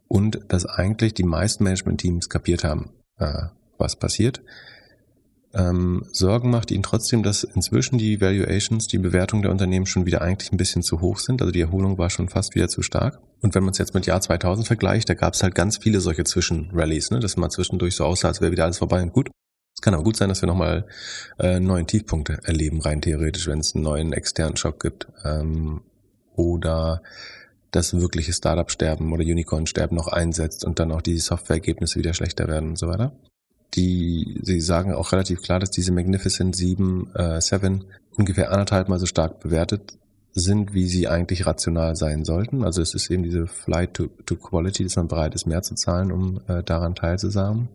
und 0.08 0.40
dass 0.48 0.66
eigentlich 0.66 1.14
die 1.14 1.24
meisten 1.24 1.64
Management-Teams 1.64 2.28
kapiert 2.28 2.64
haben, 2.64 2.90
äh, 3.18 3.44
was 3.78 3.96
passiert. 3.96 4.42
Ähm, 5.54 6.04
Sorgen 6.12 6.50
macht 6.50 6.70
ihnen 6.70 6.82
trotzdem, 6.82 7.22
dass 7.22 7.42
inzwischen 7.42 7.96
die 7.96 8.20
Valuations, 8.20 8.88
die 8.88 8.98
Bewertung 8.98 9.40
der 9.40 9.50
Unternehmen 9.50 9.86
schon 9.86 10.04
wieder 10.04 10.20
eigentlich 10.20 10.52
ein 10.52 10.58
bisschen 10.58 10.82
zu 10.82 11.00
hoch 11.00 11.18
sind. 11.18 11.40
Also 11.40 11.50
die 11.50 11.62
Erholung 11.62 11.96
war 11.96 12.10
schon 12.10 12.28
fast 12.28 12.54
wieder 12.54 12.68
zu 12.68 12.82
stark. 12.82 13.20
Und 13.40 13.54
wenn 13.54 13.62
man 13.62 13.72
es 13.72 13.78
jetzt 13.78 13.94
mit 13.94 14.06
Jahr 14.06 14.20
2000 14.20 14.66
vergleicht, 14.66 15.08
da 15.08 15.14
gab 15.14 15.32
es 15.34 15.42
halt 15.42 15.54
ganz 15.54 15.78
viele 15.78 16.00
solche 16.00 16.24
Zwischenrallies, 16.24 17.10
ne? 17.10 17.20
dass 17.20 17.36
man 17.36 17.50
zwischendurch 17.50 17.96
so 17.96 18.04
aussah, 18.04 18.28
als 18.28 18.40
wäre 18.40 18.52
wieder 18.52 18.64
alles 18.64 18.78
vorbei 18.78 19.02
und 19.02 19.12
gut. 19.12 19.30
Es 19.74 19.82
kann 19.82 19.94
aber 19.94 20.04
gut 20.04 20.16
sein, 20.16 20.28
dass 20.28 20.42
wir 20.42 20.46
nochmal 20.46 20.86
äh, 21.38 21.60
neuen 21.60 21.86
Tiefpunkte 21.86 22.38
erleben, 22.44 22.80
rein 22.80 23.00
theoretisch, 23.00 23.46
wenn 23.46 23.60
es 23.60 23.74
einen 23.74 23.84
neuen 23.84 24.12
externen 24.12 24.56
Schock 24.56 24.82
gibt. 24.82 25.08
Ähm, 25.24 25.82
oder 26.36 27.02
das 27.70 27.94
wirkliche 27.94 28.32
Startup-Sterben 28.32 29.12
oder 29.12 29.22
Unicorn-Sterben 29.22 29.96
noch 29.96 30.08
einsetzt 30.08 30.64
und 30.64 30.78
dann 30.78 30.92
auch 30.92 31.02
die 31.02 31.18
Software-Ergebnisse 31.18 31.98
wieder 31.98 32.14
schlechter 32.14 32.48
werden 32.48 32.70
und 32.70 32.78
so 32.78 32.88
weiter. 32.88 33.12
Die, 33.74 34.38
sie 34.42 34.60
sagen 34.60 34.94
auch 34.94 35.12
relativ 35.12 35.42
klar, 35.42 35.58
dass 35.58 35.70
diese 35.70 35.92
Magnificent 35.92 36.56
7, 36.56 37.10
äh, 37.14 37.40
7 37.40 37.84
ungefähr 38.16 38.50
anderthalb 38.52 38.88
mal 38.88 38.98
so 38.98 39.06
stark 39.06 39.40
bewertet 39.40 39.98
sind, 40.32 40.74
wie 40.74 40.86
sie 40.86 41.08
eigentlich 41.08 41.46
rational 41.46 41.96
sein 41.96 42.24
sollten. 42.24 42.62
Also 42.64 42.80
es 42.82 42.94
ist 42.94 43.10
eben 43.10 43.22
diese 43.22 43.46
Flight 43.46 43.94
to, 43.94 44.06
to 44.24 44.36
Quality, 44.36 44.84
dass 44.84 44.96
man 44.96 45.08
bereit 45.08 45.34
ist, 45.34 45.46
mehr 45.46 45.62
zu 45.62 45.74
zahlen, 45.74 46.12
um 46.12 46.40
äh, 46.46 46.62
daran 46.62 46.94
teilzusagen. 46.94 47.68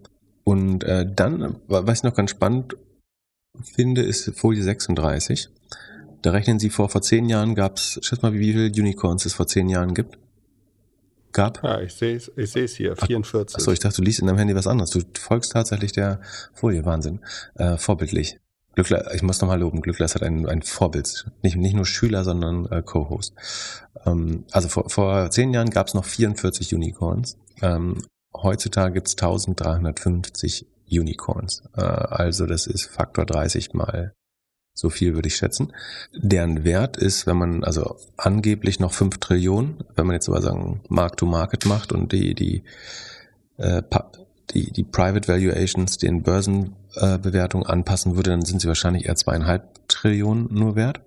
Und 0.44 0.84
äh, 0.84 1.06
dann, 1.12 1.58
was 1.68 2.00
ich 2.00 2.04
noch 2.04 2.16
ganz 2.16 2.32
spannend 2.32 2.76
finde, 3.64 4.02
ist 4.02 4.32
Folie 4.36 4.64
36. 4.64 5.50
Da 6.22 6.32
rechnen 6.32 6.60
Sie 6.60 6.70
vor, 6.70 6.90
vor 6.90 7.02
zehn 7.02 7.30
Jahren 7.30 7.56
gab 7.56 7.78
es, 7.78 8.00
schätz 8.02 8.22
mal, 8.22 8.34
wie 8.34 8.54
viele 8.54 8.68
Unicorns 8.68 9.26
es 9.26 9.34
vor 9.34 9.48
zehn 9.48 9.70
Jahren 9.70 9.94
gibt. 9.94 10.18
Gab? 11.32 11.64
Ja, 11.64 11.80
ich 11.80 11.94
sehe 11.94 12.16
es 12.16 12.32
ich 12.36 12.52
seh's 12.52 12.76
hier, 12.76 12.96
44. 12.96 13.56
Achso, 13.56 13.72
ich 13.72 13.80
dachte, 13.80 13.98
du 13.98 14.02
liest 14.04 14.20
in 14.20 14.28
deinem 14.28 14.38
Handy 14.38 14.56
was 14.56 14.68
anderes. 14.68 14.92
Du 14.92 15.02
folgst 15.18 15.54
tatsächlich 15.54 15.94
der 15.94 16.20
Folie, 16.54 16.86
Wahnsinn. 16.86 17.22
Äh, 17.56 17.78
vorbildlich. 17.78 18.38
Glückler, 18.76 19.14
ich 19.14 19.22
muss 19.22 19.42
nochmal 19.42 19.60
loben, 19.60 19.82
Glückler 19.82 20.08
hat 20.08 20.24
ein, 20.24 20.48
ein 20.48 20.62
Vorbild. 20.62 21.26
Nicht, 21.42 21.58
nicht 21.58 21.76
nur 21.76 21.86
Schüler, 21.86 22.24
sondern 22.24 22.66
äh, 22.68 22.82
Co-Host. 22.82 23.34
Ähm, 24.06 24.46
also 24.52 24.68
vor, 24.68 24.90
vor 24.90 25.30
zehn 25.32 25.54
Jahren 25.54 25.70
gab 25.70 25.88
es 25.88 25.94
noch 25.94 26.06
44 26.06 26.74
Unicorns. 26.74 27.38
Ähm, 27.62 28.02
heutzutage 28.34 28.94
gibt 28.94 29.08
es 29.08 29.14
1350 29.14 30.68
Unicorns. 30.90 31.64
Äh, 31.76 31.82
also 31.82 32.46
das 32.46 32.68
ist 32.68 32.86
Faktor 32.86 33.26
30 33.26 33.74
mal 33.74 34.14
So 34.74 34.90
viel 34.90 35.14
würde 35.14 35.28
ich 35.28 35.36
schätzen. 35.36 35.74
Deren 36.16 36.64
Wert 36.64 36.98
ist, 36.98 37.28
wenn 37.28 37.38
man, 37.38 37.64
also 37.64 37.98
angeblich 38.18 38.80
noch 38.80 38.94
5 38.94 39.18
Trillionen, 39.18 39.84
wenn 39.96 40.08
man 40.08 40.14
jetzt 40.14 40.30
aber 40.30 40.42
sagen, 40.42 40.82
Mark-to-Market 40.88 41.66
macht 41.66 41.92
und 41.92 42.12
die, 42.14 42.34
die, 42.34 42.64
äh, 43.58 43.84
die, 44.52 44.72
die 44.72 44.84
Private 44.84 45.28
Valuations 45.28 45.98
den 45.98 46.24
Börsenbewertungen 46.24 47.68
äh, 47.68 47.72
anpassen 47.72 48.16
würde, 48.16 48.32
dann 48.32 48.46
sind 48.46 48.62
sie 48.62 48.68
wahrscheinlich 48.68 49.06
eher 49.06 49.16
zweieinhalb 49.16 49.88
Trillionen 49.88 50.48
nur 50.52 50.76
wert. 50.76 51.02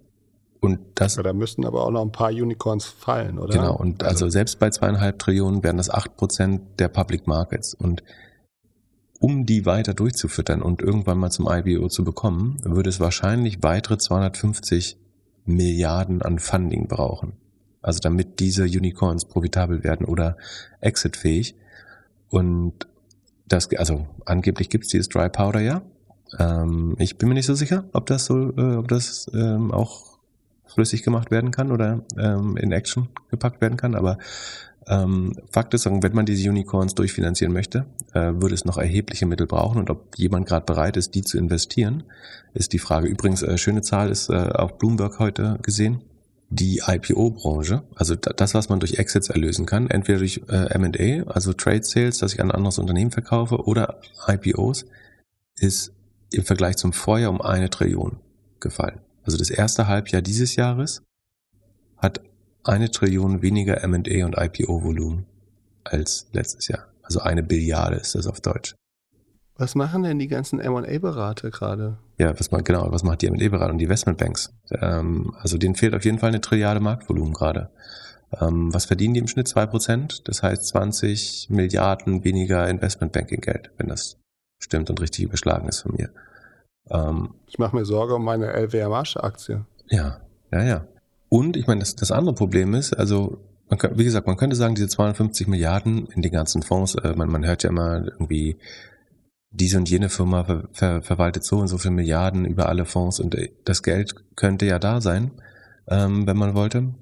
Und 0.60 0.80
das. 0.94 1.16
Ja, 1.16 1.22
da 1.22 1.32
müssten 1.32 1.66
aber 1.66 1.84
auch 1.84 1.90
noch 1.90 2.02
ein 2.02 2.12
paar 2.12 2.30
Unicorns 2.30 2.86
fallen, 2.86 3.38
oder? 3.38 3.52
Genau. 3.52 3.76
Und 3.76 4.02
also, 4.02 4.24
also 4.24 4.30
selbst 4.30 4.58
bei 4.58 4.70
zweieinhalb 4.70 5.18
Trillionen 5.18 5.62
wären 5.62 5.76
das 5.76 5.90
acht 5.90 6.16
Prozent 6.16 6.62
der 6.78 6.88
Public 6.88 7.26
Markets. 7.26 7.74
Und 7.74 8.02
um 9.20 9.46
die 9.46 9.66
weiter 9.66 9.94
durchzufüttern 9.94 10.62
und 10.62 10.82
irgendwann 10.82 11.18
mal 11.18 11.30
zum 11.30 11.48
IPO 11.48 11.88
zu 11.88 12.04
bekommen, 12.04 12.58
würde 12.62 12.90
es 12.90 13.00
wahrscheinlich 13.00 13.62
weitere 13.62 13.98
250 13.98 14.98
Milliarden 15.46 16.22
an 16.22 16.38
Funding 16.38 16.88
brauchen. 16.88 17.34
Also 17.82 18.00
damit 18.00 18.40
diese 18.40 18.64
Unicorns 18.64 19.26
profitabel 19.26 19.84
werden 19.84 20.06
oder 20.06 20.36
exitfähig. 20.80 21.54
Und 22.30 22.86
das, 23.46 23.68
also 23.76 24.06
angeblich 24.24 24.70
gibt 24.70 24.84
es 24.84 24.90
dieses 24.90 25.08
Dry 25.08 25.28
Powder 25.28 25.60
ja. 25.60 25.82
Ähm, 26.38 26.96
ich 26.98 27.18
bin 27.18 27.28
mir 27.28 27.34
nicht 27.34 27.46
so 27.46 27.54
sicher, 27.54 27.84
ob 27.92 28.06
das 28.06 28.24
so, 28.24 28.56
äh, 28.56 28.76
ob 28.76 28.88
das 28.88 29.30
ähm, 29.34 29.70
auch 29.70 30.18
flüssig 30.64 31.02
gemacht 31.02 31.30
werden 31.30 31.50
kann 31.50 31.70
oder 31.70 32.02
ähm, 32.18 32.56
in 32.56 32.72
Action 32.72 33.08
gepackt 33.30 33.60
werden 33.60 33.76
kann. 33.76 33.94
Aber 33.94 34.18
ähm, 34.88 35.36
Fakt 35.50 35.74
ist, 35.74 35.86
wenn 35.86 36.14
man 36.14 36.26
diese 36.26 36.48
Unicorns 36.48 36.94
durchfinanzieren 36.94 37.52
möchte, 37.52 37.86
äh, 38.12 38.32
würde 38.34 38.54
es 38.54 38.64
noch 38.64 38.78
erhebliche 38.78 39.26
Mittel 39.26 39.46
brauchen. 39.46 39.78
Und 39.78 39.90
ob 39.90 40.16
jemand 40.16 40.46
gerade 40.46 40.66
bereit 40.66 40.96
ist, 40.96 41.14
die 41.14 41.22
zu 41.22 41.38
investieren, 41.38 42.04
ist 42.52 42.72
die 42.72 42.78
Frage. 42.78 43.08
Übrigens, 43.08 43.42
äh, 43.42 43.56
schöne 43.58 43.82
Zahl 43.82 44.10
ist 44.10 44.28
äh, 44.30 44.34
auf 44.34 44.78
Bloomberg 44.78 45.18
heute 45.18 45.58
gesehen. 45.62 46.02
Die 46.50 46.82
IPO-Branche, 46.86 47.82
also 47.96 48.14
das, 48.14 48.54
was 48.54 48.68
man 48.68 48.78
durch 48.78 48.98
Exits 48.98 49.30
erlösen 49.30 49.66
kann, 49.66 49.88
entweder 49.88 50.18
durch 50.18 50.42
äh, 50.48 50.74
M&A, 50.74 51.28
also 51.28 51.52
Trade 51.52 51.82
Sales, 51.82 52.18
dass 52.18 52.34
ich 52.34 52.40
an 52.40 52.50
ein 52.50 52.56
anderes 52.56 52.78
Unternehmen 52.78 53.10
verkaufe, 53.10 53.64
oder 53.64 54.00
IPOs, 54.28 54.84
ist 55.58 55.92
im 56.30 56.44
Vergleich 56.44 56.76
zum 56.76 56.92
Vorjahr 56.92 57.30
um 57.30 57.40
eine 57.40 57.70
Trillion 57.70 58.18
gefallen. 58.60 59.00
Also 59.24 59.38
das 59.38 59.50
erste 59.50 59.88
Halbjahr 59.88 60.22
dieses 60.22 60.54
Jahres 60.54 61.02
hat 61.96 62.20
eine 62.64 62.90
Trillion 62.90 63.42
weniger 63.42 63.82
M&A 63.82 64.24
und 64.24 64.36
IPO-Volumen 64.36 65.26
als 65.84 66.26
letztes 66.32 66.68
Jahr. 66.68 66.86
Also 67.02 67.20
eine 67.20 67.42
Billiarde 67.42 67.96
ist 67.96 68.14
das 68.14 68.26
auf 68.26 68.40
Deutsch. 68.40 68.74
Was 69.56 69.76
machen 69.76 70.02
denn 70.02 70.18
die 70.18 70.26
ganzen 70.26 70.58
M&A-Berater 70.58 71.50
gerade? 71.50 71.98
Ja, 72.18 72.38
was 72.38 72.50
man, 72.50 72.64
genau, 72.64 72.90
was 72.90 73.04
macht 73.04 73.22
die 73.22 73.28
M&A-Berater 73.28 73.72
und 73.72 73.78
die 73.78 73.84
Investmentbanks? 73.84 74.52
Ähm, 74.80 75.34
also 75.38 75.58
denen 75.58 75.76
fehlt 75.76 75.94
auf 75.94 76.04
jeden 76.04 76.18
Fall 76.18 76.30
eine 76.30 76.40
Trilliarde 76.40 76.80
Marktvolumen 76.80 77.34
gerade. 77.34 77.70
Ähm, 78.40 78.74
was 78.74 78.86
verdienen 78.86 79.14
die 79.14 79.20
im 79.20 79.28
Schnitt? 79.28 79.46
Zwei 79.46 79.66
Prozent. 79.66 80.26
Das 80.28 80.42
heißt 80.42 80.66
20 80.66 81.48
Milliarden 81.50 82.24
weniger 82.24 82.68
Investmentbanking-Geld, 82.68 83.70
wenn 83.76 83.88
das 83.88 84.18
stimmt 84.58 84.90
und 84.90 85.00
richtig 85.00 85.24
überschlagen 85.24 85.68
ist 85.68 85.82
von 85.82 85.94
mir. 85.94 86.10
Ähm, 86.90 87.34
ich 87.46 87.58
mache 87.58 87.76
mir 87.76 87.84
Sorge 87.84 88.14
um 88.14 88.24
meine 88.24 88.52
LWMH-Aktie. 88.52 89.64
Ja, 89.88 90.20
ja, 90.50 90.62
ja. 90.62 90.86
Und 91.34 91.56
ich 91.56 91.66
meine, 91.66 91.80
das, 91.80 91.96
das 91.96 92.12
andere 92.12 92.36
Problem 92.36 92.74
ist, 92.74 92.92
also 92.92 93.38
man 93.68 93.76
kann, 93.76 93.98
wie 93.98 94.04
gesagt, 94.04 94.28
man 94.28 94.36
könnte 94.36 94.54
sagen, 94.54 94.76
diese 94.76 94.86
250 94.86 95.48
Milliarden 95.48 96.06
in 96.14 96.22
den 96.22 96.30
ganzen 96.30 96.62
Fonds, 96.62 96.94
äh, 96.94 97.12
man, 97.16 97.28
man 97.28 97.44
hört 97.44 97.64
ja 97.64 97.70
immer 97.70 98.04
irgendwie, 98.04 98.56
diese 99.50 99.78
und 99.78 99.90
jene 99.90 100.10
Firma 100.10 100.44
ver, 100.44 100.68
ver, 100.70 101.02
verwaltet 101.02 101.42
so 101.42 101.58
und 101.58 101.66
so 101.66 101.76
viele 101.76 101.94
Milliarden 101.94 102.44
über 102.44 102.68
alle 102.68 102.84
Fonds 102.84 103.18
und 103.18 103.34
äh, 103.34 103.50
das 103.64 103.82
Geld 103.82 104.14
könnte 104.36 104.66
ja 104.66 104.78
da 104.78 105.00
sein, 105.00 105.32
ähm, 105.88 106.24
wenn 106.28 106.36
man 106.36 106.54
wollte. 106.54 106.94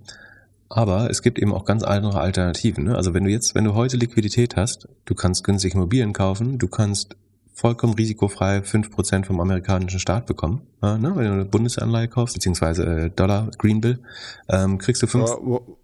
Aber 0.70 1.10
es 1.10 1.20
gibt 1.20 1.38
eben 1.38 1.52
auch 1.52 1.66
ganz 1.66 1.82
andere 1.82 2.18
Alternativen. 2.18 2.84
Ne? 2.84 2.96
Also 2.96 3.12
wenn 3.12 3.24
du 3.24 3.30
jetzt, 3.30 3.54
wenn 3.54 3.64
du 3.64 3.74
heute 3.74 3.98
Liquidität 3.98 4.56
hast, 4.56 4.88
du 5.04 5.14
kannst 5.14 5.44
günstig 5.44 5.74
Immobilien 5.74 6.14
kaufen, 6.14 6.56
du 6.56 6.68
kannst 6.68 7.16
vollkommen 7.62 7.94
risikofrei 7.94 8.58
5% 8.58 9.24
vom 9.24 9.40
amerikanischen 9.40 10.00
Staat 10.00 10.26
bekommen. 10.26 10.62
Äh, 10.82 10.98
ne? 10.98 11.12
Wenn 11.14 11.26
du 11.26 11.32
eine 11.32 11.44
Bundesanleihe 11.44 12.08
kaufst, 12.08 12.34
beziehungsweise 12.34 12.84
äh, 12.84 13.10
Dollar, 13.10 13.52
Green 13.56 13.80
Bill, 13.80 14.00
ähm, 14.48 14.78
kriegst 14.78 15.00
du 15.00 15.06
5... 15.06 15.30
Wo, 15.40 15.78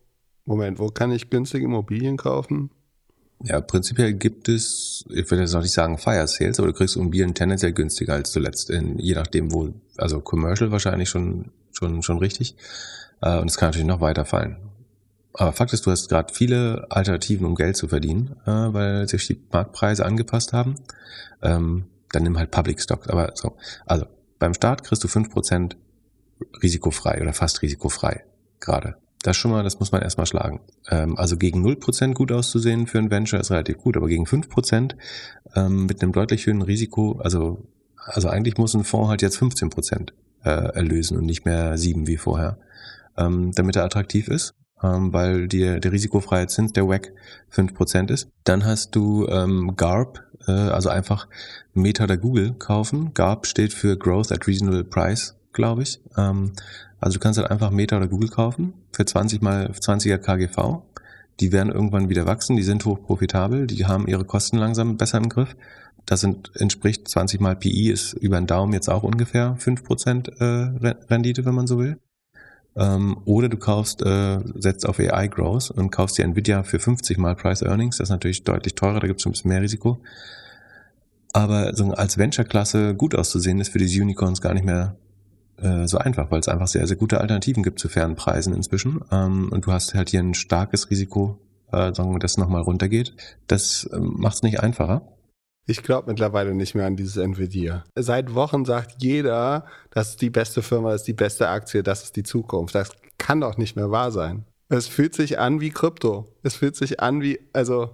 Moment, 0.45 0.81
wo 0.81 0.89
kann 0.89 1.13
ich 1.13 1.31
günstige 1.31 1.67
Immobilien 1.67 2.17
kaufen? 2.17 2.71
Ja, 3.45 3.61
prinzipiell 3.61 4.15
gibt 4.15 4.49
es, 4.49 5.05
ich 5.11 5.31
würde 5.31 5.43
jetzt 5.43 5.53
noch 5.53 5.63
nicht 5.63 5.73
sagen 5.73 5.99
Fire 5.99 6.27
Sales, 6.27 6.59
aber 6.59 6.67
du 6.67 6.75
kriegst 6.75 6.97
Immobilien 6.97 7.35
tendenziell 7.35 7.73
günstiger 7.73 8.15
als 8.15 8.33
zuletzt, 8.33 8.71
in, 8.71 8.99
je 8.99 9.15
nachdem 9.15 9.53
wo, 9.53 9.73
also 9.97 10.21
Commercial 10.21 10.73
wahrscheinlich 10.73 11.09
schon, 11.09 11.53
schon, 11.71 12.03
schon 12.03 12.19
richtig. 12.19 12.57
Äh, 13.21 13.39
und 13.39 13.49
es 13.49 13.57
kann 13.57 13.69
natürlich 13.69 13.87
noch 13.87 14.01
weiter 14.01 14.25
fallen. 14.25 14.57
Aber 15.39 15.53
Fakt 15.53 15.73
ist, 15.73 15.87
du 15.87 15.93
hast 15.93 16.09
gerade 16.09 16.35
viele 16.35 16.87
Alternativen, 16.91 17.47
um 17.47 17.55
Geld 17.55 17.77
zu 17.77 17.87
verdienen, 17.87 18.35
äh, 18.45 18.51
weil 18.51 19.09
sich 19.09 19.25
die 19.29 19.41
Marktpreise 19.53 20.05
angepasst 20.05 20.53
haben. 20.53 20.75
Ähm, 21.43 21.85
dann 22.11 22.25
nimm 22.25 22.37
halt 22.37 22.51
Public 22.51 22.81
Stocks. 22.81 23.09
Aber 23.09 23.31
so, 23.37 23.57
also 23.87 24.07
beim 24.41 24.53
Start 24.53 24.83
kriegst 24.83 25.05
du 25.05 25.07
fünf 25.07 25.31
Prozent 25.31 25.77
risikofrei 26.61 27.23
oder 27.23 27.33
fast 27.33 27.63
risikofrei 27.63 28.25
gerade. 28.59 28.97
Das 29.23 29.37
schon 29.37 29.53
mal, 29.53 29.63
das 29.63 29.79
muss 29.79 29.93
man 29.93 30.03
erstmal 30.03 30.27
schlagen. 30.27 30.61
Ähm, 30.89 31.17
also 31.17 31.37
gegen 31.37 31.63
null 31.63 31.77
Prozent 31.77 32.17
gut 32.17 32.33
auszusehen 32.33 32.89
für 32.89 32.99
ein 32.99 33.13
Venture 33.13 33.39
ist 33.39 33.53
relativ 33.53 33.79
gut, 33.79 33.97
aber 33.97 34.09
gegen 34.09 34.27
fünf 34.27 34.49
Prozent 34.49 34.97
ähm, 35.55 35.87
mit 35.87 36.03
einem 36.03 36.11
deutlich 36.11 36.47
höheren 36.47 36.63
Risiko, 36.63 37.21
also, 37.23 37.65
also 37.95 38.29
eigentlich 38.29 38.59
muss 38.59 38.75
ein 38.75 38.83
Fonds 38.83 39.09
halt 39.09 39.23
jetzt 39.23 39.39
15% 39.39 40.11
äh, 40.43 40.51
erlösen 40.51 41.17
und 41.17 41.27
nicht 41.27 41.45
mehr 41.45 41.79
sieben 41.79 42.09
wie 42.09 42.17
vorher, 42.17 42.59
ähm, 43.17 43.53
damit 43.53 43.77
er 43.77 43.85
attraktiv 43.85 44.27
ist 44.27 44.55
ähm, 44.83 45.13
weil 45.13 45.49
die, 45.49 45.81
der 45.81 45.93
risikofreie 45.93 46.47
Zins 46.47 46.73
der 46.73 46.89
WAC 46.89 47.13
5% 47.53 48.11
ist. 48.11 48.29
Dann 48.45 48.65
hast 48.65 48.95
du 48.95 49.27
ähm, 49.29 49.75
GARP, 49.77 50.23
äh, 50.47 50.53
also 50.53 50.89
einfach 50.89 51.29
Meta 51.75 52.05
oder 52.05 52.17
Google 52.17 52.55
kaufen. 52.55 53.13
GARP 53.15 53.47
steht 53.47 53.73
für 53.73 53.97
Growth 53.97 54.33
at 54.33 54.47
Reasonable 54.47 54.85
Price, 54.85 55.37
glaube 55.53 55.83
ich. 55.83 56.01
Ähm, 56.17 56.53
also 57.01 57.19
du 57.19 57.23
kannst 57.23 57.39
halt 57.39 57.51
einfach 57.51 57.71
Meta 57.71 57.97
oder 57.97 58.09
Google 58.09 58.29
kaufen 58.29 58.75
für 58.93 59.05
20 59.05 59.43
mal 59.43 59.71
20er 59.71 60.19
KGV. 60.19 60.83
Die 61.41 61.53
werden 61.53 61.73
irgendwann 61.73 62.09
wieder 62.09 62.27
wachsen, 62.27 62.57
die 62.57 62.65
sind 62.65 62.85
hoch 62.85 63.01
profitabel, 63.01 63.69
die 63.69 63.87
haben 63.87 64.09
ihre 64.09 64.25
Kosten 64.25 64.59
langsam 64.59 64.97
besser 64.97 65.19
im 65.19 65.29
Griff. 65.29 65.55
Das 66.05 66.21
sind, 66.21 66.51
entspricht 66.55 67.07
20 67.07 67.41
mal 67.41 67.55
PI 67.55 67.91
ist 67.91 68.15
über 68.15 68.41
den 68.41 68.47
Daumen 68.47 68.73
jetzt 68.73 68.89
auch 68.89 69.03
ungefähr 69.03 69.57
5% 69.59 70.41
äh, 70.41 70.95
Rendite, 71.11 71.45
wenn 71.45 71.55
man 71.55 71.67
so 71.67 71.79
will. 71.79 71.99
Ähm, 72.79 73.19
oder 73.25 73.49
du 73.49 73.57
kaufst, 73.57 74.03
äh, 74.03 74.39
setzt 74.55 74.89
auf 74.89 75.01
AI 75.01 75.27
Growth 75.29 75.71
und 75.71 75.91
kaufst 75.91 76.17
dir 76.17 76.25
Nvidia 76.25 76.63
für 76.63 76.79
50 76.79 77.19
mal 77.19 77.35
Price 77.35 77.63
Earnings. 77.63 77.99
Das 77.99 78.07
ist 78.07 78.11
natürlich 78.13 78.45
deutlich 78.45 78.75
teurer, 78.75 79.01
da 79.01 79.07
gibt 79.09 79.21
es 79.21 79.27
ein 79.27 79.33
bisschen 79.33 79.49
mehr 79.49 79.61
Risiko. 79.61 80.01
Aber 81.33 81.75
so 81.75 81.91
als 81.93 82.19
Venture-Klasse 82.19 82.95
gut 82.95 83.15
auszusehen, 83.15 83.61
ist 83.61 83.71
für 83.71 83.79
diese 83.79 84.01
Unicorns 84.01 84.41
gar 84.41 84.55
nicht 84.55 84.65
mehr 84.65 84.97
äh, 85.61 85.87
so 85.87 85.99
einfach, 85.99 86.31
weil 86.31 86.41
es 86.41 86.49
einfach 86.49 86.69
sehr, 86.69 86.87
sehr 86.87 86.97
gute 86.97 87.21
Alternativen 87.21 87.63
gibt 87.63 87.81
zu 87.81 87.89
fairen 87.89 88.15
Preisen 88.15 88.55
inzwischen. 88.55 89.01
Ähm, 89.11 89.49
und 89.51 89.67
du 89.67 89.73
hast 89.73 89.95
halt 89.95 90.11
hier 90.11 90.21
ein 90.21 90.35
starkes 90.35 90.91
Risiko, 90.91 91.39
äh, 91.73 91.93
sagen 91.93 92.13
wir, 92.13 92.19
das 92.19 92.39
nochmal 92.39 92.63
runtergeht. 92.63 93.15
Das 93.47 93.89
äh, 93.93 93.99
macht 93.99 94.37
es 94.37 94.43
nicht 94.43 94.61
einfacher. 94.61 95.03
Ich 95.71 95.83
glaube 95.83 96.11
mittlerweile 96.11 96.55
nicht 96.55 96.75
mehr 96.75 96.87
an 96.87 96.97
dieses 96.97 97.19
Nvidia. 97.19 97.85
Seit 97.95 98.35
Wochen 98.35 98.65
sagt 98.65 99.03
jeder, 99.03 99.67
das 99.91 100.11
ist 100.11 100.23
die 100.23 100.31
beste 100.31 100.63
Firma, 100.63 100.93
das 100.93 101.03
ist 101.03 101.09
die 101.09 101.13
beste 101.13 101.51
Aktie, 101.51 101.83
das 101.83 102.05
ist 102.05 102.17
die 102.17 102.23
Zukunft. 102.23 102.75
Das 102.75 102.93
kann 103.19 103.43
doch 103.43 103.59
nicht 103.59 103.77
mehr 103.77 103.91
wahr 103.91 104.11
sein. 104.11 104.47
Es 104.71 104.87
fühlt 104.87 105.15
sich 105.15 105.39
an 105.39 105.61
wie 105.61 105.69
Krypto. 105.69 106.27
Es 106.43 106.57
fühlt 106.57 106.75
sich 106.75 107.01
an 107.01 107.21
wie, 107.21 107.39
also, 107.53 107.91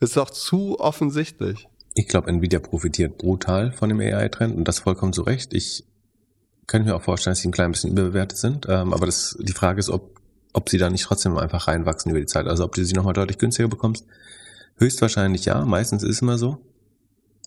es 0.00 0.10
ist 0.10 0.16
doch 0.18 0.28
zu 0.28 0.78
offensichtlich. 0.80 1.66
Ich 1.94 2.08
glaube, 2.08 2.28
Nvidia 2.28 2.58
profitiert 2.58 3.16
brutal 3.16 3.72
von 3.72 3.88
dem 3.88 4.00
AI-Trend 4.00 4.54
und 4.54 4.68
das 4.68 4.80
vollkommen 4.80 5.14
zu 5.14 5.22
Recht. 5.22 5.54
Ich 5.54 5.84
kann 6.66 6.84
mir 6.84 6.94
auch 6.94 7.02
vorstellen, 7.02 7.32
dass 7.32 7.40
sie 7.40 7.48
ein 7.48 7.52
klein 7.52 7.72
bisschen 7.72 7.90
überbewertet 7.90 8.36
sind. 8.36 8.66
Ähm, 8.68 8.92
aber 8.92 9.06
das, 9.06 9.34
die 9.40 9.54
Frage 9.54 9.80
ist, 9.80 9.88
ob, 9.88 10.20
ob 10.52 10.68
sie 10.68 10.76
da 10.76 10.90
nicht 10.90 11.04
trotzdem 11.04 11.38
einfach 11.38 11.68
reinwachsen 11.68 12.10
über 12.10 12.20
die 12.20 12.26
Zeit. 12.26 12.46
Also 12.48 12.64
ob 12.64 12.74
du 12.74 12.84
sie 12.84 12.92
nochmal 12.92 13.14
deutlich 13.14 13.38
günstiger 13.38 13.68
bekommst. 13.68 14.04
Höchstwahrscheinlich 14.76 15.46
ja. 15.46 15.64
Meistens 15.64 16.02
ist 16.02 16.16
es 16.16 16.22
immer 16.22 16.36
so. 16.36 16.58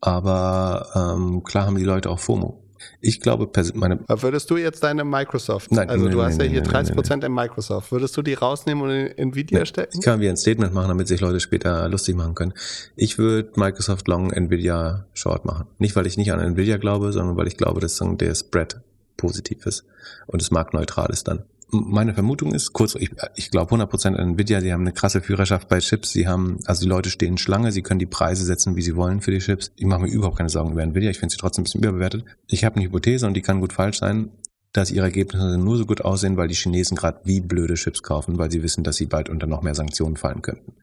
Aber 0.01 0.87
ähm, 0.95 1.43
klar 1.43 1.67
haben 1.67 1.77
die 1.77 1.83
Leute 1.83 2.09
auch 2.09 2.19
FOMO. 2.19 2.61
Ich 2.99 3.19
glaube, 3.19 3.49
meine. 3.75 3.99
Würdest 4.07 4.49
du 4.49 4.57
jetzt 4.57 4.83
deine 4.83 5.03
Microsoft, 5.03 5.71
nein, 5.71 5.89
also 5.89 6.05
nein, 6.05 6.11
du 6.11 6.17
nein, 6.17 6.27
hast 6.31 6.41
ja 6.41 6.47
hier 6.47 6.61
30 6.61 6.95
Prozent 6.95 7.23
in 7.23 7.31
Microsoft, 7.31 7.91
würdest 7.91 8.17
du 8.17 8.23
die 8.23 8.33
rausnehmen 8.33 8.83
und 8.83 8.89
in 8.89 9.17
Nvidia 9.29 9.65
stecken? 9.65 9.99
Ich 9.99 10.03
kann 10.03 10.19
mir 10.19 10.29
ein 10.29 10.37
Statement 10.37 10.73
machen, 10.73 10.87
damit 10.87 11.07
sich 11.07 11.21
Leute 11.21 11.39
später 11.39 11.87
lustig 11.89 12.15
machen 12.15 12.33
können. 12.33 12.53
Ich 12.95 13.19
würde 13.19 13.51
Microsoft 13.55 14.07
Long, 14.07 14.31
Nvidia 14.31 15.05
Short 15.13 15.45
machen. 15.45 15.67
Nicht, 15.77 15.95
weil 15.95 16.07
ich 16.07 16.17
nicht 16.17 16.31
an 16.31 16.39
Nvidia 16.39 16.77
glaube, 16.77 17.11
sondern 17.11 17.37
weil 17.37 17.47
ich 17.47 17.57
glaube, 17.57 17.81
dass 17.81 18.01
der 18.01 18.35
Spread 18.35 18.81
positiv 19.17 19.65
ist 19.67 19.85
und 20.25 20.41
es 20.41 20.49
marktneutral 20.49 21.09
ist 21.11 21.27
dann 21.27 21.43
meine 21.71 22.13
Vermutung 22.13 22.53
ist, 22.53 22.73
kurz, 22.73 22.95
ich, 22.95 23.11
ich 23.35 23.51
glaube 23.51 23.73
100% 23.75 24.15
an 24.15 24.31
Nvidia, 24.31 24.61
sie 24.61 24.73
haben 24.73 24.81
eine 24.81 24.91
krasse 24.91 25.21
Führerschaft 25.21 25.67
bei 25.67 25.79
Chips, 25.79 26.11
sie 26.11 26.27
haben, 26.27 26.59
also 26.65 26.81
die 26.83 26.89
Leute 26.89 27.09
stehen 27.09 27.37
Schlange, 27.37 27.71
sie 27.71 27.81
können 27.81 27.99
die 27.99 28.05
Preise 28.05 28.45
setzen, 28.45 28.75
wie 28.75 28.81
sie 28.81 28.95
wollen 28.95 29.21
für 29.21 29.31
die 29.31 29.39
Chips. 29.39 29.71
Ich 29.75 29.85
mache 29.85 30.01
mir 30.01 30.09
überhaupt 30.09 30.37
keine 30.37 30.49
Sorgen 30.49 30.71
über 30.73 30.83
Nvidia, 30.83 31.09
ich 31.09 31.19
finde 31.19 31.31
sie 31.31 31.37
trotzdem 31.37 31.61
ein 31.61 31.65
bisschen 31.65 31.81
überbewertet. 31.81 32.25
Ich 32.47 32.63
habe 32.63 32.75
eine 32.75 32.85
Hypothese 32.85 33.25
und 33.25 33.33
die 33.33 33.41
kann 33.41 33.59
gut 33.61 33.73
falsch 33.73 33.99
sein. 33.99 34.31
dass 34.73 34.91
ihre 34.91 35.05
Ergebnisse 35.05 35.57
nur 35.57 35.77
so 35.77 35.85
gut 35.85 36.01
aussehen, 36.01 36.37
weil 36.37 36.47
die 36.47 36.55
Chinesen 36.55 36.95
gerade 36.95 37.19
wie 37.25 37.41
blöde 37.41 37.73
Chips 37.73 38.03
kaufen, 38.03 38.37
weil 38.37 38.49
sie 38.51 38.63
wissen, 38.63 38.83
dass 38.83 38.95
sie 38.95 39.05
bald 39.05 39.27
unter 39.27 39.47
noch 39.47 39.61
mehr 39.61 39.75
Sanktionen 39.75 40.15
fallen 40.15 40.41
könnten. 40.41 40.73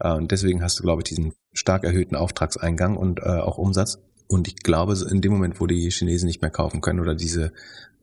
Und 0.00 0.30
deswegen 0.30 0.62
hast 0.62 0.78
du, 0.78 0.82
glaube 0.82 1.02
ich, 1.02 1.08
diesen 1.08 1.34
stark 1.52 1.84
erhöhten 1.84 2.16
Auftragseingang 2.16 2.96
und 2.96 3.20
äh, 3.20 3.22
auch 3.22 3.58
Umsatz. 3.58 3.98
Und 4.28 4.46
ich 4.46 4.56
glaube, 4.56 4.96
in 5.10 5.20
dem 5.20 5.32
Moment, 5.32 5.60
wo 5.60 5.66
die 5.66 5.90
Chinesen 5.90 6.26
nicht 6.26 6.42
mehr 6.42 6.50
kaufen 6.50 6.80
können 6.80 7.00
oder 7.00 7.14
diese, 7.14 7.52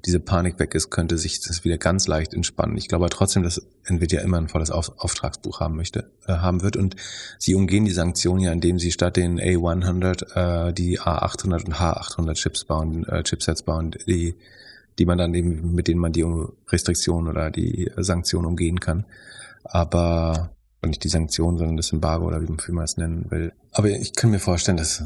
diese 0.06 0.20
Panik 0.20 0.60
weg 0.60 0.76
ist, 0.76 0.90
könnte 0.90 1.18
sich 1.18 1.42
das 1.42 1.64
wieder 1.64 1.78
ganz 1.78 2.08
leicht 2.08 2.34
entspannen. 2.34 2.78
Ich 2.78 2.88
glaube 2.88 3.10
trotzdem, 3.10 3.44
dass 3.44 3.66
Nvidia 3.86 4.22
immer 4.22 4.38
ein 4.38 4.50
volles 4.50 4.70
Auftragsbuch 4.70 5.60
haben 5.60 5.76
möchte, 5.76 6.12
äh, 6.28 6.34
haben 6.34 6.62
wird. 6.62 6.78
Und 6.78 6.96
sie 7.40 7.56
umgehen 7.56 7.86
die 7.86 7.92
Sanktionen 7.92 8.42
ja, 8.42 8.52
indem 8.52 8.78
sie 8.78 8.92
statt 8.92 9.18
den 9.18 9.40
A100 9.40 10.70
äh, 10.70 10.74
die 10.74 11.00
A800 11.00 11.66
und 11.66 11.76
H800 11.76 12.34
Chips 12.34 12.66
bauen, 12.66 13.06
äh, 13.08 13.24
Chipsets 13.24 13.64
bauen, 13.64 13.92
die, 14.08 14.36
die 15.00 15.06
man 15.06 15.18
dann 15.18 15.34
eben, 15.34 15.74
mit 15.74 15.88
denen 15.88 16.00
man 16.00 16.12
die 16.12 16.26
Restriktionen 16.68 17.30
oder 17.30 17.50
die 17.50 17.92
Sanktionen 17.98 18.46
umgehen 18.46 18.80
kann. 18.80 19.06
Aber 19.64 20.52
nicht 20.86 21.04
die 21.04 21.10
Sanktionen, 21.10 21.58
sondern 21.58 21.78
das 21.78 21.92
Embargo 21.92 22.28
oder 22.28 22.42
wie 22.42 22.72
man 22.72 22.86
es 22.86 22.98
nennen 22.98 23.26
will. 23.32 23.54
Aber 23.72 23.90
ich 23.90 24.14
kann 24.14 24.30
mir 24.30 24.40
vorstellen, 24.40 24.78
dass 24.78 25.04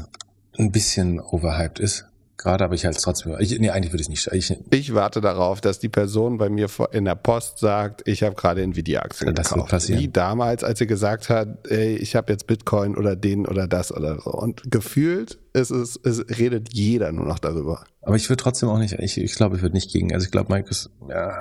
ein 0.58 0.72
bisschen 0.72 1.20
overhyped 1.20 1.78
ist. 1.78 2.06
Gerade, 2.40 2.64
aber 2.64 2.74
ich 2.74 2.86
halte 2.86 2.96
es 2.96 3.02
trotzdem. 3.02 3.36
Ich, 3.38 3.58
nee, 3.60 3.68
eigentlich 3.68 3.92
würde 3.92 4.00
ich 4.00 4.08
nicht. 4.08 4.26
Ich, 4.32 4.56
ich 4.70 4.94
warte 4.94 5.20
darauf, 5.20 5.60
dass 5.60 5.78
die 5.78 5.90
Person 5.90 6.38
bei 6.38 6.48
mir 6.48 6.68
in 6.90 7.04
der 7.04 7.14
Post 7.14 7.58
sagt, 7.58 8.00
ich 8.08 8.22
habe 8.22 8.34
gerade 8.34 8.62
Nvidia-Aktien 8.62 9.28
gekauft. 9.34 9.50
Das 9.50 9.54
wird 9.54 9.68
passieren. 9.68 10.00
Wie 10.00 10.08
damals, 10.08 10.64
als 10.64 10.78
sie 10.78 10.86
gesagt 10.86 11.28
hat, 11.28 11.68
ey, 11.68 11.96
ich 11.96 12.16
habe 12.16 12.32
jetzt 12.32 12.46
Bitcoin 12.46 12.96
oder 12.96 13.14
den 13.14 13.46
oder 13.46 13.68
das 13.68 13.92
oder 13.94 14.18
so. 14.22 14.30
Und 14.30 14.70
gefühlt 14.70 15.38
ist 15.52 15.70
es, 15.70 16.00
es 16.02 16.24
redet 16.38 16.72
jeder 16.72 17.12
nur 17.12 17.26
noch 17.26 17.40
darüber. 17.40 17.84
Aber 18.00 18.16
ich 18.16 18.30
würde 18.30 18.42
trotzdem 18.42 18.70
auch 18.70 18.78
nicht, 18.78 18.94
ich, 18.94 19.18
ich 19.18 19.34
glaube, 19.34 19.56
ich 19.56 19.62
würde 19.62 19.74
nicht 19.74 19.92
gegen, 19.92 20.14
also 20.14 20.24
ich 20.24 20.30
glaube, 20.30 20.50
Mike 20.50 20.70
ist, 20.70 20.88
ja, 21.10 21.36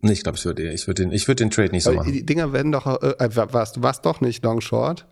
Nee, 0.00 0.12
ich 0.12 0.22
glaube, 0.22 0.38
ich 0.38 0.44
würde 0.44 0.72
ich 0.72 0.86
würd 0.88 0.98
den, 0.98 1.12
ich 1.12 1.26
würd 1.28 1.40
den 1.40 1.50
Trade 1.50 1.70
nicht 1.70 1.84
so 1.84 1.92
machen. 1.92 2.12
Die 2.12 2.24
Dinger 2.24 2.52
werden 2.52 2.72
doch, 2.72 2.86
äh, 2.86 3.14
äh 3.18 3.30
was, 3.32 3.80
was 3.80 4.00
doch 4.00 4.20
nicht 4.20 4.44
Long 4.44 4.60
Short? 4.60 5.06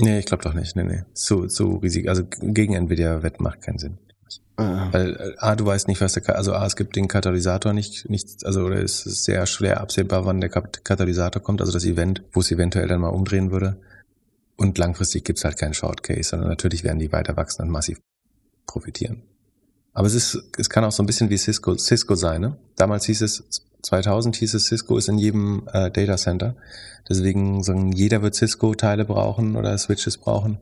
Nee, 0.00 0.18
ich 0.18 0.26
glaube 0.26 0.42
doch 0.42 0.54
nicht. 0.54 0.76
Nee, 0.76 0.84
nee. 0.84 1.02
Zu, 1.14 1.46
zu 1.46 1.76
riesig. 1.76 2.08
Also 2.08 2.24
gegen 2.40 2.74
Nvidia 2.74 3.22
Wett 3.22 3.40
macht 3.40 3.62
keinen 3.62 3.78
Sinn. 3.78 3.98
Ah. 4.56 4.88
Weil 4.92 5.16
äh, 5.16 5.34
A, 5.38 5.56
du 5.56 5.64
weißt 5.64 5.88
nicht, 5.88 6.00
was 6.00 6.12
der, 6.12 6.36
also 6.36 6.52
A, 6.52 6.66
es 6.66 6.76
gibt 6.76 6.96
den 6.96 7.08
Katalysator 7.08 7.72
nicht, 7.72 8.08
nicht, 8.10 8.44
also 8.44 8.62
oder 8.62 8.82
es 8.82 9.06
ist 9.06 9.24
sehr 9.24 9.46
schwer 9.46 9.80
absehbar, 9.80 10.26
wann 10.26 10.40
der 10.40 10.50
Katalysator 10.50 11.42
kommt, 11.42 11.60
also 11.60 11.72
das 11.72 11.84
Event, 11.84 12.22
wo 12.32 12.40
es 12.40 12.50
eventuell 12.50 12.86
dann 12.86 13.00
mal 13.00 13.08
umdrehen 13.08 13.50
würde. 13.50 13.80
Und 14.56 14.76
langfristig 14.76 15.24
gibt's 15.24 15.44
halt 15.44 15.56
keinen 15.56 15.72
Short 15.72 16.02
Case, 16.02 16.28
sondern 16.30 16.50
natürlich 16.50 16.84
werden 16.84 16.98
die 16.98 17.12
weiter 17.12 17.36
wachsen 17.36 17.62
und 17.62 17.70
massiv 17.70 17.98
profitieren. 18.66 19.22
Aber 19.94 20.06
es 20.06 20.14
ist, 20.14 20.38
es 20.58 20.68
kann 20.68 20.84
auch 20.84 20.92
so 20.92 21.02
ein 21.02 21.06
bisschen 21.06 21.30
wie 21.30 21.38
Cisco, 21.38 21.76
Cisco 21.76 22.14
sein, 22.14 22.42
ne? 22.42 22.56
Damals 22.76 23.06
hieß 23.06 23.22
es, 23.22 23.66
2000 23.82 24.36
hieß 24.36 24.54
es, 24.54 24.66
Cisco 24.66 24.96
ist 24.96 25.08
in 25.08 25.18
jedem 25.18 25.68
äh, 25.72 25.90
Data 25.90 26.16
Center. 26.16 26.54
Deswegen 27.08 27.62
sagen, 27.62 27.92
jeder 27.92 28.22
wird 28.22 28.34
Cisco-Teile 28.34 29.04
brauchen 29.04 29.56
oder 29.56 29.76
Switches 29.78 30.18
brauchen. 30.18 30.58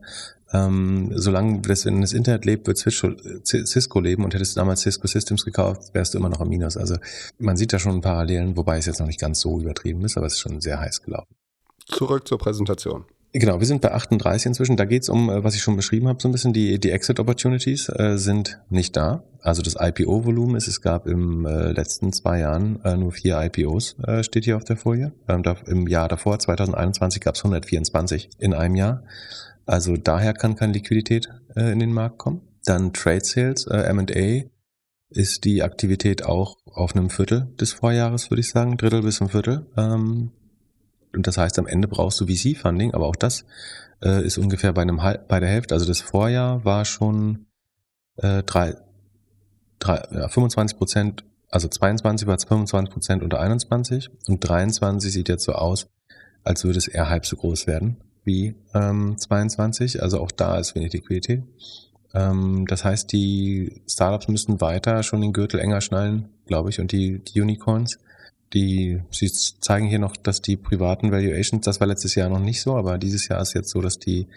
Ähm, 0.51 1.11
solange 1.13 1.61
das 1.61 1.85
in 1.85 2.01
das 2.01 2.13
Internet 2.13 2.45
lebt, 2.45 2.65
wird 2.65 2.77
Cisco 2.77 3.99
leben 3.99 4.23
und 4.23 4.33
hättest 4.33 4.55
du 4.55 4.59
damals 4.59 4.81
Cisco 4.81 5.07
Systems 5.07 5.45
gekauft, 5.45 5.93
wärst 5.93 6.13
du 6.13 6.17
immer 6.17 6.29
noch 6.29 6.41
am 6.41 6.49
Minus. 6.49 6.75
Also 6.75 6.97
man 7.37 7.55
sieht 7.55 7.71
da 7.71 7.77
schon 7.77 8.01
Parallelen, 8.01 8.57
wobei 8.57 8.77
es 8.77 8.87
jetzt 8.87 8.99
noch 8.99 9.07
nicht 9.07 9.19
ganz 9.19 9.41
so 9.41 9.59
übertrieben 9.59 10.03
ist, 10.05 10.17
aber 10.17 10.25
es 10.25 10.33
ist 10.33 10.39
schon 10.39 10.59
sehr 10.59 10.79
heiß 10.79 11.03
gelaufen. 11.03 11.35
Zurück 11.85 12.27
zur 12.27 12.39
Präsentation. 12.39 13.05
Genau, 13.31 13.59
wir 13.59 13.67
sind 13.67 13.81
bei 13.81 13.91
38 13.91 14.47
inzwischen. 14.47 14.75
Da 14.75 14.85
geht's 14.85 15.07
um, 15.07 15.29
äh, 15.29 15.43
was 15.43 15.53
ich 15.53 15.61
schon 15.61 15.75
beschrieben 15.75 16.07
habe, 16.07 16.19
so 16.21 16.27
ein 16.27 16.31
bisschen 16.31 16.51
die, 16.51 16.79
die 16.79 16.89
Exit 16.89 17.19
Opportunities 17.19 17.87
äh, 17.89 18.17
sind 18.17 18.59
nicht 18.69 18.95
da. 18.95 19.23
Also 19.41 19.61
das 19.61 19.75
IPO-Volumen 19.79 20.55
ist, 20.55 20.67
es 20.67 20.81
gab 20.81 21.05
im 21.05 21.45
äh, 21.45 21.71
letzten 21.71 22.11
zwei 22.11 22.39
Jahren 22.39 22.83
äh, 22.83 22.97
nur 22.97 23.11
vier 23.11 23.39
IPOs, 23.39 23.97
äh, 24.05 24.23
steht 24.23 24.45
hier 24.45 24.57
auf 24.57 24.63
der 24.63 24.77
Folie. 24.77 25.13
Ähm, 25.27 25.43
da, 25.43 25.57
Im 25.67 25.87
Jahr 25.87 26.07
davor, 26.07 26.39
2021, 26.39 27.21
gab's 27.21 27.41
124 27.41 28.29
in 28.39 28.55
einem 28.55 28.75
Jahr. 28.75 29.03
Also 29.67 29.95
daher 29.95 30.33
kann 30.33 30.55
keine 30.55 30.73
Liquidität 30.73 31.29
äh, 31.55 31.71
in 31.71 31.79
den 31.79 31.93
Markt 31.93 32.17
kommen. 32.17 32.41
Dann 32.65 32.93
Trade 32.93 33.23
Sales, 33.23 33.67
äh, 33.67 33.77
M&A 33.77 34.49
ist 35.11 35.43
die 35.43 35.61
Aktivität 35.61 36.25
auch 36.25 36.57
auf 36.65 36.95
einem 36.95 37.11
Viertel 37.11 37.47
des 37.59 37.73
Vorjahres, 37.73 38.31
würde 38.31 38.41
ich 38.41 38.49
sagen, 38.49 38.77
Drittel 38.77 39.03
bis 39.03 39.21
ein 39.21 39.29
Viertel. 39.29 39.67
Ähm, 39.77 40.31
und 41.13 41.27
das 41.27 41.37
heißt, 41.37 41.57
am 41.59 41.67
Ende 41.67 41.87
brauchst 41.87 42.19
du 42.21 42.27
VC-Funding, 42.27 42.93
aber 42.93 43.07
auch 43.07 43.15
das 43.15 43.45
äh, 44.03 44.23
ist 44.23 44.37
ungefähr 44.37 44.73
bei, 44.73 44.81
einem, 44.81 44.97
bei 45.27 45.39
der 45.39 45.49
Hälfte. 45.49 45.73
Also 45.73 45.85
das 45.85 46.01
Vorjahr 46.01 46.63
war 46.65 46.85
schon 46.85 47.47
äh, 48.17 48.43
drei, 48.43 48.75
drei, 49.79 50.03
ja, 50.11 50.27
25 50.27 50.77
Prozent, 50.77 51.23
also 51.49 51.67
22 51.67 52.27
war 52.27 52.37
25 52.37 52.93
Prozent 52.93 53.23
unter 53.23 53.39
21 53.39 54.09
und 54.27 54.39
23 54.39 55.11
sieht 55.11 55.29
jetzt 55.29 55.45
so 55.45 55.53
aus, 55.53 55.87
als 56.43 56.63
würde 56.63 56.77
es 56.77 56.87
eher 56.87 57.09
halb 57.09 57.25
so 57.25 57.35
groß 57.35 57.67
werden 57.67 57.97
wie 58.23 58.55
ähm, 58.73 59.17
22. 59.17 60.01
Also 60.03 60.19
auch 60.19 60.31
da 60.31 60.57
ist 60.57 60.75
wenig 60.75 60.93
Liquidität. 60.93 61.43
Ähm, 62.13 62.65
das 62.67 62.85
heißt, 62.85 63.11
die 63.11 63.81
Startups 63.87 64.27
müssen 64.27 64.61
weiter 64.61 65.03
schon 65.03 65.21
den 65.21 65.33
Gürtel 65.33 65.59
enger 65.59 65.81
schnallen, 65.81 66.29
glaube 66.45 66.69
ich, 66.69 66.79
und 66.79 66.91
die, 66.91 67.19
die 67.19 67.41
Unicorns. 67.41 67.99
Die, 68.53 69.01
sie 69.11 69.31
zeigen 69.31 69.87
hier 69.87 69.99
noch, 69.99 70.17
dass 70.17 70.41
die 70.41 70.57
privaten 70.57 71.11
Valuations, 71.11 71.63
das 71.63 71.79
war 71.79 71.87
letztes 71.87 72.15
Jahr 72.15 72.29
noch 72.29 72.39
nicht 72.39 72.61
so, 72.61 72.75
aber 72.75 72.97
dieses 72.97 73.27
Jahr 73.27 73.41
ist 73.41 73.53
jetzt 73.53 73.69
so, 73.69 73.81
dass 73.81 73.99
die 73.99 74.27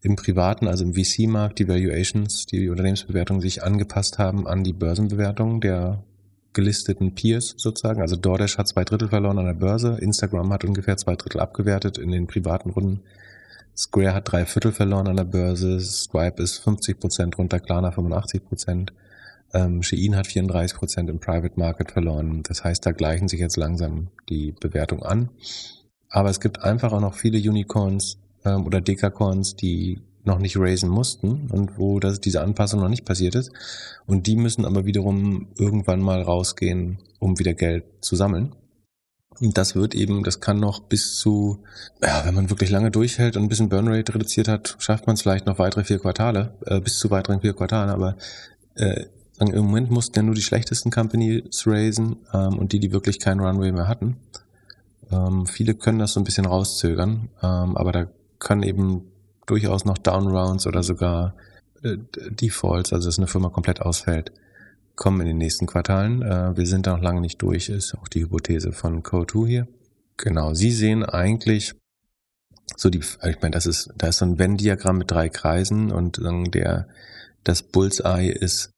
im 0.00 0.16
privaten, 0.16 0.68
also 0.68 0.84
im 0.84 0.94
VC-Markt, 0.94 1.58
die 1.58 1.68
Valuations, 1.68 2.46
die 2.46 2.68
Unternehmensbewertungen 2.68 3.40
sich 3.40 3.62
angepasst 3.62 4.18
haben 4.18 4.46
an 4.46 4.64
die 4.64 4.72
Börsenbewertungen 4.72 5.60
der 5.60 6.02
gelisteten 6.52 7.14
Peers 7.14 7.54
sozusagen. 7.56 8.00
Also 8.00 8.16
DoorDash 8.16 8.58
hat 8.58 8.68
zwei 8.68 8.84
Drittel 8.84 9.08
verloren 9.08 9.38
an 9.38 9.46
der 9.46 9.54
Börse, 9.54 9.96
Instagram 10.00 10.52
hat 10.52 10.64
ungefähr 10.64 10.96
zwei 10.96 11.16
Drittel 11.16 11.40
abgewertet 11.40 11.98
in 11.98 12.10
den 12.10 12.26
privaten 12.26 12.70
Runden. 12.70 13.00
Square 13.76 14.14
hat 14.14 14.30
drei 14.30 14.44
Viertel 14.44 14.72
verloren 14.72 15.08
an 15.08 15.16
der 15.16 15.24
Börse, 15.24 15.80
Stripe 15.80 16.42
ist 16.42 16.58
50 16.58 17.00
Prozent 17.00 17.38
runter, 17.38 17.58
Klarna 17.58 17.90
85 17.90 18.44
Prozent. 18.44 18.92
Ähm, 19.54 19.82
Shein 19.82 20.16
hat 20.16 20.26
34 20.26 20.76
Prozent 20.76 21.10
im 21.10 21.20
Private 21.20 21.58
Market 21.58 21.92
verloren. 21.92 22.42
Das 22.42 22.64
heißt, 22.64 22.84
da 22.86 22.92
gleichen 22.92 23.28
sich 23.28 23.40
jetzt 23.40 23.56
langsam 23.56 24.08
die 24.28 24.52
Bewertungen 24.52 25.02
an. 25.02 25.30
Aber 26.08 26.30
es 26.30 26.40
gibt 26.40 26.62
einfach 26.62 26.92
auch 26.92 27.00
noch 27.00 27.14
viele 27.14 27.38
Unicorns 27.38 28.18
ähm, 28.44 28.66
oder 28.66 28.80
Dekacorns, 28.80 29.56
die 29.56 30.02
noch 30.24 30.38
nicht 30.38 30.56
raisen 30.56 30.88
mussten 30.88 31.48
und 31.50 31.78
wo 31.78 31.98
das, 31.98 32.20
diese 32.20 32.42
Anpassung 32.42 32.80
noch 32.80 32.88
nicht 32.88 33.04
passiert 33.04 33.34
ist. 33.34 33.50
Und 34.06 34.26
die 34.26 34.36
müssen 34.36 34.64
aber 34.64 34.84
wiederum 34.84 35.48
irgendwann 35.58 36.00
mal 36.00 36.22
rausgehen, 36.22 36.98
um 37.18 37.38
wieder 37.38 37.54
Geld 37.54 37.84
zu 38.00 38.14
sammeln. 38.14 38.54
Und 39.40 39.58
das 39.58 39.74
wird 39.74 39.94
eben, 39.94 40.22
das 40.22 40.40
kann 40.40 40.60
noch 40.60 40.80
bis 40.80 41.16
zu, 41.16 41.64
ja, 42.02 42.24
wenn 42.24 42.34
man 42.34 42.50
wirklich 42.50 42.70
lange 42.70 42.90
durchhält 42.90 43.36
und 43.36 43.44
ein 43.44 43.48
bisschen 43.48 43.68
Burnrate 43.68 44.14
reduziert 44.14 44.46
hat, 44.46 44.76
schafft 44.78 45.06
man 45.06 45.14
es 45.14 45.22
vielleicht 45.22 45.46
noch 45.46 45.58
weitere 45.58 45.84
vier 45.84 45.98
Quartale, 45.98 46.54
äh, 46.66 46.80
bis 46.80 46.98
zu 46.98 47.10
weiteren 47.10 47.40
vier 47.40 47.54
Quartalen. 47.54 47.90
Aber 47.90 48.16
äh, 48.76 49.06
sagen, 49.42 49.56
im 49.56 49.66
Moment 49.66 49.90
mussten 49.90 50.16
ja 50.16 50.22
nur 50.22 50.34
die 50.34 50.42
schlechtesten 50.42 50.90
Companies 50.90 51.66
raisen 51.66 52.16
ähm, 52.32 52.58
und 52.58 52.72
die, 52.72 52.80
die 52.80 52.92
wirklich 52.92 53.18
keinen 53.18 53.40
Runway 53.40 53.72
mehr 53.72 53.88
hatten. 53.88 54.16
Ähm, 55.10 55.46
viele 55.46 55.74
können 55.74 55.98
das 55.98 56.12
so 56.12 56.20
ein 56.20 56.24
bisschen 56.24 56.46
rauszögern, 56.46 57.28
ähm, 57.42 57.76
aber 57.76 57.92
da 57.92 58.06
können 58.38 58.62
eben 58.62 59.02
durchaus 59.46 59.84
noch 59.84 59.98
Downrounds 59.98 60.66
oder 60.66 60.82
sogar 60.82 61.34
äh, 61.82 61.96
Defaults, 62.30 62.92
also 62.92 63.08
dass 63.08 63.18
eine 63.18 63.26
Firma 63.26 63.50
komplett 63.50 63.80
ausfällt, 63.82 64.32
kommen 64.94 65.20
in 65.20 65.26
den 65.26 65.38
nächsten 65.38 65.66
Quartalen. 65.66 66.22
Äh, 66.22 66.56
wir 66.56 66.66
sind 66.66 66.86
da 66.86 66.92
noch 66.94 67.02
lange 67.02 67.20
nicht 67.20 67.40
durch, 67.42 67.68
ist 67.68 67.94
auch 67.94 68.08
die 68.08 68.22
Hypothese 68.22 68.72
von 68.72 69.02
Co2 69.02 69.46
hier. 69.46 69.68
Genau, 70.16 70.54
Sie 70.54 70.70
sehen 70.70 71.04
eigentlich 71.04 71.74
so 72.76 72.90
die, 72.90 72.98
ich 73.00 73.42
meine, 73.42 73.50
das 73.50 73.66
ist, 73.66 73.90
da 73.96 74.08
ist 74.08 74.18
so 74.18 74.24
ein 74.24 74.38
Venn-Diagramm 74.38 74.98
mit 74.98 75.10
drei 75.10 75.28
Kreisen 75.28 75.90
und 75.90 76.20
der, 76.54 76.86
das 77.44 77.62
Bullseye 77.62 78.30
ist 78.30 78.71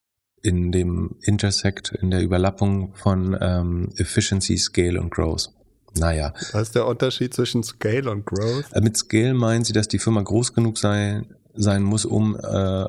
in 0.44 0.72
dem 0.72 1.16
Intersect, 1.22 1.92
in 2.02 2.10
der 2.10 2.22
Überlappung 2.22 2.92
von 2.94 3.36
ähm, 3.40 3.88
Efficiency, 3.96 4.58
Scale 4.58 5.00
und 5.00 5.10
Growth. 5.10 5.50
Naja. 5.96 6.34
Was 6.52 6.68
ist 6.68 6.74
der 6.74 6.86
Unterschied 6.86 7.32
zwischen 7.32 7.62
Scale 7.62 8.10
und 8.10 8.26
Growth? 8.26 8.66
Äh, 8.72 8.82
mit 8.82 8.94
Scale 8.94 9.32
meinen 9.32 9.64
sie, 9.64 9.72
dass 9.72 9.88
die 9.88 9.98
Firma 9.98 10.20
groß 10.20 10.52
genug 10.52 10.76
sein, 10.76 11.34
sein 11.54 11.82
muss, 11.82 12.04
um 12.04 12.36
äh, 12.36 12.86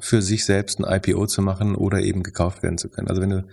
für 0.00 0.20
sich 0.20 0.44
selbst 0.44 0.80
ein 0.80 0.84
IPO 0.84 1.26
zu 1.26 1.42
machen 1.42 1.76
oder 1.76 2.00
eben 2.00 2.24
gekauft 2.24 2.64
werden 2.64 2.76
zu 2.76 2.88
können. 2.88 3.06
Also 3.06 3.22
wenn 3.22 3.30
du, 3.30 3.44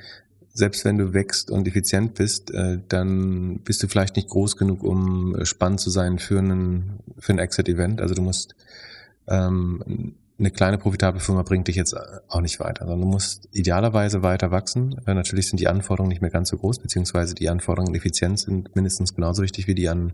selbst 0.52 0.84
wenn 0.84 0.98
du 0.98 1.14
wächst 1.14 1.52
und 1.52 1.68
effizient 1.68 2.16
bist, 2.16 2.50
äh, 2.50 2.80
dann 2.88 3.60
bist 3.60 3.84
du 3.84 3.88
vielleicht 3.88 4.16
nicht 4.16 4.30
groß 4.30 4.58
genug, 4.58 4.82
um 4.84 5.46
spannend 5.46 5.80
zu 5.80 5.92
sein 5.92 6.18
für 6.18 6.40
einen, 6.40 7.02
für 7.20 7.34
ein 7.34 7.40
Exit-Event. 7.40 8.02
Also 8.02 8.16
du 8.16 8.24
musst 8.24 8.56
ähm, 9.28 10.16
eine 10.40 10.52
kleine 10.52 10.78
profitable 10.78 11.20
Firma 11.20 11.44
bringt 11.44 11.68
dich 11.68 11.76
jetzt 11.76 11.96
auch 12.28 12.42
nicht 12.42 12.60
weiter, 12.60 12.86
sondern 12.86 13.02
du 13.02 13.08
musst 13.08 13.48
idealerweise 13.52 14.24
weiter 14.24 14.52
wachsen. 14.52 15.00
Äh, 15.06 15.14
natürlich 15.14 15.48
sind 15.48 15.60
die 15.60 15.68
Anforderungen 15.68 16.10
nicht 16.10 16.22
mehr 16.22 16.32
ganz 16.32 16.50
so 16.50 16.58
groß, 16.58 16.80
beziehungsweise 16.80 17.36
die 17.36 17.50
Anforderungen 17.50 17.90
an 17.90 17.96
Effizienz 17.96 18.44
sind 18.44 18.76
mindestens 18.76 19.16
genauso 19.16 19.44
wichtig 19.44 19.68
wie 19.68 19.76
die 19.76 19.90
an 19.90 20.14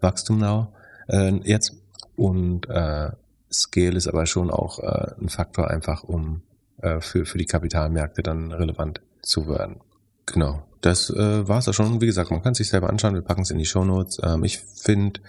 Wachstum 0.00 0.38
now, 0.38 0.72
äh, 1.08 1.32
jetzt. 1.44 1.76
Und 2.16 2.68
äh, 2.68 3.10
Scale 3.52 3.96
ist 3.96 4.08
aber 4.08 4.26
schon 4.26 4.50
auch 4.50 4.80
äh, 4.80 5.14
ein 5.20 5.28
Faktor 5.28 5.70
einfach, 5.70 6.04
um 6.04 6.42
äh, 6.82 7.00
für, 7.00 7.24
für 7.24 7.38
die 7.38 7.46
Kapitalmärkte 7.46 8.22
dann 8.22 8.52
relevant 8.52 9.00
zu 9.22 9.48
werden. 9.48 9.80
Genau. 10.26 10.62
Das 10.80 11.10
äh, 11.10 11.48
war 11.48 11.58
es 11.58 11.66
ja 11.66 11.72
schon. 11.72 12.00
Wie 12.00 12.06
gesagt, 12.06 12.30
man 12.30 12.42
kann 12.42 12.52
es 12.52 12.58
sich 12.58 12.68
selber 12.68 12.88
anschauen. 12.88 13.14
Wir 13.14 13.22
packen 13.22 13.42
es 13.42 13.50
in 13.50 13.58
die 13.58 13.66
Show 13.66 13.84
Notes. 13.84 14.18
Ähm, 14.22 14.44
ich 14.44 14.58
finde, 14.58 15.20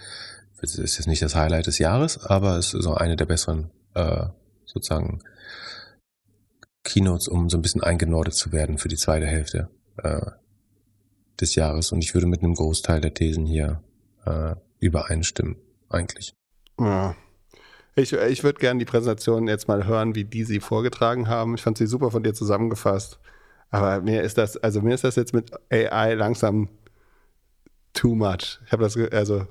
es 0.61 0.77
ist 0.77 0.97
jetzt 0.97 1.07
nicht 1.07 1.21
das 1.21 1.35
Highlight 1.35 1.67
des 1.67 1.79
Jahres, 1.79 2.23
aber 2.23 2.57
es 2.57 2.73
ist 2.73 2.83
so 2.83 2.93
eine 2.93 3.15
der 3.15 3.25
besseren 3.25 3.69
äh, 3.93 4.27
sozusagen 4.65 5.21
Keynotes, 6.83 7.27
um 7.27 7.49
so 7.49 7.57
ein 7.57 7.61
bisschen 7.61 7.83
eingenordet 7.83 8.33
zu 8.33 8.51
werden 8.51 8.77
für 8.77 8.87
die 8.87 8.97
zweite 8.97 9.25
Hälfte 9.25 9.69
äh, 9.97 10.31
des 11.39 11.55
Jahres. 11.55 11.91
Und 11.91 12.03
ich 12.03 12.13
würde 12.13 12.27
mit 12.27 12.41
einem 12.41 12.55
Großteil 12.55 13.01
der 13.01 13.13
Thesen 13.13 13.45
hier 13.45 13.83
äh, 14.25 14.55
übereinstimmen, 14.79 15.57
eigentlich. 15.89 16.33
Ja. 16.79 17.15
Ich, 17.95 18.13
ich 18.13 18.43
würde 18.43 18.59
gerne 18.59 18.79
die 18.79 18.85
Präsentation 18.85 19.47
jetzt 19.47 19.67
mal 19.67 19.85
hören, 19.85 20.15
wie 20.15 20.23
die 20.23 20.45
sie 20.45 20.61
vorgetragen 20.61 21.27
haben. 21.27 21.55
Ich 21.55 21.61
fand 21.61 21.77
sie 21.77 21.87
super 21.87 22.09
von 22.09 22.23
dir 22.23 22.33
zusammengefasst. 22.33 23.19
Aber 23.69 24.01
mir 24.01 24.21
ist 24.21 24.37
das, 24.37 24.57
also 24.57 24.81
mir 24.81 24.95
ist 24.95 25.03
das 25.03 25.15
jetzt 25.15 25.33
mit 25.33 25.51
AI 25.69 26.13
langsam 26.13 26.69
too 27.93 28.15
much. 28.15 28.59
Ich 28.65 28.71
habe 28.71 28.83
das, 28.83 28.97
also 28.97 29.45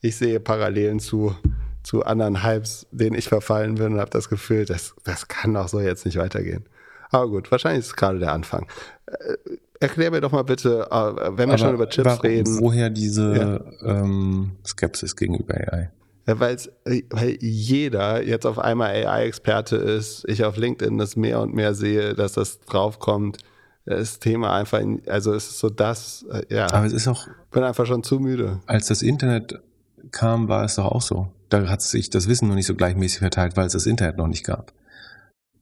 ich 0.00 0.16
sehe 0.16 0.40
Parallelen 0.40 1.00
zu, 1.00 1.36
zu 1.82 2.04
anderen 2.04 2.42
Hypes, 2.42 2.86
denen 2.90 3.16
ich 3.16 3.28
verfallen 3.28 3.74
bin 3.76 3.94
und 3.94 4.00
habe 4.00 4.10
das 4.10 4.28
Gefühl, 4.28 4.64
das, 4.64 4.94
das 5.04 5.28
kann 5.28 5.54
doch 5.54 5.68
so 5.68 5.80
jetzt 5.80 6.04
nicht 6.04 6.16
weitergehen. 6.16 6.64
Aber 7.10 7.28
gut, 7.28 7.50
wahrscheinlich 7.50 7.80
ist 7.80 7.86
es 7.88 7.96
gerade 7.96 8.18
der 8.18 8.32
Anfang. 8.32 8.66
Äh, 9.06 9.36
erklär 9.80 10.10
mir 10.10 10.20
doch 10.20 10.32
mal 10.32 10.42
bitte, 10.42 10.88
äh, 10.90 11.36
wenn 11.36 11.48
wir 11.48 11.54
Aber 11.54 11.58
schon 11.58 11.74
über 11.74 11.88
Chips 11.88 12.06
warum, 12.06 12.20
reden. 12.20 12.58
Woher 12.60 12.90
diese 12.90 13.36
ja. 13.84 14.00
ähm, 14.02 14.52
Skepsis 14.64 15.16
gegenüber 15.16 15.54
AI? 15.54 15.90
Ja, 16.26 16.38
weil's, 16.38 16.70
äh, 16.84 17.02
weil 17.10 17.36
jeder 17.40 18.22
jetzt 18.22 18.46
auf 18.46 18.58
einmal 18.58 18.90
AI-Experte 18.90 19.76
ist, 19.76 20.24
ich 20.28 20.44
auf 20.44 20.56
LinkedIn 20.56 20.98
das 20.98 21.16
mehr 21.16 21.40
und 21.40 21.52
mehr 21.54 21.74
sehe, 21.74 22.14
dass 22.14 22.32
das 22.32 22.60
draufkommt. 22.60 23.38
Das 23.84 24.20
Thema 24.20 24.54
einfach, 24.54 24.80
also 25.06 25.34
es 25.34 25.48
ist 25.48 25.58
so 25.58 25.68
das, 25.68 26.24
ja. 26.48 26.72
Aber 26.72 26.86
es 26.86 26.92
ist 26.92 27.08
auch. 27.08 27.26
Bin 27.50 27.64
einfach 27.64 27.84
schon 27.84 28.04
zu 28.04 28.20
müde. 28.20 28.60
Als 28.66 28.86
das 28.86 29.02
Internet 29.02 29.60
kam, 30.12 30.48
war 30.48 30.64
es 30.64 30.76
doch 30.76 30.84
auch 30.84 31.02
so. 31.02 31.32
Da 31.52 31.68
hat 31.68 31.82
sich 31.82 32.08
das 32.08 32.28
Wissen 32.28 32.48
noch 32.48 32.54
nicht 32.54 32.66
so 32.66 32.74
gleichmäßig 32.74 33.18
verteilt, 33.18 33.56
weil 33.56 33.66
es 33.66 33.72
das 33.72 33.86
Internet 33.86 34.16
noch 34.16 34.26
nicht 34.26 34.44
gab. 34.44 34.72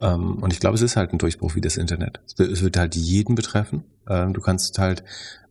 Ähm, 0.01 0.37
und 0.37 0.53
ich 0.53 0.61
glaube, 0.61 0.77
es 0.77 0.83
ist 0.83 0.97
halt 0.97 1.13
ein 1.13 1.19
Durchbruch 1.19 1.57
wie 1.57 1.61
das 1.61 1.77
Internet. 1.77 2.21
Es 2.39 2.63
wird, 2.63 2.77
halt 2.77 2.95
jeden 2.95 3.35
betreffen. 3.35 3.85
Ähm, 4.09 4.33
du 4.33 4.41
kannst 4.41 4.79
halt 4.79 5.03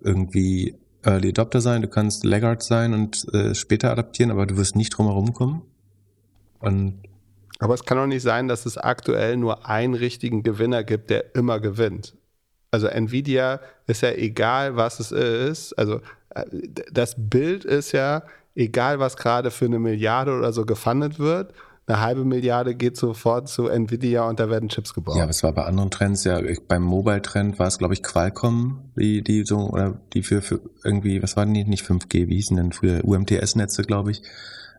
irgendwie 0.02 0.76
Early 1.03 1.30
Adopter 1.30 1.61
sein, 1.61 1.82
du 1.82 1.88
kannst 1.88 2.24
Laggard 2.24 2.64
sein 2.64 2.94
und 2.94 3.28
äh, 3.34 3.53
später 3.53 3.91
adaptieren, 3.91 4.32
aber 4.32 4.45
du 4.45 4.57
wirst 4.57 4.76
nicht 4.76 4.91
drumherum 4.91 5.34
kommen. 5.34 5.61
Und 6.60 7.03
aber 7.60 7.74
es 7.74 7.84
kann 7.84 7.98
doch 7.98 8.07
nicht 8.07 8.24
sein, 8.24 8.48
dass 8.48 8.66
es 8.66 8.78
aktuell 8.78 9.36
nur 9.36 9.68
einen 9.68 9.94
richtigen 9.94 10.44
Gewinner 10.44 10.86
gibt, 10.86 11.10
der 11.10 11.36
immer 11.36 11.60
gewinnt. 11.60 12.16
Also 12.72 12.88
Nvidia 12.88 13.60
ist 13.88 14.02
ja 14.02 14.11
egal, 14.11 14.78
was 14.78 15.02
es 15.02 15.11
ist. 15.11 15.74
Also 15.74 15.99
äh, 16.30 16.45
das 16.91 17.16
Bild 17.18 17.66
ist 17.66 17.91
ja, 17.91 18.24
egal 18.55 18.99
was 18.99 19.17
gerade 19.17 19.51
für 19.51 19.65
eine 19.65 19.80
Milliarde 19.80 20.38
oder 20.38 20.51
so 20.53 20.65
gefundet 20.65 21.19
wird, 21.19 21.53
eine 21.89 22.01
halbe 22.01 22.23
Milliarde 22.23 22.76
geht 22.76 22.97
sofort 22.97 23.49
zu 23.49 23.67
Nvidia 23.67 24.27
und 24.30 24.39
da 24.39 24.49
werden 24.49 24.69
Chips 24.69 24.93
gebaut. 24.93 25.17
Ja, 25.17 25.26
das 25.26 25.41
war 25.41 25.53
bei 25.53 25.63
anderen 25.63 25.89
Trends, 25.89 26.23
ja, 26.23 26.39
beim 26.67 26.84
Mobile-Trend 26.84 27.57
war 27.57 27.65
es, 27.65 27.80
glaube 27.80 27.95
ich, 27.95 28.03
Qualcomm, 28.03 28.91
die, 28.95 29.23
die 29.23 29.43
so, 29.43 29.69
oder 29.69 29.99
die 30.13 30.21
für, 30.21 30.43
für 30.43 30.61
irgendwie, 30.84 31.23
was 31.23 31.35
waren 31.35 31.51
die, 31.53 31.63
nicht 31.63 31.84
5G, 31.84 32.27
wie 32.27 32.35
hießen 32.35 32.57
denn 32.57 32.73
früher, 32.73 33.03
UMTS-Netze, 33.03 33.84
glaube 33.84 34.11
ich. 34.11 34.21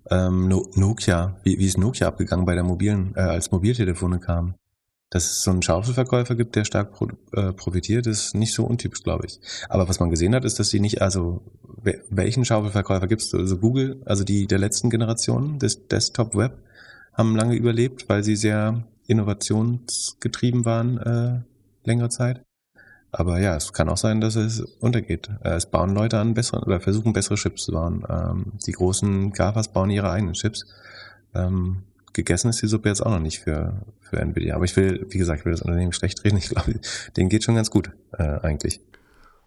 Ähm, 0.09 0.49
Nokia, 0.49 1.37
wie, 1.43 1.59
wie 1.59 1.67
ist 1.67 1.79
Nokia 1.79 2.07
abgegangen 2.07 2.47
bei 2.47 2.55
der 2.55 2.65
mobilen, 2.65 3.13
äh, 3.17 3.23
als 3.23 3.51
Mobiltelefone 3.51 4.21
kamen? 4.21 4.55
Dass 5.11 5.25
es 5.25 5.43
so 5.43 5.51
einen 5.51 5.63
Schaufelverkäufer 5.63 6.37
gibt, 6.37 6.55
der 6.55 6.65
stark 6.65 6.93
pro, 6.93 7.09
äh, 7.33 7.53
profitiert, 7.53 8.07
ist 8.07 8.35
nicht 8.35 8.55
so 8.55 8.65
untypisch, 8.65 9.03
glaube 9.03 9.27
ich. 9.27 9.41
Aber 9.69 9.89
was 9.89 9.99
man 9.99 10.11
gesehen 10.11 10.35
hat, 10.35 10.45
ist, 10.45 10.61
dass 10.61 10.71
sie 10.71 10.81
nicht, 10.81 11.03
also 11.03 11.43
welchen 12.11 12.45
Schaufelverkäufer 12.45 13.09
gibt 13.09 13.23
es? 13.23 13.35
Also 13.35 13.59
Google, 13.59 14.03
also 14.07 14.23
die 14.23 14.47
der 14.47 14.59
letzten 14.59 14.89
Generation 14.89 15.59
des 15.59 15.89
Desktop 15.89 16.37
Web, 16.37 16.59
haben 17.13 17.35
lange 17.35 17.57
überlebt, 17.57 18.09
weil 18.09 18.23
sie 18.23 18.37
sehr 18.37 18.85
innovationsgetrieben 19.07 20.65
waren 20.65 20.99
äh, 20.99 21.41
längere 21.85 22.09
Zeit. 22.09 22.43
Aber 23.13 23.41
ja, 23.41 23.57
es 23.57 23.73
kann 23.73 23.89
auch 23.89 23.97
sein, 23.97 24.21
dass 24.21 24.37
es 24.37 24.61
untergeht. 24.61 25.31
Äh, 25.43 25.55
es 25.55 25.67
bauen 25.67 25.95
Leute 25.95 26.19
an 26.19 26.35
bessere 26.35 26.63
oder 26.65 26.81
versuchen 26.81 27.13
bessere 27.13 27.35
Chips 27.35 27.65
zu 27.65 27.73
bauen. 27.73 28.05
Ähm, 28.09 28.53
die 28.67 28.73
großen 28.73 29.33
GAFAs 29.33 29.73
bauen 29.73 29.91
ihre 29.91 30.11
eigenen 30.11 30.35
Chips. 30.35 30.65
Ähm, 31.35 31.83
gegessen 32.13 32.49
ist 32.49 32.63
die 32.63 32.67
Suppe 32.67 32.89
jetzt 32.89 33.05
auch 33.05 33.11
noch 33.11 33.21
nicht 33.21 33.41
für, 33.41 33.83
für 34.01 34.19
Nvidia. 34.19 34.55
Aber 34.55 34.65
ich 34.65 34.77
will, 34.77 35.07
wie 35.09 35.19
gesagt, 35.19 35.41
ich 35.41 35.45
will 35.45 35.53
das 35.53 35.63
Unternehmen 35.63 35.93
schlecht 35.93 36.25
reden. 36.25 36.37
Ich 36.39 36.49
glaube, 36.49 36.81
denen 37.17 37.29
geht 37.29 37.45
schon 37.45 37.55
ganz 37.55 37.71
gut, 37.71 37.91
äh, 38.13 38.23
eigentlich. 38.23 38.81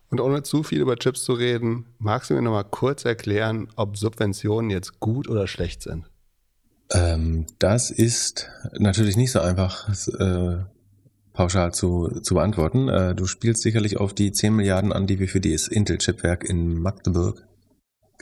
Und 0.10 0.20
ohne 0.20 0.44
zu 0.44 0.62
viel 0.62 0.80
über 0.80 0.96
Chips 0.96 1.24
zu 1.24 1.34
reden, 1.34 1.88
magst 1.98 2.30
du 2.30 2.36
mir 2.36 2.42
noch 2.42 2.52
mal 2.52 2.64
kurz 2.64 3.04
erklären, 3.04 3.68
ob 3.76 3.98
Subventionen 3.98 4.70
jetzt 4.70 5.00
gut 5.00 5.28
oder 5.28 5.48
schlecht 5.48 5.82
sind? 5.82 6.10
Ähm, 6.92 7.48
das 7.58 7.90
ist 7.90 8.50
natürlich 8.78 9.18
nicht 9.18 9.32
so 9.32 9.40
einfach 9.40 9.90
äh, 10.20 10.64
pauschal 11.34 11.74
zu, 11.74 12.20
zu 12.22 12.36
beantworten. 12.36 12.90
Äh, 12.90 13.16
du 13.16 13.26
spielst 13.26 13.64
sicherlich 13.64 13.98
auf 13.98 14.14
die 14.14 14.32
10 14.32 14.56
Milliarden 14.56 14.94
an, 14.94 15.08
die 15.08 15.20
wir 15.20 15.28
für 15.28 15.42
das 15.42 15.68
Intel-Chipwerk 15.68 16.44
in 16.44 16.80
Magdeburg 16.80 17.44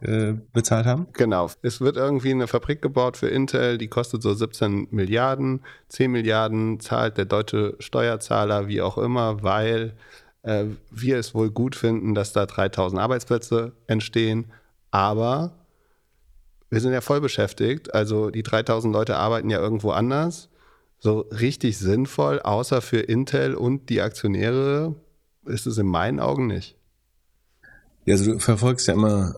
äh, 0.01 0.33
bezahlt 0.53 0.85
haben. 0.85 1.07
Genau. 1.13 1.49
Es 1.61 1.79
wird 1.79 1.95
irgendwie 1.95 2.31
eine 2.31 2.47
Fabrik 2.47 2.81
gebaut 2.81 3.17
für 3.17 3.27
Intel, 3.27 3.77
die 3.77 3.87
kostet 3.87 4.23
so 4.23 4.33
17 4.33 4.87
Milliarden. 4.91 5.61
10 5.89 6.11
Milliarden 6.11 6.79
zahlt 6.79 7.17
der 7.17 7.25
deutsche 7.25 7.75
Steuerzahler, 7.79 8.67
wie 8.67 8.81
auch 8.81 8.97
immer, 8.97 9.43
weil 9.43 9.93
äh, 10.43 10.65
wir 10.89 11.17
es 11.17 11.35
wohl 11.35 11.51
gut 11.51 11.75
finden, 11.75 12.15
dass 12.15 12.33
da 12.33 12.45
3000 12.45 12.99
Arbeitsplätze 12.99 13.73
entstehen. 13.87 14.51
Aber 14.89 15.51
wir 16.71 16.79
sind 16.79 16.93
ja 16.93 17.01
voll 17.01 17.21
beschäftigt. 17.21 17.93
Also 17.93 18.31
die 18.31 18.43
3000 18.43 18.91
Leute 18.93 19.17
arbeiten 19.17 19.49
ja 19.49 19.59
irgendwo 19.59 19.91
anders. 19.91 20.49
So 20.97 21.21
richtig 21.31 21.77
sinnvoll, 21.77 22.39
außer 22.39 22.81
für 22.81 22.99
Intel 22.99 23.55
und 23.55 23.89
die 23.89 24.01
Aktionäre, 24.01 24.95
ist 25.45 25.67
es 25.67 25.77
in 25.77 25.87
meinen 25.87 26.19
Augen 26.19 26.47
nicht. 26.47 26.75
Ja, 28.05 28.15
also 28.15 28.33
du 28.33 28.39
verfolgst 28.39 28.87
ja 28.87 28.93
immer 28.93 29.35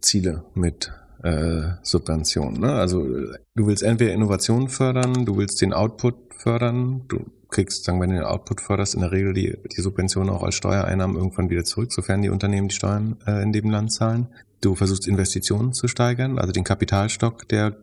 Ziele 0.00 0.44
mit 0.54 0.92
äh, 1.22 1.72
Subventionen. 1.82 2.60
Ne? 2.60 2.72
Also 2.72 3.04
du 3.04 3.66
willst 3.66 3.82
entweder 3.82 4.12
Innovation 4.12 4.68
fördern, 4.68 5.24
du 5.24 5.36
willst 5.36 5.60
den 5.60 5.72
Output 5.72 6.34
fördern, 6.34 7.04
du 7.08 7.26
kriegst, 7.50 7.84
sagen 7.84 7.98
wir, 7.98 8.02
wenn 8.02 8.10
du 8.10 8.16
den 8.16 8.24
Output 8.24 8.60
förderst, 8.60 8.94
in 8.94 9.00
der 9.00 9.12
Regel 9.12 9.32
die, 9.32 9.56
die 9.76 9.80
Subventionen 9.80 10.30
auch 10.30 10.42
als 10.42 10.54
Steuereinnahmen 10.54 11.16
irgendwann 11.16 11.50
wieder 11.50 11.64
zurück, 11.64 11.92
sofern 11.92 12.22
die 12.22 12.30
Unternehmen 12.30 12.68
die 12.68 12.74
Steuern 12.74 13.16
äh, 13.26 13.42
in 13.42 13.52
dem 13.52 13.70
Land 13.70 13.92
zahlen. 13.92 14.28
Du 14.60 14.74
versuchst 14.74 15.06
Investitionen 15.06 15.72
zu 15.72 15.88
steigern, 15.88 16.38
also 16.38 16.52
den 16.52 16.64
Kapitalstock 16.64 17.48
der 17.48 17.76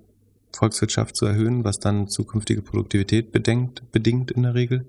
Volkswirtschaft 0.56 1.16
zu 1.16 1.26
erhöhen, 1.26 1.64
was 1.64 1.80
dann 1.80 2.08
zukünftige 2.08 2.62
Produktivität 2.62 3.32
bedenkt, 3.32 3.92
bedingt 3.92 4.32
in 4.32 4.44
der 4.44 4.54
Regel, 4.54 4.88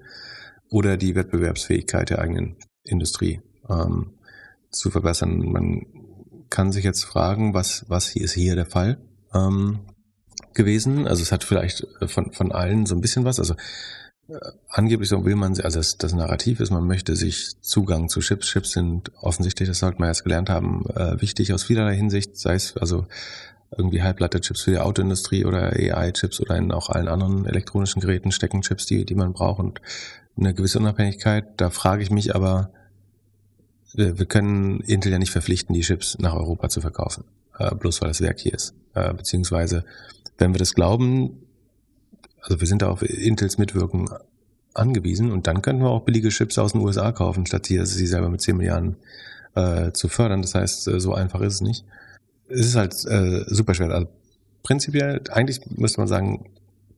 oder 0.71 0.97
die 0.97 1.15
Wettbewerbsfähigkeit 1.15 2.11
der 2.11 2.21
eigenen 2.21 2.57
Industrie 2.85 3.41
ähm, 3.69 4.13
zu 4.71 4.91
verbessern. 4.91 5.39
Man 5.51 5.87
kann 6.51 6.73
sich 6.73 6.85
jetzt 6.85 7.05
fragen, 7.05 7.55
was, 7.55 7.85
was 7.89 8.15
ist 8.17 8.33
hier 8.33 8.55
der 8.55 8.67
Fall 8.67 8.99
ähm, 9.35 9.81
gewesen. 10.55 11.07
Also 11.07 11.23
es 11.23 11.33
hat 11.33 11.45
vielleicht 11.45 11.87
von, 12.07 12.33
von 12.33 12.53
allen 12.53 12.87
so 12.87 12.95
ein 12.95 13.01
bisschen 13.01 13.25
was. 13.25 13.39
Also 13.39 13.55
angeblich 14.69 15.09
so 15.09 15.25
will 15.25 15.37
man, 15.37 15.59
also 15.61 15.79
das, 15.79 15.97
das 15.97 16.13
Narrativ 16.13 16.61
ist, 16.61 16.71
man 16.71 16.87
möchte 16.87 17.17
sich 17.17 17.61
Zugang 17.61 18.09
zu 18.09 18.21
Chips. 18.21 18.49
Chips 18.49 18.73
sind 18.73 19.11
offensichtlich, 19.21 19.69
das 19.69 19.79
sollte 19.79 19.99
man 19.99 20.09
erst 20.09 20.25
gelernt 20.25 20.51
haben, 20.51 20.85
äh, 20.91 21.21
wichtig 21.21 21.53
aus 21.53 21.65
vielerlei 21.65 21.97
Hinsicht, 21.97 22.37
sei 22.37 22.55
es 22.55 22.77
also 22.77 23.07
irgendwie 23.77 24.03
Halbleiter-Chips 24.03 24.63
für 24.63 24.71
die 24.71 24.79
Autoindustrie 24.79 25.45
oder 25.45 25.73
AI-Chips 25.73 26.41
oder 26.41 26.57
in 26.57 26.73
auch 26.73 26.89
allen 26.89 27.09
anderen 27.09 27.45
elektronischen 27.47 28.01
Geräten 28.01 28.33
stecken 28.33 28.63
Chips, 28.63 28.87
die, 28.87 29.05
die 29.05 29.15
man 29.15 29.33
braucht 29.33 29.61
und 29.61 29.81
eine 30.37 30.55
gewisse 30.55 30.79
Unabhängigkeit. 30.79 31.47
Da 31.57 31.71
frage 31.71 32.03
ich 32.03 32.11
mich 32.11 32.35
aber, 32.35 32.71
wir, 33.95 34.27
können 34.27 34.81
Intel 34.81 35.13
ja 35.13 35.19
nicht 35.19 35.33
verpflichten, 35.33 35.75
die 35.75 35.81
Chips 35.81 36.19
nach 36.19 36.35
Europa 36.35 36.69
zu 36.69 36.81
verkaufen, 36.81 37.25
äh, 37.59 37.75
bloß 37.75 38.01
weil 38.01 38.09
das 38.09 38.21
Werk 38.21 38.39
hier 38.39 38.55
ist. 38.55 38.75
Äh, 38.95 39.15
beziehungsweise, 39.15 39.85
wenn 40.37 40.53
wir 40.53 40.59
das 40.59 40.75
glauben, 40.75 41.43
also 42.43 42.61
wir 42.61 42.67
sind 42.67 42.83
da 42.83 42.89
auf 42.89 43.03
Intels 43.03 43.59
Mitwirken 43.59 44.09
angewiesen 44.75 45.33
und 45.33 45.47
dann 45.47 45.63
könnten 45.63 45.83
wir 45.83 45.91
auch 45.91 46.05
billige 46.05 46.29
Chips 46.29 46.59
aus 46.59 46.73
den 46.73 46.83
USA 46.83 47.13
kaufen, 47.13 47.47
statt 47.47 47.67
hier 47.67 47.85
sie 47.87 48.07
selber 48.07 48.29
mit 48.29 48.41
10 48.41 48.57
Milliarden 48.57 48.97
äh, 49.55 49.93
zu 49.93 50.09
fördern. 50.09 50.43
Das 50.43 50.55
heißt, 50.55 50.89
äh, 50.89 51.01
so 51.01 51.15
einfach 51.15 51.41
ist 51.41 51.55
es 51.55 51.61
nicht. 51.61 51.85
Es 52.49 52.67
ist 52.67 52.77
halt 52.77 52.95
äh, 53.07 53.45
super 53.47 53.75
schwer. 53.75 53.91
Also 53.91 54.09
prinzipiell, 54.63 55.23
eigentlich 55.31 55.61
müsste 55.71 56.01
man 56.01 56.09
sagen, 56.09 56.51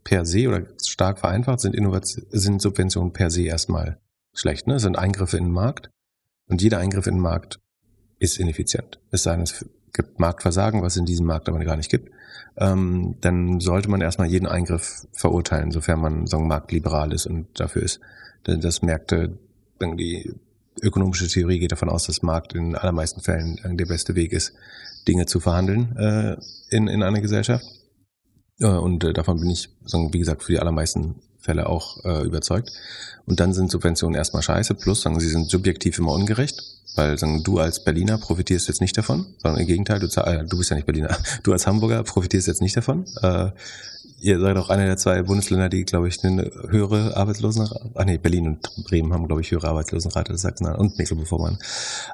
per 0.05 0.25
se 0.25 0.49
oder 0.49 0.67
stark 0.85 1.19
vereinfacht 1.19 1.61
sind, 1.61 1.77
sind 2.31 2.63
Subventionen 2.63 3.13
per 3.13 3.31
se 3.31 3.43
erstmal 3.43 3.99
schlecht. 4.33 4.67
Ne? 4.67 4.75
Es 4.75 4.83
sind 4.83 4.99
Eingriffe 4.99 5.37
in 5.37 5.45
den 5.45 5.53
Markt 5.53 5.91
und 6.51 6.61
jeder 6.61 6.79
Eingriff 6.79 7.07
in 7.07 7.15
den 7.15 7.23
Markt 7.23 7.59
ist 8.19 8.39
ineffizient. 8.39 9.01
Es 9.11 9.23
sei 9.23 9.33
denn, 9.33 9.43
es 9.43 9.65
gibt 9.93 10.21
Marktversagen, 10.21 10.83
was 10.83 10.95
es 10.95 10.99
in 10.99 11.07
diesem 11.07 11.27
Markt 11.27 11.49
aber 11.49 11.59
gar 11.65 11.77
nicht 11.77 11.91
gibt 11.91 12.11
ähm, 12.57 13.17
dann 13.21 13.61
sollte 13.61 13.89
man 13.91 14.01
erstmal 14.01 14.29
jeden 14.29 14.47
Eingriff 14.47 15.07
verurteilen, 15.13 15.71
sofern 15.71 16.01
man 16.01 16.27
sagen, 16.27 16.49
marktliberal 16.49 17.13
ist 17.13 17.27
und 17.27 17.59
dafür 17.59 17.83
ist, 17.83 18.01
dass 18.45 18.83
Märkte 18.83 19.39
irgendwie 19.79 20.35
ökonomische 20.83 21.29
Theorie 21.29 21.59
geht 21.59 21.73
davon 21.73 21.89
aus, 21.89 22.07
dass 22.07 22.23
Markt 22.23 22.55
in 22.55 22.75
allermeisten 22.75 23.21
Fällen 23.21 23.59
der 23.77 23.87
beste 23.87 24.15
Weg 24.15 24.33
ist, 24.33 24.55
Dinge 25.09 25.27
zu 25.27 25.41
verhandeln 25.41 25.97
äh, 25.97 26.37
in, 26.71 26.87
in 26.87 27.03
einer 27.03 27.21
Gesellschaft. 27.21 27.65
Äh, 28.61 28.67
und 28.67 29.05
äh, 29.05 29.13
davon 29.13 29.41
bin 29.41 29.51
ich, 29.51 29.69
wie 29.83 30.19
gesagt, 30.19 30.43
für 30.43 30.53
die 30.53 30.59
allermeisten 30.59 31.17
Fälle 31.41 31.69
auch 31.69 32.05
äh, 32.05 32.23
überzeugt. 32.25 32.73
Und 33.27 33.41
dann 33.41 33.53
sind 33.53 33.71
Subventionen 33.71 34.17
erstmal 34.17 34.43
scheiße, 34.43 34.75
plus 34.75 35.03
sagen, 35.03 35.19
sie 35.21 35.29
sind 35.29 35.51
subjektiv 35.51 35.99
immer 35.99 36.13
ungerecht, 36.13 36.63
weil 36.97 37.17
sagen, 37.19 37.43
du 37.43 37.59
als 37.59 37.85
Berliner 37.85 38.19
profitierst 38.19 38.69
jetzt 38.69 38.81
nicht 38.81 38.97
davon, 38.97 39.27
sondern 39.39 39.61
im 39.61 39.67
Gegenteil, 39.67 40.01
du, 40.01 40.07
äh, 40.21 40.45
du 40.45 40.59
bist 40.59 40.71
ja 40.71 40.77
nicht 40.77 40.87
Berliner, 40.87 41.17
du 41.43 41.53
als 41.53 41.67
Hamburger 41.67 42.03
profitierst 42.03 42.49
jetzt 42.49 42.63
nicht 42.63 42.77
davon. 42.77 43.07
Äh, 43.23 43.51
ihr 44.21 44.39
seid 44.39 44.57
auch 44.57 44.69
einer 44.69 44.87
der 44.87 44.97
zwei 44.97 45.23
Bundesländer, 45.23 45.69
die, 45.69 45.85
glaube 45.85 46.09
ich, 46.09 46.23
eine 46.25 46.51
höhere 46.69 47.17
Arbeitslosenrate, 47.17 47.91
ach 47.95 48.05
nee, 48.05 48.19
Berlin 48.19 48.47
und 48.47 48.85
Bremen 48.85 49.13
haben, 49.13 49.27
glaube 49.27 49.41
ich, 49.41 49.51
höhere 49.51 49.69
Arbeitslosenrate 49.69 50.33
als 50.33 50.43
Sachsen 50.43 50.67
und 50.67 50.99
Mecklenburg-Vorpommern. 50.99 51.59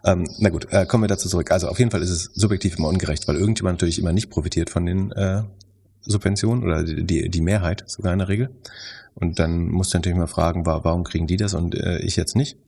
Ähm, 0.04 0.28
na 0.38 0.50
gut, 0.50 0.68
äh, 0.70 0.86
kommen 0.86 1.04
wir 1.04 1.08
dazu 1.08 1.28
zurück. 1.28 1.50
Also 1.50 1.68
auf 1.68 1.78
jeden 1.78 1.90
Fall 1.90 2.02
ist 2.02 2.10
es 2.10 2.30
subjektiv 2.34 2.78
immer 2.78 2.88
ungerecht, 2.88 3.26
weil 3.26 3.36
irgendjemand 3.36 3.78
natürlich 3.78 3.98
immer 3.98 4.12
nicht 4.12 4.30
profitiert 4.30 4.70
von 4.70 4.86
den 4.86 5.12
äh, 5.12 5.42
Subventionen 6.02 6.62
oder 6.62 6.84
die, 6.84 7.28
die 7.28 7.40
Mehrheit 7.40 7.84
sogar 7.86 8.12
in 8.12 8.20
der 8.20 8.28
Regel. 8.28 8.50
Und 9.18 9.38
dann 9.38 9.68
musst 9.68 9.92
du 9.92 9.98
natürlich 9.98 10.18
mal 10.18 10.26
fragen, 10.26 10.66
warum 10.66 11.02
kriegen 11.02 11.26
die 11.26 11.38
das 11.38 11.54
und 11.54 11.74
äh, 11.74 11.98
ich 12.00 12.16
jetzt 12.16 12.36
nicht? 12.36 12.58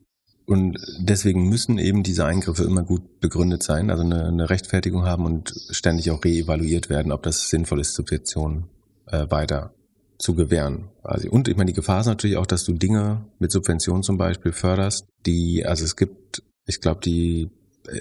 Und 0.47 0.79
deswegen 0.97 1.47
müssen 1.47 1.77
eben 1.77 2.01
diese 2.01 2.25
Eingriffe 2.25 2.63
immer 2.63 2.81
gut 2.81 3.19
begründet 3.19 3.61
sein, 3.61 3.91
also 3.91 4.01
eine, 4.01 4.25
eine 4.25 4.49
Rechtfertigung 4.49 5.05
haben 5.05 5.25
und 5.25 5.53
ständig 5.69 6.09
auch 6.09 6.23
reevaluiert 6.23 6.89
werden, 6.89 7.11
ob 7.11 7.21
das 7.21 7.49
sinnvoll 7.49 7.79
ist, 7.79 7.93
Subventionen 7.93 8.63
äh, 9.05 9.27
weiter 9.29 9.75
zu 10.17 10.33
gewähren. 10.33 10.89
Also, 11.03 11.29
und 11.29 11.47
ich 11.47 11.55
meine, 11.55 11.67
die 11.67 11.75
Gefahr 11.75 12.01
ist 12.01 12.07
natürlich 12.07 12.37
auch, 12.37 12.47
dass 12.47 12.63
du 12.63 12.73
Dinge 12.73 13.25
mit 13.37 13.51
Subventionen 13.51 14.01
zum 14.01 14.17
Beispiel 14.17 14.51
förderst, 14.51 15.05
die, 15.27 15.67
also 15.67 15.85
es 15.85 15.95
gibt, 15.95 16.41
ich 16.65 16.81
glaube, 16.81 17.01
die 17.01 17.51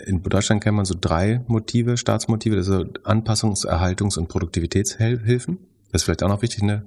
in 0.06 0.22
Deutschland 0.22 0.62
kennt 0.62 0.76
man 0.76 0.84
so 0.86 0.94
drei 0.98 1.44
Motive, 1.48 1.98
Staatsmotive, 1.98 2.62
sind 2.62 3.04
Anpassungs-, 3.04 3.66
Erhaltungs- 3.66 4.18
und 4.18 4.28
Produktivitätshilfen. 4.28 5.58
Das 5.92 6.02
ist 6.02 6.04
vielleicht 6.04 6.22
auch 6.22 6.28
noch 6.28 6.42
wichtig, 6.42 6.62
ne? 6.62 6.84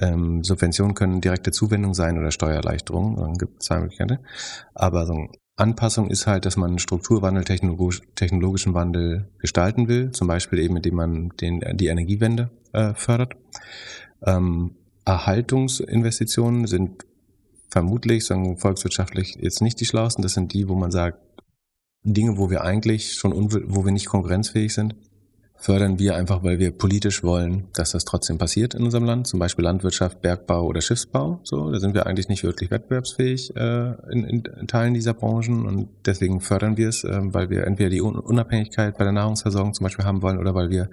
Ähm, 0.00 0.42
Subventionen 0.42 0.94
können 0.94 1.20
direkte 1.20 1.52
Zuwendung 1.52 1.94
sein 1.94 2.18
oder 2.18 2.30
Steuererleichterung, 2.30 3.16
dann 3.16 3.34
gibt 3.34 3.60
es 3.60 3.66
zwei 3.66 3.80
Möglichkeiten. 3.80 4.18
Aber 4.74 5.06
so 5.06 5.28
Anpassung 5.56 6.08
ist 6.08 6.26
halt, 6.26 6.46
dass 6.46 6.56
man 6.56 6.78
Strukturwandel, 6.78 7.44
technologisch, 7.44 8.00
technologischen 8.14 8.72
Wandel 8.72 9.30
gestalten 9.38 9.88
will, 9.88 10.10
zum 10.10 10.26
Beispiel 10.26 10.58
eben, 10.58 10.76
indem 10.76 10.94
man 10.94 11.28
den, 11.40 11.62
die 11.74 11.88
Energiewende 11.88 12.50
äh, 12.72 12.94
fördert. 12.94 13.34
Ähm, 14.24 14.76
Erhaltungsinvestitionen 15.04 16.66
sind 16.66 17.04
vermutlich, 17.68 18.24
sagen 18.24 18.56
volkswirtschaftlich 18.56 19.36
jetzt 19.38 19.60
nicht 19.60 19.80
die 19.80 19.84
schlauesten. 19.84 20.22
Das 20.22 20.32
sind 20.32 20.54
die, 20.54 20.68
wo 20.68 20.74
man 20.74 20.90
sagt, 20.90 21.18
Dinge, 22.02 22.38
wo 22.38 22.48
wir 22.48 22.62
eigentlich 22.62 23.12
schon, 23.12 23.52
wo 23.52 23.84
wir 23.84 23.92
nicht 23.92 24.06
konkurrenzfähig 24.06 24.72
sind, 24.72 24.94
fördern 25.60 25.98
wir 25.98 26.16
einfach, 26.16 26.42
weil 26.42 26.58
wir 26.58 26.70
politisch 26.70 27.22
wollen, 27.22 27.68
dass 27.74 27.92
das 27.92 28.06
trotzdem 28.06 28.38
passiert 28.38 28.74
in 28.74 28.82
unserem 28.82 29.04
Land. 29.04 29.26
Zum 29.26 29.38
Beispiel 29.38 29.64
Landwirtschaft, 29.64 30.22
Bergbau 30.22 30.64
oder 30.64 30.80
Schiffsbau. 30.80 31.38
So, 31.44 31.70
da 31.70 31.78
sind 31.78 31.94
wir 31.94 32.06
eigentlich 32.06 32.28
nicht 32.28 32.42
wirklich 32.42 32.70
wettbewerbsfähig 32.70 33.54
äh, 33.56 33.92
in, 34.10 34.24
in 34.24 34.66
Teilen 34.66 34.94
dieser 34.94 35.12
Branchen 35.12 35.66
und 35.66 35.88
deswegen 36.06 36.40
fördern 36.40 36.78
wir 36.78 36.88
es, 36.88 37.04
äh, 37.04 37.20
weil 37.22 37.50
wir 37.50 37.66
entweder 37.66 37.90
die 37.90 38.00
Unabhängigkeit 38.00 38.96
bei 38.96 39.04
der 39.04 39.12
Nahrungsversorgung 39.12 39.74
zum 39.74 39.84
Beispiel 39.84 40.06
haben 40.06 40.22
wollen 40.22 40.38
oder 40.38 40.54
weil 40.54 40.70
wir 40.70 40.88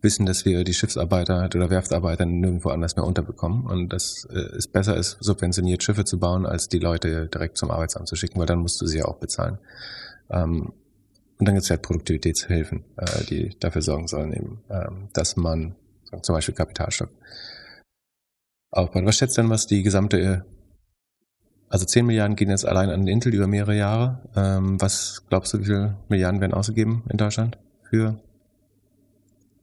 wissen, 0.00 0.26
dass 0.26 0.44
wir 0.44 0.64
die 0.64 0.74
Schiffsarbeiter 0.74 1.48
oder 1.54 1.70
Werftarbeiter 1.70 2.26
nirgendwo 2.26 2.70
anders 2.70 2.96
mehr 2.96 3.06
unterbekommen 3.06 3.66
und 3.66 3.92
dass 3.92 4.24
äh, 4.32 4.56
es 4.56 4.66
besser 4.66 4.96
ist, 4.96 5.18
subventioniert 5.20 5.84
Schiffe 5.84 6.04
zu 6.04 6.18
bauen, 6.18 6.44
als 6.44 6.68
die 6.68 6.80
Leute 6.80 7.28
direkt 7.28 7.56
zum 7.56 7.70
Arbeitsamt 7.70 8.08
zu 8.08 8.16
schicken, 8.16 8.40
weil 8.40 8.46
dann 8.46 8.58
musst 8.58 8.80
du 8.80 8.86
sie 8.86 8.98
ja 8.98 9.04
auch 9.04 9.18
bezahlen. 9.18 9.58
Ähm, 10.28 10.72
und 11.42 11.46
dann 11.46 11.56
gibt 11.56 11.64
es 11.64 11.70
halt 11.70 11.82
Produktivitätshilfen, 11.82 12.84
äh, 12.98 13.24
die 13.24 13.56
dafür 13.58 13.82
sorgen 13.82 14.06
sollen, 14.06 14.32
eben, 14.32 14.62
ähm, 14.70 15.08
dass 15.12 15.34
man 15.34 15.74
zum 16.22 16.36
Beispiel 16.36 16.54
Kapitalstock 16.54 17.08
aufbaut. 18.70 19.04
Was 19.04 19.16
schätzt 19.16 19.38
denn, 19.38 19.50
was 19.50 19.66
die 19.66 19.82
gesamte, 19.82 20.44
also 21.68 21.84
10 21.84 22.06
Milliarden 22.06 22.36
gehen 22.36 22.50
jetzt 22.50 22.64
allein 22.64 22.90
an 22.90 23.08
Intel 23.08 23.34
über 23.34 23.48
mehrere 23.48 23.76
Jahre. 23.76 24.20
Ähm, 24.36 24.80
was 24.80 25.24
glaubst 25.30 25.52
du, 25.52 25.58
wie 25.58 25.64
viele 25.64 25.96
Milliarden 26.08 26.40
werden 26.40 26.54
ausgegeben 26.54 27.02
in 27.10 27.16
Deutschland 27.16 27.58
für 27.90 28.20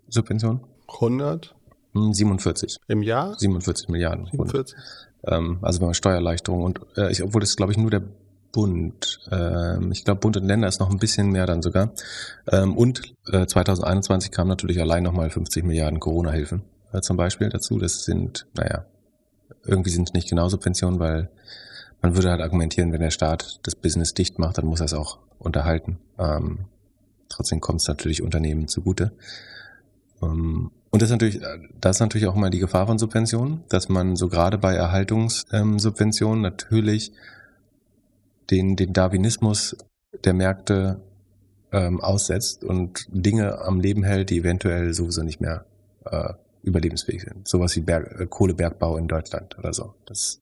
Subventionen? 0.10 0.60
100? 0.96 1.56
47. 1.94 2.76
Im 2.90 3.04
Jahr? 3.04 3.40
47 3.40 3.88
Milliarden. 3.88 4.26
47. 4.26 4.78
Ähm, 5.28 5.60
also 5.62 5.80
bei 5.80 5.94
Steuererleichterung 5.94 6.62
und 6.62 6.82
äh, 6.98 7.10
ich, 7.10 7.24
obwohl 7.24 7.40
das 7.40 7.56
glaube 7.56 7.72
ich 7.72 7.78
nur 7.78 7.90
der 7.90 8.04
Bund. 8.52 9.20
Ähm, 9.32 9.92
ich 9.92 10.06
glaube, 10.06 10.20
Bund 10.20 10.38
und 10.38 10.46
Länder 10.46 10.68
ist 10.68 10.80
noch 10.80 10.90
ein 10.90 11.00
bisschen 11.00 11.32
mehr 11.32 11.46
dann 11.46 11.62
sogar. 11.62 11.92
Ähm, 12.52 12.76
und 12.76 13.14
äh, 13.32 13.46
2021 13.46 14.32
kam 14.32 14.48
natürlich 14.48 14.80
allein 14.80 15.04
nochmal 15.04 15.30
50 15.30 15.64
Milliarden 15.64 16.00
Corona-Hilfen 16.00 16.64
äh, 16.94 17.02
zum 17.02 17.18
Beispiel 17.18 17.50
dazu. 17.50 17.78
Das 17.80 18.06
sind, 18.06 18.48
naja, 18.56 18.86
irgendwie 19.66 19.92
sind 19.92 20.10
es 20.10 20.14
nicht 20.14 20.30
genau 20.30 20.50
Subventionen, 20.50 21.00
weil 21.00 21.30
man 22.02 22.16
würde 22.16 22.32
halt 22.32 22.42
argumentieren, 22.42 22.92
wenn 22.92 23.02
der 23.02 23.12
Staat 23.12 23.60
das 23.64 23.76
Business 23.76 24.14
dicht 24.14 24.40
macht, 24.40 24.58
dann 24.58 24.66
muss 24.66 24.80
er 24.80 24.86
es 24.86 24.94
auch 24.94 25.20
unterhalten. 25.38 26.00
Ähm, 26.18 26.66
trotzdem 27.28 27.60
kommt 27.60 27.82
es 27.82 27.88
natürlich 27.88 28.22
Unternehmen 28.22 28.68
zugute. 28.68 29.12
Ähm, 30.22 30.72
und 30.92 31.02
das 31.02 31.10
ist 31.10 31.12
natürlich, 31.12 31.42
das 31.80 31.98
ist 31.98 32.00
natürlich 32.00 32.28
auch 32.28 32.36
mal 32.36 32.50
die 32.50 32.60
Gefahr 32.60 32.88
von 32.88 32.98
Subventionen, 32.98 33.64
dass 33.70 33.90
man 33.90 34.16
so 34.16 34.28
gerade 34.28 34.58
bei 34.58 34.74
Erhaltungssubventionen 34.74 36.42
natürlich 36.42 37.12
den, 38.50 38.76
den 38.76 38.94
Darwinismus 38.94 39.78
der 40.24 40.34
Märkte 40.34 41.02
ähm, 41.72 42.02
aussetzt 42.02 42.64
und 42.64 43.08
Dinge 43.10 43.60
am 43.60 43.80
Leben 43.80 44.04
hält, 44.04 44.30
die 44.30 44.40
eventuell 44.40 44.94
sowieso 44.94 45.24
nicht 45.24 45.40
mehr 45.40 45.66
äh, 46.06 46.34
überlebensfähig 46.64 47.22
sind. 47.22 47.48
Sowas 47.48 47.76
wie 47.76 47.82
Berg, 47.82 48.20
äh, 48.20 48.26
Kohlebergbau 48.26 48.98
in 48.98 49.08
Deutschland 49.08 49.58
oder 49.58 49.74
so. 49.74 49.94
Das 50.06 50.42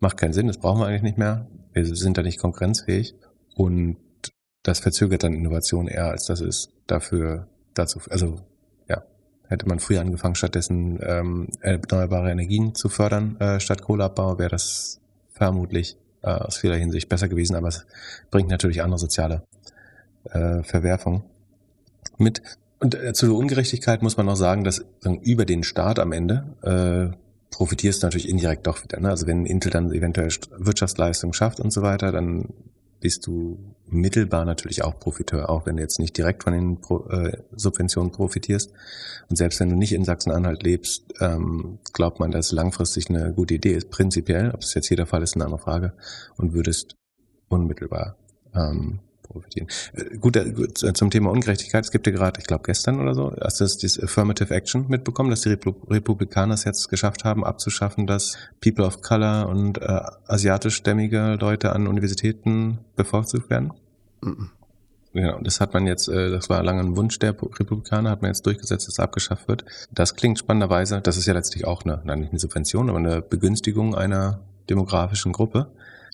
macht 0.00 0.16
keinen 0.16 0.32
Sinn, 0.32 0.46
das 0.46 0.58
brauchen 0.58 0.80
wir 0.80 0.86
eigentlich 0.86 1.02
nicht 1.02 1.18
mehr. 1.18 1.46
Wir 1.72 1.86
sind 1.86 2.18
da 2.18 2.22
nicht 2.22 2.38
konkurrenzfähig 2.38 3.14
und 3.54 3.96
das 4.62 4.80
verzögert 4.80 5.22
dann 5.22 5.32
Innovation 5.32 5.88
eher, 5.88 6.10
als 6.10 6.26
dass 6.26 6.40
es 6.40 6.70
dafür 6.86 7.48
dazu, 7.74 8.00
also 8.10 8.36
ja, 8.88 9.02
hätte 9.48 9.66
man 9.66 9.80
früher 9.80 10.00
angefangen, 10.00 10.34
stattdessen 10.34 11.00
ähm, 11.02 11.48
erneuerbare 11.60 12.30
Energien 12.30 12.74
zu 12.74 12.88
fördern, 12.88 13.40
äh, 13.40 13.58
statt 13.58 13.82
Kohleabbau, 13.82 14.38
wäre 14.38 14.50
das 14.50 15.00
vermutlich 15.30 15.96
äh, 16.22 16.30
aus 16.30 16.56
vieler 16.56 16.76
Hinsicht 16.76 17.08
besser 17.08 17.28
gewesen, 17.28 17.56
aber 17.56 17.68
es 17.68 17.86
bringt 18.30 18.48
natürlich 18.48 18.82
andere 18.82 18.98
soziale 18.98 19.42
äh, 20.24 20.62
Verwerfungen 20.62 21.22
mit. 22.18 22.42
Und 22.78 22.94
äh, 22.94 23.12
zu 23.12 23.26
der 23.26 23.34
Ungerechtigkeit 23.36 24.02
muss 24.02 24.16
man 24.16 24.26
noch 24.26 24.36
sagen, 24.36 24.64
dass 24.64 24.84
sagen, 25.00 25.20
über 25.20 25.44
den 25.44 25.62
Staat 25.62 25.98
am 25.98 26.12
Ende 26.12 26.44
äh, 26.62 27.16
profitierst 27.50 28.02
du 28.02 28.06
natürlich 28.06 28.28
indirekt 28.28 28.66
doch 28.66 28.82
wieder. 28.82 28.98
Ne? 28.98 29.10
Also 29.10 29.26
wenn 29.26 29.46
Intel 29.46 29.70
dann 29.70 29.92
eventuell 29.92 30.30
Wirtschaftsleistung 30.56 31.32
schafft 31.32 31.60
und 31.60 31.72
so 31.72 31.82
weiter, 31.82 32.10
dann 32.10 32.48
bist 33.02 33.26
du 33.26 33.58
mittelbar 33.86 34.46
natürlich 34.46 34.82
auch 34.82 34.98
Profiteur, 34.98 35.50
auch 35.50 35.66
wenn 35.66 35.76
du 35.76 35.82
jetzt 35.82 35.98
nicht 35.98 36.16
direkt 36.16 36.44
von 36.44 36.54
den 36.54 36.80
Pro, 36.80 37.04
äh, 37.10 37.36
Subventionen 37.54 38.12
profitierst. 38.12 38.72
Und 39.28 39.36
selbst 39.36 39.60
wenn 39.60 39.68
du 39.68 39.76
nicht 39.76 39.92
in 39.92 40.04
Sachsen-Anhalt 40.04 40.62
lebst, 40.62 41.12
ähm, 41.20 41.78
glaubt 41.92 42.20
man, 42.20 42.30
dass 42.30 42.52
langfristig 42.52 43.10
eine 43.10 43.34
gute 43.34 43.54
Idee 43.54 43.74
ist. 43.74 43.90
Prinzipiell, 43.90 44.52
ob 44.52 44.62
es 44.62 44.72
jetzt 44.72 44.88
jeder 44.88 45.04
Fall 45.04 45.22
ist, 45.22 45.34
eine 45.34 45.44
andere 45.44 45.60
Frage. 45.60 45.92
Und 46.36 46.54
würdest 46.54 46.96
unmittelbar 47.48 48.16
ähm, 48.54 49.00
profitieren. 49.32 49.68
Äh, 49.94 50.16
gut, 50.18 50.36
äh, 50.36 50.48
äh, 50.48 50.92
zum 50.92 51.10
Thema 51.10 51.30
Ungerechtigkeit. 51.30 51.84
Es 51.84 51.90
gibt 51.90 52.06
ja 52.06 52.12
gerade, 52.12 52.40
ich 52.40 52.46
glaube 52.46 52.62
gestern 52.64 53.00
oder 53.00 53.14
so, 53.14 53.34
hast 53.40 53.60
du 53.60 53.64
das 53.64 54.00
Affirmative 54.00 54.54
Action 54.54 54.86
mitbekommen, 54.88 55.30
dass 55.30 55.42
die 55.42 55.50
Republikaner 55.50 56.54
es 56.54 56.64
jetzt 56.64 56.88
geschafft 56.88 57.24
haben, 57.24 57.44
abzuschaffen, 57.44 58.06
dass 58.06 58.36
People 58.60 58.84
of 58.84 59.02
Color 59.02 59.48
und 59.48 59.78
äh, 59.78 60.00
asiatischstämmige 60.26 61.36
Leute 61.40 61.72
an 61.72 61.86
Universitäten 61.86 62.78
bevorzugt 62.96 63.50
werden? 63.50 63.72
Mhm. 64.22 64.50
Ja, 65.14 65.38
das 65.42 65.60
hat 65.60 65.74
man 65.74 65.86
jetzt, 65.86 66.08
das 66.08 66.48
war 66.48 66.62
lange 66.62 66.80
ein 66.80 66.96
Wunsch 66.96 67.18
der 67.18 67.32
Republikaner, 67.32 68.08
hat 68.08 68.22
man 68.22 68.30
jetzt 68.30 68.46
durchgesetzt, 68.46 68.86
dass 68.86 68.94
es 68.94 68.98
abgeschafft 68.98 69.46
wird. 69.46 69.62
Das 69.90 70.16
klingt 70.16 70.38
spannenderweise, 70.38 71.02
das 71.02 71.18
ist 71.18 71.26
ja 71.26 71.34
letztlich 71.34 71.66
auch 71.66 71.84
eine, 71.84 72.00
nein, 72.04 72.20
nicht 72.20 72.30
eine 72.30 72.38
Subvention, 72.38 72.88
aber 72.88 72.96
eine 72.96 73.20
Begünstigung 73.20 73.94
einer 73.94 74.40
demografischen 74.70 75.32
Gruppe. 75.32 75.70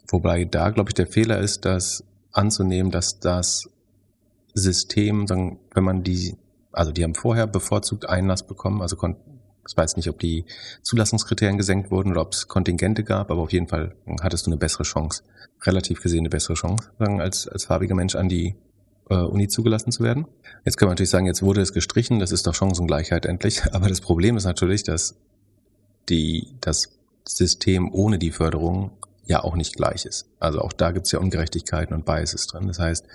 Wobei 0.08 0.44
da, 0.44 0.70
glaube 0.70 0.90
ich, 0.90 0.94
der 0.94 1.06
Fehler 1.06 1.38
ist, 1.38 1.64
dass 1.64 2.02
anzunehmen, 2.38 2.90
dass 2.90 3.20
das 3.20 3.68
System, 4.54 5.28
wenn 5.28 5.84
man 5.84 6.02
die, 6.02 6.36
also 6.72 6.92
die 6.92 7.04
haben 7.04 7.14
vorher 7.14 7.46
bevorzugt 7.46 8.08
Einlass 8.08 8.46
bekommen, 8.46 8.80
also 8.80 8.96
ich 8.96 9.76
weiß 9.76 9.96
nicht, 9.96 10.08
ob 10.08 10.18
die 10.18 10.46
Zulassungskriterien 10.82 11.58
gesenkt 11.58 11.90
wurden 11.90 12.12
oder 12.12 12.22
ob 12.22 12.32
es 12.32 12.48
Kontingente 12.48 13.04
gab, 13.04 13.30
aber 13.30 13.42
auf 13.42 13.52
jeden 13.52 13.68
Fall 13.68 13.94
hattest 14.22 14.46
du 14.46 14.50
eine 14.50 14.56
bessere 14.56 14.84
Chance, 14.84 15.22
relativ 15.62 16.00
gesehen 16.00 16.20
eine 16.20 16.30
bessere 16.30 16.54
Chance, 16.54 16.90
als, 16.98 17.46
als 17.48 17.66
farbiger 17.66 17.94
Mensch 17.94 18.14
an 18.14 18.28
die 18.28 18.54
äh, 19.10 19.14
Uni 19.16 19.48
zugelassen 19.48 19.92
zu 19.92 20.02
werden. 20.02 20.26
Jetzt 20.64 20.78
können 20.78 20.88
wir 20.88 20.92
natürlich 20.92 21.10
sagen, 21.10 21.26
jetzt 21.26 21.42
wurde 21.42 21.60
es 21.60 21.72
gestrichen, 21.72 22.18
das 22.18 22.32
ist 22.32 22.46
doch 22.46 22.54
Chancengleichheit 22.54 23.26
endlich, 23.26 23.62
aber 23.74 23.88
das 23.88 24.00
Problem 24.00 24.36
ist 24.36 24.44
natürlich, 24.44 24.84
dass 24.84 25.16
die, 26.08 26.54
das 26.60 26.98
System 27.26 27.92
ohne 27.92 28.18
die 28.18 28.30
Förderung 28.30 28.92
ja 29.28 29.44
auch 29.44 29.54
nicht 29.54 29.76
gleich 29.76 30.06
ist. 30.06 30.28
Also 30.40 30.60
auch 30.60 30.72
da 30.72 30.90
gibt 30.90 31.06
es 31.06 31.12
ja 31.12 31.20
Ungerechtigkeiten 31.20 31.94
und 31.94 32.04
Biases 32.04 32.46
drin. 32.46 32.66
Das 32.66 32.78
heißt, 32.78 33.06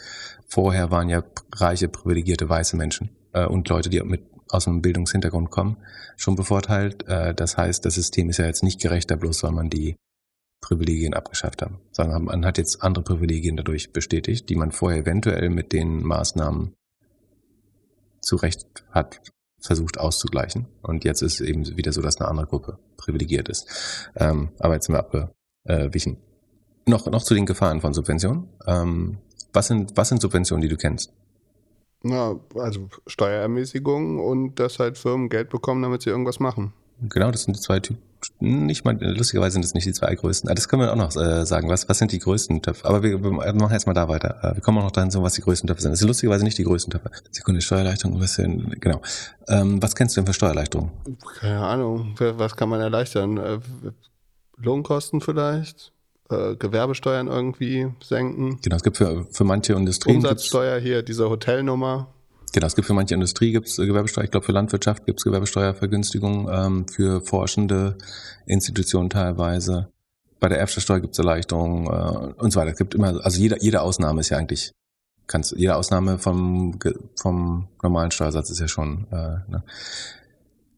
vorher 0.48 0.91
waren 0.91 1.10
ja 1.10 1.23
reiche, 1.56 1.90
privilegierte 1.90 2.48
weiße 2.48 2.77
Menschen 2.77 3.10
äh, 3.34 3.45
und 3.45 3.68
Leute, 3.68 3.90
die 3.90 4.02
mit 4.03 4.23
aus 4.48 4.68
einem 4.68 4.81
Bildungshintergrund 4.81 5.49
kommen, 5.49 5.77
schon 6.15 6.35
bevorteilt. 6.35 7.07
Äh, 7.07 7.34
das 7.34 7.57
heißt, 7.57 7.84
das 7.84 7.95
System 7.95 8.30
ist 8.30 8.38
ja 8.38 8.45
jetzt 8.45 8.64
nicht 8.64 8.80
gerechter, 8.80 9.18
bloß 9.18 9.44
weil 9.44 9.52
man 9.52 9.69
die 9.69 9.95
Privilegien 10.61 11.15
abgeschafft 11.15 11.61
hat. 11.64 11.72
Sagen, 11.91 12.26
man 12.26 12.45
hat 12.45 12.57
jetzt 12.57 12.84
andere 12.84 13.03
Privilegien 13.03 13.57
dadurch 13.57 13.91
bestätigt, 13.91 14.48
die 14.49 14.56
man 14.56 14.72
vorher 14.72 15.02
eventuell 15.02 15.49
mit 15.49 15.73
den 15.73 16.03
Maßnahmen 16.03 16.73
zurecht 18.22 18.85
hat 18.91 19.19
versucht 19.64 19.98
auszugleichen. 19.98 20.68
Und 20.81 21.06
jetzt 21.06 21.22
ist 21.22 21.40
es 21.40 21.41
eben 21.41 21.77
wieder 21.77 21.94
so, 21.94 22.02
dass 22.02 22.19
eine 22.19 22.30
andere 22.30 22.48
Gruppe 22.48 22.77
privilegiert 22.98 23.48
ist. 23.48 24.11
Ähm, 24.15 24.52
aber 24.60 24.73
jetzt 24.73 24.88
sind 24.88 24.95
wir 24.95 25.33
abgewichen. 25.65 26.18
Noch, 26.85 27.06
noch 27.07 27.23
zu 27.23 27.34
den 27.34 27.45
Gefahren 27.45 27.81
von 27.81 27.94
Subventionen. 27.94 28.49
Ähm, 28.68 29.18
was, 29.53 29.68
sind, 29.68 29.95
was 29.95 30.10
sind 30.10 30.22
Subventionen, 30.22 30.61
die 30.61 30.68
du 30.68 30.77
kennst? 30.77 31.14
Na, 32.02 32.38
also 32.56 32.90
Steuerermäßigung 33.07 34.19
und 34.19 34.60
dass 34.60 34.80
halt 34.80 34.98
Firmen 34.98 35.30
Geld 35.30 35.49
bekommen, 35.49 35.81
damit 35.81 36.02
sie 36.02 36.10
irgendwas 36.10 36.41
machen. 36.41 36.73
Genau, 37.02 37.31
das 37.31 37.44
sind 37.44 37.56
die 37.56 37.61
zwei 37.61 37.80
Typen. 37.80 38.02
Nicht 38.40 38.85
mal, 38.85 38.98
lustigerweise 39.02 39.53
sind 39.53 39.65
das 39.65 39.73
nicht 39.73 39.85
die 39.85 39.94
zwei 39.94 40.14
größten. 40.14 40.49
Ah, 40.49 40.53
das 40.53 40.69
können 40.69 40.81
wir 40.81 40.91
auch 40.91 40.98
noch 40.98 41.15
äh, 41.15 41.45
sagen. 41.45 41.69
Was, 41.69 41.90
was 41.90 41.98
sind 41.98 42.11
die 42.11 42.19
größten 42.19 42.61
Töpfe? 42.61 42.85
Aber 42.85 43.03
wir, 43.03 43.22
wir 43.22 43.31
machen 43.31 43.72
jetzt 43.72 43.85
mal 43.85 43.94
da 43.94 44.07
weiter. 44.07 44.38
Äh, 44.41 44.56
wir 44.56 44.61
kommen 44.61 44.77
auch 44.77 44.84
noch 44.84 44.91
dahin, 44.91 45.11
was 45.15 45.34
die 45.34 45.41
größten 45.41 45.68
Töpfe 45.68 45.81
sind. 45.81 45.91
Das 45.91 45.99
sind 45.99 46.07
lustigerweise 46.07 46.44
nicht 46.44 46.57
die 46.57 46.64
größten 46.64 46.91
Töpfe. 46.91 47.11
Sekunde, 47.31 47.61
Steuererleichterung, 47.61 48.19
was 48.19 48.35
denn, 48.35 48.69
genau. 48.80 49.02
Ähm, 49.48 49.81
was 49.81 49.95
kennst 49.95 50.15
du 50.15 50.22
denn 50.22 50.27
für 50.27 50.34
Steuererleichterung? 50.34 50.91
Keine 51.40 51.65
Ahnung. 51.65 52.15
Was 52.18 52.56
kann 52.56 52.69
man 52.69 52.80
erleichtern? 52.80 53.61
Äh, 54.58 54.66
Lohnkosten 54.66 55.22
vielleicht? 55.22 55.92
Äh, 56.30 56.56
Gewerbesteuern 56.56 57.28
irgendwie 57.28 57.88
senken? 58.02 58.60
Genau, 58.62 58.76
es 58.76 58.84
gibt 58.84 58.98
für, 58.98 59.26
für 59.32 59.44
manche 59.44 59.74
Industrien. 59.74 60.18
Umsatzsteuer 60.18 60.80
hier, 60.80 61.04
diese 61.04 61.30
Hotelnummer. 61.30 62.14
Genau, 62.54 62.68
es 62.68 62.76
gibt 62.76 62.86
für 62.86 62.94
manche 62.94 63.16
Industrie 63.16 63.52
gibt's 63.52 63.78
Gewerbesteuer, 63.78 64.26
ich 64.26 64.32
glaube 64.32 64.46
für 64.46 64.52
Landwirtschaft 64.52 65.08
gibt's 65.08 65.24
Gewerbesteuervergünstigungen, 65.24 66.48
ähm, 66.52 66.88
für 66.88 67.20
forschende 67.22 67.98
Institutionen 68.46 69.10
teilweise. 69.10 69.90
Bei 70.40 70.50
der 70.50 70.60
Erbschaftssteuer 70.60 71.00
gibt's 71.00 71.18
Erleichterungen 71.18 71.88
äh, 71.88 72.42
und 72.42 72.52
so 72.52 72.60
weiter. 72.60 72.72
Es 72.72 72.78
gibt 72.78 72.94
immer, 72.94 73.26
also 73.26 73.42
jede, 73.42 73.58
jede 73.60 73.82
Ausnahme 73.82 74.22
ist 74.22 74.30
ja 74.30 74.38
eigentlich, 74.38 74.72
kannst, 75.26 75.54
jede 75.58 75.76
Ausnahme 75.76 76.20
vom, 76.20 76.78
vom 77.20 77.70
normalen 77.82 78.12
Steuersatz 78.12 78.52
ist 78.52 78.60
ja 78.60 78.68
schon 78.68 79.08
äh, 79.12 79.50
ne? 79.50 79.64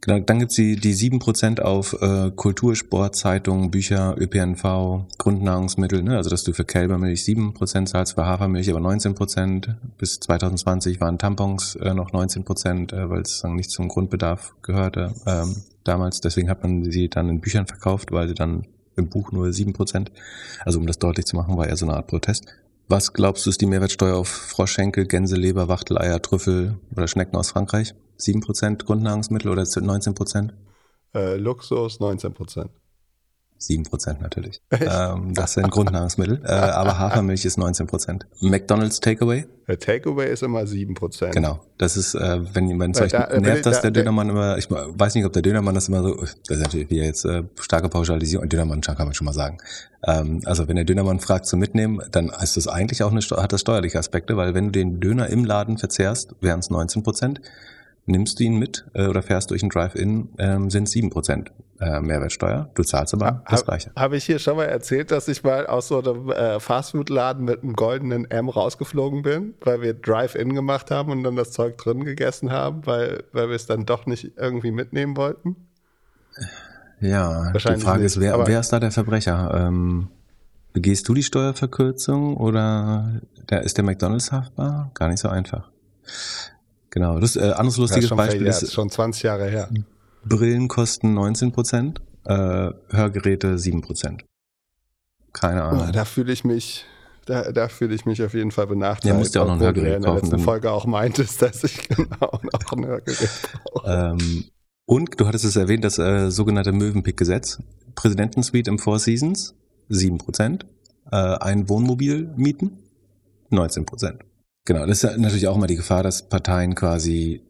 Genau, 0.02 0.20
dann 0.20 0.40
gibt's 0.40 0.56
die, 0.56 0.76
die 0.76 0.94
7% 0.94 1.62
auf 1.62 2.00
äh, 2.00 2.30
Kultur, 2.36 2.76
Sport, 2.76 3.16
Zeitungen, 3.16 3.72
Bücher, 3.72 4.16
ÖPNV, 4.20 5.08
Grundnahrungsmittel, 5.18 6.04
ne? 6.04 6.18
also 6.18 6.30
dass 6.30 6.44
du 6.44 6.54
für 6.54 6.64
Kälbermilch 6.64 7.22
7% 7.22 7.86
zahlst, 7.86 8.14
für 8.14 8.26
Hafermilch 8.26 8.70
aber 8.70 8.82
19%. 8.82 9.76
Bis 9.98 10.20
2020 10.20 11.02
waren 11.02 11.18
Tampons 11.18 11.76
äh, 11.76 11.94
noch 11.96 12.12
19%, 12.12 12.94
äh, 12.94 13.10
weil 13.10 13.22
es 13.22 13.40
dann 13.42 13.56
nicht 13.56 13.72
zum 13.72 13.88
Grundbedarf 13.88 14.54
gehörte 14.62 15.14
ähm, 15.26 15.64
damals. 15.84 16.22
Deswegen 16.22 16.50
hat 16.50 16.62
man 16.62 16.84
sie 16.92 17.10
dann 17.10 17.30
in 17.30 17.42
Büchern 17.42 17.66
verkauft, 17.66 18.12
weil 18.12 18.28
sie 18.28 18.36
dann 18.36 18.68
im 18.96 19.10
Buch 19.10 19.32
nur 19.32 19.48
7%. 19.48 20.08
Also 20.64 20.80
um 20.80 20.88
das 20.88 21.00
deutlich 21.00 21.26
zu 21.26 21.36
machen, 21.36 21.58
war 21.58 21.68
eher 21.68 21.78
so 21.78 21.88
eine 21.88 21.96
Art 21.96 22.08
Protest. 22.08 22.46
Was 22.88 23.14
glaubst 23.14 23.46
du 23.46 23.50
ist 23.50 23.62
die 23.62 23.66
Mehrwertsteuer 23.66 24.16
auf 24.16 24.28
Froschschenkel, 24.28 25.08
Gänseleber, 25.08 25.68
Wachteleier, 25.68 26.22
Trüffel 26.22 26.78
oder 26.96 27.08
Schnecken 27.08 27.36
aus 27.36 27.50
Frankreich? 27.50 27.96
7% 28.20 28.86
Grundnahrungsmittel 28.86 29.50
oder 29.50 29.64
19%? 29.64 30.52
Äh, 31.16 31.38
Luxus 31.38 32.00
19%. 32.00 32.70
7% 33.60 34.22
natürlich. 34.22 34.62
ähm, 34.72 35.34
das 35.34 35.54
sind 35.54 35.70
Grundnahrungsmittel. 35.72 36.42
Äh, 36.44 36.52
aber 36.52 37.00
Hafermilch 37.00 37.46
ist 37.46 37.58
19%. 37.58 38.24
McDonald's 38.42 39.00
Takeaway? 39.00 39.46
Der 39.68 39.80
Takeaway 39.80 40.32
ist 40.32 40.44
immer 40.44 40.62
7%. 40.62 41.32
Genau. 41.32 41.60
Das 41.78 41.98
ist, 41.98 42.14
äh, 42.14 42.42
wenn 42.54 42.68
jemand 42.68 43.00
euch 43.02 43.12
da, 43.12 43.28
nervt, 43.40 43.66
dass 43.66 43.82
der 43.82 43.92
Dönermann 43.92 44.30
immer, 44.30 44.58
ich 44.58 44.70
weiß 44.70 45.16
nicht, 45.16 45.26
ob 45.26 45.34
der 45.34 45.42
Dönermann 45.42 45.74
das 45.74 45.88
immer 45.88 46.04
so, 46.04 46.16
das 46.16 46.58
ist 46.58 46.64
natürlich 46.64 46.90
wieder 46.90 47.04
jetzt 47.04 47.26
äh, 47.26 47.44
starke 47.60 47.90
Pauschalisierung, 47.90 48.48
Dönermann 48.48 48.82
kann 48.82 48.96
man 49.00 49.14
schon 49.14 49.26
mal 49.26 49.34
sagen. 49.34 49.58
Ähm, 50.06 50.42
also 50.46 50.68
wenn 50.68 50.76
der 50.76 50.86
Dönermann 50.86 51.20
fragt 51.20 51.48
zum 51.48 51.60
Mitnehmen, 51.60 52.02
dann 52.12 52.30
ist 52.30 52.58
das 52.58 52.68
eigentlich 52.68 53.02
auch 53.04 53.12
eine, 53.12 53.22
hat 53.22 53.54
das 53.54 53.62
steuerliche 53.62 53.98
Aspekte, 53.98 54.38
weil 54.38 54.54
wenn 54.54 54.66
du 54.66 54.72
den 54.72 55.00
Döner 55.00 55.28
im 55.30 55.46
Laden 55.46 55.78
verzehrst, 55.78 56.36
wären 56.42 56.60
es 56.60 56.70
19% 56.70 57.40
nimmst 58.06 58.40
du 58.40 58.44
ihn 58.44 58.58
mit 58.58 58.86
äh, 58.94 59.08
oder 59.08 59.22
fährst 59.22 59.52
durch 59.52 59.64
ein 59.64 59.70
Drive-In, 59.70 60.30
ähm, 60.38 60.70
sind 60.70 60.88
sieben 60.88 61.10
Prozent 61.10 61.52
äh, 61.80 62.00
Mehrwertsteuer. 62.00 62.70
Du 62.74 62.84
zahlst 62.84 63.14
aber 63.14 63.44
das 63.50 63.66
Gleiche. 63.66 63.92
Habe 63.96 64.18
ich 64.18 64.26
hier 64.26 64.40
schon 64.40 64.58
mal 64.58 64.66
erzählt, 64.66 65.12
dass 65.12 65.28
ich 65.28 65.44
mal 65.44 65.68
aus 65.68 65.88
so 65.88 66.00
einem 66.00 66.30
äh, 66.30 66.60
Fastfood-Laden 66.60 67.44
mit 67.44 67.64
einem 67.64 67.74
goldenen 67.74 68.30
M 68.30 68.50
rausgeflogen 68.50 69.24
bin, 69.24 69.56
weil 69.62 69.82
wir 69.82 69.94
Drive-In 69.94 70.54
gemacht 70.54 70.92
haben 70.92 71.12
und 71.12 71.24
dann 71.24 71.36
das 71.36 71.52
Zeug 71.52 71.78
drin 71.78 72.04
gegessen 72.04 72.52
haben, 72.52 72.86
weil, 72.86 73.24
weil 73.34 73.50
wir 73.50 73.56
es 73.56 73.66
dann 73.66 73.86
doch 73.86 74.06
nicht 74.06 74.32
irgendwie 74.38 74.72
mitnehmen 74.72 75.18
wollten? 75.18 75.56
Ja, 77.02 77.52
die 77.52 77.60
Frage 77.60 78.00
nicht, 78.00 78.06
ist, 78.06 78.20
wer, 78.20 78.48
wer 78.48 78.60
ist 78.60 78.72
da 78.72 78.80
der 78.80 78.92
Verbrecher? 78.92 79.68
Ähm, 79.68 80.10
begehst 80.74 81.08
du 81.08 81.14
die 81.14 81.24
Steuerverkürzung 81.24 82.38
oder 82.38 83.22
der, 83.50 83.64
ist 83.64 83.78
der 83.78 83.84
McDonalds 83.84 84.32
haftbar? 84.32 84.92
Gar 84.94 85.10
nicht 85.10 85.20
so 85.20 85.30
einfach. 85.30 85.70
Genau. 86.96 87.20
Das 87.20 87.36
äh, 87.36 87.52
anderes 87.52 87.78
lustiges 87.78 88.10
ja, 88.10 88.16
Beispiel 88.16 88.48
ist 88.48 88.72
schon 88.72 88.90
20 88.90 89.24
Jahre 89.24 89.50
her. 89.50 89.70
Brillen 90.24 90.70
kosten 90.70 91.14
19 91.14 91.52
Prozent, 91.52 92.02
äh, 92.24 92.34
Hörgeräte 92.90 93.60
7 93.60 93.82
Prozent. 93.82 94.24
Keine 95.34 95.64
Ahnung. 95.64 95.88
Oh, 95.90 95.92
da 95.92 96.06
fühle 96.06 96.32
ich 96.32 96.46
mich, 96.46 96.86
da, 97.26 97.52
da 97.52 97.68
fühle 97.68 97.94
ich 97.94 98.06
mich 98.06 98.24
auf 98.24 98.34
jeden 98.34 98.52
Fall 98.52 98.68
benachteiligt. 98.68 99.14
Ja, 99.14 99.20
musst 99.20 99.36
ja 99.36 99.42
auch 99.42 99.48
noch 99.48 99.56
ein 99.56 99.60
Hörgerät 99.60 99.96
kaufen. 99.96 99.96
in 99.96 100.02
der 100.04 100.14
letzten 100.14 100.40
Folge 100.40 100.72
auch 100.72 100.86
meintest, 100.86 101.42
dass 101.42 101.66
ich 101.66 101.90
genau 101.90 102.40
noch 102.54 102.72
ein 102.72 102.86
Hörgerät 102.86 103.30
brauche. 103.66 103.92
Ähm, 103.92 104.46
und 104.86 105.20
du 105.20 105.28
hattest 105.28 105.44
es 105.44 105.58
erwähnt, 105.58 105.84
das 105.84 106.00
äh, 106.00 106.32
sogenannte 106.32 106.72
Möwenpick-Gesetz. 106.72 107.60
Präsidentensuite 107.96 108.72
im 108.72 108.80
Four 108.80 109.00
Seasons 109.00 109.54
7 109.90 110.18
Prozent. 110.18 110.66
Äh, 111.12 111.18
ein 111.18 111.68
Wohnmobil 111.68 112.32
mieten 112.38 112.78
19 113.50 113.86
Prozent. 113.86 114.24
Genau, 114.66 114.86
das 114.88 115.04
ist 115.04 115.18
natürlich 115.18 115.48
auch 115.48 115.56
immer 115.56 115.68
die 115.68 115.76
Gefahr, 115.76 116.02
dass 116.02 116.28
Parteien 116.28 116.74
quasi 116.74 117.42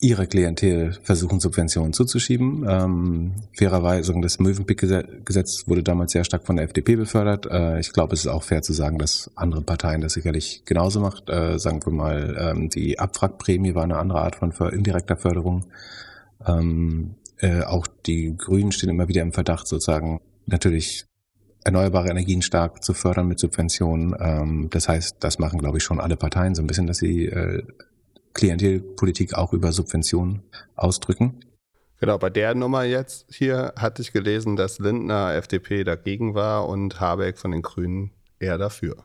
ihre 0.00 0.26
Klientel 0.26 0.98
versuchen, 1.00 1.38
Subventionen 1.38 1.92
zuzuschieben. 1.92 2.66
Ähm, 2.68 3.34
fairerweise, 3.56 4.12
das 4.20 4.40
Möwenpick-Gesetz 4.40 5.68
wurde 5.68 5.84
damals 5.84 6.10
sehr 6.10 6.24
stark 6.24 6.44
von 6.44 6.56
der 6.56 6.64
FDP 6.64 6.96
befördert. 6.96 7.46
Äh, 7.46 7.78
ich 7.78 7.92
glaube, 7.92 8.14
es 8.14 8.24
ist 8.24 8.26
auch 8.26 8.42
fair 8.42 8.62
zu 8.62 8.72
sagen, 8.72 8.98
dass 8.98 9.30
andere 9.36 9.62
Parteien 9.62 10.00
das 10.00 10.14
sicherlich 10.14 10.64
genauso 10.64 10.98
macht. 10.98 11.30
Äh, 11.30 11.60
sagen 11.60 11.80
wir 11.86 11.92
mal, 11.92 12.36
ähm, 12.36 12.68
die 12.68 12.98
Abwrackprämie 12.98 13.76
war 13.76 13.84
eine 13.84 13.98
andere 13.98 14.22
Art 14.22 14.34
von 14.34 14.50
indirekter 14.72 15.16
Förderung. 15.16 15.66
Ähm, 16.44 17.14
äh, 17.38 17.62
auch 17.62 17.86
die 17.86 18.36
Grünen 18.36 18.72
stehen 18.72 18.90
immer 18.90 19.06
wieder 19.06 19.22
im 19.22 19.32
Verdacht, 19.32 19.68
sozusagen 19.68 20.20
natürlich 20.46 21.04
erneuerbare 21.64 22.08
Energien 22.08 22.42
stark 22.42 22.82
zu 22.82 22.94
fördern 22.94 23.28
mit 23.28 23.38
Subventionen. 23.38 24.14
Ähm, 24.18 24.68
das 24.70 24.88
heißt, 24.88 25.16
das 25.20 25.38
machen, 25.38 25.58
glaube 25.58 25.78
ich, 25.78 25.84
schon 25.84 26.00
alle 26.00 26.16
Parteien 26.16 26.54
so 26.54 26.62
ein 26.62 26.66
bisschen, 26.66 26.86
dass 26.86 26.98
sie 26.98 27.26
äh, 27.26 27.62
Klientelpolitik 28.34 29.34
auch 29.34 29.52
über 29.52 29.72
Subventionen 29.72 30.42
ausdrücken. 30.74 31.40
Genau, 32.00 32.18
bei 32.18 32.30
der 32.30 32.54
Nummer 32.54 32.82
jetzt 32.82 33.26
hier 33.28 33.74
hatte 33.76 34.02
ich 34.02 34.12
gelesen, 34.12 34.56
dass 34.56 34.80
Lindner 34.80 35.34
FDP 35.34 35.84
dagegen 35.84 36.34
war 36.34 36.68
und 36.68 37.00
Habeck 37.00 37.38
von 37.38 37.52
den 37.52 37.62
Grünen 37.62 38.10
eher 38.40 38.58
dafür. 38.58 39.04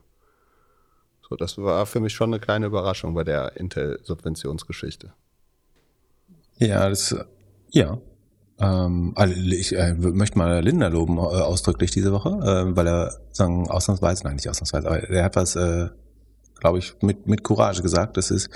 So, 1.28 1.36
das 1.36 1.58
war 1.58 1.86
für 1.86 2.00
mich 2.00 2.14
schon 2.14 2.32
eine 2.32 2.40
kleine 2.40 2.66
Überraschung 2.66 3.14
bei 3.14 3.22
der 3.22 3.56
Intel-Subventionsgeschichte. 3.56 5.12
Ja, 6.56 6.88
das, 6.88 7.14
ja, 7.70 7.98
ähm, 8.60 9.12
also 9.14 9.34
ich 9.34 9.76
äh, 9.76 9.94
möchte 9.94 10.38
mal 10.38 10.62
Linda 10.62 10.88
loben, 10.88 11.16
äh, 11.16 11.20
ausdrücklich 11.20 11.90
diese 11.90 12.12
Woche, 12.12 12.30
äh, 12.30 12.76
weil 12.76 12.88
er 12.88 13.14
sagen, 13.30 13.68
ausnahmsweise, 13.68 14.24
nein, 14.24 14.36
nicht 14.36 14.48
ausnahmsweise, 14.48 14.86
aber 14.86 15.08
er 15.08 15.24
hat 15.24 15.36
was, 15.36 15.56
äh, 15.56 15.88
glaube 16.58 16.78
ich, 16.78 16.94
mit, 17.00 17.26
mit 17.26 17.44
Courage 17.44 17.82
gesagt. 17.82 18.16
Das 18.16 18.30
ist, 18.30 18.50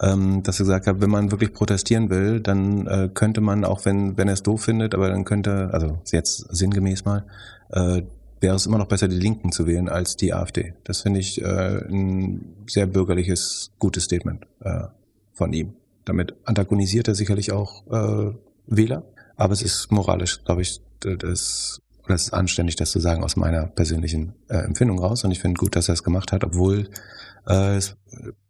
ähm, 0.00 0.42
dass 0.42 0.58
er 0.58 0.64
gesagt 0.64 0.86
hat, 0.86 1.00
wenn 1.00 1.10
man 1.10 1.30
wirklich 1.30 1.52
protestieren 1.52 2.10
will, 2.10 2.40
dann 2.40 2.86
äh, 2.86 3.10
könnte 3.12 3.40
man, 3.40 3.64
auch 3.64 3.84
wenn, 3.84 4.16
wenn 4.16 4.28
er 4.28 4.34
es 4.34 4.42
doof 4.42 4.62
findet, 4.62 4.94
aber 4.94 5.08
dann 5.08 5.24
könnte, 5.24 5.70
also 5.72 5.98
jetzt 6.10 6.46
sinngemäß 6.50 7.04
mal, 7.04 7.24
äh, 7.70 8.02
wäre 8.40 8.56
es 8.56 8.66
immer 8.66 8.78
noch 8.78 8.86
besser, 8.86 9.08
die 9.08 9.18
Linken 9.18 9.52
zu 9.52 9.66
wählen 9.66 9.88
als 9.88 10.16
die 10.16 10.32
AfD. 10.32 10.74
Das 10.84 11.02
finde 11.02 11.20
ich 11.20 11.42
äh, 11.42 11.84
ein 11.88 12.54
sehr 12.68 12.86
bürgerliches, 12.86 13.72
gutes 13.78 14.04
Statement 14.04 14.46
äh, 14.60 14.84
von 15.32 15.52
ihm. 15.52 15.74
Damit 16.04 16.34
antagonisiert 16.44 17.08
er 17.08 17.14
sicherlich 17.14 17.52
auch 17.52 17.86
äh, 17.88 18.32
Wähler. 18.66 19.04
Aber 19.38 19.52
es 19.54 19.62
ist 19.62 19.90
moralisch, 19.90 20.44
glaube 20.44 20.62
ich, 20.62 20.82
das, 21.00 21.80
das 22.06 22.22
ist 22.22 22.34
anständig, 22.34 22.76
das 22.76 22.90
zu 22.90 23.00
sagen, 23.00 23.22
aus 23.22 23.36
meiner 23.36 23.66
persönlichen 23.66 24.34
äh, 24.48 24.58
Empfindung 24.58 24.98
raus. 24.98 25.24
Und 25.24 25.30
ich 25.30 25.38
finde 25.38 25.58
gut, 25.58 25.76
dass 25.76 25.88
er 25.88 25.94
es 25.94 26.02
gemacht 26.02 26.32
hat, 26.32 26.44
obwohl 26.44 26.90
äh, 27.46 27.76
es, 27.76 27.96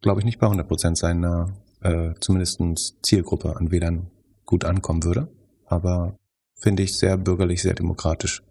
glaube 0.01 0.20
ich, 0.20 0.24
nicht 0.24 0.40
bei 0.40 0.47
100 0.47 0.66
Prozent 0.66 0.98
seiner 0.98 1.52
äh, 1.82 2.15
zumindest 2.20 2.60
Zielgruppe 3.02 3.56
an 3.56 3.70
Wählern 3.70 4.10
gut 4.47 4.65
ankommen 4.65 5.05
würde. 5.05 5.28
Aber 5.66 6.16
finde 6.55 6.82
ich 6.82 6.97
sehr 6.97 7.19
bürgerlich, 7.19 7.62
sehr 7.62 7.74
demokratisch, 7.74 8.43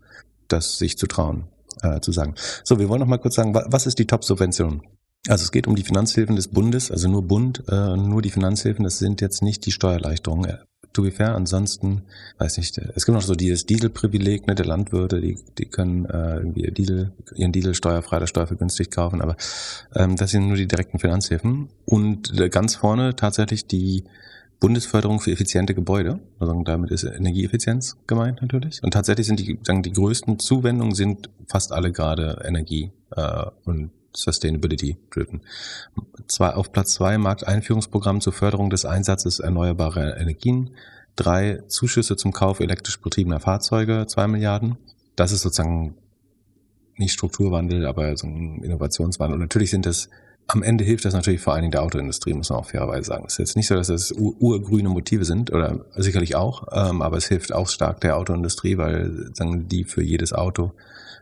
das 0.47 0.77
sich 0.77 0.97
zu 0.97 1.07
trauen. 1.07 1.47
äh, 1.81 1.99
zu 1.99 2.11
sagen. 2.11 2.35
So, 2.63 2.79
wir 2.79 2.89
wollen 2.89 3.01
noch 3.01 3.07
mal 3.07 3.17
kurz 3.17 3.35
sagen, 3.35 3.53
was 3.53 3.85
ist 3.85 3.99
die 3.99 4.07
Top-Subvention? 4.07 4.81
Also 5.27 5.43
es 5.43 5.51
geht 5.51 5.67
um 5.67 5.75
die 5.75 5.83
Finanzhilfen 5.83 6.35
des 6.35 6.47
Bundes, 6.47 6.91
also 6.91 7.09
nur 7.09 7.23
Bund, 7.23 7.63
äh, 7.67 7.97
nur 7.97 8.21
die 8.21 8.29
Finanzhilfen, 8.29 8.83
das 8.83 8.99
sind 8.99 9.21
jetzt 9.21 9.41
nicht 9.41 9.65
die 9.65 9.71
Steuererleichterungen 9.71 10.57
to 10.97 11.03
be 11.03 11.11
fair. 11.11 11.35
Ansonsten, 11.35 12.03
weiß 12.39 12.57
nicht, 12.57 12.77
es 12.77 13.05
gibt 13.05 13.15
noch 13.15 13.21
so 13.21 13.35
dieses 13.35 13.65
Dieselprivileg, 13.65 14.47
ne, 14.47 14.55
der 14.55 14.65
Landwirte, 14.65 15.21
die, 15.21 15.37
die 15.57 15.65
können 15.65 16.05
äh, 16.05 16.37
irgendwie 16.37 16.65
ihr 16.65 16.71
Diesel, 16.71 17.11
ihren 17.35 17.51
Diesel 17.51 17.75
steuerfrei 17.75 18.17
oder 18.17 18.27
steuervergünstigt 18.27 18.91
kaufen, 18.91 19.21
aber 19.21 19.37
ähm, 19.95 20.15
das 20.15 20.31
sind 20.31 20.47
nur 20.47 20.57
die 20.57 20.67
direkten 20.67 20.99
Finanzhilfen. 20.99 21.69
Und 21.85 22.37
äh, 22.39 22.49
ganz 22.49 22.75
vorne 22.75 23.15
tatsächlich 23.15 23.67
die 23.67 24.05
Bundesförderung 24.59 25.19
für 25.19 25.31
effiziente 25.31 25.75
Gebäude. 25.75 26.19
Also 26.39 26.59
damit 26.63 26.89
ist 26.89 27.03
Energieeffizienz 27.03 27.97
gemeint 28.07 28.41
natürlich. 28.41 28.81
Und 28.81 28.91
tatsächlich 28.91 29.27
sind 29.27 29.39
die, 29.39 29.59
sagen, 29.61 29.83
die 29.83 29.93
größten 29.93 30.39
Zuwendungen 30.39 30.95
sind 30.95 31.29
fast 31.45 31.71
alle 31.71 31.91
gerade 31.91 32.41
Energie 32.43 32.91
äh, 33.11 33.45
und 33.65 33.91
Sustainability 34.17 34.97
driven. 35.11 35.41
Zwei, 36.27 36.49
auf 36.51 36.71
Platz 36.71 36.95
zwei 36.95 37.17
Markteinführungsprogramm 37.17 38.21
zur 38.21 38.33
Förderung 38.33 38.69
des 38.69 38.85
Einsatzes 38.85 39.39
erneuerbarer 39.39 40.17
Energien. 40.17 40.71
Drei 41.15 41.61
Zuschüsse 41.67 42.15
zum 42.15 42.31
Kauf 42.31 42.59
elektrisch 42.59 42.99
betriebener 43.01 43.39
Fahrzeuge, 43.39 44.05
zwei 44.07 44.27
Milliarden. 44.27 44.77
Das 45.15 45.31
ist 45.31 45.41
sozusagen 45.41 45.95
nicht 46.95 47.13
Strukturwandel, 47.13 47.85
aber 47.85 48.17
so 48.17 48.27
ein 48.27 48.63
Innovationswandel. 48.63 49.35
Und 49.35 49.41
natürlich 49.41 49.69
sind 49.69 49.85
das 49.85 50.09
am 50.47 50.63
Ende 50.63 50.83
hilft 50.83 51.03
das 51.03 51.13
natürlich 51.13 51.41
vor 51.41 51.53
allen 51.53 51.63
Dingen 51.63 51.73
der 51.73 51.83
Autoindustrie, 51.83 52.33
muss 52.33 52.49
man 52.49 52.59
auch 52.59 52.69
fairerweise 52.69 53.07
sagen. 53.07 53.25
Es 53.27 53.33
ist 53.33 53.39
jetzt 53.39 53.57
nicht 53.57 53.67
so, 53.67 53.75
dass 53.75 53.87
das 53.87 54.13
urgrüne 54.13 54.89
Motive 54.89 55.25
sind, 55.25 55.51
oder 55.51 55.85
sicherlich 55.95 56.35
auch, 56.35 56.67
ähm, 56.71 57.01
aber 57.01 57.17
es 57.17 57.27
hilft 57.27 57.53
auch 57.53 57.67
stark 57.67 57.99
der 58.01 58.17
Autoindustrie, 58.17 58.77
weil 58.77 59.29
sagen 59.33 59.67
die 59.67 59.83
für 59.83 60.01
jedes 60.01 60.31
Auto 60.31 60.71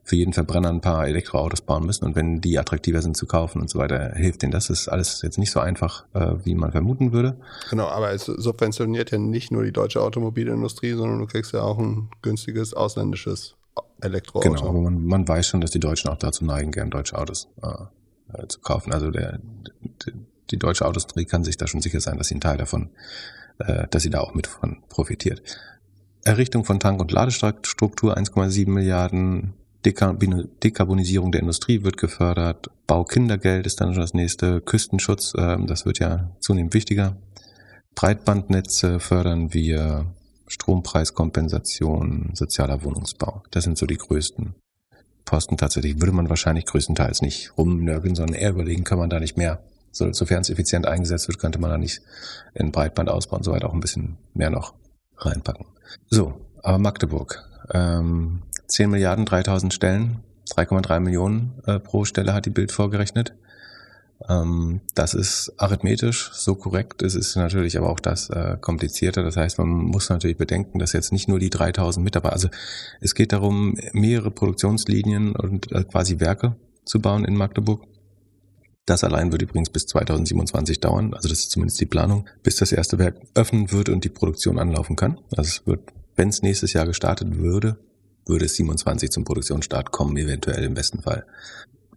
für 0.06 0.16
jeden 0.16 0.34
Verbrenner 0.34 0.70
ein 0.70 0.82
paar 0.82 1.08
Elektroautos 1.08 1.62
bauen 1.62 1.84
müssen. 1.84 2.06
Und 2.06 2.16
wenn 2.16 2.40
die 2.40 2.60
attraktiver 2.60 3.02
sind 3.02 3.18
zu 3.18 3.26
kaufen 3.26 3.60
und 3.60 3.72
so 3.72 3.80
weiter, 3.80 4.14
hilft 4.14 4.44
denen 4.44 4.52
das. 4.52 4.68
Das 4.68 4.82
ist 4.82 4.88
alles 4.88 5.24
jetzt 5.24 5.40
nicht 5.40 5.50
so 5.50 5.60
einfach, 5.60 6.06
äh, 6.14 6.36
wie 6.46 6.54
man 6.54 6.72
vermuten 6.72 7.12
würde. 7.12 7.38
Genau, 7.72 7.88
aber 7.88 8.12
es 8.12 8.26
subventioniert 8.26 9.10
ja 9.10 9.18
nicht 9.18 9.52
nur 9.52 9.64
die 9.64 9.72
deutsche 9.72 10.02
Automobilindustrie, 10.02 10.94
sondern 10.94 11.18
du 11.18 11.26
kriegst 11.26 11.54
ja 11.54 11.64
auch 11.64 11.80
ein 11.80 12.10
günstiges 12.22 12.76
ausländisches 12.76 13.56
Elektroauto. 14.00 14.48
Genau, 14.48 14.70
aber 14.70 14.80
man, 14.80 15.04
man 15.04 15.28
weiß 15.28 15.48
schon, 15.48 15.60
dass 15.60 15.72
die 15.72 15.80
Deutschen 15.80 16.12
auch 16.12 16.18
dazu 16.18 16.46
neigen, 16.46 16.72
gern 16.72 16.92
deutsche 16.92 17.18
Autos 17.18 17.48
äh, 17.64 18.42
äh 18.44 18.48
zu 18.48 18.60
kaufen. 18.60 18.94
Also 18.94 19.10
der, 19.10 19.40
die, 20.06 20.14
die 20.52 20.58
deutsche 20.58 20.86
Autoindustrie 20.86 21.26
kann 21.26 21.44
sich 21.44 21.58
da 21.58 21.66
schon 21.66 21.82
sicher 21.82 22.00
sein, 22.00 22.20
dass 22.20 22.28
sie 22.28 22.36
einen 22.36 22.42
Teil 22.42 22.58
davon, 22.58 22.92
äh, 23.58 23.88
dass 23.90 24.04
sie 24.04 24.12
da 24.12 24.20
auch 24.20 24.36
mit 24.36 24.46
von 24.46 24.84
profitiert. 24.88 25.42
Errichtung 26.24 26.64
von 26.64 26.80
Tank- 26.80 27.02
und 27.02 27.12
Ladestruktur 27.12 28.16
1,7 28.16 28.70
Milliarden, 28.70 29.56
Dekarbonisierung 29.86 31.32
der 31.32 31.42
Industrie 31.42 31.84
wird 31.84 31.98
gefördert, 31.98 32.70
Baukindergeld 32.88 33.66
ist 33.66 33.82
dann 33.82 33.94
schon 33.94 34.02
das 34.02 34.14
nächste, 34.14 34.62
Küstenschutz, 34.62 35.34
ähm, 35.38 35.68
das 35.68 35.86
wird 35.86 36.00
ja 36.00 36.32
zunehmend 36.40 36.74
wichtiger. 36.74 37.18
Breitbandnetze 37.96 39.00
fördern 39.00 39.54
wir, 39.54 40.06
Strompreiskompensation, 40.48 42.32
sozialer 42.34 42.84
Wohnungsbau. 42.84 43.44
Das 43.52 43.64
sind 43.64 43.78
so 43.78 43.86
die 43.86 43.98
größten 43.98 44.56
Posten 45.26 45.58
tatsächlich. 45.58 46.00
Würde 46.00 46.12
man 46.12 46.30
wahrscheinlich 46.30 46.66
größtenteils 46.66 47.22
nicht 47.22 47.58
rumnörgeln, 47.58 48.16
sondern 48.16 48.36
eher 48.36 48.52
überlegen, 48.52 48.84
kann 48.84 49.00
man 49.00 49.10
da 49.10 49.20
nicht 49.20 49.38
mehr. 49.38 49.64
So, 49.92 50.12
sofern 50.12 50.42
es 50.42 50.50
effizient 50.50 50.86
eingesetzt 50.86 51.28
wird, 51.28 51.40
könnte 51.40 51.60
man 51.60 51.72
da 51.72 51.78
nicht 51.78 52.02
in 52.54 52.72
Breitbandausbau 52.72 53.38
und 53.38 53.44
so 53.44 53.52
weiter 53.52 53.70
auch 53.70 53.74
ein 53.74 53.80
bisschen 53.80 54.18
mehr 54.34 54.50
noch 54.50 54.74
reinpacken. 55.18 55.66
So, 56.10 56.34
aber 56.62 56.78
Magdeburg. 56.78 57.44
Ähm, 57.74 58.44
10 58.68 58.90
Milliarden, 58.90 59.26
3000 59.26 59.74
Stellen, 59.74 60.20
3,3 60.50 61.00
Millionen 61.00 61.62
äh, 61.66 61.80
pro 61.80 62.06
Stelle 62.06 62.34
hat 62.34 62.46
die 62.46 62.52
Bild 62.52 62.72
vorgerechnet. 62.72 63.34
Ähm, 64.30 64.82
das 64.94 65.14
ist 65.14 65.54
arithmetisch 65.58 66.32
so 66.34 66.56
korrekt. 66.56 67.02
Es 67.02 67.16
ist 67.16 67.36
natürlich 67.36 67.78
aber 67.78 67.90
auch 67.90 68.00
das 68.00 68.30
äh, 68.30 68.58
komplizierter. 68.60 69.24
Das 69.24 69.38
heißt, 69.38 69.58
man 69.58 69.70
muss 69.70 70.10
natürlich 70.10 70.38
bedenken, 70.38 70.80
dass 70.80 70.94
jetzt 70.94 71.12
nicht 71.12 71.28
nur 71.28 71.40
die 71.40 71.50
3000 71.50 72.04
Mitarbeiter, 72.04 72.34
also 72.34 72.50
es 73.02 73.16
geht 73.16 73.34
darum, 73.34 73.78
mehrere 73.94 74.32
Produktionslinien 74.32 75.36
und 75.36 75.72
äh, 75.72 75.84
quasi 75.84 76.20
Werke 76.20 76.56
zu 76.86 77.00
bauen 77.02 77.26
in 77.26 77.36
Magdeburg. 77.36 77.84
Das 78.86 79.04
allein 79.04 79.32
wird 79.32 79.42
übrigens 79.42 79.72
bis 79.72 79.88
2027 79.88 80.80
dauern. 80.80 81.14
Also 81.16 81.28
das 81.28 81.40
ist 81.40 81.52
zumindest 81.52 81.82
die 81.82 81.88
Planung, 81.88 82.30
bis 82.44 82.56
das 82.58 82.72
erste 82.72 83.00
Werk 83.00 83.18
öffnen 83.34 83.72
wird 83.72 83.90
und 83.90 84.04
die 84.04 84.10
Produktion 84.10 84.60
anlaufen 84.60 84.96
kann. 84.96 85.20
Also 85.36 85.50
es 85.50 85.68
wird, 85.68 85.92
wenn 86.16 86.30
es 86.30 86.44
nächstes 86.44 86.74
Jahr 86.74 86.86
gestartet 86.86 87.38
würde, 87.38 87.78
würde 88.26 88.46
es 88.46 88.56
27 88.56 89.12
zum 89.12 89.24
Produktionsstart 89.24 89.92
kommen, 89.92 90.18
eventuell 90.18 90.64
im 90.64 90.74
besten 90.74 91.02
Fall. 91.02 91.26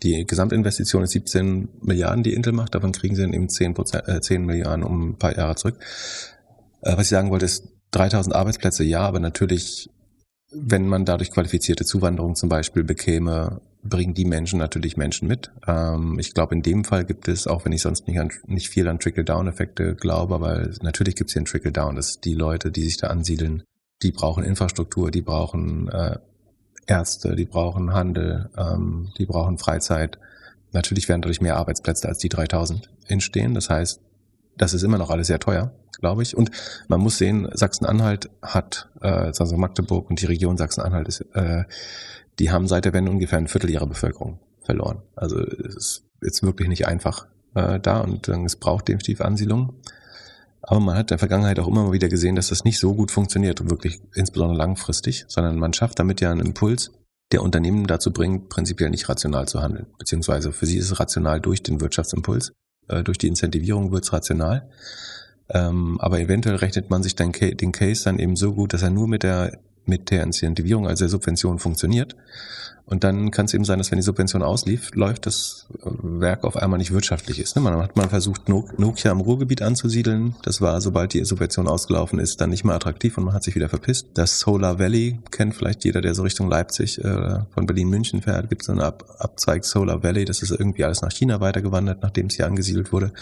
Die 0.02 0.24
Gesamtinvestition 0.24 1.02
ist 1.02 1.10
17 1.10 1.68
Milliarden, 1.82 2.22
die 2.22 2.34
Intel 2.34 2.52
macht, 2.52 2.74
davon 2.74 2.92
kriegen 2.92 3.16
sie 3.16 3.22
dann 3.22 3.32
eben 3.32 3.48
10, 3.48 3.74
Prozent, 3.74 4.06
äh, 4.06 4.20
10 4.20 4.44
Milliarden 4.44 4.84
um 4.84 5.10
ein 5.10 5.18
paar 5.18 5.36
Jahre 5.36 5.56
zurück. 5.56 5.78
Äh, 6.82 6.92
was 6.92 7.02
ich 7.02 7.09
sagen 7.09 7.30
wollte, 7.30 7.46
ist 7.46 7.68
3000 7.90 8.34
Arbeitsplätze, 8.34 8.84
ja, 8.84 9.00
aber 9.00 9.18
natürlich, 9.18 9.90
wenn 10.52 10.86
man 10.86 11.05
dadurch 11.05 11.30
qualifizierte 11.30 11.84
Zuwanderung 11.84 12.36
zum 12.36 12.48
Beispiel 12.48 12.84
bekäme, 12.84 13.60
bringen 13.82 14.14
die 14.14 14.24
Menschen 14.24 14.59
natürlich 14.59 14.96
Menschen 14.96 15.28
mit. 15.28 15.50
Ähm, 15.66 16.18
ich 16.18 16.34
glaube, 16.34 16.55
in 16.55 16.62
dem 16.62 16.84
Fall 16.84 17.05
gibt 17.05 17.28
es, 17.28 17.46
auch 17.46 17.64
wenn 17.64 17.72
ich 17.72 17.82
sonst 17.82 18.06
nicht, 18.06 18.20
an, 18.20 18.30
nicht 18.46 18.68
viel 18.68 18.88
an 18.88 18.98
Trickle-Down-Effekte 18.98 19.94
glaube, 19.94 20.34
aber 20.34 20.68
natürlich 20.82 21.16
gibt 21.16 21.30
es 21.30 21.34
hier 21.34 21.40
einen 21.40 21.46
Trickle-Down, 21.46 21.96
dass 21.96 22.20
die 22.20 22.34
Leute, 22.34 22.70
die 22.70 22.82
sich 22.82 22.98
da 22.98 23.09
ansiedeln, 23.09 23.62
die 24.02 24.12
brauchen 24.12 24.44
Infrastruktur, 24.44 25.10
die 25.10 25.22
brauchen 25.22 25.88
äh, 25.88 26.18
Ärzte, 26.86 27.36
die 27.36 27.44
brauchen 27.44 27.92
Handel, 27.92 28.50
ähm, 28.56 29.10
die 29.18 29.26
brauchen 29.26 29.58
Freizeit. 29.58 30.18
Natürlich 30.72 31.08
werden 31.08 31.22
dadurch 31.22 31.40
mehr 31.40 31.56
Arbeitsplätze 31.56 32.08
als 32.08 32.18
die 32.18 32.28
3000 32.28 32.90
entstehen. 33.06 33.54
Das 33.54 33.70
heißt, 33.70 34.00
das 34.56 34.74
ist 34.74 34.82
immer 34.82 34.98
noch 34.98 35.10
alles 35.10 35.28
sehr 35.28 35.38
teuer, 35.38 35.72
glaube 36.00 36.22
ich. 36.22 36.36
Und 36.36 36.50
man 36.88 37.00
muss 37.00 37.18
sehen, 37.18 37.48
Sachsen-Anhalt 37.52 38.30
hat, 38.42 38.88
äh, 39.00 39.08
also 39.08 39.56
Magdeburg 39.56 40.10
und 40.10 40.20
die 40.20 40.26
Region 40.26 40.56
Sachsen-Anhalt 40.56 41.08
ist, 41.08 41.20
äh, 41.34 41.64
die 42.38 42.50
haben 42.50 42.68
seit 42.68 42.84
der 42.84 42.92
Wende 42.92 43.10
ungefähr 43.10 43.38
ein 43.38 43.48
Viertel 43.48 43.70
ihrer 43.70 43.86
Bevölkerung 43.86 44.38
verloren. 44.62 45.02
Also 45.16 45.40
es 45.40 45.76
ist 45.76 46.04
jetzt 46.22 46.42
wirklich 46.42 46.68
nicht 46.68 46.86
einfach 46.86 47.26
äh, 47.54 47.80
da 47.80 48.00
und 48.00 48.28
äh, 48.28 48.44
es 48.44 48.56
braucht 48.56 48.88
definitiv 48.88 49.20
Ansiedlung. 49.20 49.74
Aber 50.62 50.80
man 50.80 50.97
hat 50.97 51.05
in 51.05 51.09
der 51.09 51.18
Vergangenheit 51.18 51.59
auch 51.59 51.68
immer 51.68 51.85
mal 51.85 51.93
wieder 51.93 52.09
gesehen, 52.09 52.36
dass 52.36 52.48
das 52.48 52.64
nicht 52.64 52.78
so 52.78 52.94
gut 52.94 53.10
funktioniert 53.10 53.68
wirklich 53.70 54.01
insbesondere 54.14 54.59
langfristig, 54.59 55.24
sondern 55.28 55.59
man 55.59 55.72
schafft 55.72 55.98
damit 55.98 56.20
ja 56.20 56.30
einen 56.30 56.40
Impuls, 56.40 56.93
der 57.32 57.43
Unternehmen 57.43 57.86
dazu 57.86 58.12
bringt, 58.12 58.48
prinzipiell 58.48 58.90
nicht 58.90 59.09
rational 59.09 59.47
zu 59.47 59.60
handeln. 59.60 59.86
Beziehungsweise 59.98 60.52
für 60.52 60.66
sie 60.66 60.78
ist 60.78 60.90
es 60.90 60.98
rational 60.98 61.40
durch 61.40 61.62
den 61.62 61.80
Wirtschaftsimpuls, 61.80 62.52
äh, 62.89 63.02
durch 63.02 63.18
die 63.18 63.28
Incentivierung 63.28 63.93
wird 63.93 64.05
es 64.05 64.12
rational. 64.12 64.68
Ähm, 65.51 65.98
aber 66.01 66.20
eventuell 66.20 66.56
rechnet 66.56 66.90
man 66.90 67.02
sich 67.02 67.16
den 67.16 67.32
Case 67.32 68.05
dann 68.05 68.18
eben 68.18 68.36
so 68.36 68.55
gut, 68.55 68.72
dass 68.72 68.82
er 68.82 68.90
nur 68.90 69.09
mit 69.09 69.22
der 69.22 69.59
mit 69.89 70.10
der 70.10 70.23
Incentivierung, 70.23 70.86
also 70.86 71.05
der 71.05 71.10
Subvention 71.10 71.59
funktioniert. 71.59 72.16
Und 72.89 73.05
dann 73.05 73.31
kann 73.31 73.44
es 73.44 73.52
eben 73.52 73.66
sein, 73.66 73.77
dass 73.77 73.90
wenn 73.90 73.98
die 73.98 74.02
Subvention 74.02 74.43
auslief, 74.43 74.94
läuft 74.94 75.27
das 75.27 75.66
Werk 75.82 76.44
auf 76.44 76.56
einmal 76.56 76.78
nicht 76.78 76.90
wirtschaftlich 76.90 77.39
ist. 77.39 77.55
Ne? 77.55 77.60
Man 77.60 77.77
hat 77.82 77.97
mal 77.97 78.09
versucht, 78.09 78.48
Nokia 78.48 79.12
im 79.12 79.20
Ruhrgebiet 79.20 79.60
anzusiedeln. 79.60 80.36
Das 80.43 80.62
war, 80.62 80.81
sobald 80.81 81.12
die 81.12 81.23
Subvention 81.23 81.69
ausgelaufen 81.69 82.19
ist, 82.19 82.40
dann 82.40 82.48
nicht 82.48 82.65
mehr 82.65 82.74
attraktiv 82.74 83.19
und 83.19 83.24
man 83.24 83.35
hat 83.35 83.44
sich 83.44 83.55
wieder 83.55 83.69
verpisst. 83.69 84.06
Das 84.15 84.40
Solar 84.40 84.78
Valley 84.78 85.19
kennt 85.31 85.55
vielleicht 85.55 85.85
jeder, 85.85 86.01
der 86.01 86.15
so 86.15 86.23
Richtung 86.23 86.48
Leipzig 86.48 86.98
äh, 87.05 87.40
von 87.51 87.66
Berlin-München 87.66 88.23
fährt. 88.23 88.48
Gibt 88.48 88.62
es 88.62 88.70
einen 88.70 88.81
Ab 88.81 89.05
Abzweig 89.19 89.66
Solar 89.66 90.02
Valley. 90.02 90.24
Das 90.24 90.40
ist 90.40 90.51
irgendwie 90.51 90.85
alles 90.85 91.02
nach 91.02 91.12
China 91.12 91.40
weitergewandert, 91.40 92.02
nachdem 92.02 92.28
es 92.28 92.36
hier 92.36 92.47
angesiedelt 92.47 92.90
wurde. 92.90 93.12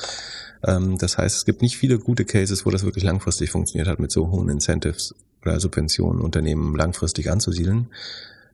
Ähm, 0.67 0.99
das 0.99 1.17
heißt, 1.17 1.37
es 1.37 1.45
gibt 1.45 1.63
nicht 1.63 1.79
viele 1.79 1.99
gute 1.99 2.25
Cases, 2.25 2.67
wo 2.67 2.71
das 2.71 2.85
wirklich 2.85 3.05
langfristig 3.05 3.51
funktioniert 3.51 3.89
hat 3.89 4.01
mit 4.01 4.11
so 4.11 4.31
hohen 4.31 4.49
Incentives 4.49 5.15
oder 5.43 5.61
Subventionen 5.61 6.21
Unternehmen 6.21 6.77
langfristig 6.77 7.31
anzusiedeln. 7.31 7.89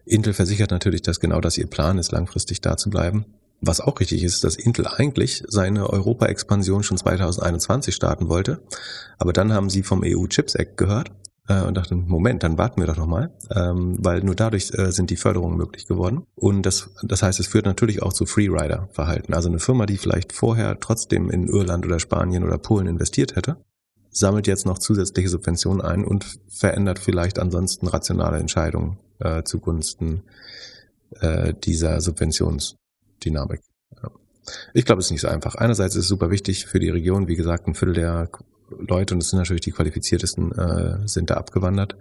Intel 0.05 0.35
versichert 0.35 0.71
natürlich, 0.71 1.03
dass 1.03 1.21
genau 1.21 1.41
das 1.41 1.59
ihr 1.59 1.67
Plan 1.67 1.99
ist, 1.99 2.13
langfristig 2.13 2.61
da 2.61 2.77
zu 2.77 2.91
bleiben. 2.91 3.25
Was 3.61 3.81
auch 3.81 4.01
richtig 4.01 4.25
ist, 4.25 4.43
dass 4.43 4.57
Intel 4.57 4.89
eigentlich 4.89 5.45
seine 5.47 5.89
Europa-Expansion 5.89 6.83
schon 6.83 6.99
2021 6.99 7.95
starten 7.95 8.29
wollte. 8.29 8.61
Aber 9.19 9.33
dann 9.33 9.53
haben 9.53 9.71
sie 9.71 9.85
vom 9.85 10.03
EU-Chips 10.05 10.57
Act 10.57 10.77
gehört 10.77 11.13
und 11.49 11.77
dachten, 11.77 12.05
Moment, 12.07 12.43
dann 12.45 12.57
warten 12.57 12.81
wir 12.81 12.87
doch 12.87 12.97
nochmal, 12.97 13.31
ähm, 13.51 13.97
weil 13.99 14.21
nur 14.23 14.37
dadurch 14.37 14.71
äh, 14.75 14.93
sind 14.93 15.11
die 15.11 15.17
Förderungen 15.17 15.57
möglich 15.57 15.87
geworden. 15.87 16.23
Und 16.37 16.63
das, 16.63 16.91
das 17.03 17.23
heißt, 17.23 17.41
es 17.41 17.49
führt 17.49 17.67
natürlich 17.67 18.03
auch 18.03 18.13
zu 18.13 18.27
Freerider-Verhalten. 18.27 19.35
Also 19.35 19.49
eine 19.49 19.59
Firma, 19.59 19.87
die 19.87 19.99
vielleicht 19.99 20.33
vorher 20.33 20.79
trotzdem 20.79 21.31
in 21.31 21.49
Irland 21.49 21.85
oder 21.85 21.99
Spanien 21.99 22.45
oder 22.45 22.59
Polen 22.59 22.87
investiert 22.87 23.35
hätte, 23.35 23.57
sammelt 24.11 24.47
jetzt 24.47 24.67
noch 24.67 24.79
zusätzliche 24.79 25.29
Subventionen 25.29 25.81
ein 25.81 26.05
und 26.05 26.39
verändert 26.49 26.99
vielleicht 26.99 27.39
ansonsten 27.39 27.89
rationale 27.89 28.39
Entscheidungen 28.39 28.99
äh, 29.19 29.43
zugunsten 29.43 30.23
äh, 31.21 31.55
dieser 31.55 32.01
Subventionsdynamik. 32.01 33.63
Ich 34.75 34.85
glaube, 34.85 35.01
es 35.01 35.07
ist 35.07 35.13
nicht 35.13 35.21
so 35.21 35.29
einfach. 35.29 35.55
Einerseits 35.55 35.95
ist 35.95 36.03
es 36.03 36.09
super 36.09 36.31
wichtig 36.31 36.67
für 36.67 36.81
die 36.81 36.91
Region, 36.91 37.29
wie 37.29 37.37
gesagt, 37.37 37.67
ein 37.67 37.75
Viertel 37.75 37.95
der 37.95 38.29
Leute, 38.79 39.15
und 39.15 39.23
das 39.23 39.31
sind 39.31 39.39
natürlich 39.39 39.63
die 39.63 39.73
qualifiziertesten, 39.73 40.53
äh, 40.53 41.09
sind 41.09 41.31
da 41.31 41.35
abgewandert. 41.35 41.97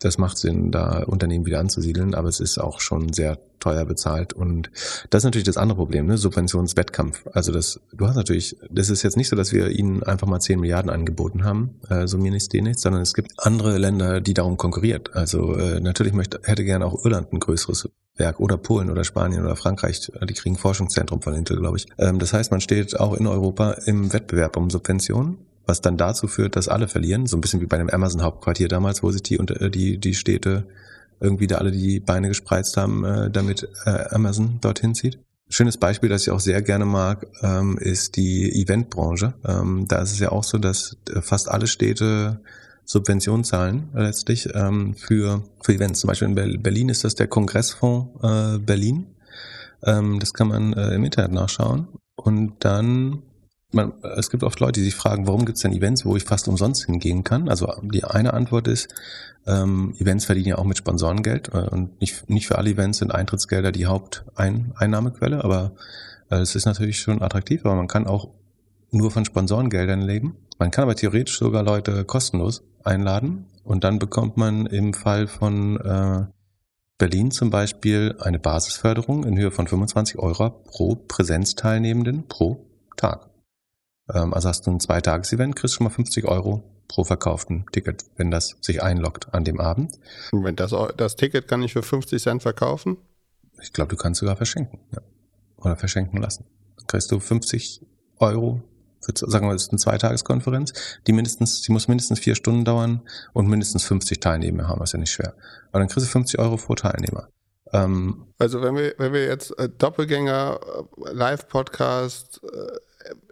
das 0.00 0.16
macht 0.16 0.38
Sinn, 0.38 0.70
da 0.70 1.02
Unternehmen 1.04 1.44
wieder 1.44 1.60
anzusiedeln, 1.60 2.14
aber 2.14 2.28
es 2.28 2.40
ist 2.40 2.58
auch 2.58 2.80
schon 2.80 3.12
sehr 3.12 3.38
teuer 3.60 3.84
bezahlt. 3.84 4.32
Und 4.32 4.70
das 5.10 5.20
ist 5.20 5.24
natürlich 5.24 5.44
das 5.44 5.58
andere 5.58 5.76
Problem, 5.76 6.06
ne? 6.06 6.16
Subventionswettkampf. 6.16 7.26
Also 7.32 7.52
das, 7.52 7.80
du 7.92 8.06
hast 8.08 8.16
natürlich, 8.16 8.56
das 8.70 8.88
ist 8.88 9.02
jetzt 9.02 9.18
nicht 9.18 9.28
so, 9.28 9.36
dass 9.36 9.52
wir 9.52 9.68
ihnen 9.68 10.02
einfach 10.02 10.26
mal 10.26 10.40
10 10.40 10.58
Milliarden 10.58 10.90
angeboten 10.90 11.44
haben, 11.44 11.78
äh, 11.88 12.06
so 12.06 12.16
mir 12.16 12.30
nichts, 12.30 12.48
dir 12.48 12.62
nichts, 12.62 12.80
sondern 12.82 13.02
es 13.02 13.12
gibt 13.12 13.32
andere 13.36 13.76
Länder, 13.76 14.22
die 14.22 14.32
darum 14.32 14.56
konkurriert. 14.56 15.14
Also 15.14 15.54
äh, 15.54 15.80
natürlich 15.80 16.14
möchte, 16.14 16.40
hätte 16.44 16.64
gerne 16.64 16.86
auch 16.86 17.04
Irland 17.04 17.32
ein 17.34 17.40
größeres 17.40 17.90
Werk 18.16 18.40
oder 18.40 18.56
Polen 18.56 18.90
oder 18.90 19.04
Spanien 19.04 19.44
oder 19.44 19.56
Frankreich, 19.56 20.10
die 20.28 20.34
kriegen 20.34 20.56
Forschungszentrum 20.56 21.20
von 21.22 21.34
Intel, 21.34 21.58
glaube 21.58 21.76
ich. 21.76 21.86
Ähm, 21.98 22.18
das 22.18 22.32
heißt, 22.32 22.50
man 22.50 22.62
steht 22.62 22.98
auch 22.98 23.14
in 23.14 23.26
Europa 23.26 23.72
im 23.84 24.12
Wettbewerb 24.12 24.56
um 24.56 24.70
Subventionen 24.70 25.38
was 25.66 25.80
dann 25.80 25.96
dazu 25.96 26.26
führt, 26.26 26.56
dass 26.56 26.68
alle 26.68 26.88
verlieren. 26.88 27.26
So 27.26 27.36
ein 27.36 27.40
bisschen 27.40 27.60
wie 27.60 27.66
bei 27.66 27.78
einem 27.78 27.90
Amazon-Hauptquartier 27.90 28.68
damals, 28.68 29.02
wo 29.02 29.10
sich 29.10 29.22
die, 29.22 29.36
äh, 29.36 29.70
die, 29.70 29.98
die 29.98 30.14
Städte 30.14 30.66
irgendwie 31.20 31.46
da 31.46 31.58
alle 31.58 31.70
die 31.70 32.00
Beine 32.00 32.28
gespreizt 32.28 32.76
haben, 32.76 33.04
äh, 33.04 33.30
damit 33.30 33.68
äh, 33.84 34.04
Amazon 34.10 34.58
dorthin 34.60 34.94
zieht. 34.94 35.18
Schönes 35.48 35.76
Beispiel, 35.76 36.08
das 36.08 36.22
ich 36.22 36.30
auch 36.30 36.40
sehr 36.40 36.62
gerne 36.62 36.84
mag, 36.84 37.26
ähm, 37.42 37.76
ist 37.76 38.16
die 38.16 38.62
Eventbranche. 38.62 39.34
Ähm, 39.44 39.86
da 39.88 40.00
ist 40.00 40.12
es 40.12 40.20
ja 40.20 40.30
auch 40.30 40.44
so, 40.44 40.58
dass 40.58 40.96
äh, 41.12 41.20
fast 41.20 41.48
alle 41.48 41.66
Städte 41.66 42.40
Subventionen 42.84 43.44
zahlen 43.44 43.90
äh, 43.94 44.02
letztlich 44.02 44.48
ähm, 44.54 44.94
für, 44.94 45.42
für 45.60 45.74
Events. 45.74 46.00
Zum 46.00 46.08
Beispiel 46.08 46.28
in 46.28 46.62
Berlin 46.62 46.88
ist 46.88 47.04
das 47.04 47.16
der 47.16 47.26
Kongressfonds 47.26 48.10
äh, 48.22 48.58
Berlin. 48.58 49.06
Ähm, 49.84 50.20
das 50.20 50.34
kann 50.34 50.48
man 50.48 50.72
im 50.72 51.04
Internet 51.04 51.32
nachschauen. 51.32 51.88
Und 52.14 52.56
dann 52.60 53.22
man, 53.72 53.92
es 54.16 54.30
gibt 54.30 54.42
oft 54.42 54.58
Leute, 54.60 54.80
die 54.80 54.84
sich 54.84 54.94
fragen, 54.94 55.26
warum 55.26 55.44
gibt 55.44 55.56
es 55.56 55.62
denn 55.62 55.72
Events, 55.72 56.04
wo 56.04 56.16
ich 56.16 56.24
fast 56.24 56.48
umsonst 56.48 56.86
hingehen 56.86 57.24
kann? 57.24 57.48
Also 57.48 57.72
die 57.82 58.04
eine 58.04 58.34
Antwort 58.34 58.68
ist, 58.68 58.88
ähm, 59.46 59.94
Events 59.98 60.24
verdienen 60.24 60.48
ja 60.48 60.58
auch 60.58 60.64
mit 60.64 60.78
Sponsorengeld 60.78 61.48
äh, 61.54 61.68
und 61.70 62.00
nicht, 62.00 62.28
nicht 62.28 62.46
für 62.46 62.58
alle 62.58 62.70
Events 62.70 62.98
sind 62.98 63.14
Eintrittsgelder 63.14 63.72
die 63.72 63.86
Haupteinnahmequelle, 63.86 65.44
aber 65.44 65.72
äh, 66.30 66.36
es 66.36 66.54
ist 66.54 66.66
natürlich 66.66 67.00
schon 67.00 67.22
attraktiv, 67.22 67.64
aber 67.64 67.76
man 67.76 67.88
kann 67.88 68.06
auch 68.06 68.28
nur 68.90 69.10
von 69.10 69.24
Sponsorengeldern 69.24 70.00
leben. 70.00 70.36
Man 70.58 70.70
kann 70.70 70.82
aber 70.82 70.96
theoretisch 70.96 71.38
sogar 71.38 71.62
Leute 71.62 72.04
kostenlos 72.04 72.64
einladen 72.84 73.46
und 73.64 73.84
dann 73.84 73.98
bekommt 73.98 74.36
man 74.36 74.66
im 74.66 74.94
Fall 74.94 75.26
von 75.26 75.78
äh, 75.80 76.26
Berlin 76.98 77.30
zum 77.30 77.50
Beispiel 77.50 78.16
eine 78.20 78.38
Basisförderung 78.38 79.24
in 79.24 79.38
Höhe 79.38 79.50
von 79.50 79.66
25 79.66 80.18
Euro 80.18 80.50
pro 80.50 80.96
Präsenzteilnehmenden 80.96 82.28
pro 82.28 82.66
Tag. 82.96 83.29
Ähm, 84.14 84.34
also 84.34 84.48
hast 84.48 84.66
du 84.66 84.70
ein 84.70 84.80
Zweitages-Event, 84.80 85.56
kriegst 85.56 85.74
schon 85.74 85.84
mal 85.84 85.90
50 85.90 86.24
Euro 86.26 86.62
pro 86.88 87.04
verkauften 87.04 87.66
Ticket, 87.72 88.04
wenn 88.16 88.30
das 88.30 88.56
sich 88.60 88.82
einloggt 88.82 89.32
an 89.32 89.44
dem 89.44 89.60
Abend. 89.60 89.98
Wenn 90.32 90.56
das, 90.56 90.74
das 90.96 91.16
Ticket 91.16 91.46
kann 91.46 91.62
ich 91.62 91.72
für 91.72 91.82
50 91.82 92.20
Cent 92.20 92.42
verkaufen? 92.42 92.96
Ich 93.62 93.72
glaube, 93.72 93.90
du 93.90 93.96
kannst 93.96 94.20
sogar 94.20 94.36
verschenken. 94.36 94.80
Ja. 94.92 95.02
Oder 95.58 95.76
verschenken 95.76 96.20
lassen. 96.20 96.46
Dann 96.76 96.86
kriegst 96.86 97.12
du 97.12 97.20
50 97.20 97.82
Euro 98.18 98.62
für, 99.00 99.12
sagen 99.16 99.46
wir, 99.46 99.52
das 99.52 99.62
ist 99.62 99.70
eine 99.70 99.78
Zweitageskonferenz, 99.78 100.72
die 101.06 101.12
mindestens, 101.12 101.62
die 101.62 101.72
muss 101.72 101.88
mindestens 101.88 102.20
vier 102.20 102.34
Stunden 102.34 102.64
dauern 102.64 103.02
und 103.32 103.48
mindestens 103.48 103.84
50 103.84 104.20
Teilnehmer 104.20 104.68
haben, 104.68 104.80
was 104.80 104.92
ja 104.92 104.98
nicht 104.98 105.12
schwer. 105.12 105.34
Aber 105.70 105.80
dann 105.80 105.88
kriegst 105.88 106.06
du 106.06 106.10
50 106.10 106.38
Euro 106.38 106.56
pro 106.56 106.74
Teilnehmer. 106.74 107.28
Ähm, 107.72 108.26
also 108.38 108.62
wenn 108.62 108.76
wir, 108.76 108.94
wenn 108.98 109.12
wir 109.12 109.24
jetzt 109.24 109.58
äh, 109.58 109.68
Doppelgänger, 109.68 110.60
äh, 110.62 111.12
Live-Podcast, 111.12 112.40
äh, 112.44 112.78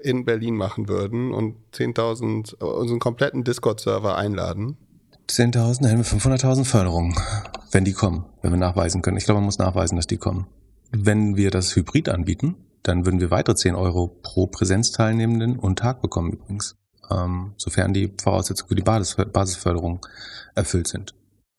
in 0.02 0.24
Berlin 0.24 0.56
machen 0.56 0.88
würden 0.88 1.32
und 1.32 1.56
10.000, 1.74 2.62
unseren 2.62 2.98
kompletten 2.98 3.44
Discord-Server 3.44 4.16
einladen. 4.16 4.76
10.000, 5.28 5.82
dann 5.82 5.90
hätten 5.90 5.98
wir 5.98 6.36
500.000 6.36 6.64
Förderungen, 6.64 7.14
wenn 7.70 7.84
die 7.84 7.92
kommen, 7.92 8.24
wenn 8.42 8.52
wir 8.52 8.58
nachweisen 8.58 9.02
können. 9.02 9.18
Ich 9.18 9.24
glaube, 9.24 9.40
man 9.40 9.46
muss 9.46 9.58
nachweisen, 9.58 9.96
dass 9.96 10.06
die 10.06 10.16
kommen. 10.16 10.46
Wenn 10.90 11.36
wir 11.36 11.50
das 11.50 11.76
Hybrid 11.76 12.08
anbieten, 12.08 12.56
dann 12.82 13.04
würden 13.04 13.20
wir 13.20 13.30
weitere 13.30 13.54
10 13.54 13.74
Euro 13.74 14.08
pro 14.22 14.46
Präsenzteilnehmenden 14.46 15.58
und 15.58 15.78
Tag 15.78 16.00
bekommen 16.00 16.32
übrigens, 16.32 16.76
ähm, 17.10 17.52
sofern 17.58 17.92
die 17.92 18.14
Voraussetzungen 18.20 18.68
für 18.68 18.74
die 18.74 18.82
Basis, 18.82 19.16
Basisförderung 19.16 20.06
erfüllt 20.54 20.88
sind. 20.88 21.14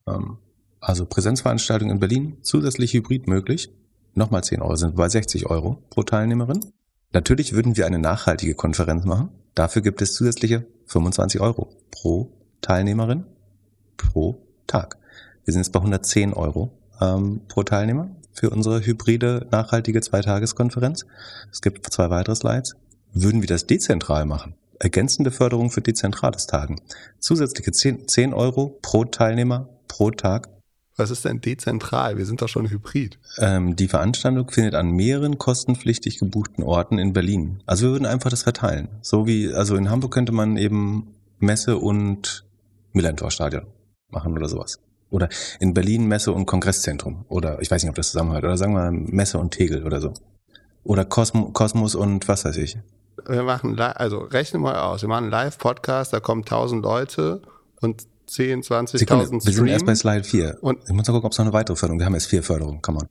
Ähm, 0.07 0.38
also 0.80 1.06
Präsenzveranstaltungen 1.06 1.94
in 1.94 1.99
Berlin, 1.99 2.38
zusätzlich 2.41 2.94
Hybrid 2.94 3.27
möglich, 3.27 3.72
nochmal 4.15 4.44
10 4.44 4.61
Euro, 4.61 4.76
sind 4.76 4.95
bei 4.95 5.10
60 5.10 5.45
Euro 5.45 5.84
pro 5.90 6.03
Teilnehmerin. 6.03 6.73
Natürlich 7.11 7.53
würden 7.53 7.76
wir 7.76 7.88
eine 7.88 7.98
nachhaltige 7.98 8.53
Konferenz 8.53 9.03
machen. 9.03 9.30
Dafür 9.56 9.81
gibt 9.81 10.02
es 10.02 10.14
zusätzliche 10.14 10.65
25 10.86 11.41
Euro 11.41 11.69
pro 11.90 12.31
Teilnehmerin 12.61 13.26
pro 13.98 14.41
Tag. 14.68 14.98
Wir 15.44 15.53
sind 15.53 15.61
jetzt 15.61 15.72
bei 15.72 15.80
110 15.80 16.34
Euro 16.34 16.72
ähm, 17.02 17.41
pro 17.48 17.64
Teilnehmer 17.64 18.11
für 18.31 18.52
unsere 18.52 18.86
hybride 18.86 19.48
nachhaltige 19.49 20.02
Zweitageskonferenz. 20.02 21.06
Es 21.52 21.61
gibt 21.61 21.91
zwei 21.91 22.11
weitere 22.11 22.36
Slides. 22.36 22.76
Würden 23.11 23.41
wir 23.41 23.48
das 23.48 23.65
dezentral 23.65 24.26
machen? 24.26 24.53
Ergänzende 24.77 25.31
Förderung 25.31 25.72
für 25.72 25.81
dezentrales 25.81 26.45
Tagen. 26.45 26.80
Zusätzliche 27.18 27.72
10, 27.72 28.07
10 28.07 28.34
Euro 28.34 28.77
pro 28.81 29.03
Teilnehmer 29.03 29.68
pro 29.88 30.11
Tag 30.11 30.48
was 30.99 31.11
ist 31.11 31.26
denn 31.26 31.41
dezentral? 31.41 32.17
Wir 32.17 32.26
sind 32.26 32.41
doch 32.41 32.49
schon 32.49 32.69
hybrid. 32.69 33.17
Ähm, 33.38 33.76
die 33.76 33.88
Veranstaltung 33.88 34.49
findet 34.51 34.76
an 34.76 34.91
mehreren 34.91 35.38
kostenpflichtig 35.38 36.19
gebuchten 36.19 36.63
Orten 36.63 36.99
in 36.99 37.13
Berlin. 37.13 37.61
Also 37.65 37.88
wir 37.88 37.91
würden 37.93 38.05
einfach 38.05 38.30
das 38.30 38.43
verteilen. 38.43 38.89
So 39.01 39.26
wie, 39.26 39.53
also 39.53 39.76
in 39.76 39.89
Hamburg 39.89 40.13
könnte 40.13 40.31
man 40.31 40.57
eben 40.57 41.15
Messe 41.39 41.77
und 41.77 42.45
Millantor-Stadion 42.93 43.65
machen 44.09 44.34
oder 44.34 44.47
sowas. 44.47 44.80
Oder 45.09 45.30
in 45.59 45.73
Berlin 45.73 46.07
Messe 46.07 46.31
und 46.31 46.45
Kongresszentrum. 46.45 47.26
Oder 47.30 47.61
ich 47.61 47.71
weiß 47.71 47.81
nicht, 47.81 47.89
ob 47.89 47.95
das 47.95 48.11
zusammenhört. 48.11 48.43
Oder 48.43 48.57
sagen 48.57 48.73
wir 48.73 48.91
Messe 48.91 49.39
und 49.39 49.51
Tegel 49.51 49.84
oder 49.84 50.01
so. 50.01 50.13
Oder 50.84 51.05
Kosmo, 51.05 51.51
Kosmos 51.51 51.95
und 51.95 52.27
was 52.27 52.45
weiß 52.45 52.57
ich. 52.57 52.77
Wir 53.27 53.43
machen, 53.43 53.80
also 53.80 54.19
rechne 54.19 54.59
mal 54.59 54.80
aus. 54.80 55.01
Wir 55.01 55.09
machen 55.09 55.26
einen 55.26 55.31
Live-Podcast, 55.31 56.13
da 56.13 56.19
kommen 56.19 56.45
tausend 56.45 56.84
Leute 56.84 57.41
und 57.81 58.07
10, 58.30 58.61
20.000 58.61 59.45
Wir 59.45 59.53
sind 59.53 59.68
erst 59.68 59.85
bei 59.85 59.95
Slide 59.95 60.23
4. 60.23 60.57
Und 60.61 60.80
ich 60.85 60.93
muss 60.93 61.07
noch 61.07 61.15
gucken, 61.15 61.27
ob 61.27 61.31
es 61.31 61.38
noch 61.38 61.45
eine 61.45 61.53
weitere 61.53 61.76
Förderung 61.76 61.99
Wir 61.99 62.06
haben 62.06 62.14
jetzt 62.14 62.27
vier 62.27 62.43
Förderungen, 62.43 62.81
kann 62.81 62.95
man. 62.95 63.07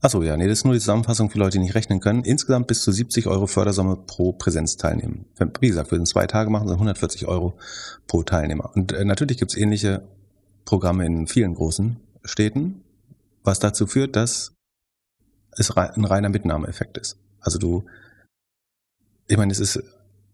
Achso, 0.00 0.22
ja, 0.22 0.36
nee, 0.36 0.46
das 0.46 0.58
ist 0.58 0.64
nur 0.64 0.74
die 0.74 0.80
Zusammenfassung 0.80 1.30
für 1.30 1.38
Leute, 1.38 1.52
die 1.52 1.64
nicht 1.64 1.74
rechnen 1.74 2.00
können. 2.00 2.22
Insgesamt 2.22 2.66
bis 2.66 2.82
zu 2.82 2.92
70 2.92 3.26
Euro 3.28 3.46
Fördersumme 3.46 3.96
pro 3.96 4.32
Präsenzteilnehmen. 4.32 5.24
Wie 5.60 5.68
gesagt, 5.68 5.90
wir 5.90 5.98
sind 5.98 6.06
zwei 6.06 6.26
Tage 6.26 6.50
machen, 6.50 6.68
sind 6.68 6.74
140 6.74 7.26
Euro 7.26 7.58
pro 8.06 8.22
Teilnehmer. 8.22 8.70
Und 8.74 8.92
äh, 8.92 9.04
natürlich 9.04 9.38
gibt 9.38 9.52
es 9.52 9.56
ähnliche 9.56 10.06
Programme 10.64 11.06
in 11.06 11.26
vielen 11.26 11.54
großen 11.54 11.96
Städten, 12.24 12.82
was 13.42 13.58
dazu 13.58 13.86
führt, 13.86 14.16
dass 14.16 14.52
es 15.52 15.70
ein 15.70 16.04
reiner 16.04 16.28
Mitnahmeeffekt 16.28 16.98
ist. 16.98 17.16
Also 17.40 17.58
du, 17.58 17.86
ich 19.28 19.36
meine, 19.36 19.52
es 19.52 19.60
ist 19.60 19.82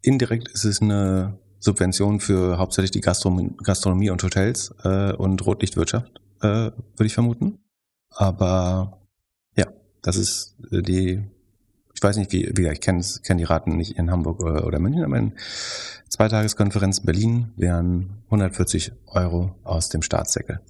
indirekt, 0.00 0.50
es 0.52 0.64
ist 0.64 0.82
eine 0.82 1.38
Subventionen 1.62 2.18
für 2.18 2.58
hauptsächlich 2.58 2.90
die 2.90 3.00
Gastronomie, 3.00 3.54
Gastronomie 3.62 4.10
und 4.10 4.22
Hotels 4.22 4.74
äh, 4.82 5.12
und 5.12 5.46
Rotlichtwirtschaft, 5.46 6.20
äh, 6.40 6.46
würde 6.46 7.06
ich 7.06 7.14
vermuten. 7.14 7.58
Aber 8.10 9.00
ja, 9.56 9.68
das 10.02 10.16
ist 10.16 10.56
äh, 10.72 10.82
die, 10.82 11.22
ich 11.94 12.02
weiß 12.02 12.16
nicht, 12.16 12.32
wie, 12.32 12.50
wie 12.56 12.66
ich 12.66 12.80
kenne 12.80 13.04
kenn 13.22 13.38
die 13.38 13.44
Raten 13.44 13.76
nicht 13.76 13.96
in 13.96 14.10
Hamburg 14.10 14.40
oder, 14.40 14.66
oder 14.66 14.80
München, 14.80 15.04
aber 15.04 15.16
in 15.16 15.34
Zweitageskonferenz 16.08 17.00
Berlin 17.00 17.52
wären 17.56 18.24
140 18.24 18.90
Euro 19.06 19.54
aus 19.62 19.88
dem 19.88 20.02
Staatssäckel. 20.02 20.60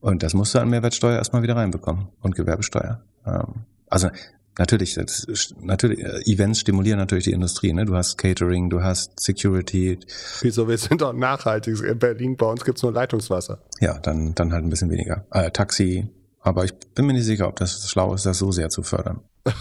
Und 0.00 0.22
das 0.22 0.34
musst 0.34 0.54
du 0.54 0.58
an 0.58 0.68
Mehrwertsteuer 0.68 1.16
erstmal 1.16 1.42
wieder 1.42 1.56
reinbekommen 1.56 2.08
und 2.20 2.36
Gewerbesteuer. 2.36 3.02
Ähm, 3.24 3.64
also 3.88 4.10
Natürlich, 4.58 4.94
das, 4.94 5.26
natürlich, 5.60 6.00
äh, 6.00 6.20
Events 6.30 6.60
stimulieren 6.60 6.98
natürlich 6.98 7.24
die 7.24 7.32
Industrie. 7.32 7.72
Ne? 7.72 7.86
Du 7.86 7.94
hast 7.94 8.18
Catering, 8.18 8.68
du 8.68 8.82
hast 8.82 9.18
Security. 9.18 9.98
Wieso? 10.42 10.68
Wir 10.68 10.76
sind 10.76 11.00
doch 11.00 11.12
nachhaltig. 11.12 11.80
In 11.82 11.98
Berlin 11.98 12.36
bei 12.36 12.46
uns 12.46 12.64
gibt's 12.64 12.82
nur 12.82 12.92
Leitungswasser. 12.92 13.62
Ja, 13.80 13.98
dann, 13.98 14.34
dann 14.34 14.52
halt 14.52 14.64
ein 14.64 14.70
bisschen 14.70 14.90
weniger. 14.90 15.24
Äh, 15.30 15.50
Taxi. 15.50 16.08
Aber 16.40 16.64
ich 16.64 16.74
bin 16.94 17.06
mir 17.06 17.12
nicht 17.12 17.24
sicher, 17.24 17.48
ob 17.48 17.56
das 17.56 17.88
schlau 17.88 18.14
ist, 18.14 18.26
das 18.26 18.38
so 18.38 18.50
sehr 18.50 18.70
zu 18.70 18.82
fördern. 18.82 19.20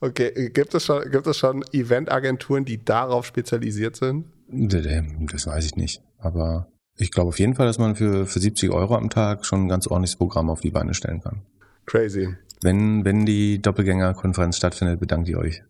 okay, 0.00 0.50
gibt 0.50 0.74
es 0.74 0.84
schon, 0.84 1.10
gibt 1.10 1.26
es 1.26 1.36
schon 1.36 1.62
Eventagenturen, 1.72 2.64
die 2.64 2.84
darauf 2.84 3.26
spezialisiert 3.26 3.96
sind? 3.96 4.26
Das 4.48 5.46
weiß 5.46 5.64
ich 5.66 5.76
nicht. 5.76 6.02
Aber 6.18 6.68
ich 6.96 7.10
glaube 7.10 7.28
auf 7.28 7.38
jeden 7.38 7.54
Fall, 7.54 7.66
dass 7.66 7.78
man 7.78 7.96
für, 7.96 8.26
für 8.26 8.40
70 8.40 8.70
Euro 8.70 8.96
am 8.96 9.10
Tag 9.10 9.44
schon 9.44 9.64
ein 9.64 9.68
ganz 9.68 9.86
ordentliches 9.86 10.16
Programm 10.16 10.50
auf 10.50 10.60
die 10.60 10.70
Beine 10.70 10.94
stellen 10.94 11.20
kann. 11.20 11.42
Crazy. 11.86 12.34
Wenn, 12.62 13.04
wenn 13.04 13.26
die 13.26 13.60
Doppelgängerkonferenz 13.60 14.56
stattfindet, 14.56 15.00
bedankt 15.00 15.28
ihr 15.28 15.38
euch 15.38 15.62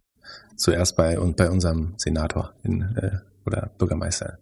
zuerst 0.56 0.97
bei, 0.97 1.19
und 1.19 1.36
bei 1.36 1.51
unserem 1.51 1.94
Senator 1.97 2.55
in, 2.62 2.82
äh, 2.97 3.19
oder 3.47 3.70
Bürgermeister 3.78 4.39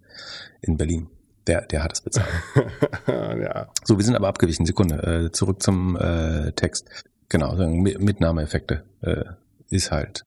in 0.60 0.76
Berlin. 0.76 1.08
Der, 1.46 1.62
der 1.62 1.84
hat 1.84 1.92
es 1.92 2.00
bezahlt. 2.00 2.28
ja. 3.06 3.68
So, 3.84 3.96
wir 3.96 4.04
sind 4.04 4.16
aber 4.16 4.28
abgewichen. 4.28 4.66
Sekunde. 4.66 5.26
Äh, 5.26 5.32
zurück 5.32 5.62
zum 5.62 5.96
äh, 5.96 6.52
Text. 6.52 6.88
Genau, 7.28 7.54
Mitnahmeeffekte 7.54 8.84
äh, 9.02 9.24
ist 9.68 9.92
halt 9.92 10.22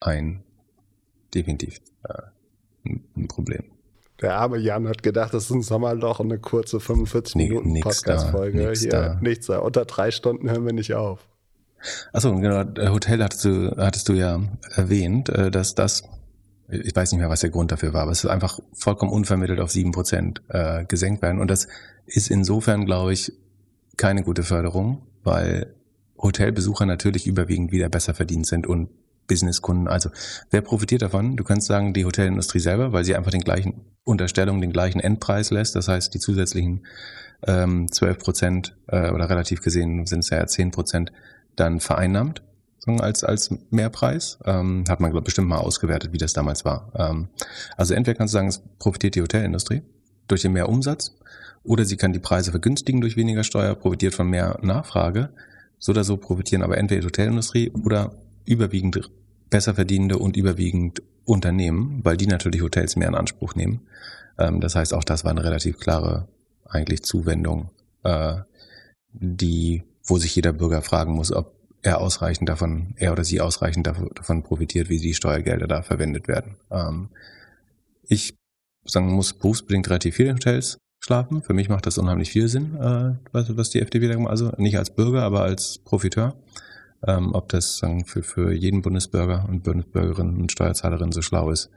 ein 0.00 0.42
definitiv 1.32 1.80
äh, 2.04 2.22
ein 2.84 3.28
Problem. 3.28 3.64
Der 4.20 4.36
arme 4.36 4.58
Jan 4.58 4.88
hat 4.88 5.02
gedacht, 5.02 5.34
das 5.34 5.44
ist 5.44 5.50
ein 5.50 5.62
Sommerloch 5.62 6.20
und 6.20 6.30
eine 6.30 6.40
kurze 6.40 6.80
45 6.80 7.34
Minuten 7.36 7.80
Podcast-Folge. 7.80 8.72
Hier 8.72 8.90
da. 8.90 9.18
nichts 9.20 9.46
da. 9.46 9.58
Unter 9.58 9.84
drei 9.84 10.10
Stunden 10.10 10.48
hören 10.48 10.64
wir 10.64 10.72
nicht 10.72 10.94
auf. 10.94 11.28
Achso, 12.12 12.34
genau, 12.34 12.64
Hotel 12.90 13.22
hattest 13.22 13.44
du, 13.44 13.74
hattest 13.76 14.08
du 14.08 14.14
ja 14.14 14.40
erwähnt, 14.74 15.28
äh, 15.28 15.50
dass 15.50 15.74
das, 15.74 16.04
ich 16.68 16.94
weiß 16.94 17.12
nicht 17.12 17.20
mehr, 17.20 17.30
was 17.30 17.40
der 17.40 17.50
Grund 17.50 17.72
dafür 17.72 17.92
war, 17.92 18.02
aber 18.02 18.12
es 18.12 18.24
ist 18.24 18.30
einfach 18.30 18.58
vollkommen 18.72 19.12
unvermittelt 19.12 19.60
auf 19.60 19.70
sieben 19.70 19.92
Prozent 19.92 20.42
äh, 20.48 20.84
gesenkt 20.84 21.22
werden. 21.22 21.40
Und 21.40 21.48
das 21.48 21.68
ist 22.06 22.30
insofern, 22.30 22.86
glaube 22.86 23.12
ich, 23.12 23.32
keine 23.96 24.22
gute 24.22 24.42
Förderung, 24.42 25.06
weil 25.22 25.74
Hotelbesucher 26.18 26.86
natürlich 26.86 27.26
überwiegend 27.26 27.72
wieder 27.72 27.88
besser 27.88 28.14
verdient 28.14 28.46
sind 28.46 28.66
und 28.66 28.88
Businesskunden. 29.26 29.88
Also 29.88 30.10
wer 30.50 30.60
profitiert 30.60 31.02
davon? 31.02 31.36
Du 31.36 31.44
kannst 31.44 31.66
sagen, 31.66 31.94
die 31.94 32.04
Hotelindustrie 32.04 32.60
selber, 32.60 32.92
weil 32.92 33.04
sie 33.04 33.16
einfach 33.16 33.30
den 33.30 33.40
gleichen 33.40 33.86
Unterstellung, 34.04 34.60
den 34.60 34.72
gleichen 34.72 35.00
Endpreis 35.00 35.50
lässt. 35.50 35.76
Das 35.76 35.88
heißt, 35.88 36.12
die 36.12 36.18
zusätzlichen 36.18 36.86
ähm, 37.46 37.90
12 37.90 38.18
Prozent 38.18 38.76
äh, 38.88 39.10
oder 39.10 39.28
relativ 39.28 39.62
gesehen 39.62 40.06
sind 40.06 40.20
es 40.20 40.30
ja 40.30 40.46
10 40.46 40.70
Prozent 40.70 41.12
dann 41.56 41.80
vereinnahmt 41.80 42.42
als, 42.86 43.24
als 43.24 43.50
Mehrpreis. 43.70 44.38
Ähm, 44.44 44.84
hat 44.88 45.00
man 45.00 45.10
glaub, 45.10 45.24
bestimmt 45.24 45.48
mal 45.48 45.58
ausgewertet, 45.58 46.12
wie 46.12 46.18
das 46.18 46.32
damals 46.32 46.64
war. 46.64 46.92
Ähm, 46.94 47.28
also 47.76 47.94
entweder 47.94 48.16
kannst 48.16 48.34
du 48.34 48.36
sagen, 48.36 48.48
es 48.48 48.62
profitiert 48.78 49.14
die 49.14 49.22
Hotelindustrie 49.22 49.82
durch 50.28 50.42
den 50.42 50.52
mehr 50.52 50.68
Umsatz 50.68 51.16
oder 51.62 51.84
sie 51.84 51.96
kann 51.96 52.12
die 52.12 52.18
Preise 52.18 52.50
vergünstigen 52.50 53.00
durch 53.00 53.16
weniger 53.16 53.42
Steuer, 53.42 53.74
profitiert 53.74 54.14
von 54.14 54.28
mehr 54.28 54.58
Nachfrage. 54.62 55.30
So 55.78 55.92
oder 55.92 56.04
so 56.04 56.16
profitieren 56.16 56.62
aber 56.62 56.78
entweder 56.78 57.00
die 57.00 57.06
Hotelindustrie 57.06 57.70
oder 57.70 58.14
überwiegend 58.44 59.10
besser 59.50 59.74
verdienende 59.74 60.18
und 60.18 60.36
überwiegend 60.36 61.02
Unternehmen, 61.24 62.00
weil 62.04 62.16
die 62.16 62.26
natürlich 62.26 62.62
Hotels 62.62 62.96
mehr 62.96 63.08
in 63.08 63.14
Anspruch 63.14 63.54
nehmen. 63.54 63.80
Ähm, 64.38 64.60
das 64.60 64.74
heißt, 64.74 64.92
auch 64.92 65.04
das 65.04 65.24
war 65.24 65.30
eine 65.30 65.44
relativ 65.44 65.78
klare 65.78 66.28
eigentlich 66.64 67.02
Zuwendung, 67.02 67.70
äh, 68.02 68.36
die, 69.12 69.84
wo 70.04 70.18
sich 70.18 70.34
jeder 70.34 70.52
Bürger 70.52 70.82
fragen 70.82 71.12
muss, 71.12 71.32
ob 71.32 71.54
er 71.82 72.00
ausreichend 72.00 72.48
davon, 72.48 72.94
er 72.96 73.12
oder 73.12 73.24
sie 73.24 73.40
ausreichend 73.40 73.86
davon 73.86 74.42
profitiert, 74.42 74.88
wie 74.88 74.98
die 74.98 75.14
Steuergelder 75.14 75.66
da 75.66 75.82
verwendet 75.82 76.28
werden. 76.28 76.56
Ähm, 76.70 77.10
ich 78.06 78.34
sagen 78.86 79.12
muss 79.12 79.34
berufsbedingt 79.34 79.88
relativ 79.88 80.16
viele 80.16 80.34
Hotels 80.34 80.78
schlafen. 81.00 81.42
Für 81.42 81.52
mich 81.52 81.68
macht 81.68 81.86
das 81.86 81.98
unheimlich 81.98 82.30
viel 82.30 82.48
Sinn, 82.48 82.76
äh, 82.76 83.14
was, 83.32 83.56
was 83.56 83.70
die 83.70 83.80
FDP 83.80 84.08
da 84.08 84.14
gemacht 84.14 84.30
Also 84.30 84.52
nicht 84.56 84.78
als 84.78 84.90
Bürger, 84.90 85.22
aber 85.22 85.42
als 85.42 85.78
Profiteur. 85.78 86.34
Ähm, 87.06 87.34
ob 87.34 87.50
das 87.50 87.76
sagen, 87.76 88.06
für, 88.06 88.22
für 88.22 88.52
jeden 88.52 88.80
Bundesbürger 88.80 89.46
und 89.48 89.62
Bundesbürgerin 89.62 90.36
und 90.36 90.52
Steuerzahlerin 90.52 91.12
so 91.12 91.20
schlau 91.20 91.50
ist, 91.50 91.70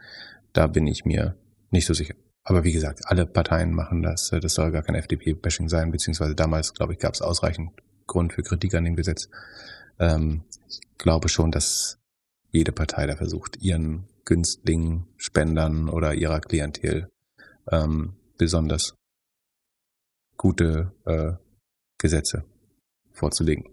da 0.53 0.67
bin 0.67 0.87
ich 0.87 1.03
mir 1.03 1.35
nicht 1.69 1.85
so 1.85 1.93
sicher. 1.93 2.15
Aber 2.43 2.63
wie 2.63 2.71
gesagt, 2.71 3.01
alle 3.05 3.25
Parteien 3.25 3.73
machen 3.73 4.03
das. 4.03 4.29
Das 4.29 4.53
soll 4.53 4.71
gar 4.71 4.83
kein 4.83 4.95
FDP-Bashing 4.95 5.67
sein, 5.67 5.91
beziehungsweise 5.91 6.33
damals, 6.33 6.73
glaube 6.73 6.93
ich, 6.93 6.99
gab 6.99 7.13
es 7.13 7.21
ausreichend 7.21 7.71
Grund 8.07 8.33
für 8.33 8.43
Kritik 8.43 8.73
an 8.73 8.85
dem 8.85 8.95
Gesetz. 8.95 9.29
Ähm, 9.99 10.43
ich 10.67 10.79
glaube 10.97 11.29
schon, 11.29 11.51
dass 11.51 11.99
jede 12.51 12.71
Partei 12.71 13.05
da 13.05 13.15
versucht, 13.15 13.57
ihren 13.57 14.07
Günstlingen, 14.25 15.07
Spendern 15.17 15.89
oder 15.89 16.13
ihrer 16.13 16.39
Klientel 16.39 17.09
ähm, 17.71 18.15
besonders 18.37 18.93
gute 20.37 20.91
äh, 21.05 21.33
Gesetze 21.97 22.43
vorzulegen 23.11 23.65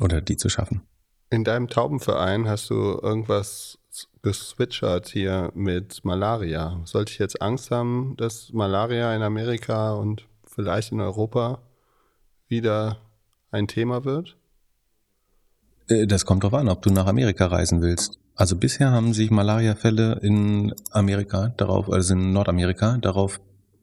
oder 0.00 0.20
die 0.20 0.36
zu 0.36 0.48
schaffen. 0.48 0.82
In 1.30 1.42
deinem 1.42 1.68
Taubenverein 1.68 2.48
hast 2.48 2.70
du 2.70 3.00
irgendwas 3.02 3.78
geswitchert 4.22 5.08
hier 5.08 5.50
mit 5.54 6.04
Malaria. 6.04 6.80
Sollte 6.84 7.12
ich 7.12 7.18
jetzt 7.18 7.42
Angst 7.42 7.70
haben, 7.70 8.14
dass 8.16 8.52
Malaria 8.52 9.14
in 9.14 9.22
Amerika 9.22 9.94
und 9.94 10.28
vielleicht 10.44 10.92
in 10.92 11.00
Europa 11.00 11.62
wieder 12.46 13.00
ein 13.50 13.68
Thema 13.68 14.04
wird? 14.04 14.36
Äh, 15.88 16.06
das 16.06 16.24
kommt 16.24 16.44
darauf 16.44 16.58
an, 16.58 16.68
ob 16.68 16.82
du 16.82 16.90
nach 16.90 17.06
Amerika 17.06 17.46
reisen 17.46 17.82
willst. 17.82 18.18
Also 18.34 18.56
bisher 18.56 18.90
haben 18.90 19.14
sich 19.14 19.30
Malariafälle 19.30 20.18
in 20.22 20.74
Amerika 20.90 21.54
darauf, 21.56 21.90
also 21.90 22.14
in 22.14 22.32
Nordamerika 22.32 22.98
darauf 22.98 23.40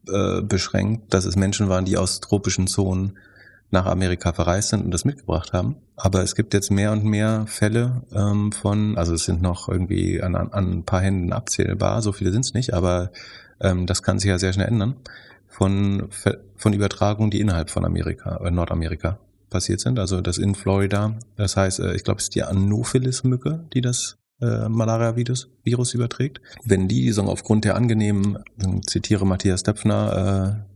äh, 0.08 0.42
beschränkt, 0.42 1.12
dass 1.12 1.24
es 1.24 1.36
Menschen 1.36 1.68
waren, 1.68 1.84
die 1.84 1.96
aus 1.96 2.20
tropischen 2.20 2.68
Zonen 2.68 3.18
nach 3.70 3.86
Amerika 3.86 4.32
verreist 4.32 4.68
sind 4.68 4.84
und 4.84 4.92
das 4.92 5.04
mitgebracht 5.04 5.52
haben. 5.52 5.76
Aber 5.96 6.22
es 6.22 6.36
gibt 6.36 6.54
jetzt 6.54 6.70
mehr 6.70 6.92
und 6.92 7.04
mehr 7.04 7.46
Fälle 7.48 8.02
ähm, 8.12 8.52
von, 8.52 8.96
also 8.96 9.14
es 9.14 9.24
sind 9.24 9.42
noch 9.42 9.68
irgendwie 9.68 10.22
an, 10.22 10.36
an 10.36 10.52
ein 10.52 10.84
paar 10.84 11.00
Händen 11.00 11.32
abzählbar, 11.32 12.00
so 12.00 12.12
viele 12.12 12.30
sind 12.30 12.44
es 12.44 12.54
nicht, 12.54 12.74
aber 12.74 13.10
ähm, 13.60 13.86
das 13.86 14.04
kann 14.04 14.20
sich 14.20 14.28
ja 14.28 14.38
sehr 14.38 14.52
schnell 14.52 14.68
ändern, 14.68 14.94
von, 15.48 16.08
von 16.56 16.72
Übertragungen, 16.72 17.30
die 17.30 17.40
innerhalb 17.40 17.70
von 17.70 17.84
Amerika, 17.84 18.36
äh, 18.44 18.50
Nordamerika 18.50 19.18
passiert 19.54 19.78
sind. 19.78 20.00
Also 20.00 20.20
das 20.20 20.36
in 20.36 20.56
Florida, 20.56 21.16
das 21.36 21.56
heißt, 21.56 21.78
äh, 21.78 21.94
ich 21.94 22.02
glaube, 22.02 22.18
es 22.18 22.24
ist 22.24 22.34
die 22.34 22.42
Anopheles-Mücke, 22.42 23.68
die 23.72 23.80
das 23.80 24.18
äh, 24.42 24.68
Malaria-Virus 24.68 25.48
Virus 25.62 25.94
überträgt. 25.94 26.40
Wenn 26.64 26.88
die, 26.88 27.12
sagen, 27.12 27.28
aufgrund 27.28 27.64
der 27.64 27.76
angenehmen, 27.76 28.38
zitiere 28.84 29.24
Matthias 29.24 29.62
Döpfner, 29.62 30.66
äh, 30.66 30.74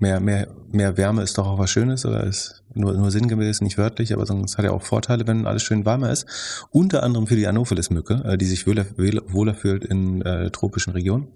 mehr, 0.00 0.20
mehr, 0.20 0.46
mehr 0.70 0.96
Wärme 0.96 1.22
ist 1.22 1.36
doch 1.36 1.48
auch 1.48 1.58
was 1.58 1.70
Schönes 1.70 2.06
oder 2.06 2.22
ist 2.22 2.62
nur, 2.74 2.92
nur 2.94 3.10
sinngemäß, 3.10 3.60
nicht 3.60 3.76
wörtlich, 3.76 4.12
aber 4.12 4.24
sonst 4.24 4.56
hat 4.56 4.64
ja 4.64 4.70
auch 4.70 4.82
Vorteile, 4.82 5.26
wenn 5.26 5.48
alles 5.48 5.64
schön 5.64 5.84
warmer 5.84 6.10
ist. 6.10 6.26
Unter 6.70 7.02
anderem 7.02 7.26
für 7.26 7.36
die 7.36 7.48
Anopheles-Mücke, 7.48 8.36
die 8.38 8.44
sich 8.44 8.68
wohler, 8.68 8.86
wohler 8.96 9.54
fühlt 9.54 9.84
in 9.84 10.22
äh, 10.22 10.50
tropischen 10.50 10.92
Regionen. 10.92 11.26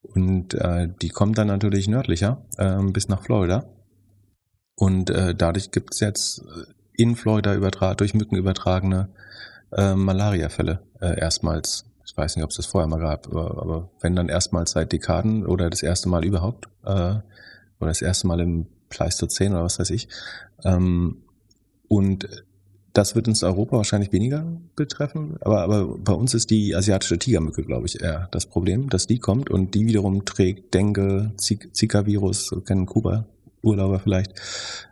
Und 0.00 0.54
äh, 0.54 0.88
die 1.02 1.10
kommt 1.10 1.36
dann 1.36 1.48
natürlich 1.48 1.86
nördlicher 1.86 2.46
äh, 2.56 2.82
bis 2.84 3.08
nach 3.08 3.22
Florida. 3.22 3.66
Und 4.74 5.10
äh, 5.10 5.34
dadurch 5.34 5.70
gibt 5.70 5.94
es 5.94 6.00
jetzt 6.00 6.42
in 6.94 7.16
Florida 7.16 7.54
übertra 7.54 7.94
durch 7.94 8.14
Mücken 8.14 8.36
übertragene 8.36 9.08
äh, 9.72 9.94
Malariafälle 9.94 10.80
äh, 11.00 11.18
erstmals. 11.18 11.84
Ich 12.04 12.16
weiß 12.16 12.36
nicht, 12.36 12.44
ob 12.44 12.50
es 12.50 12.56
das 12.56 12.66
vorher 12.66 12.88
mal 12.88 13.00
gab, 13.00 13.28
aber, 13.28 13.62
aber 13.62 13.90
wenn 14.00 14.16
dann 14.16 14.28
erstmals 14.28 14.72
seit 14.72 14.92
Dekaden 14.92 15.46
oder 15.46 15.70
das 15.70 15.82
erste 15.82 16.08
Mal 16.08 16.24
überhaupt. 16.24 16.68
Äh, 16.84 17.16
oder 17.80 17.88
das 17.88 18.02
erste 18.02 18.26
Mal 18.26 18.40
im 18.40 18.66
Pleistozän 18.88 19.52
oder 19.52 19.64
was 19.64 19.78
weiß 19.78 19.90
ich. 19.90 20.08
Ähm, 20.64 21.22
und 21.88 22.28
das 22.92 23.14
wird 23.14 23.28
uns 23.28 23.42
Europa 23.42 23.76
wahrscheinlich 23.76 24.12
weniger 24.12 24.44
betreffen, 24.74 25.36
aber, 25.40 25.62
aber 25.62 25.98
bei 25.98 26.12
uns 26.12 26.34
ist 26.34 26.50
die 26.50 26.74
asiatische 26.74 27.18
Tigermücke, 27.18 27.62
glaube 27.62 27.86
ich, 27.86 28.00
eher 28.00 28.28
das 28.32 28.46
Problem, 28.46 28.88
dass 28.90 29.06
die 29.06 29.18
kommt 29.18 29.48
und 29.48 29.74
die 29.74 29.86
wiederum 29.86 30.24
trägt 30.24 30.74
Dengue, 30.74 31.32
Zika-Virus, 31.36 32.54
kennen 32.66 32.86
Kuba, 32.86 33.26
Urlauber 33.62 33.98
vielleicht, 33.98 34.32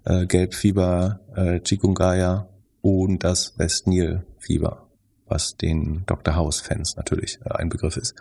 äh, 0.05 0.27
Gelbfieber, 0.27 1.20
äh, 1.35 1.61
Chikungunya 1.61 2.49
und 2.82 3.24
das 3.24 3.59
Westnil-Fieber, 3.59 4.86
was 5.27 5.57
den 5.57 6.05
Dr. 6.07 6.36
House-Fans 6.36 6.97
natürlich 6.97 7.39
äh, 7.45 7.55
ein 7.55 7.69
Begriff 7.69 7.97
ist. 7.97 8.15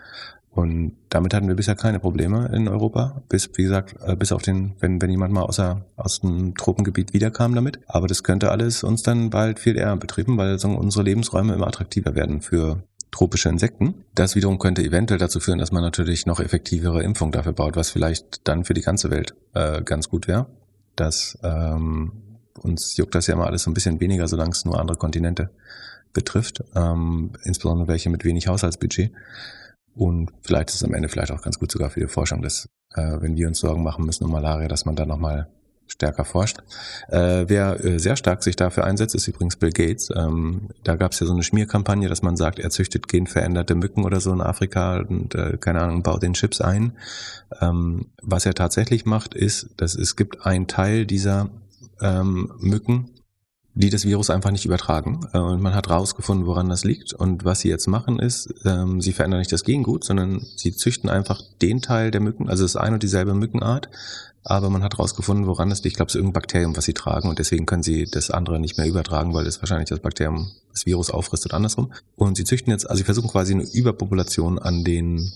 Und 0.58 0.98
damit 1.10 1.36
hatten 1.36 1.48
wir 1.48 1.56
bisher 1.56 1.76
keine 1.76 2.00
Probleme 2.00 2.50
in 2.52 2.68
Europa, 2.68 3.22
bis, 3.30 3.48
wie 3.56 3.64
gesagt, 3.64 3.96
äh, 4.04 4.16
bis 4.16 4.32
auf 4.32 4.42
den, 4.42 4.74
wenn, 4.80 5.00
wenn 5.00 5.12
jemand 5.12 5.32
mal 5.32 5.44
außer, 5.44 5.86
aus 5.96 6.22
dem 6.22 6.56
Tropengebiet 6.56 7.14
wiederkam 7.14 7.54
damit. 7.54 7.80
Aber 7.86 8.08
das 8.08 8.24
könnte 8.24 8.50
alles 8.50 8.84
uns 8.84 9.04
dann 9.04 9.30
bald 9.30 9.60
viel 9.60 9.78
eher 9.78 9.96
betrieben, 9.98 10.36
weil 10.38 10.58
unsere 10.64 11.04
Lebensräume 11.04 11.54
immer 11.54 11.68
attraktiver 11.68 12.16
werden 12.16 12.42
für 12.42 12.82
tropische 13.12 13.50
Insekten. 13.50 14.04
Das 14.14 14.36
wiederum 14.36 14.60
könnte 14.60 14.84
eventuell 14.84 15.20
dazu 15.20 15.40
führen, 15.40 15.60
dass 15.60 15.72
man 15.72 15.84
natürlich 15.84 16.26
noch 16.26 16.40
effektivere 16.40 17.04
Impfung 17.04 17.32
dafür 17.32 17.54
baut, 17.54 17.76
was 17.76 17.90
vielleicht 17.90 18.48
dann 18.48 18.66
für 18.66 18.74
die 18.74 18.82
ganze 18.82 19.10
Welt 19.10 19.34
äh, 19.54 19.82
ganz 19.82 20.10
gut 20.10 20.28
wäre. 20.28 20.48
Das 20.96 21.38
ähm, 21.44 22.12
uns 22.58 22.98
juckt 22.98 23.16
das 23.16 23.28
ja 23.28 23.36
immer 23.36 23.46
alles 23.46 23.64
so 23.64 23.72
ein 23.72 23.74
bisschen 23.74 24.00
weniger, 24.00 24.28
solange 24.28 24.52
es 24.52 24.66
nur 24.66 24.80
andere 24.80 24.98
Kontinente 24.98 25.52
betrifft, 26.14 26.64
ähm, 26.76 27.32
insbesondere 27.44 27.88
welche 27.88 28.10
mit 28.10 28.26
wenig 28.26 28.48
Haushaltsbudget. 28.48 29.12
Und 29.94 30.32
vielleicht 30.42 30.70
ist 30.70 30.76
es 30.76 30.84
am 30.84 30.94
Ende 30.94 31.10
vielleicht 31.10 31.32
auch 31.32 31.42
ganz 31.42 31.60
gut 31.60 31.72
sogar 31.72 31.90
für 31.90 32.00
die 32.00 32.08
Forschung, 32.08 32.42
dass 32.42 32.68
äh, 32.94 33.22
wenn 33.22 33.36
wir 33.36 33.48
uns 33.48 33.60
Sorgen 33.60 33.84
machen 33.84 34.06
müssen 34.06 34.26
um 34.26 34.32
Malaria, 34.32 34.68
dass 34.68 34.86
man 34.86 34.96
da 34.96 35.06
nochmal 35.06 35.48
stärker 35.88 36.26
forscht. 36.26 36.58
Äh, 37.10 37.46
wer 37.48 37.84
äh, 37.84 38.00
sehr 38.00 38.16
stark 38.16 38.44
sich 38.44 38.56
dafür 38.56 38.84
einsetzt, 38.84 39.16
ist 39.16 39.28
übrigens 39.28 39.56
Bill 39.56 39.72
Gates. 39.72 40.10
Ähm, 40.16 40.70
da 40.84 40.96
gab 40.96 41.14
es 41.14 41.20
ja 41.20 41.28
so 41.28 41.34
eine 41.34 41.44
Schmierkampagne, 41.44 42.10
dass 42.10 42.22
man 42.22 42.38
sagt, 42.38 42.60
er 42.60 42.70
züchtet 42.70 43.08
genveränderte 43.08 43.76
Mücken 43.76 44.04
oder 44.04 44.20
so 44.20 44.32
in 44.32 44.42
Afrika 44.42 45.00
und 45.00 45.36
äh, 45.36 45.58
keine 45.60 45.82
Ahnung, 45.82 46.04
baut 46.04 46.24
den 46.24 46.34
Chips 46.34 46.62
ein. 46.62 46.94
Ähm, 47.62 48.08
was 48.22 48.46
er 48.46 48.54
tatsächlich 48.54 49.06
macht, 49.06 49.34
ist, 49.34 49.70
dass 49.78 49.96
es 49.96 50.16
gibt 50.16 50.46
einen 50.46 50.68
Teil 50.68 51.06
dieser 51.06 51.50
ähm, 52.02 52.52
Mücken, 52.60 53.10
die 53.78 53.92
das 53.92 54.06
Virus 54.06 54.32
einfach 54.32 54.52
nicht 54.52 54.66
übertragen. 54.66 55.22
Äh, 55.34 55.38
und 55.38 55.62
man 55.62 55.76
hat 55.76 55.90
rausgefunden, 55.90 56.48
woran 56.48 56.70
das 56.70 56.84
liegt. 56.84 57.14
Und 57.14 57.46
was 57.46 57.60
sie 57.60 57.70
jetzt 57.70 57.88
machen 57.88 58.20
ist, 58.20 58.54
ähm, 58.66 59.02
sie 59.02 59.14
verändern 59.14 59.40
nicht 59.40 59.52
das 59.52 59.64
Gengut, 59.64 60.04
sondern 60.04 60.42
sie 60.56 60.76
züchten 60.76 61.10
einfach 61.10 61.42
den 61.62 61.82
Teil 61.82 62.12
der 62.12 62.22
Mücken, 62.22 62.50
also 62.50 62.66
es 62.66 62.72
ist 62.72 62.82
ein 62.82 62.94
und 62.94 63.04
dieselbe 63.04 63.34
Mückenart, 63.34 63.90
aber 64.50 64.70
man 64.70 64.82
hat 64.82 64.98
rausgefunden, 64.98 65.46
woran 65.46 65.72
es 65.72 65.84
liegt. 65.84 65.88
Ich 65.88 65.96
glaube, 65.96 66.08
es 66.08 66.16
ist 66.16 66.20
irgendein 66.20 66.42
Bakterium, 66.42 66.78
was 66.78 66.86
sie 66.86 66.94
tragen 66.94 67.28
und 67.28 67.38
deswegen 67.38 67.66
können 67.66 67.84
sie 67.84 68.06
das 68.06 68.32
andere 68.32 68.60
nicht 68.60 68.78
mehr 68.78 68.88
übertragen, 68.88 69.34
weil 69.34 69.46
es 69.46 69.62
wahrscheinlich 69.62 69.90
das 69.90 70.00
Bakterium 70.00 70.52
das 70.72 70.86
Virus 70.86 71.12
auffrisst 71.12 71.46
oder 71.46 71.56
andersrum. 71.56 71.92
Und 72.16 72.38
sie 72.38 72.46
züchten 72.46 72.72
jetzt, 72.72 72.90
also 72.90 73.00
sie 73.00 73.04
versuchen 73.04 73.30
quasi 73.30 73.54
eine 73.54 73.66
Überpopulation 73.70 74.58
an 74.58 74.86
den 74.86 75.34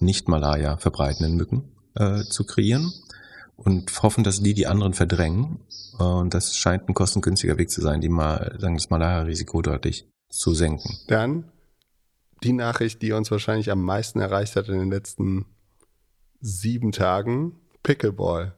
nicht 0.00 0.28
Malaria 0.28 0.76
verbreitenden 0.76 1.36
Mücken 1.36 1.64
äh, 1.94 2.24
zu 2.24 2.44
kreieren 2.44 2.92
und 3.56 4.02
hoffen, 4.02 4.24
dass 4.24 4.42
die 4.42 4.54
die 4.54 4.66
anderen 4.66 4.94
verdrängen. 4.94 5.60
Und 5.98 6.34
das 6.34 6.56
scheint 6.56 6.88
ein 6.88 6.94
kostengünstiger 6.94 7.58
Weg 7.58 7.70
zu 7.70 7.80
sein, 7.80 8.00
die 8.00 8.08
mal, 8.08 8.56
sagen 8.58 8.74
das 8.74 8.90
Malaria-Risiko 8.90 9.62
deutlich 9.62 10.08
zu 10.28 10.52
senken. 10.52 10.98
Dann 11.06 11.52
die 12.42 12.52
Nachricht, 12.52 13.02
die 13.02 13.12
uns 13.12 13.30
wahrscheinlich 13.30 13.70
am 13.70 13.82
meisten 13.82 14.18
erreicht 14.18 14.56
hat 14.56 14.68
in 14.68 14.80
den 14.80 14.90
letzten 14.90 15.44
sieben 16.40 16.90
Tagen, 16.90 17.61
Pickleball. 17.82 18.54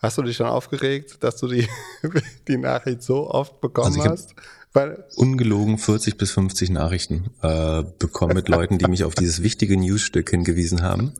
Hast 0.00 0.18
du 0.18 0.22
dich 0.22 0.36
schon 0.36 0.46
aufgeregt, 0.46 1.22
dass 1.24 1.36
du 1.36 1.48
die, 1.48 1.68
die 2.48 2.56
Nachricht 2.56 3.02
so 3.02 3.28
oft 3.30 3.60
bekommen 3.60 4.00
also 4.00 4.10
hast? 4.10 4.34
Weil 4.72 5.04
ungelogen 5.16 5.78
40 5.78 6.18
bis 6.18 6.30
50 6.32 6.70
Nachrichten 6.70 7.30
äh, 7.42 7.82
bekommen 7.98 8.34
mit 8.34 8.48
Leuten, 8.48 8.78
die 8.78 8.86
mich 8.86 9.04
auf 9.04 9.14
dieses 9.14 9.42
wichtige 9.42 9.76
Newsstück 9.76 10.30
hingewiesen 10.30 10.82
haben 10.82 11.14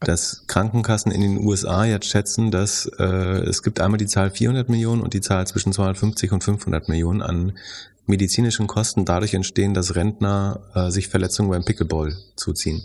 dass 0.00 0.46
Krankenkassen 0.46 1.10
in 1.10 1.20
den 1.20 1.38
USA 1.38 1.84
jetzt 1.84 2.06
schätzen, 2.06 2.50
dass 2.50 2.86
äh, 2.98 3.04
es 3.04 3.62
gibt 3.62 3.80
einmal 3.80 3.98
die 3.98 4.06
Zahl 4.06 4.30
400 4.30 4.68
Millionen 4.68 5.02
und 5.02 5.14
die 5.14 5.20
Zahl 5.20 5.46
zwischen 5.46 5.72
250 5.72 6.32
und 6.32 6.44
500 6.44 6.88
Millionen 6.88 7.22
an 7.22 7.58
medizinischen 8.06 8.66
Kosten 8.66 9.04
dadurch 9.04 9.34
entstehen, 9.34 9.74
dass 9.74 9.96
Rentner 9.96 10.60
äh, 10.74 10.90
sich 10.90 11.08
Verletzungen 11.08 11.50
beim 11.50 11.64
Pickleball 11.64 12.16
zuziehen. 12.36 12.82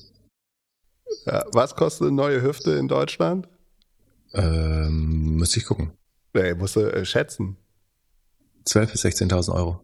Ja, 1.26 1.46
was 1.54 1.76
kostet 1.76 2.08
eine 2.08 2.16
neue 2.16 2.42
Hüfte 2.42 2.72
in 2.72 2.88
Deutschland? 2.88 3.48
Ähm, 4.34 5.36
müsste 5.36 5.60
ich 5.60 5.66
gucken. 5.66 5.92
Nee, 6.34 6.54
musst 6.54 6.76
du 6.76 6.82
äh, 6.82 7.06
schätzen. 7.06 7.58
12.000 8.66 8.92
bis 8.92 9.06
16.000 9.06 9.54
Euro. 9.54 9.80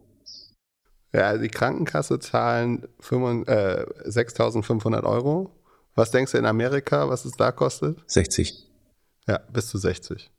Ja, 1.12 1.36
die 1.36 1.48
Krankenkasse 1.48 2.18
zahlen 2.18 2.84
äh, 2.84 3.02
6.500 3.02 5.04
Euro 5.04 5.60
was 5.94 6.10
denkst 6.10 6.32
du 6.32 6.38
in 6.38 6.46
Amerika, 6.46 7.08
was 7.08 7.24
es 7.24 7.32
da 7.32 7.52
kostet? 7.52 7.98
60. 8.06 8.68
Ja, 9.28 9.38
bis 9.52 9.68
zu 9.68 9.78
60. 9.78 10.30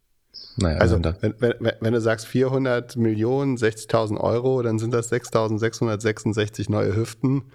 Naja, 0.57 0.79
also 0.79 1.01
wenn, 1.03 1.35
wenn, 1.39 1.73
wenn, 1.79 1.93
du 1.93 2.01
sagst 2.01 2.25
400 2.25 2.95
Millionen, 2.95 3.57
60.000 3.57 4.19
Euro, 4.19 4.61
dann 4.61 4.79
sind 4.79 4.93
das 4.93 5.11
6.666 5.11 6.71
neue 6.71 6.95
Hüften. 6.95 7.51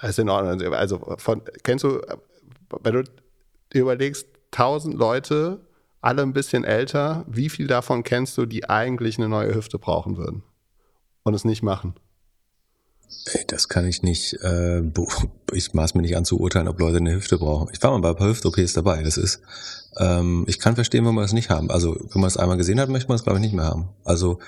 Das 0.00 0.10
ist 0.10 0.18
in 0.18 0.28
Ordnung. 0.28 0.72
Also 0.72 0.98
von, 1.18 1.42
kennst 1.62 1.84
du, 1.84 2.00
wenn 2.82 2.94
du 2.94 3.04
überlegst, 3.72 4.26
1000 4.52 4.94
Leute, 4.94 5.60
alle 6.00 6.22
ein 6.22 6.32
bisschen 6.32 6.64
älter, 6.64 7.24
wie 7.28 7.48
viel 7.48 7.66
davon 7.66 8.02
kennst 8.02 8.36
du, 8.38 8.46
die 8.46 8.68
eigentlich 8.68 9.18
eine 9.18 9.28
neue 9.28 9.54
Hüfte 9.54 9.78
brauchen 9.78 10.16
würden 10.16 10.42
und 11.22 11.34
es 11.34 11.44
nicht 11.44 11.62
machen? 11.62 11.94
Ey, 13.34 13.44
das 13.46 13.68
kann 13.68 13.84
ich 13.86 14.02
nicht, 14.02 14.34
äh, 14.42 14.82
ich 15.52 15.74
maß 15.74 15.94
mir 15.94 16.02
nicht 16.02 16.16
an 16.16 16.24
zu 16.24 16.38
urteilen, 16.40 16.68
ob 16.68 16.78
Leute 16.78 16.98
eine 16.98 17.14
Hüfte 17.14 17.38
brauchen. 17.38 17.68
Ich 17.72 17.82
war 17.82 17.90
mal 17.90 18.00
bei 18.00 18.10
ein 18.10 18.16
paar 18.16 18.28
Hüft-OPs 18.28 18.72
dabei. 18.72 19.02
Das 19.02 19.16
ist, 19.16 19.40
ähm, 19.98 20.44
ich 20.46 20.58
kann 20.58 20.74
verstehen, 20.74 21.04
wenn 21.04 21.14
man 21.14 21.24
es 21.24 21.32
nicht 21.32 21.50
haben. 21.50 21.70
Also, 21.70 21.96
wenn 22.12 22.20
man 22.20 22.28
es 22.28 22.36
einmal 22.36 22.56
gesehen 22.56 22.80
hat, 22.80 22.88
möchte 22.88 23.08
man 23.08 23.16
es, 23.16 23.24
glaube 23.24 23.38
ich, 23.38 23.42
nicht 23.42 23.54
mehr 23.54 23.64
haben. 23.64 23.88
Also, 24.04 24.38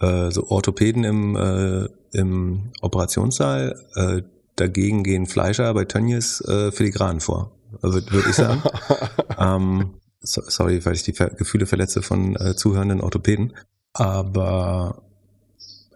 äh, 0.00 0.30
so 0.30 0.48
Orthopäden 0.48 1.04
im, 1.04 1.36
äh, 1.36 1.88
im 2.18 2.72
Operationssaal, 2.80 3.80
äh, 3.94 4.22
dagegen 4.56 5.02
gehen 5.02 5.26
Fleischer 5.26 5.72
bei 5.74 5.84
Tönnies 5.84 6.40
äh, 6.42 6.72
filigran 6.72 7.20
vor, 7.20 7.52
würde 7.82 8.12
würd 8.12 8.26
ich 8.28 8.34
sagen. 8.34 8.62
ähm, 9.38 9.94
so, 10.20 10.42
sorry, 10.46 10.84
weil 10.84 10.94
ich 10.94 11.02
die 11.02 11.12
Gefühle 11.12 11.66
verletze 11.66 12.02
von 12.02 12.36
äh, 12.36 12.56
zuhörenden 12.56 13.00
Orthopäden. 13.00 13.52
Aber 13.92 15.02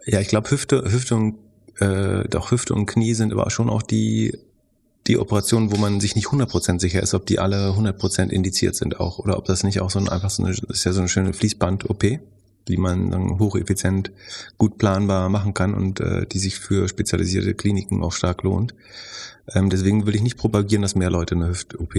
ja, 0.05 0.19
ich 0.19 0.27
glaube, 0.27 0.49
Hüfte, 0.49 0.83
Hüfte 0.91 1.15
und 1.15 1.35
äh, 1.79 2.27
doch 2.29 2.51
Hüfte 2.51 2.73
und 2.73 2.85
Knie 2.85 3.13
sind 3.13 3.33
aber 3.33 3.49
schon 3.49 3.69
auch 3.69 3.81
die, 3.81 4.37
die 5.07 5.17
Operationen, 5.17 5.71
wo 5.71 5.77
man 5.77 5.99
sich 5.99 6.15
nicht 6.15 6.27
100% 6.27 6.79
sicher 6.79 7.01
ist, 7.01 7.13
ob 7.13 7.25
die 7.25 7.39
alle 7.39 7.71
100% 7.71 8.29
indiziert 8.29 8.75
sind 8.75 8.99
auch 8.99 9.19
oder 9.19 9.37
ob 9.37 9.45
das 9.45 9.63
nicht 9.63 9.81
auch 9.81 9.89
so 9.89 9.99
ein 9.99 10.09
einfach 10.09 10.29
so 10.29 10.43
eine, 10.43 10.53
ist 10.53 10.83
ja 10.83 10.93
so 10.93 10.99
eine 10.99 11.09
schöne 11.09 11.33
Fließband-OP, 11.33 12.19
die 12.67 12.77
man 12.77 13.09
dann 13.11 13.39
hocheffizient, 13.39 14.11
gut 14.57 14.77
planbar 14.77 15.29
machen 15.29 15.53
kann 15.53 15.73
und 15.73 15.99
äh, 15.99 16.25
die 16.27 16.39
sich 16.39 16.59
für 16.59 16.87
spezialisierte 16.87 17.55
Kliniken 17.55 18.03
auch 18.03 18.13
stark 18.13 18.43
lohnt. 18.43 18.75
Ähm, 19.53 19.69
deswegen 19.69 20.05
will 20.05 20.15
ich 20.15 20.21
nicht 20.21 20.37
propagieren, 20.37 20.81
dass 20.81 20.95
mehr 20.95 21.09
Leute 21.09 21.35
eine 21.35 21.49
Hüft-OP 21.49 21.95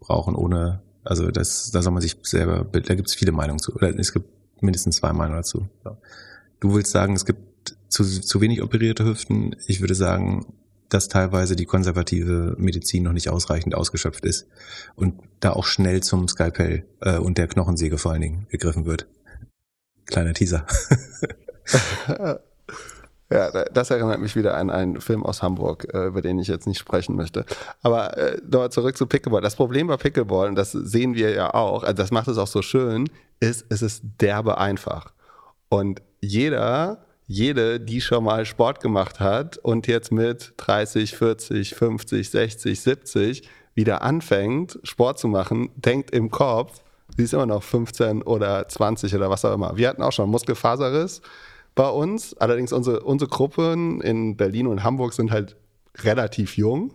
brauchen, 0.00 0.34
ohne, 0.34 0.82
also 1.04 1.30
das, 1.30 1.70
da 1.70 1.82
soll 1.82 1.92
man 1.92 2.02
sich 2.02 2.16
selber, 2.22 2.64
da 2.64 2.94
gibt 2.94 3.08
es 3.08 3.14
viele 3.14 3.32
Meinungen 3.32 3.60
zu, 3.60 3.74
oder 3.74 3.96
es 3.98 4.12
gibt 4.12 4.28
mindestens 4.60 4.96
zwei 4.96 5.12
Meinungen 5.12 5.38
dazu. 5.38 5.68
Du 6.60 6.74
willst 6.74 6.90
sagen, 6.90 7.14
es 7.14 7.24
gibt 7.24 7.76
zu, 7.88 8.04
zu 8.04 8.40
wenig 8.40 8.62
operierte 8.62 9.04
Hüften. 9.04 9.54
Ich 9.66 9.80
würde 9.80 9.94
sagen, 9.94 10.46
dass 10.88 11.08
teilweise 11.08 11.54
die 11.54 11.66
konservative 11.66 12.54
Medizin 12.58 13.02
noch 13.02 13.12
nicht 13.12 13.28
ausreichend 13.28 13.74
ausgeschöpft 13.74 14.24
ist 14.24 14.46
und 14.96 15.20
da 15.40 15.52
auch 15.52 15.64
schnell 15.64 16.02
zum 16.02 16.28
Skalpell 16.28 16.84
äh, 17.00 17.18
und 17.18 17.38
der 17.38 17.46
Knochensäge 17.46 17.98
vor 17.98 18.12
allen 18.12 18.22
Dingen 18.22 18.46
gegriffen 18.48 18.86
wird. 18.86 19.06
Kleiner 20.08 20.34
Teaser. 20.34 20.66
Ja, 23.30 23.50
das 23.50 23.90
erinnert 23.90 24.20
mich 24.20 24.36
wieder 24.36 24.56
an 24.56 24.70
einen 24.70 25.02
Film 25.02 25.22
aus 25.22 25.42
Hamburg, 25.42 25.86
äh, 25.92 26.06
über 26.06 26.22
den 26.22 26.38
ich 26.38 26.48
jetzt 26.48 26.66
nicht 26.66 26.78
sprechen 26.78 27.14
möchte. 27.14 27.44
Aber 27.82 28.16
äh, 28.16 28.40
dort 28.42 28.72
zurück 28.72 28.96
zu 28.96 29.06
Pickleball. 29.06 29.42
Das 29.42 29.54
Problem 29.54 29.86
bei 29.88 29.98
Pickleball, 29.98 30.48
und 30.48 30.54
das 30.54 30.72
sehen 30.72 31.14
wir 31.14 31.32
ja 31.34 31.52
auch, 31.52 31.82
also 31.82 31.92
das 31.92 32.10
macht 32.10 32.28
es 32.28 32.38
auch 32.38 32.46
so 32.46 32.62
schön, 32.62 33.10
ist, 33.38 33.66
es 33.68 33.82
ist 33.82 34.02
derbe 34.18 34.56
einfach. 34.56 35.12
Und 35.68 36.00
jeder 36.22 37.04
jede, 37.28 37.78
die 37.78 38.00
schon 38.00 38.24
mal 38.24 38.46
Sport 38.46 38.80
gemacht 38.80 39.20
hat 39.20 39.58
und 39.58 39.86
jetzt 39.86 40.10
mit 40.10 40.54
30, 40.56 41.14
40, 41.14 41.74
50, 41.74 42.30
60, 42.30 42.80
70 42.80 43.48
wieder 43.74 44.02
anfängt, 44.02 44.80
Sport 44.82 45.18
zu 45.18 45.28
machen, 45.28 45.70
denkt 45.76 46.10
im 46.10 46.30
Kopf, 46.30 46.80
sie 47.18 47.24
ist 47.24 47.34
immer 47.34 47.46
noch 47.46 47.62
15 47.64 48.22
oder 48.22 48.68
20 48.68 49.14
oder 49.14 49.28
was 49.28 49.44
auch 49.44 49.52
immer. 49.52 49.76
Wir 49.76 49.88
hatten 49.88 50.02
auch 50.02 50.12
schon 50.12 50.30
Muskelfaserriss 50.30 51.20
bei 51.74 51.88
uns. 51.88 52.36
Allerdings 52.38 52.72
unsere, 52.72 53.00
unsere 53.00 53.28
Gruppen 53.28 54.00
in 54.00 54.36
Berlin 54.36 54.68
und 54.68 54.84
Hamburg 54.84 55.12
sind 55.12 55.32
halt 55.32 55.56
relativ 55.98 56.56
jung. 56.56 56.94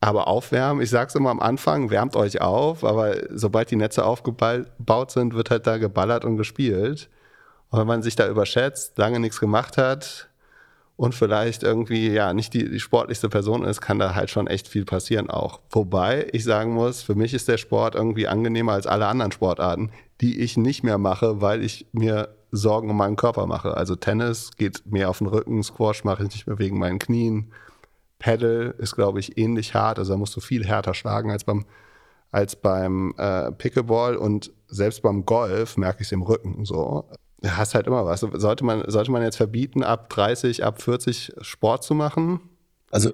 Aber 0.00 0.28
aufwärmen, 0.28 0.80
ich 0.80 0.90
sag's 0.90 1.16
immer 1.16 1.30
am 1.30 1.40
Anfang, 1.40 1.90
wärmt 1.90 2.14
euch 2.14 2.40
auf, 2.40 2.84
aber 2.84 3.16
sobald 3.30 3.70
die 3.70 3.76
Netze 3.76 4.04
aufgebaut 4.04 5.10
sind, 5.10 5.34
wird 5.34 5.50
halt 5.50 5.66
da 5.66 5.78
geballert 5.78 6.24
und 6.24 6.36
gespielt. 6.36 7.08
Und 7.70 7.80
wenn 7.80 7.86
man 7.86 8.02
sich 8.02 8.14
da 8.14 8.28
überschätzt, 8.28 8.96
lange 8.96 9.18
nichts 9.18 9.40
gemacht 9.40 9.76
hat 9.76 10.28
und 10.96 11.14
vielleicht 11.14 11.62
irgendwie 11.62 12.08
ja 12.10 12.32
nicht 12.32 12.54
die, 12.54 12.70
die 12.70 12.80
sportlichste 12.80 13.28
Person 13.28 13.64
ist, 13.64 13.80
kann 13.80 13.98
da 13.98 14.14
halt 14.14 14.30
schon 14.30 14.46
echt 14.46 14.68
viel 14.68 14.84
passieren 14.84 15.28
auch. 15.28 15.60
Wobei 15.70 16.28
ich 16.32 16.44
sagen 16.44 16.72
muss, 16.72 17.02
für 17.02 17.16
mich 17.16 17.34
ist 17.34 17.48
der 17.48 17.58
Sport 17.58 17.94
irgendwie 17.96 18.28
angenehmer 18.28 18.72
als 18.72 18.86
alle 18.86 19.06
anderen 19.06 19.32
Sportarten, 19.32 19.90
die 20.20 20.40
ich 20.40 20.56
nicht 20.56 20.84
mehr 20.84 20.98
mache, 20.98 21.40
weil 21.40 21.64
ich 21.64 21.86
mir 21.92 22.28
Sorgen 22.52 22.90
um 22.90 22.96
meinen 22.96 23.16
Körper 23.16 23.46
mache. 23.46 23.76
Also 23.76 23.96
Tennis 23.96 24.52
geht 24.56 24.86
mehr 24.86 25.10
auf 25.10 25.18
den 25.18 25.26
Rücken, 25.26 25.64
Squash 25.64 26.04
mache 26.04 26.22
ich 26.22 26.30
nicht 26.30 26.46
mehr 26.46 26.60
wegen 26.60 26.78
meinen 26.78 27.00
Knien. 27.00 27.52
Paddle 28.20 28.70
ist, 28.78 28.94
glaube 28.94 29.18
ich, 29.18 29.36
ähnlich 29.36 29.74
hart, 29.74 29.98
also 29.98 30.12
da 30.12 30.18
musst 30.18 30.36
du 30.36 30.40
viel 30.40 30.64
härter 30.64 30.94
schlagen 30.94 31.32
als 31.32 31.42
beim, 31.42 31.64
als 32.30 32.54
beim 32.54 33.14
äh, 33.18 33.50
Pickleball 33.50 34.16
und 34.16 34.52
selbst 34.68 35.02
beim 35.02 35.24
Golf 35.24 35.76
merke 35.76 36.02
ich 36.02 36.08
es 36.08 36.12
im 36.12 36.22
Rücken 36.22 36.64
so 36.64 37.08
hast 37.46 37.74
halt 37.74 37.86
immer 37.86 38.04
was. 38.04 38.20
Sollte 38.20 38.64
man, 38.64 38.84
sollte 38.86 39.10
man 39.10 39.22
jetzt 39.22 39.36
verbieten, 39.36 39.82
ab 39.82 40.08
30, 40.10 40.64
ab 40.64 40.82
40 40.82 41.32
Sport 41.40 41.84
zu 41.84 41.94
machen? 41.94 42.40
Also, 42.90 43.10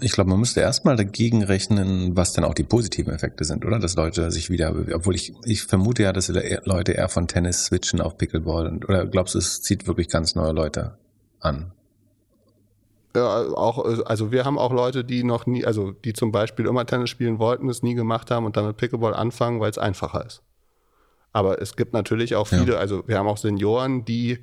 ich 0.00 0.12
glaube, 0.12 0.28
man 0.28 0.38
müsste 0.38 0.60
erstmal 0.60 0.96
dagegen 0.96 1.42
rechnen, 1.42 2.14
was 2.14 2.34
dann 2.34 2.44
auch 2.44 2.52
die 2.52 2.62
positiven 2.62 3.14
Effekte 3.14 3.44
sind, 3.44 3.64
oder? 3.64 3.78
Dass 3.78 3.96
Leute 3.96 4.30
sich 4.30 4.50
wieder, 4.50 4.74
obwohl 4.92 5.14
ich, 5.14 5.32
ich 5.46 5.62
vermute 5.62 6.02
ja, 6.02 6.12
dass 6.12 6.28
Leute 6.28 6.92
eher 6.92 7.08
von 7.08 7.26
Tennis 7.26 7.64
switchen 7.64 8.02
auf 8.02 8.18
Pickleball. 8.18 8.80
Oder 8.86 9.06
glaubst 9.06 9.34
du, 9.34 9.38
es 9.38 9.62
zieht 9.62 9.86
wirklich 9.86 10.08
ganz 10.10 10.34
neue 10.34 10.52
Leute 10.52 10.98
an? 11.40 11.72
Ja, 13.16 13.46
auch, 13.54 14.04
also 14.04 14.30
wir 14.30 14.44
haben 14.44 14.58
auch 14.58 14.72
Leute, 14.72 15.04
die 15.04 15.24
noch 15.24 15.46
nie, 15.46 15.64
also 15.64 15.92
die 15.92 16.12
zum 16.12 16.30
Beispiel 16.30 16.66
immer 16.66 16.84
Tennis 16.84 17.08
spielen 17.08 17.38
wollten, 17.38 17.68
es 17.70 17.82
nie 17.82 17.94
gemacht 17.94 18.30
haben 18.30 18.44
und 18.44 18.56
dann 18.56 18.66
mit 18.66 18.76
Pickleball 18.76 19.14
anfangen, 19.14 19.60
weil 19.60 19.70
es 19.70 19.78
einfacher 19.78 20.26
ist. 20.26 20.42
Aber 21.34 21.60
es 21.60 21.74
gibt 21.74 21.92
natürlich 21.92 22.36
auch 22.36 22.46
viele, 22.46 22.74
ja. 22.74 22.78
also 22.78 23.06
wir 23.06 23.18
haben 23.18 23.26
auch 23.26 23.36
Senioren, 23.36 24.04
die 24.04 24.38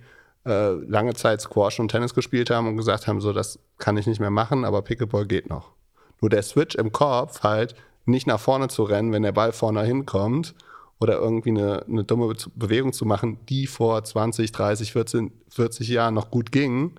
äh, 0.45 0.71
lange 0.71 1.13
Zeit 1.13 1.39
Squash 1.39 1.79
und 1.79 1.89
Tennis 1.89 2.13
gespielt 2.13 2.49
haben 2.49 2.67
und 2.67 2.75
gesagt 2.75 3.07
haben, 3.07 3.21
so 3.21 3.31
das 3.31 3.59
kann 3.77 3.95
ich 3.95 4.07
nicht 4.07 4.19
mehr 4.19 4.29
machen, 4.29 4.65
aber 4.65 4.81
Pickleball 4.81 5.25
geht 5.25 5.49
noch. 5.49 5.71
Nur 6.19 6.29
der 6.29 6.43
Switch 6.43 6.75
im 6.75 6.91
Kopf 6.91 7.43
halt 7.43 7.75
nicht 8.05 8.27
nach 8.27 8.41
vorne 8.41 8.67
zu 8.67 8.83
rennen, 8.83 9.13
wenn 9.13 9.23
der 9.23 9.31
Ball 9.31 9.53
vorne 9.53 9.83
hinkommt 9.83 10.53
oder 10.99 11.17
irgendwie 11.17 11.51
eine, 11.51 11.85
eine 11.87 12.03
dumme 12.03 12.35
Bewegung 12.55 12.91
zu 12.91 13.05
machen, 13.05 13.39
die 13.47 13.67
vor 13.67 14.03
20, 14.03 14.51
30, 14.51 14.91
14, 14.91 15.31
40 15.49 15.87
Jahren 15.87 16.13
noch 16.13 16.29
gut 16.29 16.51
ging, 16.51 16.91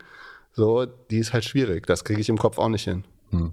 so, 0.54 0.86
die 0.86 1.18
ist 1.18 1.34
halt 1.34 1.44
schwierig. 1.44 1.86
Das 1.86 2.04
kriege 2.04 2.20
ich 2.20 2.30
im 2.30 2.38
Kopf 2.38 2.56
auch 2.56 2.68
nicht 2.68 2.84
hin. 2.84 3.04
Hm. 3.30 3.52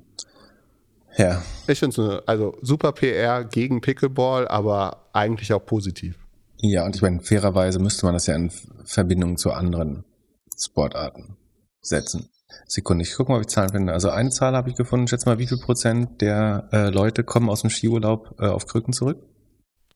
Ja. 1.18 1.44
Ich 1.68 1.80
finde 1.80 2.02
es 2.02 2.28
also 2.28 2.58
super 2.62 2.94
PR 2.94 3.44
gegen 3.44 3.82
Pickleball, 3.82 4.48
aber 4.48 5.06
eigentlich 5.12 5.52
auch 5.52 5.66
positiv. 5.66 6.16
Ja, 6.62 6.86
und 6.86 6.96
ich 6.96 7.02
meine, 7.02 7.22
fairerweise 7.22 7.80
müsste 7.80 8.06
man 8.06 8.14
das 8.14 8.28
ja 8.28 8.36
in 8.36 8.52
Verbindung 8.84 9.38
zu 9.38 9.52
anderen 9.52 10.04
Sportarten 10.58 11.38
setzen. 11.82 12.30
Sekunde, 12.68 13.04
ich 13.04 13.16
gucke 13.16 13.32
mal, 13.32 13.38
ob 13.38 13.44
ich 13.44 13.48
Zahlen 13.48 13.70
finde. 13.70 13.94
Also 13.94 14.10
eine 14.10 14.30
Zahl 14.30 14.56
habe 14.56 14.70
ich 14.70 14.76
gefunden. 14.76 15.08
Schätze 15.08 15.30
mal, 15.30 15.40
wie 15.40 15.48
viel 15.48 15.60
Prozent 15.60 16.22
der 16.22 16.68
äh, 16.72 16.90
Leute 16.90 17.24
kommen 17.24 17.50
aus 17.50 17.62
dem 17.62 17.70
Skiurlaub 17.70 18.36
äh, 18.40 18.48
auf 18.48 18.66
Krücken 18.68 18.94
zurück? 18.94 19.24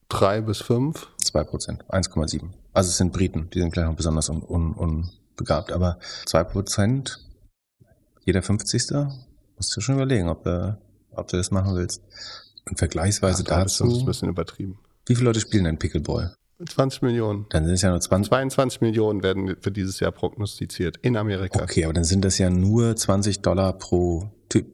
Drei 0.07 0.41
bis 0.41 0.61
fünf. 0.61 1.07
Zwei 1.17 1.43
Prozent, 1.43 1.83
1,7. 1.89 2.51
Also 2.71 2.89
es 2.89 2.97
sind 2.97 3.11
Briten, 3.11 3.49
die 3.53 3.59
sind 3.59 3.73
gleich 3.73 3.85
noch 3.85 3.95
besonders 3.95 4.29
un, 4.29 4.43
un, 4.43 4.73
unbegabt. 4.73 5.71
Aber 5.71 5.99
zwei 6.25 6.43
Prozent, 6.43 7.19
jeder 8.23 8.41
50. 8.41 8.91
Musst 9.55 9.75
du 9.75 9.81
schon 9.81 9.95
überlegen, 9.95 10.29
ob, 10.29 10.45
äh, 10.45 10.73
ob 11.11 11.27
du 11.27 11.37
das 11.37 11.51
machen 11.51 11.75
willst. 11.75 12.01
Und 12.69 12.77
vergleichsweise 12.77 13.43
Ach, 13.49 13.63
das 13.63 13.73
ist 13.73 13.81
dazu, 13.81 13.99
ein 13.99 14.05
bisschen 14.05 14.29
übertrieben. 14.29 14.79
wie 15.07 15.15
viele 15.15 15.25
Leute 15.29 15.41
spielen 15.41 15.65
denn 15.65 15.79
Pickleball? 15.79 16.35
20 16.67 17.01
Millionen. 17.01 17.45
Dann 17.49 17.65
sind 17.65 17.73
es 17.75 17.81
ja 17.81 17.89
nur 17.89 17.99
20. 18.01 18.29
22 18.29 18.81
Millionen 18.81 19.23
werden 19.23 19.55
für 19.61 19.71
dieses 19.71 19.99
Jahr 19.99 20.11
prognostiziert 20.11 20.97
in 20.97 21.17
Amerika. 21.17 21.61
Okay, 21.63 21.83
aber 21.85 21.93
dann 21.93 22.03
sind 22.03 22.23
das 22.25 22.37
ja 22.37 22.49
nur 22.49 22.95
20 22.95 23.41
Dollar 23.41 23.73
pro 23.77 24.31
Typ. 24.49 24.73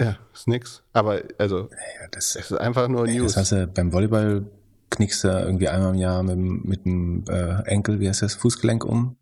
Ja, 0.00 0.18
ist 0.32 0.48
nix. 0.48 0.82
Aber 0.92 1.22
also, 1.38 1.70
Ja, 1.70 2.08
das, 2.12 2.36
ist 2.36 2.52
einfach 2.52 2.88
nur 2.88 3.06
Ey, 3.06 3.18
News. 3.18 3.34
Das 3.34 3.52
hast 3.52 3.52
du 3.52 3.66
beim 3.68 3.92
Volleyball 3.92 4.44
knickst 4.90 5.24
du 5.24 5.28
irgendwie 5.28 5.68
einmal 5.68 5.92
im 5.94 5.98
Jahr 6.00 6.22
mit, 6.22 6.34
dem- 6.36 6.62
mit 6.64 6.84
dem 6.84 7.24
äh, 7.28 7.62
Enkel, 7.66 8.00
wie 8.00 8.08
heißt 8.08 8.22
das, 8.22 8.34
Fußgelenk 8.34 8.84
um. 8.84 9.16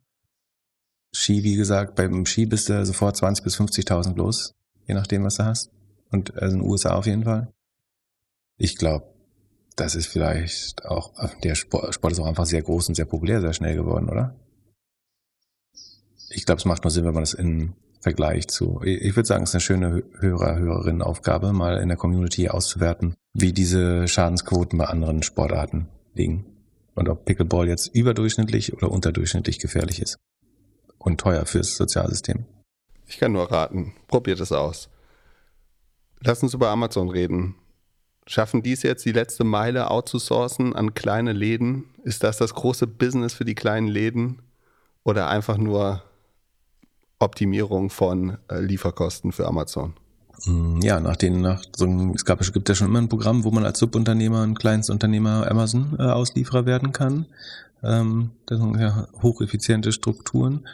Ski, 1.14 1.42
wie 1.44 1.56
gesagt, 1.56 1.94
beim 1.94 2.24
Ski 2.26 2.46
bist 2.46 2.68
du 2.68 2.84
sofort 2.86 3.16
20 3.16 3.44
bis 3.44 3.58
50.000 3.60 4.16
los, 4.16 4.54
je 4.86 4.94
nachdem, 4.94 5.24
was 5.24 5.36
du 5.36 5.44
hast. 5.44 5.70
Und 6.10 6.34
also 6.40 6.56
in 6.56 6.62
den 6.62 6.70
USA 6.70 6.94
auf 6.94 7.06
jeden 7.06 7.24
Fall. 7.24 7.52
Ich 8.56 8.76
glaube, 8.76 9.11
das 9.76 9.94
ist 9.94 10.06
vielleicht 10.06 10.84
auch, 10.84 11.12
der 11.42 11.54
Sport, 11.54 12.12
ist 12.12 12.20
auch 12.20 12.26
einfach 12.26 12.46
sehr 12.46 12.62
groß 12.62 12.88
und 12.88 12.94
sehr 12.94 13.04
populär, 13.04 13.40
sehr 13.40 13.52
schnell 13.52 13.76
geworden, 13.76 14.08
oder? 14.08 14.36
Ich 16.30 16.46
glaube, 16.46 16.58
es 16.58 16.64
macht 16.64 16.84
nur 16.84 16.90
Sinn, 16.90 17.04
wenn 17.04 17.14
man 17.14 17.22
das 17.22 17.34
in 17.34 17.74
Vergleich 18.00 18.48
zu, 18.48 18.80
ich 18.82 19.00
ich 19.00 19.16
würde 19.16 19.28
sagen, 19.28 19.44
es 19.44 19.50
ist 19.50 19.54
eine 19.54 19.60
schöne 19.60 20.02
Hörer, 20.18 20.58
Hörerinnen-Aufgabe, 20.58 21.52
mal 21.52 21.78
in 21.78 21.88
der 21.88 21.96
Community 21.96 22.48
auszuwerten, 22.48 23.14
wie 23.32 23.52
diese 23.52 24.08
Schadensquoten 24.08 24.76
bei 24.78 24.86
anderen 24.86 25.22
Sportarten 25.22 25.88
liegen. 26.14 26.46
Und 26.94 27.08
ob 27.08 27.24
Pickleball 27.24 27.68
jetzt 27.68 27.86
überdurchschnittlich 27.94 28.74
oder 28.74 28.90
unterdurchschnittlich 28.90 29.58
gefährlich 29.58 30.02
ist. 30.02 30.16
Und 30.98 31.20
teuer 31.20 31.46
fürs 31.46 31.76
Sozialsystem. 31.76 32.44
Ich 33.06 33.18
kann 33.18 33.32
nur 33.32 33.50
raten. 33.50 33.94
Probiert 34.08 34.40
es 34.40 34.52
aus. 34.52 34.90
Lass 36.20 36.42
uns 36.42 36.54
über 36.54 36.68
Amazon 36.68 37.08
reden. 37.08 37.54
Schaffen 38.26 38.62
die 38.62 38.72
es 38.72 38.82
jetzt, 38.82 39.04
die 39.04 39.12
letzte 39.12 39.44
Meile 39.44 39.90
outzusourcen 39.90 40.74
an 40.74 40.94
kleine 40.94 41.32
Läden? 41.32 41.84
Ist 42.04 42.22
das 42.22 42.38
das 42.38 42.54
große 42.54 42.86
Business 42.86 43.34
für 43.34 43.44
die 43.44 43.54
kleinen 43.54 43.88
Läden? 43.88 44.42
Oder 45.04 45.28
einfach 45.28 45.58
nur 45.58 46.02
Optimierung 47.18 47.90
von 47.90 48.38
äh, 48.48 48.60
Lieferkosten 48.60 49.32
für 49.32 49.46
Amazon? 49.46 49.94
Mm, 50.46 50.80
Ja, 50.82 51.00
nach 51.00 51.16
den, 51.16 51.40
nach 51.40 51.62
so 51.76 51.84
einem, 51.84 52.10
es 52.10 52.24
gab, 52.24 52.40
es 52.40 52.52
gibt 52.52 52.68
ja 52.68 52.74
schon 52.74 52.88
immer 52.88 53.00
ein 53.00 53.08
Programm, 53.08 53.42
wo 53.44 53.50
man 53.50 53.64
als 53.64 53.78
Subunternehmer, 53.78 54.42
ein 54.42 54.54
Kleinstunternehmer 54.54 55.50
Amazon 55.50 55.98
äh, 55.98 56.66
werden 56.66 56.92
kann. 56.92 57.26
Ähm, 57.82 58.30
das 58.46 58.60
sind 58.60 58.78
ja 58.78 59.08
hocheffiziente 59.22 59.90
Strukturen. 59.92 60.68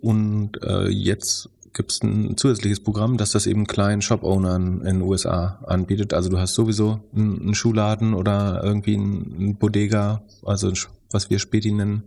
Und 0.00 0.62
äh, 0.62 0.88
jetzt 0.88 1.50
gibt 1.76 1.92
es 1.92 2.02
ein 2.02 2.36
zusätzliches 2.36 2.80
Programm, 2.80 3.18
das 3.18 3.32
das 3.32 3.46
eben 3.46 3.66
kleinen 3.66 4.00
Shop-Ownern 4.00 4.80
in 4.80 5.00
den 5.00 5.02
USA 5.02 5.58
anbietet. 5.66 6.14
Also 6.14 6.30
du 6.30 6.38
hast 6.38 6.54
sowieso 6.54 7.00
einen, 7.14 7.54
Schuhladen 7.54 8.14
oder 8.14 8.62
irgendwie 8.64 8.94
einen 8.94 9.56
Bodega, 9.56 10.22
also 10.42 10.72
was 11.12 11.28
wir 11.28 11.38
Späti 11.38 11.70
nennen, 11.70 12.04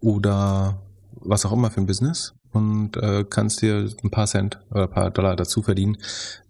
oder 0.00 0.82
was 1.12 1.46
auch 1.46 1.52
immer 1.52 1.70
für 1.70 1.80
ein 1.80 1.86
Business 1.86 2.34
und 2.52 2.96
äh, 2.96 3.24
kannst 3.28 3.62
dir 3.62 3.88
ein 4.02 4.10
paar 4.10 4.26
Cent 4.26 4.58
oder 4.70 4.82
ein 4.82 4.90
paar 4.90 5.10
Dollar 5.10 5.36
dazu 5.36 5.62
verdienen, 5.62 5.98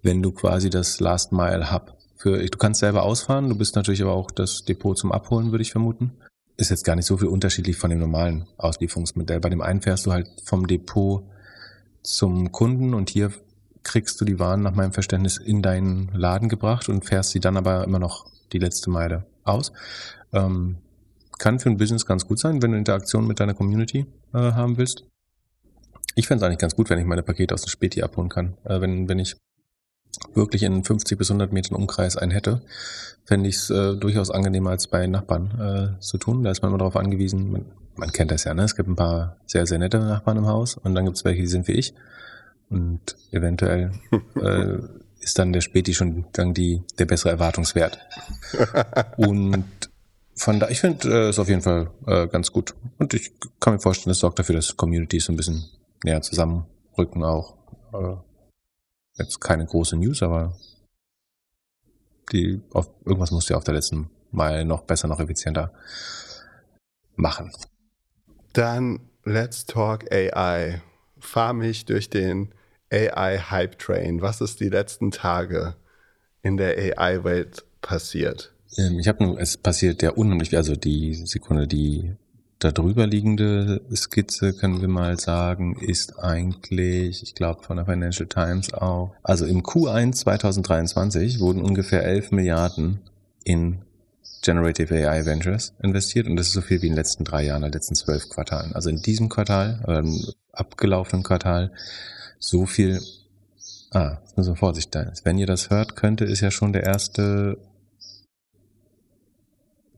wenn 0.03 0.23
du 0.23 0.33
quasi 0.33 0.71
das 0.71 0.99
Last 0.99 1.33
Mile 1.33 1.71
Hub 1.71 1.95
für, 2.17 2.39
du 2.39 2.59
kannst 2.59 2.81
selber 2.81 3.03
ausfahren, 3.03 3.51
du 3.51 3.55
bist 3.55 3.77
natürlich 3.77 4.03
aber 4.03 4.13
auch 4.13 4.31
das 4.31 4.65
Depot 4.65 4.97
zum 4.97 5.13
Abholen, 5.13 5.51
würde 5.51 5.63
ich 5.63 5.73
vermuten. 5.73 6.13
Ist 6.57 6.71
jetzt 6.71 6.85
gar 6.85 6.97
nicht 6.97 7.05
so 7.05 7.19
viel 7.19 7.29
unterschiedlich 7.29 7.77
von 7.77 7.91
dem 7.91 7.99
normalen 7.99 8.47
Auslieferungsmodell. 8.57 9.41
Bei 9.41 9.51
dem 9.51 9.61
einen 9.61 9.83
fährst 9.83 10.07
du 10.07 10.13
halt 10.13 10.31
vom 10.43 10.67
Depot 10.67 11.23
zum 12.07 12.53
Kunden 12.53 12.95
und 12.95 13.11
hier 13.11 13.33
kriegst 13.83 14.21
du 14.21 14.25
die 14.25 14.39
Waren 14.39 14.63
nach 14.63 14.75
meinem 14.75 14.93
Verständnis 14.93 15.39
in 15.39 15.63
deinen 15.63 16.11
Laden 16.13 16.49
gebracht 16.49 16.89
und 16.89 17.05
fährst 17.05 17.31
sie 17.31 17.41
dann 17.41 17.57
aber 17.57 17.85
immer 17.85 17.99
noch 17.99 18.27
die 18.53 18.59
letzte 18.59 18.91
Meile 18.91 19.27
aus. 19.45 19.73
Ähm, 20.33 20.79
kann 21.39 21.59
für 21.59 21.69
ein 21.69 21.77
Business 21.77 22.07
ganz 22.07 22.27
gut 22.27 22.39
sein, 22.39 22.63
wenn 22.63 22.73
du 22.73 22.79
Interaktion 22.79 23.27
mit 23.27 23.41
deiner 23.41 23.55
Community 23.55 24.07
äh, 24.33 24.39
haben 24.39 24.79
willst. 24.79 25.05
Ich 26.15 26.27
fände 26.27 26.43
es 26.43 26.47
eigentlich 26.47 26.59
ganz 26.59 26.75
gut, 26.75 26.89
wenn 26.89 26.99
ich 26.99 27.05
meine 27.05 27.23
Pakete 27.23 27.53
aus 27.53 27.63
dem 27.63 27.69
Späti 27.69 28.03
abholen 28.03 28.29
kann. 28.29 28.57
Äh, 28.65 28.81
wenn, 28.81 29.09
wenn 29.09 29.19
ich 29.19 29.37
wirklich 30.35 30.63
in 30.63 30.83
50 30.83 31.19
bis 31.19 31.31
100 31.31 31.53
Metern 31.53 31.77
Umkreis 31.77 32.17
einen 32.17 32.31
hätte, 32.31 32.63
fände 33.25 33.49
ich 33.49 33.57
es 33.57 33.71
äh, 33.71 33.97
durchaus 33.97 34.31
angenehmer 34.31 34.71
als 34.71 34.87
bei 34.87 35.07
Nachbarn 35.07 35.97
äh, 35.99 36.01
zu 36.01 36.19
tun. 36.19 36.43
Da 36.43 36.51
ist 36.51 36.63
man 36.63 36.71
immer 36.71 36.79
darauf 36.79 36.97
angewiesen, 36.97 37.53
man, 37.53 37.67
man 37.97 38.13
kennt 38.13 38.31
das 38.31 38.45
ja, 38.45 38.55
ne? 38.55 38.63
es 38.63 38.77
gibt 38.77 38.89
ein 38.89 38.97
paar 38.97 39.37
sehr, 39.47 39.67
sehr 39.67 39.79
nette 39.79 39.99
Nachbarn 39.99 40.39
im 40.39 40.47
Haus 40.47 40.77
und 40.77 40.95
dann 40.95 41.05
gibt 41.05 41.17
es 41.17 41.25
welche, 41.25 41.43
die 41.43 41.49
sind 41.49 41.69
wie 41.69 41.73
ich. 41.73 41.95
Und 42.69 43.17
eventuell 43.31 43.93
äh, 44.37 44.79
ist 45.21 45.39
dann 45.39 45.53
der 45.53 45.61
Späti 45.61 45.95
schon 45.95 46.27
dann 46.33 46.55
die, 46.55 46.83
der 46.99 47.05
bessere 47.07 47.31
Erwartungswert. 47.31 47.99
Und 49.17 49.65
von 50.35 50.61
da, 50.61 50.69
ich 50.69 50.81
finde 50.81 51.29
es 51.29 51.37
ist 51.37 51.39
auf 51.39 51.49
jeden 51.49 51.63
Fall 51.63 51.91
äh, 52.07 52.27
ganz 52.29 52.53
gut. 52.53 52.75
Und 52.99 53.15
ich 53.15 53.33
kann 53.59 53.75
mir 53.75 53.81
vorstellen, 53.81 54.13
es 54.13 54.19
sorgt 54.19 54.39
dafür, 54.39 54.57
dass 54.57 54.77
Communities 54.77 55.27
so 55.27 55.33
ein 55.33 55.37
bisschen 55.37 55.65
näher 56.05 56.23
zusammenrücken 56.23 57.25
auch. 57.25 57.57
Äh, 57.93 58.17
jetzt 59.19 59.41
keine 59.41 59.65
große 59.65 59.97
News, 59.97 60.23
aber 60.23 60.57
die 62.33 62.61
auf, 62.73 62.91
irgendwas 63.05 63.31
musst 63.31 63.49
du 63.49 63.55
ja 63.55 63.59
auf 63.59 63.65
der 63.65 63.75
letzten 63.75 64.11
Mal 64.31 64.65
noch 64.65 64.83
besser, 64.83 65.09
noch 65.09 65.21
effizienter 65.21 65.73
machen. 67.15 67.53
Dann 68.57 69.01
let's 69.25 69.67
talk 69.67 70.11
AI. 70.11 70.81
Fahr 71.19 71.53
mich 71.53 71.85
durch 71.85 72.09
den 72.09 72.49
AI-Hype-Train. 72.91 74.23
Was 74.23 74.41
ist 74.41 74.61
die 74.61 74.71
letzten 74.71 75.11
Tage 75.11 75.75
in 76.43 76.57
der 76.57 76.79
AI-Welt 76.79 77.67
passiert? 77.83 78.55
Ähm, 78.79 78.99
Ich 78.99 79.09
habe 79.09 79.23
nur, 79.25 79.39
es 79.39 79.59
passiert 79.59 80.01
ja 80.01 80.13
unheimlich, 80.13 80.57
also 80.57 80.75
die 80.75 81.13
Sekunde, 81.15 81.67
die 81.67 82.15
da 82.59 82.73
drüber 82.73 83.07
liegende 83.07 83.83
Skizze, 83.95 84.55
können 84.55 84.81
wir 84.81 84.89
mal 84.89 85.21
sagen, 85.21 85.77
ist 85.79 86.19
eigentlich, 86.19 87.23
ich 87.23 87.35
glaube 87.35 87.63
von 87.63 87.77
der 87.77 87.85
Financial 87.85 88.27
Times 88.27 88.73
auch, 88.73 89.15
also 89.23 89.45
im 89.45 89.65
Q1 89.65 90.13
2023 90.13 91.41
wurden 91.41 91.61
ungefähr 91.61 92.07
11 92.07 92.31
Milliarden 92.31 93.01
in 93.45 93.83
Generative 94.47 94.95
AI 94.95 95.27
Ventures 95.27 95.75
investiert 95.83 96.29
und 96.29 96.37
das 96.37 96.47
ist 96.47 96.53
so 96.53 96.61
viel 96.61 96.81
wie 96.81 96.87
in 96.87 96.93
den 96.93 96.99
letzten 96.99 97.25
drei 97.25 97.43
Jahren, 97.43 97.65
in 97.65 97.71
den 97.71 97.73
letzten 97.73 97.97
zwölf 97.97 98.29
Quartalen. 98.29 98.73
Also 98.75 98.91
in 98.91 99.03
diesem 99.03 99.29
Quartal, 99.29 99.81
oder 99.83 99.99
im 99.99 100.25
abgelaufenen 100.53 101.25
Quartal, 101.25 101.73
so 102.39 102.65
viel, 102.65 103.03
ah, 103.91 104.19
jetzt 104.23 104.37
müssen 104.37 104.53
wir 104.53 104.57
vorsichtig 104.57 104.95
sein. 104.95 105.13
Wenn 105.25 105.39
ihr 105.39 105.49
das 105.49 105.69
hört, 105.71 105.97
könnte 105.97 106.25
es 106.25 106.41
ja 106.41 106.53
schon 106.53 106.73
der 106.73 106.85
erste 106.85 107.59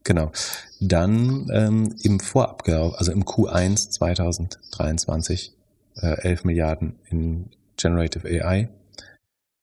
Genau. 0.03 0.33
Dann 0.81 1.51
ähm, 1.53 1.95
im 2.03 2.19
Vorablauf, 2.19 2.95
also 2.97 3.13
im 3.13 3.25
Q1 3.25 3.91
2023, 3.91 5.53
äh, 5.97 6.23
11 6.23 6.45
Milliarden 6.45 6.99
in 7.11 7.51
Generative 7.77 8.27
AI. 8.27 8.71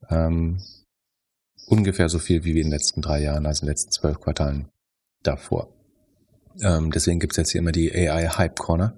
Ähm, 0.07 0.62
ungefähr 1.66 2.10
so 2.10 2.20
viel 2.20 2.44
wie 2.44 2.53
wir 2.53 2.62
in 2.62 2.68
den 2.68 2.74
letzten 2.74 3.02
drei 3.02 3.24
Jahren, 3.24 3.48
also 3.48 3.64
in 3.64 3.66
den 3.66 3.72
letzten 3.72 3.91
zwölf 3.91 4.22
Quartalen 4.22 4.70
davor. 5.27 5.69
Ähm, 6.61 6.91
deswegen 6.91 7.19
gibt's 7.19 7.38
jetzt 7.38 7.52
hier 7.52 7.60
immer 7.60 7.72
die 7.72 7.93
AI 7.93 8.27
Hype 8.27 8.60
Corner 8.60 8.95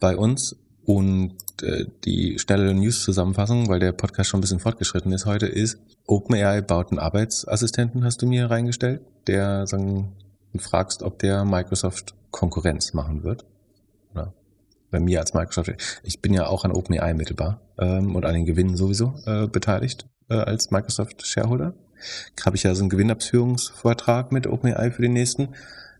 bei 0.00 0.16
uns. 0.16 0.56
Und 0.84 1.34
äh, 1.62 1.86
die 2.04 2.38
schnelle 2.38 2.72
News-Zusammenfassung, 2.72 3.68
weil 3.68 3.80
der 3.80 3.92
Podcast 3.92 4.30
schon 4.30 4.38
ein 4.38 4.42
bisschen 4.42 4.60
fortgeschritten 4.60 5.12
ist 5.12 5.26
heute, 5.26 5.46
ist, 5.46 5.80
OpenAI 6.06 6.60
baut 6.60 6.90
einen 6.90 7.00
Arbeitsassistenten, 7.00 8.04
hast 8.04 8.22
du 8.22 8.26
mir 8.26 8.48
reingestellt, 8.48 9.00
der 9.26 9.66
sagen, 9.66 10.12
fragst, 10.58 11.02
ob 11.02 11.18
der 11.18 11.44
Microsoft 11.44 12.14
Konkurrenz 12.30 12.94
machen 12.94 13.24
wird. 13.24 13.44
Oder 14.12 14.32
bei 14.90 15.00
mir 15.00 15.20
als 15.20 15.34
Microsoft. 15.34 16.00
Ich 16.04 16.20
bin 16.20 16.32
ja 16.32 16.46
auch 16.46 16.64
an 16.64 16.72
OpenAI 16.72 17.14
mittelbar 17.14 17.60
ähm, 17.78 18.14
und 18.14 18.24
an 18.24 18.34
den 18.34 18.46
Gewinnen 18.46 18.76
sowieso 18.76 19.14
äh, 19.26 19.48
beteiligt 19.48 20.06
äh, 20.28 20.34
als 20.34 20.70
Microsoft 20.70 21.26
Shareholder. 21.26 21.74
Habe 22.44 22.56
ich 22.56 22.62
ja 22.62 22.74
so 22.74 22.82
einen 22.82 22.90
Gewinnabführungsvortrag 22.90 24.32
mit 24.32 24.46
OpenAI 24.46 24.90
für 24.90 25.02
die 25.02 25.08
nächsten 25.08 25.48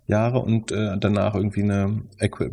Jahre 0.07 0.39
und 0.39 0.71
äh, 0.71 0.97
danach 0.99 1.35
irgendwie 1.35 1.63
eine, 1.63 2.03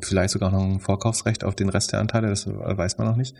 vielleicht 0.01 0.31
sogar 0.31 0.51
noch 0.51 0.63
ein 0.63 0.79
Vorkaufsrecht 0.79 1.43
auf 1.43 1.55
den 1.55 1.69
Rest 1.69 1.91
der 1.91 1.99
Anteile, 1.99 2.29
das 2.29 2.47
weiß 2.47 2.97
man 2.97 3.07
noch 3.07 3.15
nicht. 3.15 3.35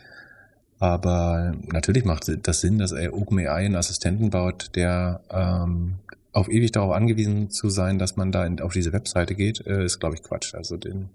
Aber 0.80 1.54
natürlich 1.72 2.04
macht 2.04 2.30
das 2.46 2.62
Sinn, 2.62 2.78
dass 2.78 2.94
OpenAI 2.94 3.66
einen 3.66 3.76
Assistenten 3.76 4.30
baut, 4.30 4.72
der 4.76 5.22
ähm, 5.30 5.96
auf 6.34 6.50
ewig 6.50 6.72
darauf 6.72 6.92
angewiesen 6.92 7.50
zu 7.52 7.70
sein, 7.70 8.00
dass 8.00 8.18
man 8.18 8.32
da 8.32 8.46
in, 8.46 8.60
auf 8.60 8.74
diese 8.74 8.92
Webseite 8.92 9.36
geht, 9.36 9.66
äh, 9.66 9.86
ist, 9.86 10.00
glaube 10.00 10.16
ich, 10.16 10.24
Quatsch. 10.24 10.56
Also 10.56 10.78
den 10.78 11.10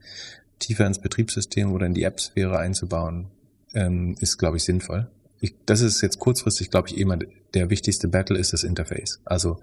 tiefer 0.58 0.86
ins 0.86 1.00
Betriebssystem 1.00 1.72
oder 1.72 1.86
in 1.86 1.94
die 1.94 2.04
App-Sphäre 2.04 2.58
einzubauen, 2.58 3.26
ähm, 3.74 4.16
ist, 4.20 4.38
glaube 4.38 4.56
ich, 4.56 4.64
sinnvoll. 4.64 5.08
Ich, 5.40 5.54
das 5.66 5.80
ist 5.80 6.00
jetzt 6.00 6.18
kurzfristig, 6.18 6.70
glaube 6.70 6.88
ich, 6.88 6.98
immer 6.98 7.18
der 7.54 7.70
wichtigste 7.70 8.08
Battle 8.08 8.38
ist 8.38 8.52
das 8.52 8.64
Interface. 8.64 9.20
Also 9.24 9.60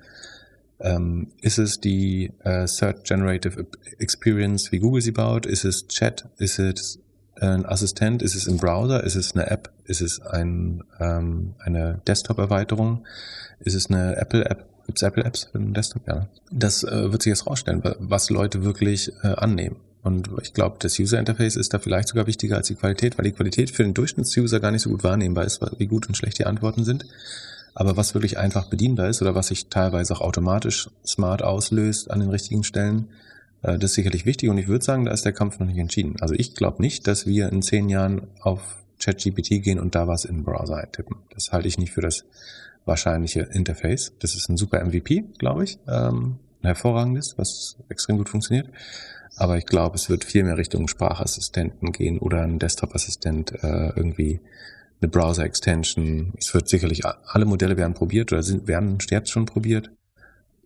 ähm, 0.80 1.28
ist 1.42 1.58
es 1.58 1.80
die 1.80 2.32
äh, 2.44 2.68
Search 2.68 3.04
Generative 3.04 3.68
Experience, 3.98 4.72
wie 4.72 4.80
Google 4.80 5.02
sie 5.02 5.12
baut? 5.12 5.46
Ist 5.46 5.66
es 5.66 5.88
Chat? 5.88 6.28
Ist 6.38 6.60
es 6.60 7.00
ein 7.40 7.66
Assistent? 7.66 8.22
Ist 8.22 8.36
es 8.36 8.48
ein 8.48 8.58
Browser? 8.58 9.04
Ist 9.04 9.16
es 9.16 9.34
eine 9.34 9.50
App? 9.50 9.72
Ist 9.86 10.02
es 10.02 10.22
ein, 10.22 10.84
ähm, 11.00 11.56
eine 11.60 12.02
Desktop-Erweiterung? 12.08 13.06
Ist 13.60 13.76
es 13.76 13.90
eine 13.90 14.18
Apple-App? 14.18 14.66
Gibt 14.86 15.00
es 15.00 15.04
Apple-Apps 15.04 15.46
für 15.46 15.58
den 15.58 15.74
Desktop? 15.74 16.08
Ja. 16.08 16.28
Das 16.52 16.84
äh, 16.84 17.12
wird 17.12 17.24
sich 17.24 17.32
jetzt 17.32 17.48
rausstellen, 17.48 17.82
was 18.00 18.30
Leute 18.30 18.64
wirklich 18.64 19.12
äh, 19.24 19.28
annehmen. 19.28 19.78
Und 20.06 20.30
ich 20.44 20.53
glaube, 20.53 20.76
das 20.77 20.99
User 20.99 21.18
Interface 21.18 21.56
ist 21.56 21.73
da 21.73 21.80
vielleicht 21.80 22.10
sogar 22.10 22.27
wichtiger 22.27 22.57
als 22.57 22.68
die 22.68 22.76
Qualität, 22.76 23.18
weil 23.18 23.26
die 23.26 23.32
Qualität 23.32 23.72
für 23.72 23.82
den 23.82 23.95
Durchschnittsuser 23.95 24.60
gar 24.60 24.69
nicht 24.69 24.84
so 24.84 24.91
gut 24.91 25.03
wahrnehmbar 25.03 25.45
ist, 25.45 25.60
wie 25.80 25.88
gut 25.88 26.07
und 26.07 26.15
schlecht 26.15 26.38
die 26.38 26.45
Antworten 26.45 26.84
sind. 26.84 27.07
Aber 27.73 27.98
was 27.98 28.14
wirklich 28.14 28.38
einfach 28.38 28.69
bedienbar 28.69 29.10
ist 29.10 29.23
oder 29.23 29.34
was 29.34 29.48
sich 29.48 29.68
teilweise 29.68 30.14
auch 30.14 30.22
automatisch 30.22 30.91
smart 31.03 31.41
auslöst 31.41 32.11
an 32.11 32.19
den 32.19 32.30
richtigen 32.30 32.64
Stellen, 32.64 33.07
äh, 33.64 33.80
das 33.80 33.91
ist 33.91 33.95
sicherlich 33.95 34.27
wichtig. 34.27 34.48
Und 34.49 34.60
ich 34.60 34.68
würde 34.68 34.86
sagen, 34.86 35.06
da 35.06 35.11
ist 35.11 35.26
der 35.26 35.34
Kampf 35.34 35.57
noch 35.57 35.65
nicht 35.65 35.80
entschieden. 35.80 36.18
Also 36.22 36.36
ich 36.36 36.53
glaube 36.53 36.84
nicht, 36.84 37.07
dass 37.07 37.26
wir 37.26 37.52
in 37.52 37.64
zehn 37.64 37.90
Jahren 37.90 38.27
auf 38.41 38.84
ChatGPT 38.99 39.64
gehen 39.64 39.80
und 39.80 39.95
da 39.95 40.07
was 40.07 40.23
in 40.23 40.36
den 40.36 40.44
Browser 40.44 40.77
eintippen. 40.77 41.15
Das 41.34 41.52
halte 41.52 41.68
ich 41.68 41.80
nicht 41.80 41.94
für 41.94 42.02
das 42.02 42.26
wahrscheinliche 42.86 43.40
Interface. 43.40 44.14
Das 44.19 44.36
ist 44.36 44.49
ein 44.49 44.57
super 44.57 44.86
MVP, 44.86 45.23
glaube 45.40 45.64
ich. 45.64 45.80
Ähm, 45.88 46.38
ein 46.61 46.68
hervorragendes, 46.68 47.40
was 47.40 47.77
extrem 47.90 48.18
gut 48.18 48.30
funktioniert. 48.30 48.69
Aber 49.38 49.57
ich 49.57 49.66
glaube, 49.66 49.95
es 49.95 50.10
wird 50.10 50.24
viel 50.24 50.44
mehr 50.44 50.57
Richtung 50.57 50.88
Sprachassistenten 50.88 51.91
gehen 51.91 52.20
oder 52.20 52.41
ein 52.41 52.60
Desktop-Assistent, 52.60 53.52
äh, 53.64 53.90
irgendwie 53.95 54.40
eine 55.02 55.10
Browser-Extension. 55.10 56.34
Es 56.38 56.53
wird 56.53 56.70
sicherlich, 56.70 57.03
alle 57.06 57.45
Modelle 57.45 57.78
werden 57.78 57.94
probiert 57.94 58.32
oder 58.32 58.44
sind, 58.44 58.68
werden 58.68 58.98
jetzt 59.10 59.30
schon 59.30 59.45
probiert. 59.45 59.91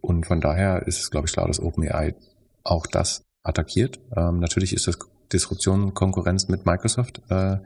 Und 0.02 0.26
von 0.26 0.40
daher 0.40 0.88
ist 0.88 1.00
es, 1.00 1.12
glaube 1.12 1.28
ich, 1.28 1.34
klar, 1.34 1.48
dass 1.48 1.60
OpenAI 1.60 2.16
auch 2.64 2.86
das 2.86 3.24
attackiert. 3.44 4.00
Ähm, 4.16 4.40
natürlich 4.40 4.74
ist 4.74 4.88
das 4.88 5.00
Disruption, 5.34 5.94
Konkurrenz 5.94 6.48
mit 6.48 6.66
Microsoft, 6.66 7.22
äh, 7.30 7.58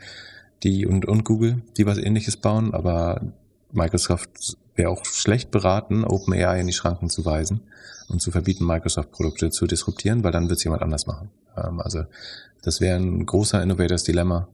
die 0.63 0.85
und, 0.85 1.05
und 1.05 1.25
Google, 1.25 1.61
die 1.77 1.85
was 1.85 1.97
ähnliches 1.97 2.38
bauen, 2.38 2.73
aber 2.73 3.21
Microsoft 3.73 4.57
wäre 4.75 4.89
auch 4.89 5.05
schlecht 5.05 5.51
beraten, 5.51 6.03
OpenAI 6.03 6.61
in 6.61 6.67
die 6.67 6.73
Schranken 6.73 7.09
zu 7.09 7.25
weisen 7.25 7.61
und 8.07 8.21
zu 8.21 8.31
verbieten, 8.31 8.65
Microsoft-Produkte 8.65 9.49
zu 9.49 9.67
disruptieren, 9.67 10.23
weil 10.23 10.31
dann 10.31 10.49
wird 10.49 10.57
es 10.57 10.63
jemand 10.63 10.81
anders 10.81 11.05
machen. 11.05 11.29
Ähm, 11.57 11.79
also 11.79 12.05
das 12.61 12.81
wäre 12.81 12.97
ein 12.97 13.25
großer 13.25 13.61
Innovators 13.61 14.03
Dilemma. 14.03 14.47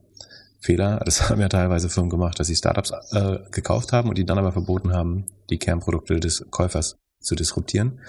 Fehler. 0.60 1.02
Das 1.06 1.22
haben 1.30 1.42
ja 1.42 1.50
teilweise 1.50 1.90
Firmen 1.90 2.10
gemacht, 2.10 2.40
dass 2.40 2.48
sie 2.48 2.56
Startups 2.56 2.92
äh, 3.12 3.40
gekauft 3.52 3.94
haben 3.94 4.10
und 4.10 4.18
die 4.18 4.26
dann 4.26 4.38
aber 4.38 4.52
verboten 4.52 4.94
haben, 4.94 5.26
die 5.50 5.58
Kernprodukte 5.58 6.20
des 6.20 6.46
Käufers 6.52 6.98
zu 7.20 7.36
disruptieren. 7.36 8.00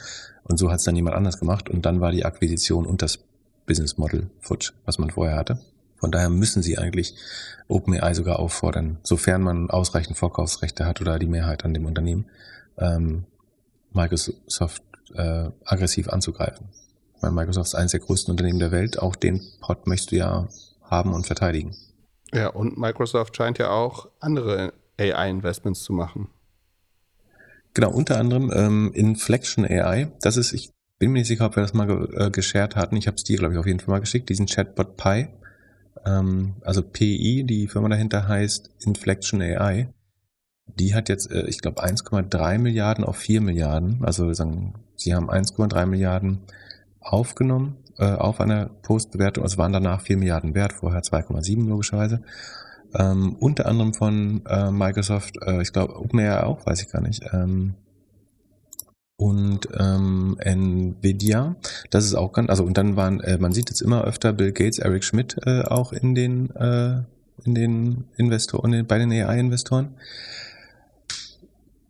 Und 0.44 0.58
so 0.58 0.70
hat 0.70 0.78
es 0.78 0.84
dann 0.84 0.96
jemand 0.96 1.16
anders 1.16 1.38
gemacht 1.38 1.68
und 1.68 1.86
dann 1.86 2.00
war 2.00 2.12
die 2.12 2.24
Akquisition 2.24 2.86
und 2.86 3.02
das 3.02 3.20
Business 3.66 3.98
Model 3.98 4.30
futsch, 4.40 4.72
was 4.84 4.98
man 4.98 5.10
vorher 5.10 5.36
hatte. 5.36 5.60
Von 6.00 6.10
daher 6.10 6.30
müssen 6.30 6.62
sie 6.62 6.78
eigentlich 6.78 7.14
OpenAI 7.68 8.14
sogar 8.14 8.38
auffordern, 8.38 8.98
sofern 9.02 9.42
man 9.42 9.70
ausreichend 9.70 10.16
Vorkaufsrechte 10.16 10.86
hat 10.86 11.00
oder 11.00 11.18
die 11.18 11.28
Mehrheit 11.28 11.64
an 11.64 11.74
dem 11.74 11.86
Unternehmen, 11.86 12.26
ähm, 12.78 13.24
Microsoft 13.92 14.82
äh, 15.14 15.50
aggressiv 15.64 16.08
anzugreifen. 16.08 16.68
Ich 17.16 17.22
meine, 17.22 17.34
Microsoft 17.34 17.68
ist 17.68 17.74
eines 17.74 17.92
der 17.92 18.00
größten 18.00 18.32
Unternehmen 18.32 18.58
der 18.58 18.72
Welt, 18.72 18.98
auch 18.98 19.14
den 19.14 19.42
Pot 19.60 19.86
möchtest 19.86 20.12
du 20.12 20.16
ja 20.16 20.48
haben 20.82 21.12
und 21.12 21.26
verteidigen. 21.26 21.76
Ja, 22.32 22.48
und 22.48 22.78
Microsoft 22.78 23.36
scheint 23.36 23.58
ja 23.58 23.70
auch 23.70 24.08
andere 24.20 24.72
AI-Investments 24.98 25.82
zu 25.82 25.92
machen. 25.92 26.28
Genau, 27.74 27.90
unter 27.90 28.18
anderem 28.18 28.50
ähm, 28.54 28.92
Inflection 28.94 29.64
AI. 29.64 30.10
Das 30.22 30.36
ist, 30.36 30.52
ich 30.52 30.70
bin 30.98 31.12
mir 31.12 31.20
nicht 31.20 31.28
sicher, 31.28 31.46
ob 31.46 31.56
wir 31.56 31.62
das 31.62 31.74
mal 31.74 31.86
ge 31.86 32.26
äh, 32.26 32.30
geshared 32.30 32.76
hatten. 32.76 32.96
Ich 32.96 33.06
habe 33.06 33.16
es 33.16 33.24
dir, 33.24 33.38
glaube 33.38 33.54
ich, 33.54 33.58
auf 33.58 33.66
jeden 33.66 33.80
Fall 33.80 33.94
mal 33.94 34.00
geschickt, 34.00 34.28
diesen 34.28 34.46
Chatbot 34.46 34.96
Pi. 34.96 35.28
Ähm, 36.06 36.56
also 36.62 36.82
PI, 36.82 37.44
die 37.44 37.68
Firma 37.68 37.88
dahinter 37.88 38.28
heißt 38.28 38.70
Inflection 38.84 39.42
AI. 39.42 39.92
Die 40.66 40.94
hat 40.94 41.08
jetzt, 41.08 41.30
äh, 41.30 41.46
ich 41.46 41.60
glaube, 41.60 41.82
1,3 41.82 42.58
Milliarden 42.58 43.04
auf 43.04 43.16
4 43.16 43.40
Milliarden. 43.40 44.04
Also 44.04 44.32
sagen, 44.32 44.74
sie 44.96 45.14
haben 45.14 45.30
1,3 45.30 45.86
Milliarden 45.86 46.40
aufgenommen 47.00 47.76
äh, 47.98 48.12
auf 48.12 48.40
einer 48.40 48.66
Postbewertung. 48.66 49.44
Es 49.44 49.58
waren 49.58 49.72
danach 49.72 50.00
4 50.00 50.16
Milliarden 50.16 50.54
wert, 50.54 50.72
vorher 50.72 51.02
2,7 51.02 51.68
logischerweise. 51.68 52.22
Ähm, 52.94 53.36
unter 53.38 53.66
anderem 53.66 53.94
von 53.94 54.44
äh, 54.46 54.70
Microsoft, 54.70 55.36
äh, 55.42 55.62
ich 55.62 55.72
glaube 55.72 55.96
OpenAI 55.96 56.42
auch, 56.42 56.66
weiß 56.66 56.82
ich 56.82 56.90
gar 56.90 57.02
nicht. 57.02 57.22
Ähm, 57.32 57.74
und 59.20 59.68
ähm, 59.78 60.38
Nvidia, 60.40 61.56
das 61.90 62.06
ist 62.06 62.14
auch 62.14 62.32
ganz, 62.32 62.48
also 62.48 62.64
und 62.64 62.78
dann 62.78 62.96
waren, 62.96 63.20
äh, 63.20 63.36
man 63.36 63.52
sieht 63.52 63.68
jetzt 63.68 63.82
immer 63.82 64.04
öfter 64.04 64.32
Bill 64.32 64.50
Gates, 64.52 64.78
Eric 64.78 65.04
Schmidt 65.04 65.36
äh, 65.44 65.60
auch 65.60 65.92
in 65.92 66.14
den 66.14 66.48
äh, 66.56 67.02
in 67.44 67.54
den 67.54 68.04
Investoren, 68.16 68.86
bei 68.86 68.96
den 68.96 69.12
AI-Investoren. 69.12 69.94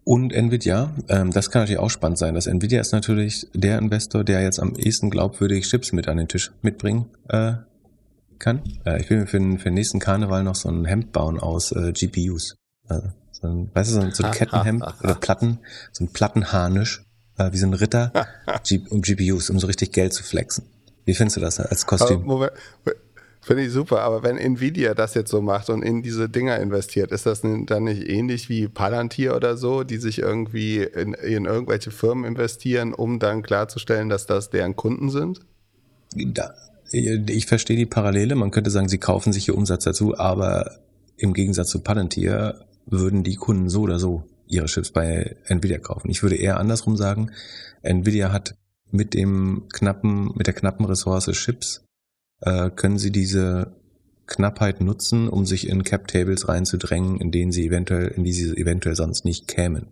Und 0.03 0.33
Nvidia, 0.33 0.93
ähm, 1.09 1.31
das 1.31 1.53
kann 1.53 1.63
natürlich 1.63 1.79
auch 1.79 1.91
spannend 1.91 2.19
sein. 2.19 2.35
Das 2.35 2.49
Nvidia 2.49 2.81
ist 2.81 2.91
natürlich 2.91 3.47
der 3.55 3.79
Investor, 3.79 4.25
der 4.25 4.43
jetzt 4.43 4.59
am 4.59 4.75
ehesten 4.75 5.09
glaubwürdig 5.09 5.69
Chips 5.69 5.93
mit 5.93 6.09
an 6.09 6.17
den 6.17 6.27
Tisch 6.27 6.51
mitbringen 6.63 7.11
äh, 7.29 7.53
kann. 8.41 8.63
Äh, 8.85 9.03
ich 9.03 9.09
will 9.09 9.21
mir 9.21 9.27
für, 9.29 9.39
den, 9.39 9.59
für 9.59 9.67
den 9.67 9.75
nächsten 9.75 10.01
Karneval 10.01 10.43
noch 10.43 10.57
so 10.57 10.69
ein 10.69 10.85
Hemd 10.85 11.13
bauen 11.13 11.39
aus 11.39 11.71
äh, 11.71 11.93
GPUs. 11.93 12.57
Also, 12.89 13.09
so 13.31 13.47
ein, 13.47 13.71
weißt 13.73 13.91
du, 13.91 13.95
so 13.95 14.01
ein, 14.01 14.11
so 14.11 14.25
ein 14.25 14.33
Kettenhemd 14.33 14.83
oder 15.05 15.15
Platten, 15.15 15.61
so 15.93 16.03
ein 16.03 16.13
Plattenharnisch, 16.13 17.05
wie 17.53 17.59
so 17.59 17.67
ein 17.67 17.75
Ritter, 17.75 18.13
um 18.91 19.03
GPUs, 19.03 19.51
um 19.51 19.59
so 19.59 19.67
richtig 19.67 19.93
Geld 19.93 20.13
zu 20.13 20.23
flexen. 20.23 20.65
Wie 21.05 21.15
findest 21.15 21.39
du 21.39 21.41
das 21.41 21.59
als 21.59 21.87
Kostüm? 21.87 22.23
Moment, 22.23 22.53
Finde 23.43 23.65
ich 23.65 23.73
super, 23.73 24.03
aber 24.03 24.23
wenn 24.23 24.37
Nvidia 24.37 24.93
das 24.93 25.15
jetzt 25.15 25.31
so 25.31 25.41
macht 25.41 25.71
und 25.71 25.83
in 25.83 26.03
diese 26.03 26.29
Dinger 26.29 26.59
investiert, 26.59 27.11
ist 27.11 27.25
das 27.25 27.41
dann 27.41 27.85
nicht 27.85 28.07
ähnlich 28.07 28.51
wie 28.51 28.69
Palantir 28.69 29.35
oder 29.35 29.57
so, 29.57 29.83
die 29.83 29.97
sich 29.97 30.19
irgendwie 30.19 30.83
in, 30.83 31.15
in 31.15 31.47
irgendwelche 31.47 31.91
Firmen 31.91 32.25
investieren, 32.25 32.93
um 32.93 33.19
dann 33.19 33.43
klarzustellen, 33.43 34.11
dass 34.11 34.27
das 34.27 34.51
deren 34.51 34.77
Kunden 34.77 35.09
sind? 35.09 35.41
Da, 36.15 36.53
ich 36.93 37.47
verstehe 37.47 37.79
die 37.79 37.87
Parallele. 37.87 38.35
Man 38.35 38.51
könnte 38.51 38.71
sagen, 38.71 38.91
sie 38.91 38.99
kaufen 38.99 39.33
sich 39.33 39.49
ihr 39.49 39.57
Umsatz 39.57 39.85
dazu, 39.85 40.19
aber 40.19 40.79
im 41.17 41.33
Gegensatz 41.33 41.71
zu 41.71 41.81
Palantir 41.81 42.67
würden 42.85 43.25
die 43.25 43.37
Kunden 43.37 43.71
so 43.71 43.83
oder 43.83 43.99
so 43.99 44.25
ihre 44.51 44.67
Chips 44.67 44.91
bei 44.91 45.37
Nvidia 45.47 45.79
kaufen. 45.79 46.11
Ich 46.11 46.23
würde 46.23 46.37
eher 46.37 46.59
andersrum 46.59 46.97
sagen, 46.97 47.31
Nvidia 47.83 48.33
hat 48.33 48.57
mit 48.91 49.15
dem 49.15 49.69
knappen, 49.73 50.33
mit 50.35 50.47
der 50.47 50.55
knappen 50.55 50.85
Ressource 50.87 51.31
Chips 51.33 51.85
äh, 52.41 52.71
können 52.71 52.99
sie 52.99 53.11
diese 53.11 53.75
Knappheit 54.27 54.81
nutzen, 54.81 55.29
um 55.29 55.45
sich 55.45 55.69
in 55.69 55.83
Cap-Tables 55.85 56.49
reinzudrängen, 56.49 57.21
in 57.21 57.31
denen 57.31 57.53
sie 57.53 57.67
eventuell, 57.67 58.09
in 58.09 58.25
die 58.25 58.33
sie 58.33 58.57
eventuell 58.57 58.97
sonst 58.97 59.25
nicht 59.25 59.49
kämen. 59.49 59.89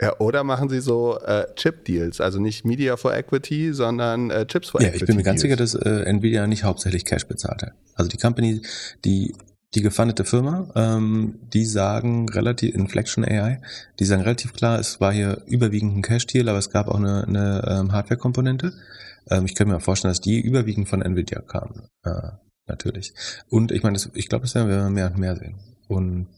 Ja, 0.00 0.18
oder 0.18 0.44
machen 0.44 0.68
sie 0.68 0.80
so 0.80 1.18
äh, 1.20 1.46
Chip-Deals, 1.54 2.20
also 2.20 2.40
nicht 2.40 2.64
Media 2.64 2.96
for 2.96 3.14
Equity, 3.14 3.72
sondern 3.72 4.30
äh, 4.30 4.44
Chips 4.46 4.70
for 4.70 4.80
ja, 4.80 4.88
Equity. 4.88 5.00
Ja, 5.00 5.02
ich 5.04 5.06
bin 5.06 5.16
mir 5.16 5.22
ganz 5.22 5.40
sicher, 5.40 5.56
dass 5.56 5.74
äh, 5.74 6.04
Nvidia 6.04 6.46
nicht 6.46 6.64
hauptsächlich 6.64 7.04
Cash 7.04 7.26
bezahlt 7.26 7.62
hat. 7.62 7.72
Also 7.94 8.08
die 8.08 8.18
Company, 8.18 8.60
die 9.04 9.34
die 9.74 9.82
gefundete 9.82 10.24
Firma, 10.24 10.70
ähm, 10.76 11.38
die 11.52 11.64
sagen 11.64 12.28
relativ, 12.28 12.74
Inflection 12.74 13.24
AI, 13.24 13.60
die 13.98 14.04
sagen 14.04 14.22
relativ 14.22 14.52
klar, 14.52 14.78
es 14.78 15.00
war 15.00 15.12
hier 15.12 15.42
überwiegend 15.46 15.96
ein 15.96 16.02
Cash-Deal, 16.02 16.48
aber 16.48 16.58
es 16.58 16.70
gab 16.70 16.88
auch 16.88 16.98
eine, 16.98 17.24
eine 17.26 17.64
ähm, 17.68 17.92
Hardware-Komponente. 17.92 18.72
Ähm, 19.30 19.46
ich 19.46 19.54
könnte 19.54 19.72
mir 19.72 19.80
vorstellen, 19.80 20.10
dass 20.10 20.20
die 20.20 20.40
überwiegend 20.40 20.88
von 20.88 21.02
Nvidia 21.02 21.40
kamen. 21.40 21.88
Äh, 22.04 22.32
natürlich. 22.66 23.14
Und 23.48 23.72
ich 23.72 23.82
meine, 23.82 23.98
ich 24.14 24.28
glaube, 24.28 24.42
das 24.42 24.54
werden 24.54 24.68
wir 24.68 24.90
mehr 24.90 25.10
und 25.10 25.18
mehr 25.18 25.36
sehen. 25.36 25.56
Und 25.88 26.28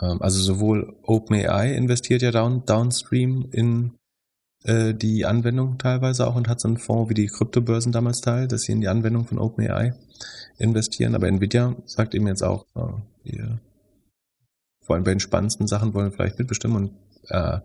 ähm, 0.00 0.22
also 0.22 0.40
sowohl 0.40 0.96
OpenAI 1.02 1.74
investiert 1.74 2.22
ja 2.22 2.30
down, 2.30 2.64
downstream 2.64 3.48
in 3.50 3.92
äh, 4.64 4.94
die 4.94 5.26
Anwendung 5.26 5.78
teilweise 5.78 6.26
auch 6.26 6.36
und 6.36 6.48
hat 6.48 6.60
so 6.60 6.68
einen 6.68 6.78
Fonds 6.78 7.10
wie 7.10 7.14
die 7.14 7.26
Kryptobörsen 7.26 7.92
damals 7.92 8.20
teil, 8.20 8.46
dass 8.46 8.62
sie 8.62 8.72
in 8.72 8.80
die 8.80 8.88
Anwendung 8.88 9.26
von 9.26 9.38
OpenAI 9.38 9.94
investieren. 10.58 11.14
Aber 11.14 11.28
Nvidia 11.28 11.74
sagt 11.86 12.14
eben 12.14 12.26
jetzt 12.26 12.42
auch, 12.42 12.66
äh, 12.76 13.30
wir 13.30 13.60
vor 14.80 14.96
allem 14.96 15.04
bei 15.04 15.12
den 15.12 15.20
spannendsten 15.20 15.66
Sachen 15.66 15.94
wollen 15.94 16.12
vielleicht 16.12 16.38
mitbestimmen 16.38 16.76
und 16.76 16.90
äh, 17.30 17.60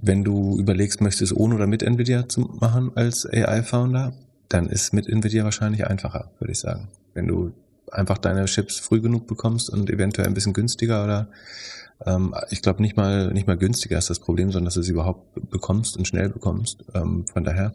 wenn 0.00 0.22
du 0.22 0.56
überlegst, 0.58 1.00
möchtest 1.00 1.32
ohne 1.32 1.56
oder 1.56 1.66
mit 1.66 1.82
Nvidia 1.82 2.28
zu 2.28 2.42
machen 2.60 2.92
als 2.94 3.26
AI-Founder, 3.26 4.12
dann 4.48 4.68
ist 4.68 4.92
mit 4.92 5.08
Nvidia 5.08 5.42
wahrscheinlich 5.44 5.86
einfacher, 5.86 6.30
würde 6.38 6.52
ich 6.52 6.60
sagen. 6.60 6.88
Wenn 7.14 7.26
du 7.26 7.52
einfach 7.90 8.18
deine 8.18 8.44
Chips 8.44 8.78
früh 8.78 9.00
genug 9.00 9.26
bekommst 9.26 9.70
und 9.70 9.90
eventuell 9.90 10.28
ein 10.28 10.34
bisschen 10.34 10.52
günstiger 10.52 11.04
oder 11.04 11.28
ähm, 12.06 12.34
ich 12.50 12.62
glaube 12.62 12.80
nicht 12.82 12.96
mal 12.96 13.32
nicht 13.32 13.46
mal 13.46 13.56
günstiger 13.56 13.98
ist 13.98 14.10
das 14.10 14.20
Problem, 14.20 14.52
sondern 14.52 14.66
dass 14.66 14.74
du 14.74 14.82
sie 14.82 14.92
überhaupt 14.92 15.50
bekommst 15.50 15.96
und 15.96 16.06
schnell 16.06 16.28
bekommst. 16.28 16.84
Ähm, 16.94 17.26
von 17.26 17.44
daher 17.44 17.72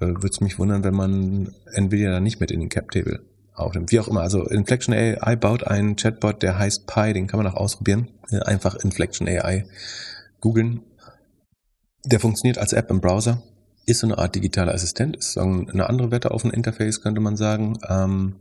äh, 0.00 0.06
würde 0.06 0.28
es 0.28 0.40
mich 0.40 0.58
wundern, 0.58 0.84
wenn 0.84 0.94
man 0.94 1.54
Nvidia 1.72 2.10
dann 2.10 2.22
nicht 2.22 2.40
mit 2.40 2.50
in 2.50 2.60
den 2.60 2.68
Cap 2.68 2.90
Table 2.90 3.20
aufnimmt. 3.54 3.90
Wie 3.92 4.00
auch 4.00 4.08
immer. 4.08 4.20
Also 4.20 4.44
Inflection 4.44 4.94
AI 4.94 5.36
baut 5.36 5.64
einen 5.64 5.96
Chatbot, 5.96 6.42
der 6.42 6.58
heißt 6.58 6.86
Pi, 6.86 7.12
den 7.12 7.26
kann 7.26 7.38
man 7.42 7.46
auch 7.46 7.56
ausprobieren. 7.56 8.08
Einfach 8.30 8.74
Inflection 8.76 9.28
AI 9.28 9.66
googeln. 10.40 10.82
Der 12.04 12.20
funktioniert 12.20 12.58
als 12.58 12.72
App 12.72 12.90
im 12.90 13.00
Browser. 13.00 13.42
Ist 13.86 14.00
so 14.00 14.06
eine 14.06 14.18
Art 14.18 14.34
digitaler 14.34 14.74
Assistent, 14.74 15.16
ist 15.16 15.38
eine 15.38 15.88
andere 15.88 16.10
Wette 16.10 16.32
auf 16.32 16.42
dem 16.42 16.50
Interface, 16.50 17.00
könnte 17.02 17.20
man 17.20 17.36
sagen. 17.36 17.78
Ähm, 17.88 18.34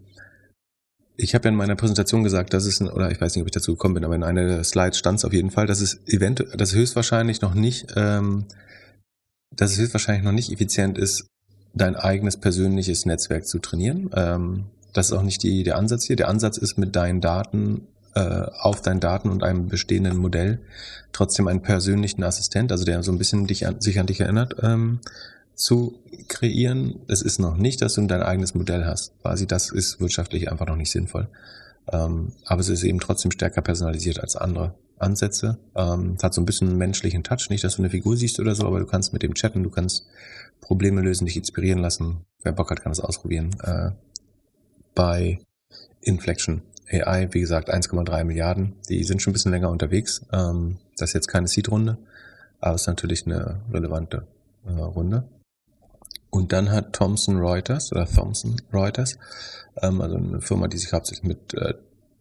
ich 1.17 1.33
habe 1.35 1.45
ja 1.45 1.51
in 1.51 1.55
meiner 1.55 1.75
Präsentation 1.75 2.23
gesagt, 2.23 2.53
dass 2.53 2.65
es, 2.65 2.81
oder 2.81 3.11
ich 3.11 3.21
weiß 3.21 3.35
nicht, 3.35 3.41
ob 3.41 3.47
ich 3.47 3.53
dazu 3.53 3.73
gekommen 3.73 3.93
bin, 3.93 4.05
aber 4.05 4.15
in 4.15 4.23
einer 4.23 4.47
der 4.47 4.63
Slides 4.63 4.97
stand 4.97 5.19
es 5.19 5.25
auf 5.25 5.33
jeden 5.33 5.51
Fall, 5.51 5.67
dass 5.67 5.81
es 5.81 5.99
eventuell, 6.07 6.57
dass 6.57 6.73
höchstwahrscheinlich 6.73 7.41
noch 7.41 7.53
nicht, 7.53 7.93
ähm, 7.95 8.45
dass 9.51 9.71
es 9.71 9.77
höchstwahrscheinlich 9.77 10.25
noch 10.25 10.31
nicht 10.31 10.51
effizient 10.51 10.97
ist, 10.97 11.27
dein 11.75 11.95
eigenes 11.95 12.37
persönliches 12.37 13.05
Netzwerk 13.05 13.45
zu 13.45 13.59
trainieren. 13.59 14.09
Ähm, 14.13 14.65
das 14.93 15.07
ist 15.07 15.13
auch 15.13 15.23
nicht 15.23 15.43
die, 15.43 15.63
der 15.63 15.77
Ansatz 15.77 16.05
hier. 16.05 16.15
Der 16.15 16.29
Ansatz 16.29 16.57
ist 16.57 16.77
mit 16.77 16.95
deinen 16.95 17.21
Daten 17.21 17.87
äh, 18.15 18.45
auf 18.59 18.81
deinen 18.81 19.01
Daten 19.01 19.29
und 19.29 19.43
einem 19.43 19.67
bestehenden 19.67 20.17
Modell 20.17 20.59
trotzdem 21.11 21.47
einen 21.47 21.61
persönlichen 21.61 22.23
Assistent, 22.23 22.71
also 22.71 22.85
der 22.85 23.03
so 23.03 23.11
ein 23.11 23.17
bisschen 23.17 23.45
dich 23.45 23.67
an, 23.67 23.81
sich 23.81 23.99
an 23.99 24.05
dich 24.05 24.21
erinnert, 24.21 24.55
ähm, 24.63 24.99
zu 25.53 25.99
kreieren. 26.27 26.99
Es 27.07 27.21
ist 27.21 27.39
noch 27.39 27.57
nicht, 27.57 27.81
dass 27.81 27.95
du 27.95 28.07
dein 28.07 28.23
eigenes 28.23 28.55
Modell 28.55 28.85
hast. 28.85 29.11
Quasi 29.21 29.47
das 29.47 29.69
ist 29.69 29.99
wirtschaftlich 29.99 30.49
einfach 30.49 30.65
noch 30.65 30.75
nicht 30.77 30.91
sinnvoll. 30.91 31.27
Ähm, 31.91 32.31
aber 32.45 32.61
es 32.61 32.69
ist 32.69 32.83
eben 32.83 32.99
trotzdem 32.99 33.31
stärker 33.31 33.61
personalisiert 33.61 34.19
als 34.19 34.35
andere 34.35 34.75
Ansätze. 34.97 35.57
Ähm, 35.75 36.15
es 36.17 36.23
hat 36.23 36.33
so 36.33 36.41
ein 36.41 36.45
bisschen 36.45 36.77
menschlichen 36.77 37.23
Touch, 37.23 37.49
nicht, 37.49 37.63
dass 37.63 37.75
du 37.75 37.81
eine 37.81 37.89
Figur 37.89 38.17
siehst 38.17 38.39
oder 38.39 38.55
so, 38.55 38.65
aber 38.65 38.79
du 38.79 38.85
kannst 38.85 39.13
mit 39.13 39.23
dem 39.23 39.33
chatten, 39.33 39.63
du 39.63 39.69
kannst 39.69 40.05
Probleme 40.61 41.01
lösen, 41.01 41.25
dich 41.25 41.37
inspirieren 41.37 41.79
lassen. 41.79 42.25
Wer 42.43 42.51
Bock 42.51 42.71
hat, 42.71 42.81
kann 42.81 42.91
das 42.91 42.99
ausprobieren. 42.99 43.55
Äh, 43.63 43.91
bei 44.93 45.39
Inflection 46.01 46.61
AI, 46.89 47.29
wie 47.31 47.39
gesagt, 47.39 47.73
1,3 47.73 48.23
Milliarden. 48.23 48.75
Die 48.89 49.03
sind 49.03 49.21
schon 49.21 49.31
ein 49.31 49.33
bisschen 49.33 49.51
länger 49.51 49.69
unterwegs. 49.69 50.25
Ähm, 50.31 50.77
das 50.97 51.09
ist 51.09 51.13
jetzt 51.13 51.27
keine 51.27 51.47
Seed-Runde, 51.47 51.97
aber 52.59 52.75
es 52.75 52.81
ist 52.81 52.87
natürlich 52.87 53.25
eine 53.25 53.61
relevante 53.71 54.27
äh, 54.65 54.71
Runde. 54.71 55.27
Und 56.29 56.51
dann 56.51 56.71
hat 56.71 56.93
Thomson 56.93 57.37
Reuters 57.37 57.91
oder 57.91 58.05
Thomson 58.05 58.57
Reuters, 58.73 59.17
ähm, 59.81 60.01
also 60.01 60.17
eine 60.17 60.41
Firma, 60.41 60.67
die 60.67 60.77
sich 60.77 60.93
hauptsächlich 60.93 61.27
mit, 61.27 61.53
äh, 61.53 61.75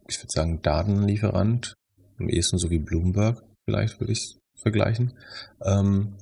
ich 0.09 0.19
würde 0.21 0.33
sagen, 0.33 0.63
Datenlieferant, 0.63 1.75
am 2.19 2.29
ehesten 2.29 2.59
so 2.59 2.71
wie 2.71 2.79
Bloomberg, 2.79 3.43
vielleicht 3.65 4.01
würde 4.01 4.13
ich 4.13 4.39
vergleichen, 4.55 5.15
ähm, 5.63 6.15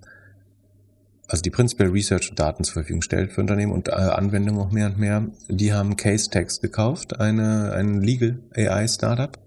also 1.33 1.41
die 1.41 1.51
prinzipiell 1.51 1.89
Research 1.89 2.29
und 2.29 2.39
Daten 2.39 2.63
zur 2.63 2.75
Verfügung 2.75 3.01
stellt 3.01 3.33
für 3.33 3.41
Unternehmen 3.41 3.73
und 3.73 3.89
äh, 3.89 3.93
Anwendungen 3.93 4.61
auch 4.61 4.71
mehr 4.71 4.89
und 4.89 4.99
mehr, 4.99 5.27
die 5.49 5.73
haben 5.73 5.97
Case 5.97 6.29
Text 6.29 6.61
gekauft, 6.61 7.21
eine, 7.21 7.73
ein 7.73 8.03
Legal 8.03 8.39
AI 8.55 8.87
Startup, 8.87 9.39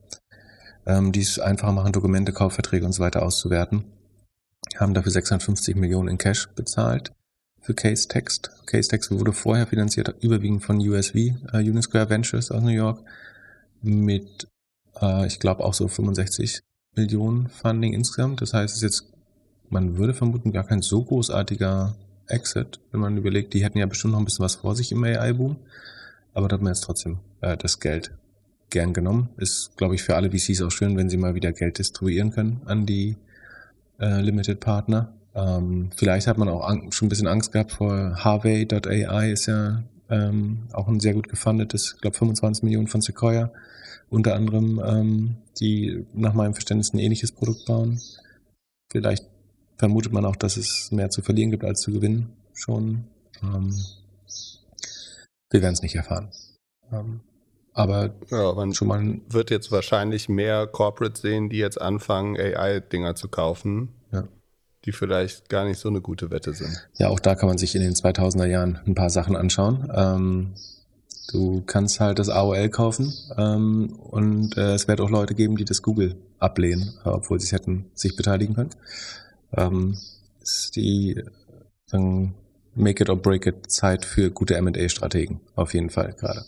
ähm, 0.88 1.12
die 1.12 1.22
es 1.22 1.38
einfacher 1.38 1.74
machen, 1.74 1.92
Dokumente, 1.92 2.34
Kaufverträge 2.34 2.88
und 2.88 2.94
so 2.94 3.04
weiter 3.04 3.22
auszuwerten. 3.22 3.84
Haben 4.78 4.96
dafür 4.96 5.12
650 5.12 5.76
Millionen 5.76 6.08
in 6.08 6.18
Cash 6.18 6.48
bezahlt 6.56 7.12
für 7.62 7.76
Case 7.76 8.08
Text. 8.08 8.50
Case 8.66 8.90
Text 8.90 9.12
wurde 9.12 9.32
vorher 9.32 9.68
finanziert, 9.68 10.16
überwiegend 10.22 10.64
von 10.64 10.80
USV, 10.80 11.16
äh, 11.16 11.58
Union 11.58 11.84
Square 11.84 12.10
Ventures 12.10 12.50
aus 12.50 12.64
New 12.64 12.70
York, 12.70 13.04
mit, 13.84 14.48
äh, 15.00 15.28
ich 15.28 15.38
glaube, 15.38 15.64
auch 15.64 15.76
so 15.76 15.88
65 15.88 16.62
Millionen 16.96 17.48
Funding 17.48 17.94
insgesamt. 17.94 18.42
Das 18.42 18.56
heißt, 18.56 18.76
es 18.76 18.82
ist 18.82 19.04
jetzt 19.04 19.15
man 19.70 19.98
würde 19.98 20.14
vermuten, 20.14 20.52
gar 20.52 20.66
kein 20.66 20.82
so 20.82 21.04
großartiger 21.04 21.96
Exit, 22.28 22.80
wenn 22.92 23.02
man 23.02 23.18
überlegt, 23.18 23.54
die 23.54 23.64
hätten 23.64 23.78
ja 23.78 23.86
bestimmt 23.86 24.14
noch 24.14 24.20
ein 24.20 24.26
bisschen 24.26 24.46
was 24.46 24.56
vor 24.56 24.76
sich 24.76 24.92
im 24.92 25.04
AI-Boom. 25.04 25.58
Aber 26.34 26.48
da 26.48 26.56
hat 26.56 26.62
man 26.62 26.74
jetzt 26.74 26.84
trotzdem 26.84 27.20
äh, 27.42 27.56
das 27.56 27.80
Geld 27.80 28.12
gern 28.70 28.94
genommen. 28.94 29.30
Ist, 29.38 29.78
glaube 29.78 29.96
ich, 29.96 30.04
für 30.04 30.16
alle 30.16 30.32
VCs 30.32 30.62
auch 30.62 30.72
schön, 30.72 30.98
wenn 30.98 31.10
sie 31.10 31.18
mal 31.18 31.36
wieder 31.36 31.52
Geld 31.52 31.78
distribuieren 31.78 32.32
können 32.32 32.62
an 32.66 32.86
die 32.86 33.16
äh, 34.00 34.22
Limited 34.22 34.60
Partner. 34.60 35.14
Ähm, 35.34 35.90
vielleicht 35.96 36.28
hat 36.28 36.38
man 36.38 36.50
auch 36.50 36.68
schon 36.92 37.08
ein 37.08 37.10
bisschen 37.10 37.28
Angst 37.28 37.52
gehabt 37.52 37.74
vor 37.74 38.16
Harvey.ai, 38.24 39.32
ist 39.32 39.46
ja 39.46 39.84
ähm, 40.10 40.68
auch 40.72 40.88
ein 40.88 41.00
sehr 41.00 41.14
gut 41.14 41.28
gefundetes, 41.28 41.94
ich 41.96 42.02
glaube 42.02 42.18
25 42.18 42.64
Millionen 42.64 42.88
von 42.88 43.02
Sequoia, 43.02 43.52
unter 44.10 44.36
anderem, 44.36 44.82
ähm, 44.86 45.36
die 45.60 46.06
nach 46.14 46.34
meinem 46.34 46.54
Verständnis 46.54 46.94
ein 46.94 47.00
ähnliches 47.00 47.32
Produkt 47.32 47.66
bauen. 47.66 48.00
Vielleicht 48.92 49.26
vermutet 49.78 50.12
man 50.12 50.26
auch, 50.26 50.36
dass 50.36 50.58
es 50.58 50.92
mehr 50.92 51.10
zu 51.10 51.22
verlieren 51.22 51.52
gibt 51.52 51.64
als 51.64 51.82
zu 51.82 51.92
gewinnen 51.92 52.34
schon. 52.54 53.06
Ähm, 53.44 53.74
wir 55.50 55.62
werden 55.62 55.74
es 55.74 55.82
nicht 55.82 55.96
erfahren. 55.96 56.32
Ähm, 56.92 57.22
aber 57.74 58.16
ja, 58.30 58.54
man 58.54 58.74
schon 58.74 58.88
mal 58.88 59.20
wird 59.28 59.52
jetzt 59.52 59.72
wahrscheinlich 59.72 60.30
mehr 60.30 60.66
Corporates 60.66 61.22
sehen, 61.22 61.50
die 61.50 61.58
jetzt 61.58 61.80
anfangen, 61.80 62.38
AI-Dinger 62.38 63.16
zu 63.16 63.28
kaufen, 63.28 63.90
ja. 64.12 64.24
die 64.86 64.94
vielleicht 64.94 65.50
gar 65.50 65.66
nicht 65.66 65.80
so 65.80 65.90
eine 65.90 66.00
gute 66.00 66.32
Wette 66.32 66.54
sind. 66.54 66.88
Ja, 66.98 67.10
auch 67.10 67.20
da 67.20 67.36
kann 67.36 67.50
man 67.50 67.58
sich 67.58 67.76
in 67.76 67.82
den 67.82 67.94
2000er 67.94 68.46
Jahren 68.46 68.80
ein 68.86 68.96
paar 68.96 69.10
Sachen 69.10 69.36
anschauen. 69.36 69.92
Ähm, 69.94 70.54
du 71.34 71.64
kannst 71.66 72.00
halt 72.00 72.18
das 72.20 72.30
AOL 72.30 72.70
kaufen 72.70 73.14
ähm, 73.38 73.94
und 74.00 74.58
äh, 74.58 74.74
es 74.74 74.88
wird 74.88 75.02
auch 75.02 75.10
Leute 75.10 75.36
geben, 75.36 75.58
die 75.58 75.66
das 75.66 75.82
Google 75.82 76.16
ablehnen, 76.40 76.94
obwohl 77.04 77.42
sie 77.42 77.48
es 77.48 77.52
hätten 77.52 77.92
sich 77.94 78.16
beteiligen 78.16 78.56
können 78.56 78.72
ähm, 79.54 79.98
ist 80.42 80.76
die 80.76 81.24
sagen, 81.86 82.36
Make 82.76 83.04
it 83.04 83.10
or 83.10 83.16
break 83.16 83.48
it 83.48 83.72
Zeit 83.72 84.04
für 84.04 84.30
gute 84.32 84.56
M&A-Strategen. 84.56 85.40
Auf 85.56 85.74
jeden 85.74 85.90
Fall 85.90 86.12
gerade. 86.14 86.46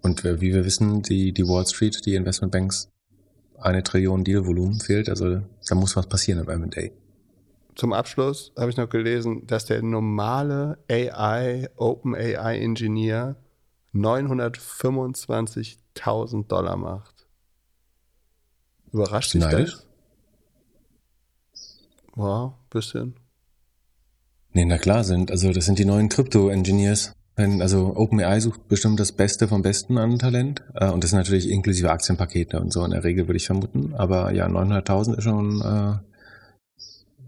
Und 0.00 0.24
wie 0.24 0.54
wir 0.54 0.64
wissen, 0.64 1.02
die, 1.02 1.32
die 1.32 1.46
Wall 1.46 1.66
Street, 1.66 2.06
die 2.06 2.14
Investmentbanks, 2.14 2.88
eine 3.58 3.82
Trillion 3.82 4.24
Dealvolumen 4.24 4.80
fehlt. 4.80 5.10
Also 5.10 5.42
da 5.68 5.74
muss 5.74 5.94
was 5.96 6.06
passieren 6.06 6.40
im 6.40 6.48
M&A. 6.48 6.88
Zum 7.74 7.92
Abschluss 7.92 8.52
habe 8.56 8.70
ich 8.70 8.76
noch 8.76 8.88
gelesen, 8.88 9.44
dass 9.46 9.66
der 9.66 9.82
normale 9.82 10.78
AI, 10.88 11.68
Open 11.76 12.14
AI 12.14 12.60
Engineer 12.60 13.36
925.000 13.94 16.46
Dollar 16.46 16.76
macht. 16.76 17.26
Überrascht 18.92 19.34
dich 19.34 19.44
das? 19.44 19.84
Wow, 22.14 22.54
bisschen. 22.70 23.14
Nee, 24.52 24.64
na 24.64 24.78
klar 24.78 25.02
sind. 25.02 25.30
Also 25.30 25.52
das 25.52 25.64
sind 25.64 25.78
die 25.78 25.84
neuen 25.84 26.08
Crypto-Engineers. 26.08 27.12
Also 27.36 27.96
OpenAI 27.96 28.38
sucht 28.38 28.68
bestimmt 28.68 29.00
das 29.00 29.10
Beste 29.10 29.48
vom 29.48 29.62
Besten 29.62 29.98
an 29.98 30.20
Talent. 30.20 30.62
Äh, 30.74 30.90
und 30.90 31.02
das 31.02 31.12
natürlich 31.12 31.50
inklusive 31.50 31.90
Aktienpakete 31.90 32.60
und 32.60 32.72
so 32.72 32.84
in 32.84 32.92
der 32.92 33.02
Regel, 33.02 33.26
würde 33.26 33.36
ich 33.36 33.46
vermuten. 33.46 33.94
Aber 33.94 34.32
ja, 34.32 34.46
900.000 34.46 35.16
ist 35.16 35.24
schon, 35.24 35.60
äh, 35.60 35.98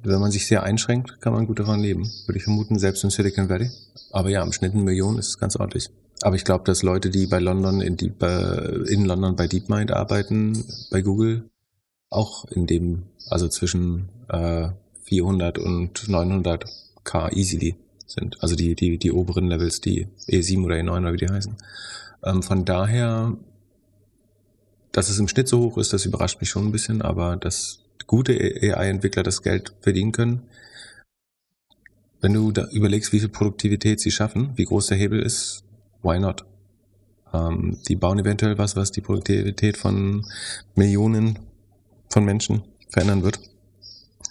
wenn 0.05 0.21
man 0.21 0.31
sich 0.31 0.47
sehr 0.47 0.63
einschränkt, 0.63 1.21
kann 1.21 1.33
man 1.33 1.49
gut 1.49 1.59
davon 1.59 1.81
leben. 1.81 2.09
Würde 2.27 2.39
ich 2.39 2.45
vermuten, 2.45 2.79
selbst 2.79 3.03
in 3.03 3.11
Silicon 3.11 3.49
Valley. 3.49 3.71
Aber 4.13 4.31
ja, 4.31 4.45
im 4.45 4.53
Schnitt 4.53 4.75
eine 4.75 4.83
Million 4.85 5.19
ist 5.19 5.39
ganz 5.41 5.57
ordentlich. 5.57 5.91
Aber 6.23 6.37
ich 6.37 6.45
glaube, 6.45 6.63
dass 6.63 6.85
Leute, 6.85 7.11
die 7.11 7.27
bei 7.27 7.41
London 7.41 7.81
in, 7.81 7.97
die, 7.97 8.13
in 8.89 9.05
London 9.05 9.35
bei 9.35 9.49
DeepMind 9.49 9.91
arbeiten, 9.91 10.65
bei 10.93 11.03
Google, 11.03 11.51
auch 12.09 12.45
in 12.47 12.67
dem, 12.67 13.03
also 13.29 13.49
zwischen 13.49 14.09
äh, 14.29 14.69
400 15.05 15.59
und 15.59 16.09
900 16.09 16.65
K 17.05 17.31
easily 17.31 17.77
sind. 18.07 18.43
Also 18.43 18.57
die, 18.57 18.75
die, 18.75 18.99
die 18.99 19.13
oberen 19.13 19.49
Levels, 19.49 19.81
die 19.81 20.09
E7 20.29 20.65
oder 20.65 20.77
E9 20.77 20.99
oder 21.01 21.13
wie 21.13 21.19
die 21.19 21.29
heißen. 21.29 21.57
Ähm, 22.25 22.43
von 22.43 22.65
daher, 22.65 23.37
dass 24.93 25.09
es 25.09 25.19
im 25.19 25.29
Schnitt 25.29 25.49
so 25.49 25.61
hoch 25.61 25.79
ist, 25.79 25.93
das 25.93 26.07
überrascht 26.07 26.41
mich 26.41 26.51
schon 26.51 26.67
ein 26.67 26.73
bisschen, 26.73 27.03
aber 27.03 27.37
dass 27.37 27.81
gute 28.07 28.33
AI-Entwickler 28.33 29.23
das 29.23 29.43
Geld 29.43 29.75
verdienen 29.81 30.13
können, 30.13 30.43
wenn 32.21 32.33
du 32.33 32.51
da 32.51 32.67
überlegst, 32.71 33.13
wie 33.13 33.21
viel 33.21 33.29
Produktivität 33.29 34.01
sie 34.01 34.11
schaffen, 34.11 34.53
wie 34.57 34.65
groß 34.65 34.89
der 34.89 34.97
Hebel 34.97 35.21
ist, 35.21 35.65
why 36.03 36.19
not? 36.19 36.45
Ähm, 37.33 37.79
die 37.89 37.97
bauen 37.97 38.19
eventuell 38.19 38.59
was, 38.59 38.77
was 38.77 38.91
die 38.91 39.01
Produktivität 39.01 39.77
von 39.77 40.27
Millionen 40.75 41.39
von 42.11 42.25
Menschen 42.25 42.63
verändern 42.89 43.23
wird. 43.23 43.41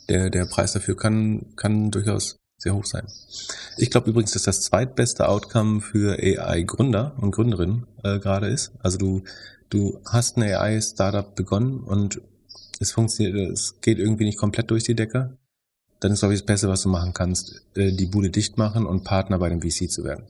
Der, 0.09 0.29
der 0.29 0.45
Preis 0.45 0.73
dafür 0.73 0.95
kann, 0.95 1.55
kann 1.55 1.91
durchaus 1.91 2.37
sehr 2.57 2.73
hoch 2.73 2.85
sein. 2.85 3.07
Ich 3.77 3.89
glaube 3.91 4.09
übrigens, 4.09 4.31
dass 4.31 4.43
das 4.43 4.61
zweitbeste 4.61 5.27
Outcome 5.27 5.81
für 5.81 6.17
AI-Gründer 6.19 7.15
und 7.17 7.31
Gründerinnen 7.31 7.87
äh, 8.03 8.19
gerade 8.19 8.47
ist. 8.47 8.71
Also 8.79 8.97
du, 8.97 9.23
du 9.69 9.99
hast 10.05 10.37
ein 10.37 10.43
AI-Startup 10.43 11.35
begonnen 11.35 11.79
und 11.79 12.21
es 12.79 12.91
funktioniert, 12.91 13.51
es 13.51 13.81
geht 13.81 13.99
irgendwie 13.99 14.25
nicht 14.25 14.37
komplett 14.37 14.71
durch 14.71 14.83
die 14.83 14.95
Decke. 14.95 15.37
Dann 15.99 16.11
ist, 16.11 16.19
glaube 16.19 16.33
ich, 16.33 16.41
das 16.41 16.45
Beste, 16.45 16.69
was 16.69 16.81
du 16.81 16.89
machen 16.89 17.13
kannst, 17.13 17.61
äh, 17.75 17.91
die 17.91 18.05
Bude 18.05 18.29
dicht 18.29 18.57
machen 18.57 18.85
und 18.85 19.03
Partner 19.03 19.39
bei 19.39 19.49
dem 19.49 19.61
VC 19.61 19.89
zu 19.89 20.03
werden. 20.03 20.25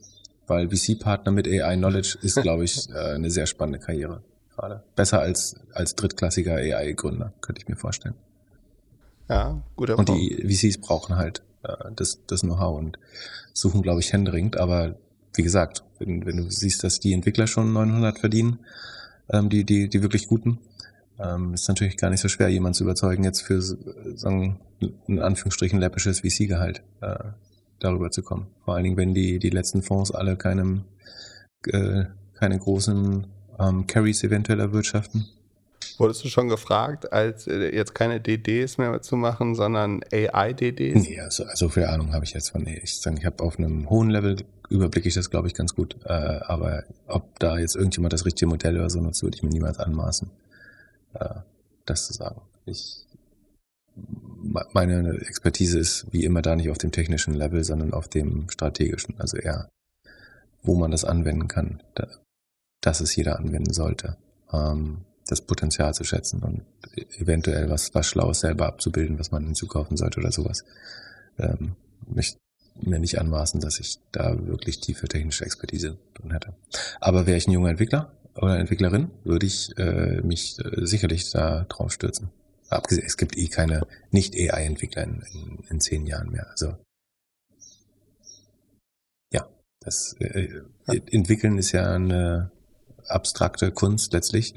Weil 0.46 0.70
VC-Partner 0.70 1.32
mit 1.32 1.46
AI-Knowledge 1.46 2.18
ist, 2.22 2.40
glaube 2.40 2.64
ich, 2.64 2.88
äh, 2.94 3.14
eine 3.14 3.30
sehr 3.30 3.46
spannende 3.46 3.78
Karriere 3.78 4.22
gerade. 4.56 4.82
Besser 4.94 5.20
als, 5.20 5.56
als 5.72 5.94
drittklassiger 5.94 6.54
AI-Gründer, 6.54 7.32
könnte 7.40 7.60
ich 7.60 7.68
mir 7.68 7.76
vorstellen. 7.76 8.14
Ja, 9.28 9.62
guter 9.76 9.96
Punkt. 9.96 10.10
Und 10.10 10.16
die 10.16 10.46
VCs 10.46 10.78
brauchen 10.78 11.16
halt 11.16 11.42
äh, 11.62 11.90
das, 11.94 12.20
das 12.26 12.42
Know-how 12.42 12.78
und 12.78 12.98
suchen, 13.52 13.82
glaube 13.82 14.00
ich, 14.00 14.12
händeringend, 14.12 14.56
aber 14.56 14.96
wie 15.34 15.42
gesagt, 15.42 15.84
wenn, 15.98 16.26
wenn 16.26 16.36
du 16.36 16.50
siehst, 16.50 16.84
dass 16.84 17.00
die 17.00 17.12
Entwickler 17.12 17.46
schon 17.46 17.72
900 17.72 18.18
verdienen, 18.18 18.60
ähm, 19.30 19.48
die, 19.48 19.64
die, 19.64 19.88
die 19.88 20.02
wirklich 20.02 20.28
guten, 20.28 20.58
ähm, 21.18 21.54
ist 21.54 21.68
natürlich 21.68 21.96
gar 21.96 22.10
nicht 22.10 22.20
so 22.20 22.28
schwer, 22.28 22.48
jemanden 22.48 22.74
zu 22.74 22.84
überzeugen, 22.84 23.24
jetzt 23.24 23.42
für, 23.42 23.60
sagen, 23.62 24.60
in 25.06 25.20
Anführungsstrichen 25.20 25.78
läppisches 25.78 26.20
VC-Gehalt 26.20 26.82
äh, 27.00 27.16
darüber 27.78 28.10
zu 28.10 28.22
kommen. 28.22 28.48
Vor 28.64 28.74
allen 28.74 28.84
Dingen, 28.84 28.96
wenn 28.96 29.14
die, 29.14 29.38
die 29.38 29.50
letzten 29.50 29.82
Fonds 29.82 30.10
alle 30.10 30.36
keinem, 30.36 30.84
äh, 31.66 32.04
keine 32.34 32.58
großen 32.58 33.26
ähm, 33.58 33.86
Carries 33.86 34.22
eventuell 34.22 34.60
erwirtschaften. 34.60 35.26
Wurdest 35.98 36.24
du 36.24 36.28
schon 36.28 36.48
gefragt, 36.48 37.12
als 37.12 37.46
äh, 37.46 37.74
jetzt 37.74 37.94
keine 37.94 38.20
DDs 38.20 38.78
mehr 38.78 39.00
zu 39.02 39.16
machen, 39.16 39.54
sondern 39.54 40.02
AI-DDs? 40.12 41.08
Nee, 41.08 41.20
also, 41.20 41.44
so 41.54 41.68
viel 41.68 41.84
Ahnung 41.84 42.12
habe 42.12 42.24
ich 42.24 42.32
jetzt 42.32 42.50
von. 42.50 42.62
Nee, 42.62 42.80
ich 42.82 43.00
ich 43.04 43.24
habe 43.24 43.42
auf 43.42 43.58
einem 43.58 43.88
hohen 43.88 44.10
Level 44.10 44.36
überblicke 44.68 45.08
ich 45.08 45.14
das, 45.14 45.30
glaube 45.30 45.48
ich, 45.48 45.54
ganz 45.54 45.74
gut. 45.74 45.96
Äh, 46.04 46.12
aber 46.12 46.84
ob 47.06 47.38
da 47.38 47.58
jetzt 47.58 47.76
irgendjemand 47.76 48.12
das 48.12 48.24
richtige 48.26 48.48
Modell 48.48 48.76
oder 48.76 48.90
so 48.90 49.00
nutzt, 49.00 49.22
würde 49.22 49.36
ich 49.36 49.42
mir 49.42 49.50
niemals 49.50 49.78
anmaßen, 49.78 50.30
äh, 51.14 51.34
das 51.84 52.06
zu 52.06 52.12
sagen. 52.12 52.42
Ich, 52.64 53.06
meine 54.72 55.18
Expertise 55.20 55.78
ist 55.78 56.06
wie 56.12 56.24
immer 56.24 56.42
da 56.42 56.56
nicht 56.56 56.70
auf 56.70 56.78
dem 56.78 56.92
technischen 56.92 57.34
Level, 57.34 57.64
sondern 57.64 57.92
auf 57.92 58.08
dem 58.08 58.50
strategischen. 58.50 59.18
Also 59.18 59.36
eher, 59.36 59.68
wo 60.62 60.74
man 60.74 60.90
das 60.90 61.04
anwenden 61.04 61.48
kann, 61.48 61.82
da, 61.94 62.08
dass 62.80 63.00
es 63.00 63.14
jeder 63.16 63.38
anwenden 63.38 63.72
sollte. 63.72 64.16
Ähm, 64.52 65.04
das 65.26 65.40
Potenzial 65.40 65.94
zu 65.94 66.04
schätzen 66.04 66.42
und 66.42 66.62
eventuell 67.18 67.68
was, 67.68 67.94
was 67.94 68.06
Schlaues 68.06 68.40
selber 68.40 68.66
abzubilden, 68.66 69.18
was 69.18 69.32
man 69.32 69.44
hinzukaufen 69.44 69.96
sollte 69.96 70.20
oder 70.20 70.32
sowas. 70.32 70.64
Ähm, 71.38 71.76
mich, 72.06 72.36
mir 72.80 72.98
nicht 72.98 73.18
anmaßen, 73.18 73.60
dass 73.60 73.80
ich 73.80 73.98
da 74.12 74.46
wirklich 74.46 74.80
tiefe 74.80 75.08
technische 75.08 75.44
Expertise 75.44 75.98
drin 76.14 76.30
hätte. 76.32 76.54
Aber 77.00 77.26
wäre 77.26 77.38
ich 77.38 77.48
ein 77.48 77.52
junger 77.52 77.70
Entwickler 77.70 78.12
oder 78.36 78.58
Entwicklerin, 78.58 79.10
würde 79.24 79.46
ich 79.46 79.76
äh, 79.78 80.20
mich 80.22 80.58
äh, 80.60 80.86
sicherlich 80.86 81.30
da 81.30 81.64
drauf 81.64 81.92
stürzen. 81.92 82.30
Abgesehen, 82.68 83.06
es 83.06 83.16
gibt 83.16 83.36
eh 83.36 83.48
keine 83.48 83.82
Nicht-AI-Entwickler 84.10 85.04
in, 85.04 85.22
in, 85.32 85.64
in, 85.70 85.80
zehn 85.80 86.06
Jahren 86.06 86.30
mehr. 86.30 86.48
Also 86.50 86.76
ja, 89.32 89.48
das 89.80 90.16
äh, 90.18 90.62
Entwickeln 90.86 91.58
ist 91.58 91.72
ja 91.72 91.94
eine 91.94 92.50
abstrakte 93.08 93.70
Kunst 93.70 94.12
letztlich. 94.12 94.54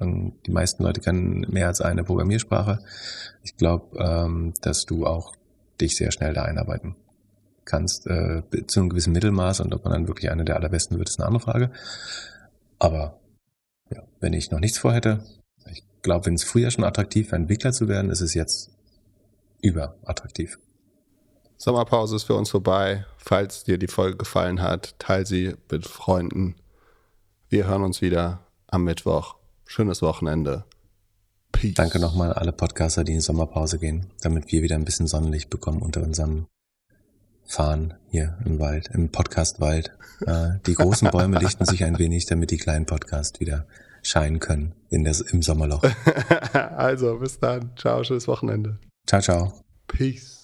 Die 0.00 0.50
meisten 0.50 0.82
Leute 0.82 1.00
kennen 1.00 1.46
mehr 1.48 1.66
als 1.66 1.80
eine 1.80 2.04
Programmiersprache. 2.04 2.80
Ich 3.42 3.56
glaube, 3.56 3.96
ähm, 3.98 4.54
dass 4.60 4.84
du 4.84 5.06
auch 5.06 5.34
dich 5.80 5.96
sehr 5.96 6.12
schnell 6.12 6.34
da 6.34 6.42
einarbeiten 6.42 6.96
kannst, 7.64 8.06
äh, 8.06 8.42
zu 8.66 8.80
einem 8.80 8.88
gewissen 8.88 9.12
Mittelmaß 9.12 9.60
und 9.60 9.74
ob 9.74 9.84
man 9.84 9.92
dann 9.92 10.08
wirklich 10.08 10.30
einer 10.30 10.44
der 10.44 10.56
allerbesten 10.56 10.98
wird, 10.98 11.08
ist 11.08 11.18
eine 11.18 11.26
andere 11.26 11.42
Frage. 11.42 11.70
Aber 12.78 13.20
ja, 13.90 14.02
wenn 14.20 14.32
ich 14.32 14.50
noch 14.50 14.60
nichts 14.60 14.78
vorhätte, 14.78 15.24
ich 15.70 15.84
glaube, 16.02 16.26
wenn 16.26 16.34
es 16.34 16.44
früher 16.44 16.70
schon 16.70 16.84
attraktiv 16.84 17.30
war, 17.30 17.38
Entwickler 17.38 17.72
zu 17.72 17.88
werden, 17.88 18.10
ist 18.10 18.20
es 18.20 18.34
jetzt 18.34 18.70
überattraktiv. 19.60 20.58
Sommerpause 21.56 22.16
ist 22.16 22.24
für 22.24 22.34
uns 22.34 22.50
vorbei. 22.50 23.04
Falls 23.16 23.64
dir 23.64 23.78
die 23.78 23.88
Folge 23.88 24.16
gefallen 24.16 24.62
hat, 24.62 24.98
teile 24.98 25.26
sie 25.26 25.56
mit 25.70 25.86
Freunden. 25.86 26.54
Wir 27.48 27.66
hören 27.66 27.82
uns 27.82 28.00
wieder 28.00 28.46
am 28.68 28.84
Mittwoch. 28.84 29.37
Schönes 29.70 30.00
Wochenende. 30.00 30.64
Peace. 31.52 31.74
Danke 31.74 32.00
nochmal 32.00 32.32
an 32.32 32.38
alle 32.38 32.52
Podcaster, 32.52 33.04
die 33.04 33.12
in 33.12 33.20
Sommerpause 33.20 33.78
gehen, 33.78 34.06
damit 34.22 34.50
wir 34.50 34.62
wieder 34.62 34.76
ein 34.76 34.86
bisschen 34.86 35.06
Sonnenlicht 35.06 35.50
bekommen 35.50 35.82
unter 35.82 36.02
unserem 36.02 36.46
Fahren 37.44 37.92
hier 38.10 38.38
im 38.46 38.58
Wald, 38.58 38.88
im 38.94 39.10
Podcastwald. 39.10 39.94
Äh, 40.26 40.52
die 40.66 40.72
großen 40.72 41.10
Bäume 41.12 41.38
lichten 41.38 41.66
sich 41.66 41.84
ein 41.84 41.98
wenig, 41.98 42.24
damit 42.24 42.50
die 42.50 42.56
kleinen 42.56 42.86
Podcasts 42.86 43.40
wieder 43.40 43.66
scheinen 44.02 44.40
können 44.40 44.74
in 44.88 45.04
das, 45.04 45.20
im 45.20 45.42
Sommerloch. 45.42 45.84
also, 46.54 47.18
bis 47.18 47.38
dann. 47.38 47.72
Ciao, 47.76 48.02
schönes 48.04 48.26
Wochenende. 48.26 48.78
Ciao, 49.06 49.20
ciao. 49.20 49.52
Peace. 49.86 50.37